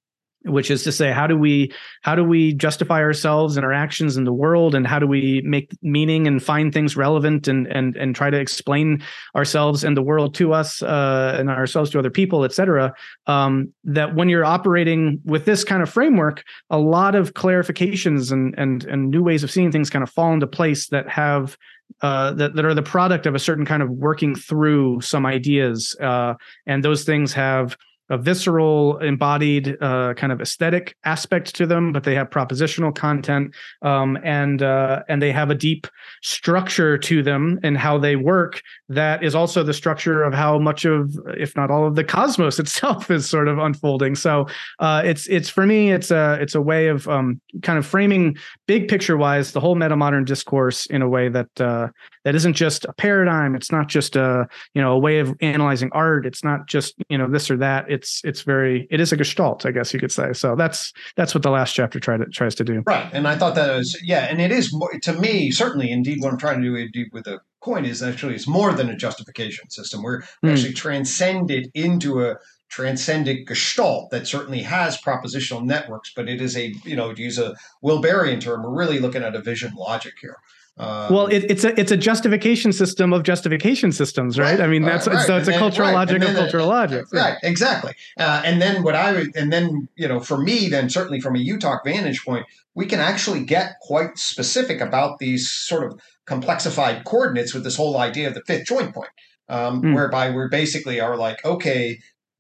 which 0.50 0.72
is 0.72 0.84
to 0.84 0.92
say 0.92 1.12
how 1.12 1.28
do 1.28 1.38
we 1.38 1.72
how 2.02 2.16
do 2.16 2.24
we 2.24 2.54
justify 2.54 3.02
ourselves 3.02 3.58
and 3.58 3.66
our 3.66 3.74
actions 3.74 4.18
in 4.18 4.24
the 4.24 4.34
world? 4.34 4.76
And 4.76 4.86
how 4.86 5.00
do 5.00 5.08
we 5.08 5.42
make 5.46 5.72
meaning 5.82 6.28
and 6.28 6.42
find 6.42 6.74
things 6.74 6.96
relevant 6.96 7.48
and 7.48 7.68
and 7.68 7.96
and 7.96 8.16
try 8.16 8.30
to 8.30 8.40
explain 8.40 9.04
ourselves 9.36 9.84
and 9.84 9.96
the 9.96 10.02
world 10.02 10.36
to 10.36 10.54
us 10.54 10.82
uh, 10.82 11.36
and 11.40 11.50
ourselves 11.50 11.90
to 11.92 12.00
other 12.00 12.12
people 12.12 12.44
et 12.44 12.54
cetera? 12.54 12.94
Um, 13.28 13.74
that 13.84 14.16
when 14.16 14.30
you're 14.30 14.46
operating 14.46 15.22
with 15.26 15.46
this 15.46 15.64
kind 15.64 15.82
of 15.82 15.90
framework 15.90 16.44
a 16.70 16.78
lot 16.78 17.16
of 17.16 17.34
clarifications 17.34 18.32
and 18.32 18.56
and 18.58 18.86
and 18.86 19.10
new 19.10 19.24
ways 19.24 19.44
of 19.44 19.52
seeing 19.52 19.72
things 19.72 19.90
kind 19.90 20.04
of 20.04 20.10
fall 20.10 20.34
into 20.34 20.48
place 20.48 20.88
that 20.88 21.08
have 21.10 21.58
uh, 22.02 22.32
that, 22.34 22.56
that 22.56 22.66
are 22.66 22.76
the 22.76 22.84
product 22.84 23.26
of 23.26 23.36
a 23.36 23.40
certain 23.40 23.66
kind 23.66 23.82
of 23.82 23.90
working 23.90 24.36
through 24.36 25.02
some 25.02 25.26
ideas 25.26 25.96
uh, 26.00 26.34
and 26.68 26.84
those 26.84 27.04
things 27.04 27.34
have 27.34 27.76
a 28.10 28.18
visceral, 28.18 28.98
embodied 29.00 29.78
uh, 29.82 30.14
kind 30.16 30.32
of 30.32 30.42
aesthetic 30.42 30.96
aspect 31.04 31.56
to 31.56 31.66
them, 31.66 31.92
but 31.92 32.04
they 32.04 32.16
have 32.16 32.30
propositional 32.30 32.94
content, 32.94 33.54
um, 33.82 34.18
and 34.24 34.62
uh, 34.64 35.04
and 35.08 35.22
they 35.22 35.32
have 35.32 35.50
a 35.50 35.56
deep 35.56 35.88
structure 36.22 36.98
to 36.98 37.22
them 37.22 37.60
and 37.64 37.78
how 37.78 37.98
they 37.98 38.16
work. 38.16 38.62
That 38.88 39.24
is 39.24 39.36
also 39.36 39.64
the 39.64 39.74
structure 39.74 40.24
of 40.24 40.34
how 40.34 40.58
much 40.58 40.86
of, 40.86 41.16
if 41.38 41.56
not 41.56 41.70
all 41.70 41.86
of 41.86 41.96
the 41.96 42.04
cosmos 42.04 42.60
itself, 42.64 43.12
is 43.12 43.30
sort 43.30 43.48
of 43.48 43.58
unfolding. 43.58 44.16
So 44.16 44.48
uh, 44.80 45.04
it's 45.06 45.28
it's 45.28 45.50
for 45.50 45.66
me, 45.66 45.92
it's 45.92 46.12
a 46.12 46.38
it's 46.42 46.56
a 46.56 46.62
way 46.62 46.88
of 46.88 47.08
um, 47.08 47.40
kind 47.62 47.78
of 47.78 47.86
framing 47.86 48.38
big 48.68 48.88
picture 48.88 49.18
wise 49.18 49.52
the 49.52 49.60
whole 49.60 49.76
meta 49.76 49.96
modern 49.96 50.26
discourse 50.26 50.86
in 50.88 51.02
a 51.02 51.10
way 51.10 51.30
that 51.30 51.62
uh, 51.62 51.88
that 52.26 52.36
isn't 52.36 52.54
just 52.54 52.86
a 52.86 52.94
paradigm. 52.94 53.56
It's 53.56 53.72
not 53.72 53.88
just 53.88 54.16
a 54.16 54.48
you 54.74 54.82
know 54.82 54.94
a 54.94 55.00
way 55.00 55.20
of 55.20 55.36
analyzing 55.42 55.90
art. 55.94 56.26
It's 56.26 56.44
not 56.44 56.68
just 56.68 56.96
you 57.10 57.18
know 57.18 57.30
this 57.30 57.50
or 57.52 57.58
that. 57.58 57.90
It's 57.90 57.99
it's 58.00 58.22
it's 58.24 58.44
very 58.44 58.88
it 58.90 59.00
is 59.02 59.12
a 59.12 59.18
gestalt, 59.18 59.66
I 59.66 59.72
guess 59.72 59.94
you 59.94 60.00
could 60.00 60.12
say. 60.12 60.32
So 60.34 60.56
that's 60.56 60.94
that's 61.18 61.34
what 61.34 61.44
the 61.44 61.52
last 61.52 61.74
chapter 61.74 62.00
try 62.00 62.16
to, 62.18 62.26
tries 62.28 62.56
to 62.56 62.64
do. 62.64 62.82
Right, 62.88 63.10
and 63.12 63.28
I 63.28 63.36
thought 63.36 63.56
that 63.56 63.76
was 63.76 64.00
yeah, 64.04 64.28
and 64.30 64.40
it 64.40 64.52
is 64.52 64.74
to 65.04 65.14
me 65.14 65.52
certainly 65.52 65.92
indeed 65.92 66.22
what 66.22 66.32
I'm 66.32 66.40
trying 66.40 66.62
to 66.62 66.88
do 66.88 67.06
with 67.12 67.26
the 67.26 67.40
coin 67.62 67.84
is 67.84 68.02
actually 68.02 68.36
it's 68.36 68.48
more 68.48 68.72
than 68.74 68.90
a 68.90 68.96
justification 68.96 69.70
system. 69.70 70.02
We're 70.02 70.22
mm. 70.22 70.52
actually 70.52 70.74
transcended 70.74 71.70
into 71.74 72.24
a 72.24 72.38
transcendent 72.70 73.48
gestalt 73.48 74.12
that 74.12 74.28
certainly 74.28 74.62
has 74.62 75.02
propositional 75.02 75.66
networks, 75.66 76.14
but 76.16 76.30
it 76.30 76.40
is 76.40 76.56
a, 76.56 76.72
you 76.86 76.96
know, 76.96 77.14
to 77.14 77.22
use 77.22 77.40
a 77.40 77.56
Wilberian 77.84 78.40
term, 78.40 78.62
we're 78.64 78.78
really 78.78 79.00
looking 79.00 79.24
at 79.24 79.36
a 79.36 79.42
vision 79.42 79.74
logic 79.76 80.14
here. 80.22 80.38
Um, 80.80 81.14
well, 81.14 81.28
it, 81.28 81.44
it's 81.50 81.66
a 81.66 81.78
it's 81.78 81.92
a 81.92 81.98
justification 81.98 82.72
system 82.72 83.12
of 83.12 83.24
justification 83.24 83.92
systems, 83.92 84.40
right? 84.40 84.58
right 84.58 84.62
I 84.62 84.68
mean, 84.68 84.84
that's 84.84 85.08
right, 85.08 85.28
so 85.28 85.36
it's 85.36 85.50
and 85.50 85.58
a 85.58 85.60
cultural 85.60 85.90
right, 85.90 85.94
logic 85.94 86.24
of 86.24 86.34
cultural 86.34 86.68
logic, 86.68 87.06
right? 87.12 87.38
Exactly. 87.44 87.94
Uh, 88.18 88.42
and 88.46 88.62
then 88.62 88.82
what 88.82 88.96
I 88.96 89.12
would, 89.12 89.36
and 89.36 89.52
then 89.52 89.90
you 89.98 90.08
know, 90.08 90.22
for 90.22 90.38
me, 90.38 90.70
then 90.70 90.90
certainly 90.90 91.20
from 91.20 91.36
a 91.36 91.40
UTOK 91.40 91.84
vantage 91.84 92.24
point, 92.24 92.46
we 92.76 92.86
can 92.86 93.02
actually 93.02 93.44
get 93.44 93.74
quite 93.82 94.18
specific 94.18 94.80
about 94.80 95.20
these 95.20 95.52
sort 95.52 95.84
of 95.84 96.00
complexified 96.26 97.04
coordinates 97.04 97.54
with 97.54 97.66
this 97.66 97.76
whole 97.76 97.98
idea 97.98 98.30
of 98.30 98.34
the 98.34 98.44
fifth 98.48 98.66
joint 98.66 98.94
point. 98.94 99.10
Um, 99.50 99.82
mm. 99.82 99.96
whereby 99.96 100.30
we 100.30 100.48
basically 100.48 101.00
are 101.00 101.18
like, 101.18 101.44
okay, 101.44 101.98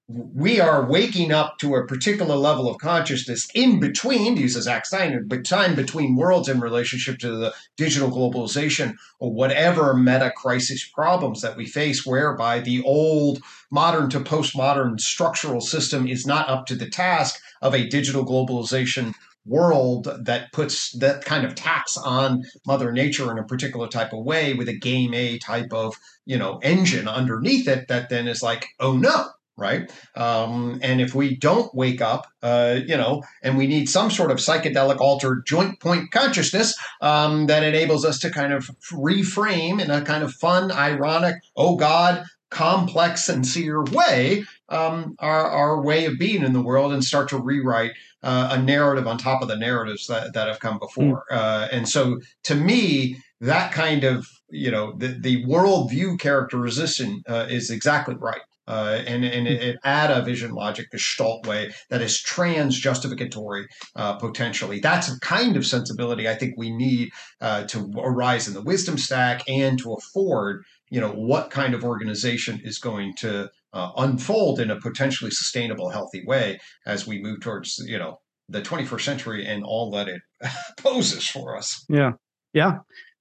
we 0.10 0.60
are 0.60 0.90
waking 0.90 1.32
up 1.32 1.60
to 1.60 1.76
a 1.76 1.86
particular 1.86 2.36
level 2.36 2.68
of 2.68 2.80
consciousness 2.80 3.48
in 3.54 3.80
between, 3.80 4.38
uses 4.38 4.64
Zach 4.64 4.88
Steiner, 4.88 5.22
but 5.22 5.46
time 5.46 5.76
between 5.76 6.16
worlds 6.16 6.50
in 6.50 6.60
relationship 6.60 7.20
to 7.20 7.38
the 7.38 7.54
digital 7.78 8.10
globalization 8.10 8.96
or 9.20 9.32
whatever 9.32 9.94
meta 9.94 10.32
crisis 10.36 10.84
problems 10.84 11.42
that 11.42 11.56
we 11.56 11.68
face, 11.68 12.08
whereby 12.08 12.60
the 12.60 12.82
old 12.82 13.40
modern 13.70 14.10
to 14.10 14.20
postmodern 14.20 15.00
structural 15.00 15.62
system 15.62 16.08
is 16.08 16.26
not 16.26 16.50
up 16.50 16.66
to 16.66 16.76
the 16.76 16.90
task 16.90 17.40
of 17.62 17.76
a 17.76 17.88
digital 17.88 18.26
globalization 18.26 19.14
world 19.46 20.08
that 20.26 20.52
puts 20.54 20.92
that 20.98 21.24
kind 21.24 21.46
of 21.46 21.54
tax 21.54 21.98
on 21.98 22.44
mother 22.66 22.92
nature 22.92 23.32
in 23.32 23.38
a 23.38 23.44
particular 23.44 23.88
type 23.88 24.12
of 24.12 24.24
way 24.24 24.54
with 24.54 24.68
a 24.68 24.78
game 24.78 25.14
a 25.14 25.40
type 25.40 25.72
of 25.72 25.96
you 26.26 26.38
know 26.38 26.60
engine 26.62 27.08
underneath 27.08 27.68
it 27.68 27.88
that 27.88 28.10
then 28.10 28.28
is 28.28 28.44
like 28.44 28.68
oh 28.80 28.96
no 28.96 29.30
right? 29.60 29.92
Um, 30.16 30.80
and 30.82 31.02
if 31.02 31.14
we 31.14 31.36
don't 31.36 31.74
wake 31.76 32.02
up, 32.02 32.28
uh, 32.42 32.80
you 32.86 32.98
know, 32.98 33.24
and 33.44 33.58
we 33.58 33.68
need 33.68 33.90
some 33.90 34.10
sort 34.10 34.32
of 34.32 34.38
psychedelic 34.38 35.00
altered 35.00 35.46
joint 35.46 35.80
point 35.80 36.12
consciousness 36.12 36.78
um, 37.02 37.48
that 37.48 37.64
enables 37.64 38.06
us 38.06 38.20
to 38.20 38.30
kind 38.30 38.54
of 38.54 38.72
reframe 38.92 39.82
in 39.82 39.92
a 39.92 40.02
kind 40.02 40.24
of 40.24 40.34
fun, 40.34 40.72
ironic, 40.72 41.36
oh 41.56 41.76
God, 41.76 42.24
complex, 42.50 43.26
sincere 43.26 43.84
way 43.84 44.46
um, 44.70 45.16
our, 45.20 45.48
our 45.48 45.82
way 45.82 46.06
of 46.06 46.18
being 46.18 46.44
in 46.44 46.54
the 46.54 46.62
world 46.62 46.94
and 46.94 47.04
start 47.04 47.30
to 47.30 47.38
rewrite 47.38 47.92
uh, 48.24 48.50
a 48.52 48.62
narrative 48.62 49.08
on 49.08 49.18
top 49.18 49.42
of 49.42 49.48
the 49.48 49.56
narratives 49.56 50.08
that, 50.08 50.34
that 50.34 50.48
have 50.48 50.60
come 50.60 50.80
before. 50.80 51.26
Mm. 51.32 51.38
Uh, 51.38 51.68
and 51.72 51.88
so 51.88 52.20
to 52.44 52.56
me, 52.56 53.18
that 53.42 53.72
kind 53.72 54.04
of 54.04 54.28
you 54.50 54.72
know 54.72 54.94
the, 54.98 55.08
the 55.08 55.46
worldview 55.46 56.20
characterization 56.20 57.24
uh, 57.28 57.46
is 57.50 57.70
exactly 57.70 58.16
right 58.16 58.42
uh, 58.70 59.02
and, 59.08 59.26
and 59.26 59.48
it, 59.48 59.62
it, 59.62 59.78
add 59.84 60.12
a 60.12 60.22
vision 60.22 60.52
logic 60.52 60.92
gestalt 60.92 61.46
way 61.48 61.72
that 61.90 62.02
is 62.02 62.22
trans 62.22 62.80
justificatory 62.80 63.68
uh, 63.96 64.16
potentially. 64.18 64.80
That's 64.80 65.10
a 65.10 65.20
kind 65.20 65.58
of 65.58 65.66
sensibility 65.66 66.30
I 66.30 66.36
think 66.36 66.54
we 66.56 66.70
need 66.70 67.10
uh, 67.42 67.64
to 67.66 67.92
arise 67.98 68.48
in 68.48 68.54
the 68.54 68.62
wisdom 68.62 68.98
stack 68.98 69.42
and 69.50 69.80
to 69.80 69.94
afford 69.94 70.64
you 70.92 71.02
know 71.02 71.12
what 71.12 71.50
kind 71.50 71.74
of 71.74 71.84
organization 71.84 72.62
is 72.64 72.80
going 72.80 73.14
to 73.18 73.50
uh, 73.74 73.92
unfold 73.98 74.60
in 74.60 74.72
a 74.72 74.80
potentially 74.80 75.32
sustainable, 75.32 75.90
healthy 75.90 76.24
way 76.26 76.60
as 76.86 77.06
we 77.08 77.22
move 77.22 77.42
towards 77.42 77.84
you 77.86 77.98
know 77.98 78.20
the 78.48 78.62
21st 78.62 79.02
century 79.02 79.46
and 79.46 79.64
all 79.64 79.92
that 79.92 80.08
it 80.08 80.22
poses 80.78 81.28
for 81.28 81.58
us. 81.58 81.86
Yeah, 81.90 82.14
yeah 82.54 82.80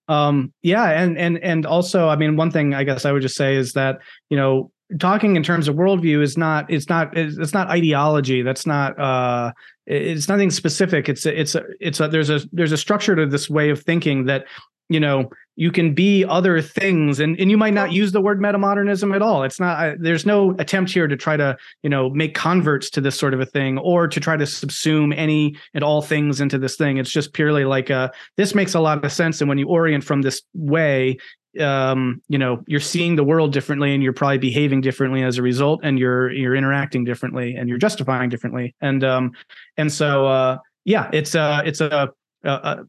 um 0.08 0.52
yeah 0.62 0.88
and 0.88 1.18
and 1.18 1.38
and 1.44 1.66
also 1.66 2.08
i 2.08 2.16
mean 2.16 2.34
one 2.34 2.50
thing 2.50 2.72
i 2.72 2.82
guess 2.82 3.04
i 3.04 3.12
would 3.12 3.20
just 3.20 3.36
say 3.36 3.54
is 3.54 3.74
that 3.74 3.98
you 4.30 4.38
know 4.38 4.70
talking 4.98 5.36
in 5.36 5.42
terms 5.42 5.68
of 5.68 5.76
worldview 5.76 6.22
is 6.22 6.38
not 6.38 6.70
it's 6.70 6.88
not 6.88 7.16
it's 7.16 7.52
not 7.52 7.68
ideology. 7.68 8.42
That's 8.42 8.66
not 8.66 8.98
uh 8.98 9.52
it's 9.86 10.28
nothing 10.28 10.50
specific. 10.50 11.08
It's 11.08 11.24
a, 11.24 11.40
it's 11.40 11.54
a, 11.54 11.64
it's 11.80 12.00
a, 12.00 12.08
there's 12.08 12.30
a 12.30 12.40
there's 12.52 12.72
a 12.72 12.76
structure 12.76 13.16
to 13.16 13.26
this 13.26 13.50
way 13.50 13.70
of 13.70 13.82
thinking 13.82 14.24
that 14.24 14.46
you 14.88 15.00
know 15.00 15.30
you 15.56 15.72
can 15.72 15.92
be 15.92 16.24
other 16.24 16.62
things 16.62 17.20
and, 17.20 17.38
and 17.40 17.50
you 17.50 17.58
might 17.58 17.74
not 17.74 17.90
use 17.92 18.12
the 18.12 18.20
word 18.20 18.40
metamodernism 18.40 19.14
at 19.14 19.20
all. 19.20 19.42
It's 19.42 19.60
not 19.60 19.96
there's 19.98 20.24
no 20.24 20.54
attempt 20.58 20.92
here 20.92 21.06
to 21.06 21.16
try 21.16 21.36
to 21.36 21.56
you 21.82 21.90
know 21.90 22.08
make 22.08 22.34
converts 22.34 22.88
to 22.90 23.02
this 23.02 23.18
sort 23.18 23.34
of 23.34 23.40
a 23.40 23.46
thing 23.46 23.76
or 23.78 24.08
to 24.08 24.20
try 24.20 24.38
to 24.38 24.44
subsume 24.44 25.14
any 25.14 25.56
and 25.74 25.84
all 25.84 26.00
things 26.00 26.40
into 26.40 26.58
this 26.58 26.76
thing. 26.76 26.96
It's 26.96 27.10
just 27.10 27.34
purely 27.34 27.64
like 27.64 27.90
uh 27.90 28.08
this 28.38 28.54
makes 28.54 28.74
a 28.74 28.80
lot 28.80 29.04
of 29.04 29.12
sense. 29.12 29.42
And 29.42 29.50
when 29.50 29.58
you 29.58 29.68
orient 29.68 30.04
from 30.04 30.22
this 30.22 30.40
way 30.54 31.18
um, 31.60 32.22
you 32.28 32.38
know, 32.38 32.62
you're 32.66 32.80
seeing 32.80 33.16
the 33.16 33.24
world 33.24 33.52
differently 33.52 33.94
and 33.94 34.02
you're 34.02 34.12
probably 34.12 34.38
behaving 34.38 34.80
differently 34.80 35.22
as 35.22 35.38
a 35.38 35.42
result 35.42 35.80
and 35.82 35.98
you're 35.98 36.30
you're 36.30 36.54
interacting 36.54 37.04
differently 37.04 37.54
and 37.56 37.68
you're 37.68 37.78
justifying 37.78 38.28
differently. 38.28 38.74
And 38.80 39.04
um 39.04 39.32
and 39.76 39.92
so 39.92 40.26
uh 40.26 40.58
yeah, 40.84 41.10
it's 41.12 41.34
uh 41.34 41.62
it's 41.64 41.80
a, 41.80 42.10
a, 42.44 42.50
a 42.50 42.86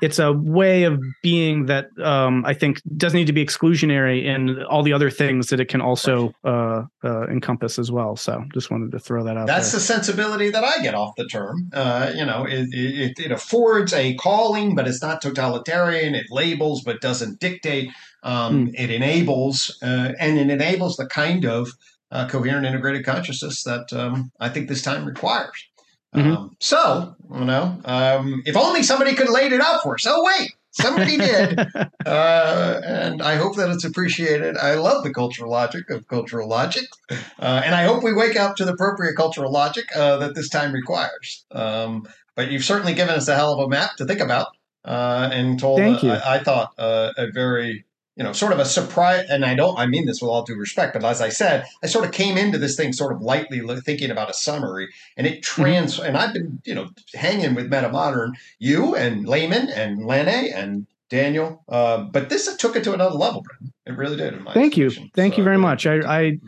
it's 0.00 0.18
a 0.18 0.32
way 0.32 0.84
of 0.84 1.00
being 1.22 1.66
that 1.66 1.86
um, 2.02 2.44
I 2.44 2.54
think 2.54 2.80
does 2.96 3.14
need 3.14 3.26
to 3.26 3.32
be 3.32 3.44
exclusionary 3.44 4.24
in 4.24 4.62
all 4.64 4.82
the 4.82 4.92
other 4.92 5.10
things 5.10 5.48
that 5.48 5.60
it 5.60 5.66
can 5.66 5.80
also 5.80 6.32
uh, 6.44 6.84
uh, 7.04 7.26
encompass 7.28 7.78
as 7.78 7.90
well. 7.90 8.16
So 8.16 8.44
just 8.52 8.70
wanted 8.70 8.92
to 8.92 8.98
throw 8.98 9.24
that 9.24 9.36
out. 9.36 9.46
That's 9.46 9.72
there. 9.72 9.78
the 9.78 9.84
sensibility 9.84 10.50
that 10.50 10.64
I 10.64 10.82
get 10.82 10.94
off 10.94 11.14
the 11.16 11.26
term. 11.26 11.70
Uh, 11.72 12.12
you 12.14 12.24
know, 12.24 12.44
it, 12.44 12.68
it, 12.72 13.18
it, 13.18 13.32
affords 13.32 13.92
a 13.92 14.14
calling, 14.14 14.74
but 14.74 14.86
it's 14.86 15.02
not 15.02 15.20
totalitarian. 15.20 16.14
It 16.14 16.26
labels, 16.30 16.82
but 16.82 17.00
doesn't 17.00 17.40
dictate. 17.40 17.90
Um, 18.22 18.68
mm. 18.68 18.74
It 18.74 18.90
enables, 18.90 19.78
uh, 19.82 20.12
and 20.18 20.38
it 20.38 20.50
enables 20.50 20.96
the 20.96 21.06
kind 21.06 21.44
of 21.44 21.70
uh, 22.10 22.28
coherent 22.28 22.66
integrated 22.66 23.04
consciousness 23.04 23.62
that 23.64 23.92
um, 23.92 24.32
I 24.40 24.48
think 24.48 24.68
this 24.68 24.82
time 24.82 25.04
requires. 25.04 25.67
Mm-hmm. 26.14 26.30
Um, 26.30 26.56
so, 26.60 27.16
you 27.34 27.44
know, 27.44 27.80
um, 27.84 28.42
if 28.46 28.56
only 28.56 28.82
somebody 28.82 29.14
could 29.14 29.28
laid 29.28 29.52
it 29.52 29.60
out 29.60 29.82
for 29.82 29.94
us. 29.94 30.06
Oh, 30.06 30.24
wait, 30.24 30.54
somebody 30.70 31.16
did. 31.16 31.66
Uh, 32.06 32.80
and 32.86 33.20
I 33.20 33.36
hope 33.36 33.56
that 33.56 33.68
it's 33.68 33.84
appreciated. 33.84 34.56
I 34.56 34.76
love 34.76 35.04
the 35.04 35.12
cultural 35.12 35.50
logic 35.50 35.90
of 35.90 36.08
cultural 36.08 36.48
logic. 36.48 36.84
Uh, 37.10 37.60
and 37.62 37.74
I 37.74 37.82
hope 37.82 38.02
we 38.02 38.14
wake 38.14 38.34
up 38.34 38.56
to 38.56 38.64
the 38.64 38.72
appropriate 38.72 39.14
cultural 39.14 39.52
logic 39.52 39.84
uh, 39.94 40.16
that 40.16 40.34
this 40.34 40.48
time 40.48 40.72
requires. 40.72 41.44
Um, 41.50 42.08
but 42.34 42.50
you've 42.50 42.64
certainly 42.64 42.94
given 42.94 43.14
us 43.14 43.28
a 43.28 43.36
hell 43.36 43.52
of 43.52 43.66
a 43.66 43.68
map 43.68 43.96
to 43.96 44.06
think 44.06 44.20
about 44.20 44.56
uh, 44.86 45.28
and 45.30 45.60
told, 45.60 45.80
Thank 45.80 46.02
you. 46.02 46.12
I, 46.12 46.36
I 46.36 46.38
thought, 46.38 46.72
uh, 46.78 47.12
a 47.18 47.30
very 47.30 47.84
you 48.18 48.24
know, 48.24 48.32
sort 48.32 48.52
of 48.52 48.58
a 48.58 48.64
surprise. 48.64 49.24
And 49.30 49.44
I 49.44 49.54
don't, 49.54 49.78
I 49.78 49.86
mean 49.86 50.04
this 50.06 50.20
with 50.20 50.28
all 50.28 50.42
due 50.42 50.56
respect, 50.56 50.92
but 50.92 51.04
as 51.04 51.20
I 51.20 51.28
said, 51.28 51.64
I 51.82 51.86
sort 51.86 52.04
of 52.04 52.10
came 52.10 52.36
into 52.36 52.58
this 52.58 52.76
thing 52.76 52.92
sort 52.92 53.12
of 53.12 53.22
lightly 53.22 53.62
thinking 53.80 54.10
about 54.10 54.28
a 54.28 54.34
summary, 54.34 54.88
and 55.16 55.26
it 55.26 55.34
mm-hmm. 55.34 55.62
trans. 55.62 55.96
Mm-hmm. 55.96 56.06
And 56.06 56.16
I've 56.16 56.34
been, 56.34 56.60
you 56.64 56.74
know, 56.74 56.88
hanging 57.14 57.54
with 57.54 57.72
Meta 57.72 57.88
Modern, 57.88 58.34
you 58.58 58.96
and 58.96 59.26
Layman 59.26 59.70
and 59.70 60.04
Lene 60.04 60.52
and 60.52 60.86
Daniel, 61.08 61.64
uh, 61.68 61.98
but 61.98 62.28
this 62.28 62.54
took 62.56 62.76
it 62.76 62.84
to 62.84 62.92
another 62.92 63.14
level. 63.14 63.42
It 63.86 63.96
really 63.96 64.16
did. 64.16 64.44
Thank 64.52 64.76
you, 64.76 64.90
thank 65.14 65.34
so 65.34 65.38
you 65.38 65.44
very 65.44 65.56
I 65.56 65.60
much. 65.60 65.86
I, 65.86 66.00
I 66.00 66.38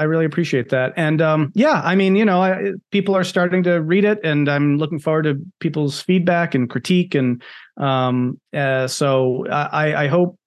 I 0.00 0.04
really 0.04 0.24
appreciate 0.24 0.70
that. 0.70 0.94
And 0.96 1.20
um, 1.20 1.52
yeah, 1.54 1.82
I 1.84 1.94
mean, 1.94 2.16
you 2.16 2.24
know, 2.24 2.40
I, 2.40 2.72
people 2.90 3.14
are 3.14 3.22
starting 3.22 3.62
to 3.64 3.82
read 3.82 4.06
it, 4.06 4.18
and 4.24 4.48
I'm 4.48 4.78
looking 4.78 4.98
forward 4.98 5.24
to 5.24 5.34
people's 5.58 6.00
feedback 6.00 6.54
and 6.54 6.70
critique. 6.70 7.14
And 7.14 7.42
um, 7.76 8.40
uh, 8.54 8.86
so 8.86 9.46
I, 9.50 10.04
I 10.04 10.06
hope 10.06 10.39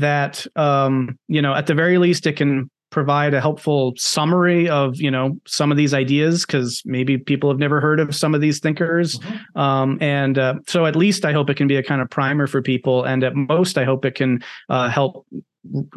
that 0.00 0.46
um, 0.56 1.18
you 1.28 1.42
know 1.42 1.54
at 1.54 1.66
the 1.66 1.74
very 1.74 1.98
least 1.98 2.26
it 2.26 2.36
can 2.36 2.70
provide 2.90 3.34
a 3.34 3.40
helpful 3.40 3.92
summary 3.96 4.68
of 4.68 4.96
you 4.96 5.10
know 5.10 5.38
some 5.46 5.70
of 5.70 5.76
these 5.76 5.94
ideas 5.94 6.44
because 6.44 6.82
maybe 6.84 7.16
people 7.16 7.48
have 7.48 7.58
never 7.58 7.80
heard 7.80 8.00
of 8.00 8.14
some 8.14 8.34
of 8.34 8.40
these 8.40 8.58
thinkers 8.58 9.18
mm-hmm. 9.18 9.58
um, 9.58 9.98
and 10.00 10.38
uh, 10.38 10.54
so 10.66 10.86
at 10.86 10.96
least 10.96 11.24
i 11.24 11.32
hope 11.32 11.48
it 11.48 11.56
can 11.56 11.68
be 11.68 11.76
a 11.76 11.82
kind 11.82 12.00
of 12.00 12.10
primer 12.10 12.48
for 12.48 12.60
people 12.60 13.04
and 13.04 13.22
at 13.22 13.36
most 13.36 13.78
i 13.78 13.84
hope 13.84 14.04
it 14.04 14.16
can 14.16 14.42
uh, 14.68 14.88
help 14.88 15.24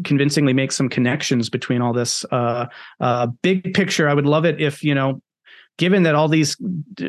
convincingly 0.03 0.53
make 0.53 0.71
some 0.71 0.89
connections 0.89 1.49
between 1.49 1.81
all 1.81 1.93
this 1.93 2.25
uh, 2.31 2.65
uh, 2.99 3.27
big 3.41 3.73
picture. 3.73 4.09
I 4.09 4.13
would 4.13 4.25
love 4.25 4.45
it 4.45 4.61
if 4.61 4.83
you 4.83 4.93
know 4.93 5.21
given 5.77 6.03
that 6.03 6.15
all 6.15 6.27
these 6.27 6.55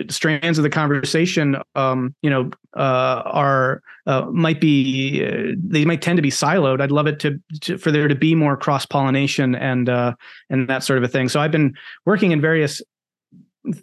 strands 0.09 0.59
of 0.59 0.63
the 0.63 0.71
conversation, 0.71 1.57
um, 1.75 2.15
you 2.23 2.31
know, 2.31 2.51
uh, 2.77 3.23
are 3.27 3.83
uh, 4.07 4.23
might 4.33 4.61
be 4.61 5.25
uh, 5.25 5.55
they 5.57 5.85
might 5.85 6.03
tend 6.03 6.17
to 6.17 6.23
be 6.23 6.31
siloed. 6.31 6.81
I'd 6.81 6.91
love 6.91 7.07
it 7.07 7.21
to, 7.21 7.41
to 7.63 7.79
for 7.79 7.91
there 7.91 8.09
to 8.09 8.15
be 8.15 8.35
more 8.35 8.57
cross 8.57 8.87
pollination 8.87 9.55
and 9.55 9.89
uh, 9.89 10.15
and 10.51 10.69
that 10.69 10.83
sort 10.83 10.99
of 10.99 11.05
a 11.05 11.09
thing. 11.09 11.29
So 11.29 11.41
I've 11.41 11.53
been 11.53 11.75
working 12.07 12.33
in 12.33 12.41
various 12.41 12.83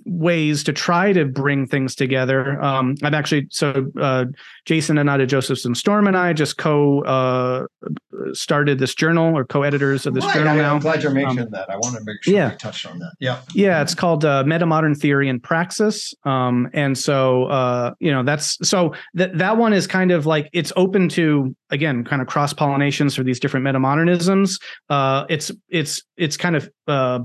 ways 0.06 0.64
to 0.64 0.74
try 0.74 1.12
to 1.14 1.26
bring 1.26 1.66
things 1.66 1.95
together. 1.95 2.62
Um, 2.62 2.95
I'm 3.02 3.16
actually 3.16 3.48
so 3.49 3.91
uh, 3.99 4.26
Jason 4.66 4.98
Ānanda 4.98 5.28
Josephson 5.28 5.74
Storm 5.76 6.08
and 6.08 6.18
I 6.18 6.34
just 6.34 6.58
co 6.58 7.03
uh, 7.03 7.66
started 8.34 8.80
this 8.80 8.95
journal 8.95 9.38
or 9.38 9.45
co-editors 9.45 10.06
of 10.06 10.14
this 10.14 10.26
right. 10.26 10.35
journal 10.35 10.53
I, 10.53 10.57
now. 10.57 10.76
I'm 10.76 10.80
glad 10.80 11.03
you 11.03 11.10
mentioned 11.10 11.39
um, 11.39 11.52
that. 11.52 11.69
I 11.69 11.76
want 11.77 11.95
to 11.98 12.03
make 12.03 12.23
sure 12.23 12.34
yeah. 12.34 12.52
we 12.52 12.57
touched 12.57 12.85
on 12.85 12.99
that. 12.99 13.14
Yeah, 13.19 13.41
yeah. 13.53 13.81
It's 13.81 13.95
called 13.95 14.26
uh, 14.26 14.43
Metamodern 14.43 14.98
Theory 14.98 15.30
and 15.30 15.41
Praxis, 15.41 16.14
um, 16.23 16.69
and 16.73 16.98
so 16.98 17.45
uh, 17.45 17.93
you 17.99 18.11
know 18.11 18.23
that's 18.23 18.57
so 18.68 18.93
that 19.14 19.38
that 19.38 19.57
one 19.57 19.73
is 19.73 19.88
kind 19.88 20.11
of 20.11 20.26
like 20.26 20.49
it's 20.53 20.72
open 20.76 21.10
to 21.10 21.56
again 21.69 22.03
kind 22.03 22.22
of 22.22 22.27
cross 22.27 22.53
pollinations 22.53 23.15
for 23.15 23.23
these 23.23 23.39
different 23.39 23.65
metamodernisms. 23.65 24.61
Uh, 24.89 25.26
it's 25.30 25.52
it's 25.69 26.03
it's 26.18 26.38
kind 26.38 26.56
of 26.56 26.69
uh, 26.88 27.19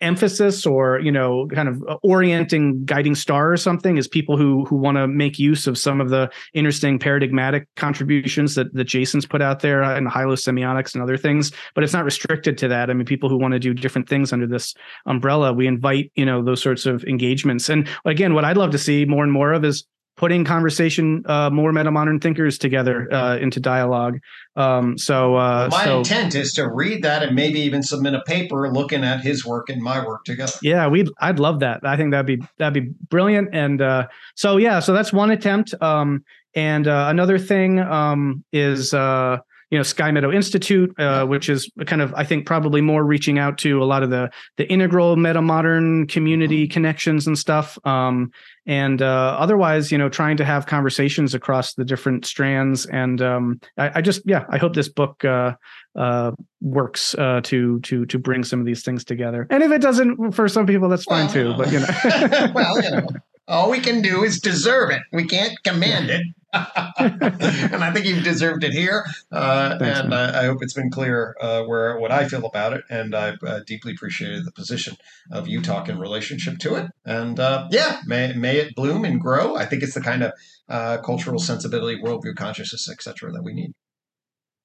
emphasis 0.00 0.64
or 0.64 0.98
you 1.00 1.12
know 1.12 1.46
kind 1.48 1.68
of 1.68 1.82
uh, 1.88 1.96
orienting 2.02 2.84
guiding 2.84 3.14
star 3.14 3.52
or 3.52 3.56
something 3.56 3.98
is 3.98 4.08
people 4.08 4.36
who 4.36 4.64
who 4.64 4.76
want 4.76 4.96
to 4.96 5.06
make 5.06 5.38
use 5.38 5.66
of 5.66 5.76
some 5.76 6.00
of 6.00 6.08
the 6.08 6.30
interesting 6.54 6.98
paradigmatic 6.98 7.68
contributions 7.76 8.54
that 8.54 8.72
that 8.74 8.84
Jason's 8.84 9.26
put 9.26 9.42
out 9.42 9.60
there 9.60 9.82
uh, 9.82 9.96
in 9.96 10.06
hylosemiotics 10.06 10.94
and 10.94 11.02
other 11.02 11.16
things 11.16 11.52
but 11.74 11.84
it's 11.84 11.92
not 11.92 12.04
restricted 12.04 12.56
to 12.58 12.68
that. 12.68 12.90
I 12.90 12.94
mean 12.94 13.06
people 13.06 13.28
who 13.28 13.36
want 13.36 13.52
to 13.52 13.58
do 13.58 13.74
different 13.74 14.08
things 14.08 14.32
under 14.32 14.46
this 14.46 14.74
umbrella 15.06 15.52
we 15.52 15.66
invite 15.66 16.10
you 16.14 16.24
know 16.24 16.42
those 16.42 16.62
sorts 16.62 16.86
of 16.86 17.04
engagements. 17.04 17.68
And 17.68 17.88
again 18.04 18.34
what 18.34 18.44
i'd 18.44 18.56
love 18.56 18.70
to 18.70 18.78
see 18.78 19.04
more 19.04 19.22
and 19.22 19.32
more 19.32 19.52
of 19.52 19.64
is 19.64 19.84
putting 20.20 20.44
conversation 20.44 21.22
uh, 21.24 21.48
more 21.48 21.72
meta 21.72 21.90
modern 21.90 22.20
thinkers 22.20 22.58
together 22.58 23.10
uh, 23.10 23.38
into 23.38 23.58
dialogue. 23.58 24.18
Um, 24.54 24.98
so 24.98 25.36
uh, 25.36 25.68
my 25.70 25.84
so, 25.86 25.98
intent 26.00 26.34
is 26.34 26.52
to 26.52 26.68
read 26.68 27.02
that 27.04 27.22
and 27.22 27.34
maybe 27.34 27.58
even 27.60 27.82
submit 27.82 28.12
a 28.12 28.20
paper 28.26 28.70
looking 28.70 29.02
at 29.02 29.22
his 29.22 29.46
work 29.46 29.70
and 29.70 29.80
my 29.80 30.04
work 30.04 30.24
together. 30.24 30.52
Yeah, 30.60 30.88
we 30.88 31.06
I'd 31.22 31.38
love 31.38 31.60
that. 31.60 31.80
I 31.84 31.96
think 31.96 32.10
that'd 32.10 32.26
be 32.26 32.46
that'd 32.58 32.74
be 32.74 32.92
brilliant. 33.08 33.48
And 33.54 33.80
uh, 33.80 34.08
so 34.34 34.58
yeah, 34.58 34.80
so 34.80 34.92
that's 34.92 35.10
one 35.10 35.30
attempt. 35.30 35.72
Um, 35.80 36.22
and 36.54 36.86
uh, 36.86 37.06
another 37.08 37.38
thing 37.38 37.80
um, 37.80 38.44
is 38.52 38.92
uh, 38.92 39.38
you 39.70 39.78
know 39.78 39.82
Sky 39.82 40.10
Meadow 40.10 40.32
Institute, 40.32 40.92
uh, 40.98 41.24
which 41.26 41.48
is 41.48 41.70
kind 41.86 42.02
of 42.02 42.12
I 42.14 42.24
think 42.24 42.46
probably 42.46 42.80
more 42.80 43.04
reaching 43.04 43.38
out 43.38 43.58
to 43.58 43.82
a 43.82 43.84
lot 43.84 44.02
of 44.02 44.10
the 44.10 44.30
the 44.56 44.70
integral 44.70 45.16
meta 45.16 45.40
modern 45.40 46.06
community 46.06 46.66
connections 46.66 47.26
and 47.26 47.38
stuff. 47.38 47.78
Um, 47.84 48.32
and 48.66 49.00
uh, 49.00 49.36
otherwise, 49.38 49.90
you 49.90 49.98
know, 49.98 50.08
trying 50.08 50.36
to 50.36 50.44
have 50.44 50.66
conversations 50.66 51.34
across 51.34 51.74
the 51.74 51.84
different 51.84 52.26
strands. 52.26 52.86
And 52.86 53.22
um, 53.22 53.60
I, 53.78 53.90
I, 53.96 54.00
just 54.00 54.22
yeah, 54.26 54.44
I 54.48 54.58
hope 54.58 54.74
this 54.74 54.88
book 54.88 55.24
uh, 55.24 55.54
uh, 55.96 56.32
works 56.60 57.14
uh, 57.14 57.40
to 57.44 57.80
to 57.80 58.06
to 58.06 58.18
bring 58.18 58.44
some 58.44 58.60
of 58.60 58.66
these 58.66 58.82
things 58.82 59.04
together. 59.04 59.46
And 59.50 59.62
if 59.62 59.70
it 59.70 59.80
doesn't 59.80 60.32
for 60.32 60.48
some 60.48 60.66
people, 60.66 60.88
that's 60.88 61.04
fine 61.04 61.26
well, 61.26 61.32
too. 61.32 61.54
But 61.56 61.72
you 61.72 61.80
know, 61.80 62.52
well, 62.54 62.82
you 62.82 62.90
know. 62.90 63.06
All 63.48 63.68
we 63.68 63.80
can 63.80 64.00
do 64.00 64.22
is 64.22 64.38
deserve 64.38 64.90
it. 64.90 65.02
We 65.12 65.26
can't 65.26 65.60
command 65.64 66.08
it. 66.08 66.22
and 66.98 67.84
I 67.84 67.92
think 67.92 68.06
you've 68.06 68.24
deserved 68.24 68.64
it 68.64 68.72
here. 68.72 69.04
Uh, 69.30 69.78
Thanks, 69.78 70.00
and 70.00 70.14
I, 70.14 70.42
I, 70.42 70.46
hope 70.46 70.62
it's 70.62 70.74
been 70.74 70.90
clear 70.90 71.36
uh, 71.40 71.62
where 71.62 71.96
what 71.98 72.10
I 72.10 72.26
feel 72.26 72.44
about 72.44 72.72
it. 72.72 72.82
And 72.90 73.14
I've 73.14 73.42
uh, 73.46 73.60
deeply 73.60 73.92
appreciated 73.92 74.44
the 74.44 74.52
position 74.52 74.96
of 75.30 75.46
UTOK 75.46 75.88
in 75.88 75.98
relationship 75.98 76.58
to 76.58 76.74
it. 76.74 76.90
And 77.04 77.38
uh, 77.38 77.68
yeah, 77.70 78.00
may, 78.04 78.32
may 78.32 78.56
it 78.56 78.74
bloom 78.74 79.04
and 79.04 79.20
grow. 79.20 79.54
I 79.54 79.64
think 79.64 79.84
it's 79.84 79.94
the 79.94 80.00
kind 80.00 80.24
of 80.24 80.32
uh, 80.68 80.98
cultural 80.98 81.38
sensibility, 81.38 82.00
worldview, 82.02 82.34
consciousness, 82.34 82.90
etc., 82.90 83.30
that 83.32 83.44
we 83.44 83.52
need. 83.52 83.72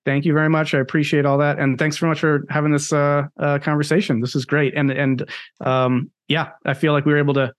Thank 0.05 0.25
you 0.25 0.33
very 0.33 0.49
much. 0.49 0.73
I 0.73 0.79
appreciate 0.79 1.25
all 1.25 1.37
that, 1.39 1.59
and 1.59 1.77
thanks 1.77 1.97
very 1.97 2.11
much 2.11 2.19
for 2.19 2.45
having 2.49 2.71
this 2.71 2.93
uh, 2.93 3.27
conversation. 3.37 4.21
This 4.21 4.35
is 4.35 4.45
great, 4.45 4.75
and 4.75 4.91
and 4.91 5.27
um, 5.61 6.11
yeah, 6.27 6.49
I 6.65 6.73
feel 6.75 6.93
like 6.93 7.05
we 7.05 7.13
were 7.13 7.19
able 7.19 7.33
to 7.35 7.51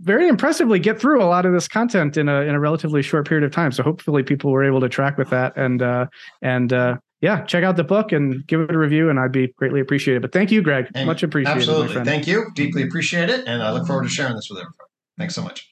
very 0.00 0.28
impressively 0.28 0.78
get 0.78 1.00
through 1.00 1.22
a 1.22 1.26
lot 1.26 1.46
of 1.46 1.52
this 1.52 1.68
content 1.68 2.16
in 2.16 2.28
a 2.28 2.40
in 2.42 2.54
a 2.54 2.60
relatively 2.60 3.02
short 3.02 3.28
period 3.28 3.44
of 3.44 3.52
time. 3.52 3.72
So 3.72 3.82
hopefully 3.82 4.22
people 4.22 4.50
were 4.50 4.64
able 4.64 4.80
to 4.80 4.88
track 4.88 5.18
with 5.18 5.30
that 5.30 5.56
and 5.56 5.82
uh, 5.82 6.06
and 6.42 6.72
uh, 6.72 6.96
yeah, 7.20 7.42
check 7.44 7.64
out 7.64 7.76
the 7.76 7.84
book 7.84 8.12
and 8.12 8.46
give 8.46 8.60
it 8.60 8.70
a 8.70 8.78
review, 8.78 9.10
and 9.10 9.20
I'd 9.20 9.32
be 9.32 9.48
greatly 9.58 9.80
appreciated. 9.80 10.22
But 10.22 10.32
thank 10.32 10.50
you, 10.50 10.62
Gregg. 10.62 10.88
And 10.94 11.06
Much 11.06 11.22
appreciated. 11.22 11.58
Absolutely, 11.58 12.04
thank 12.04 12.26
you. 12.26 12.46
Deeply 12.54 12.82
appreciate 12.82 13.28
it, 13.28 13.46
and 13.46 13.62
I 13.62 13.72
look 13.72 13.86
forward 13.86 14.04
to 14.04 14.08
sharing 14.08 14.34
this 14.36 14.48
with 14.48 14.58
everyone. 14.58 14.74
Thanks 15.18 15.34
so 15.34 15.42
much. 15.42 15.70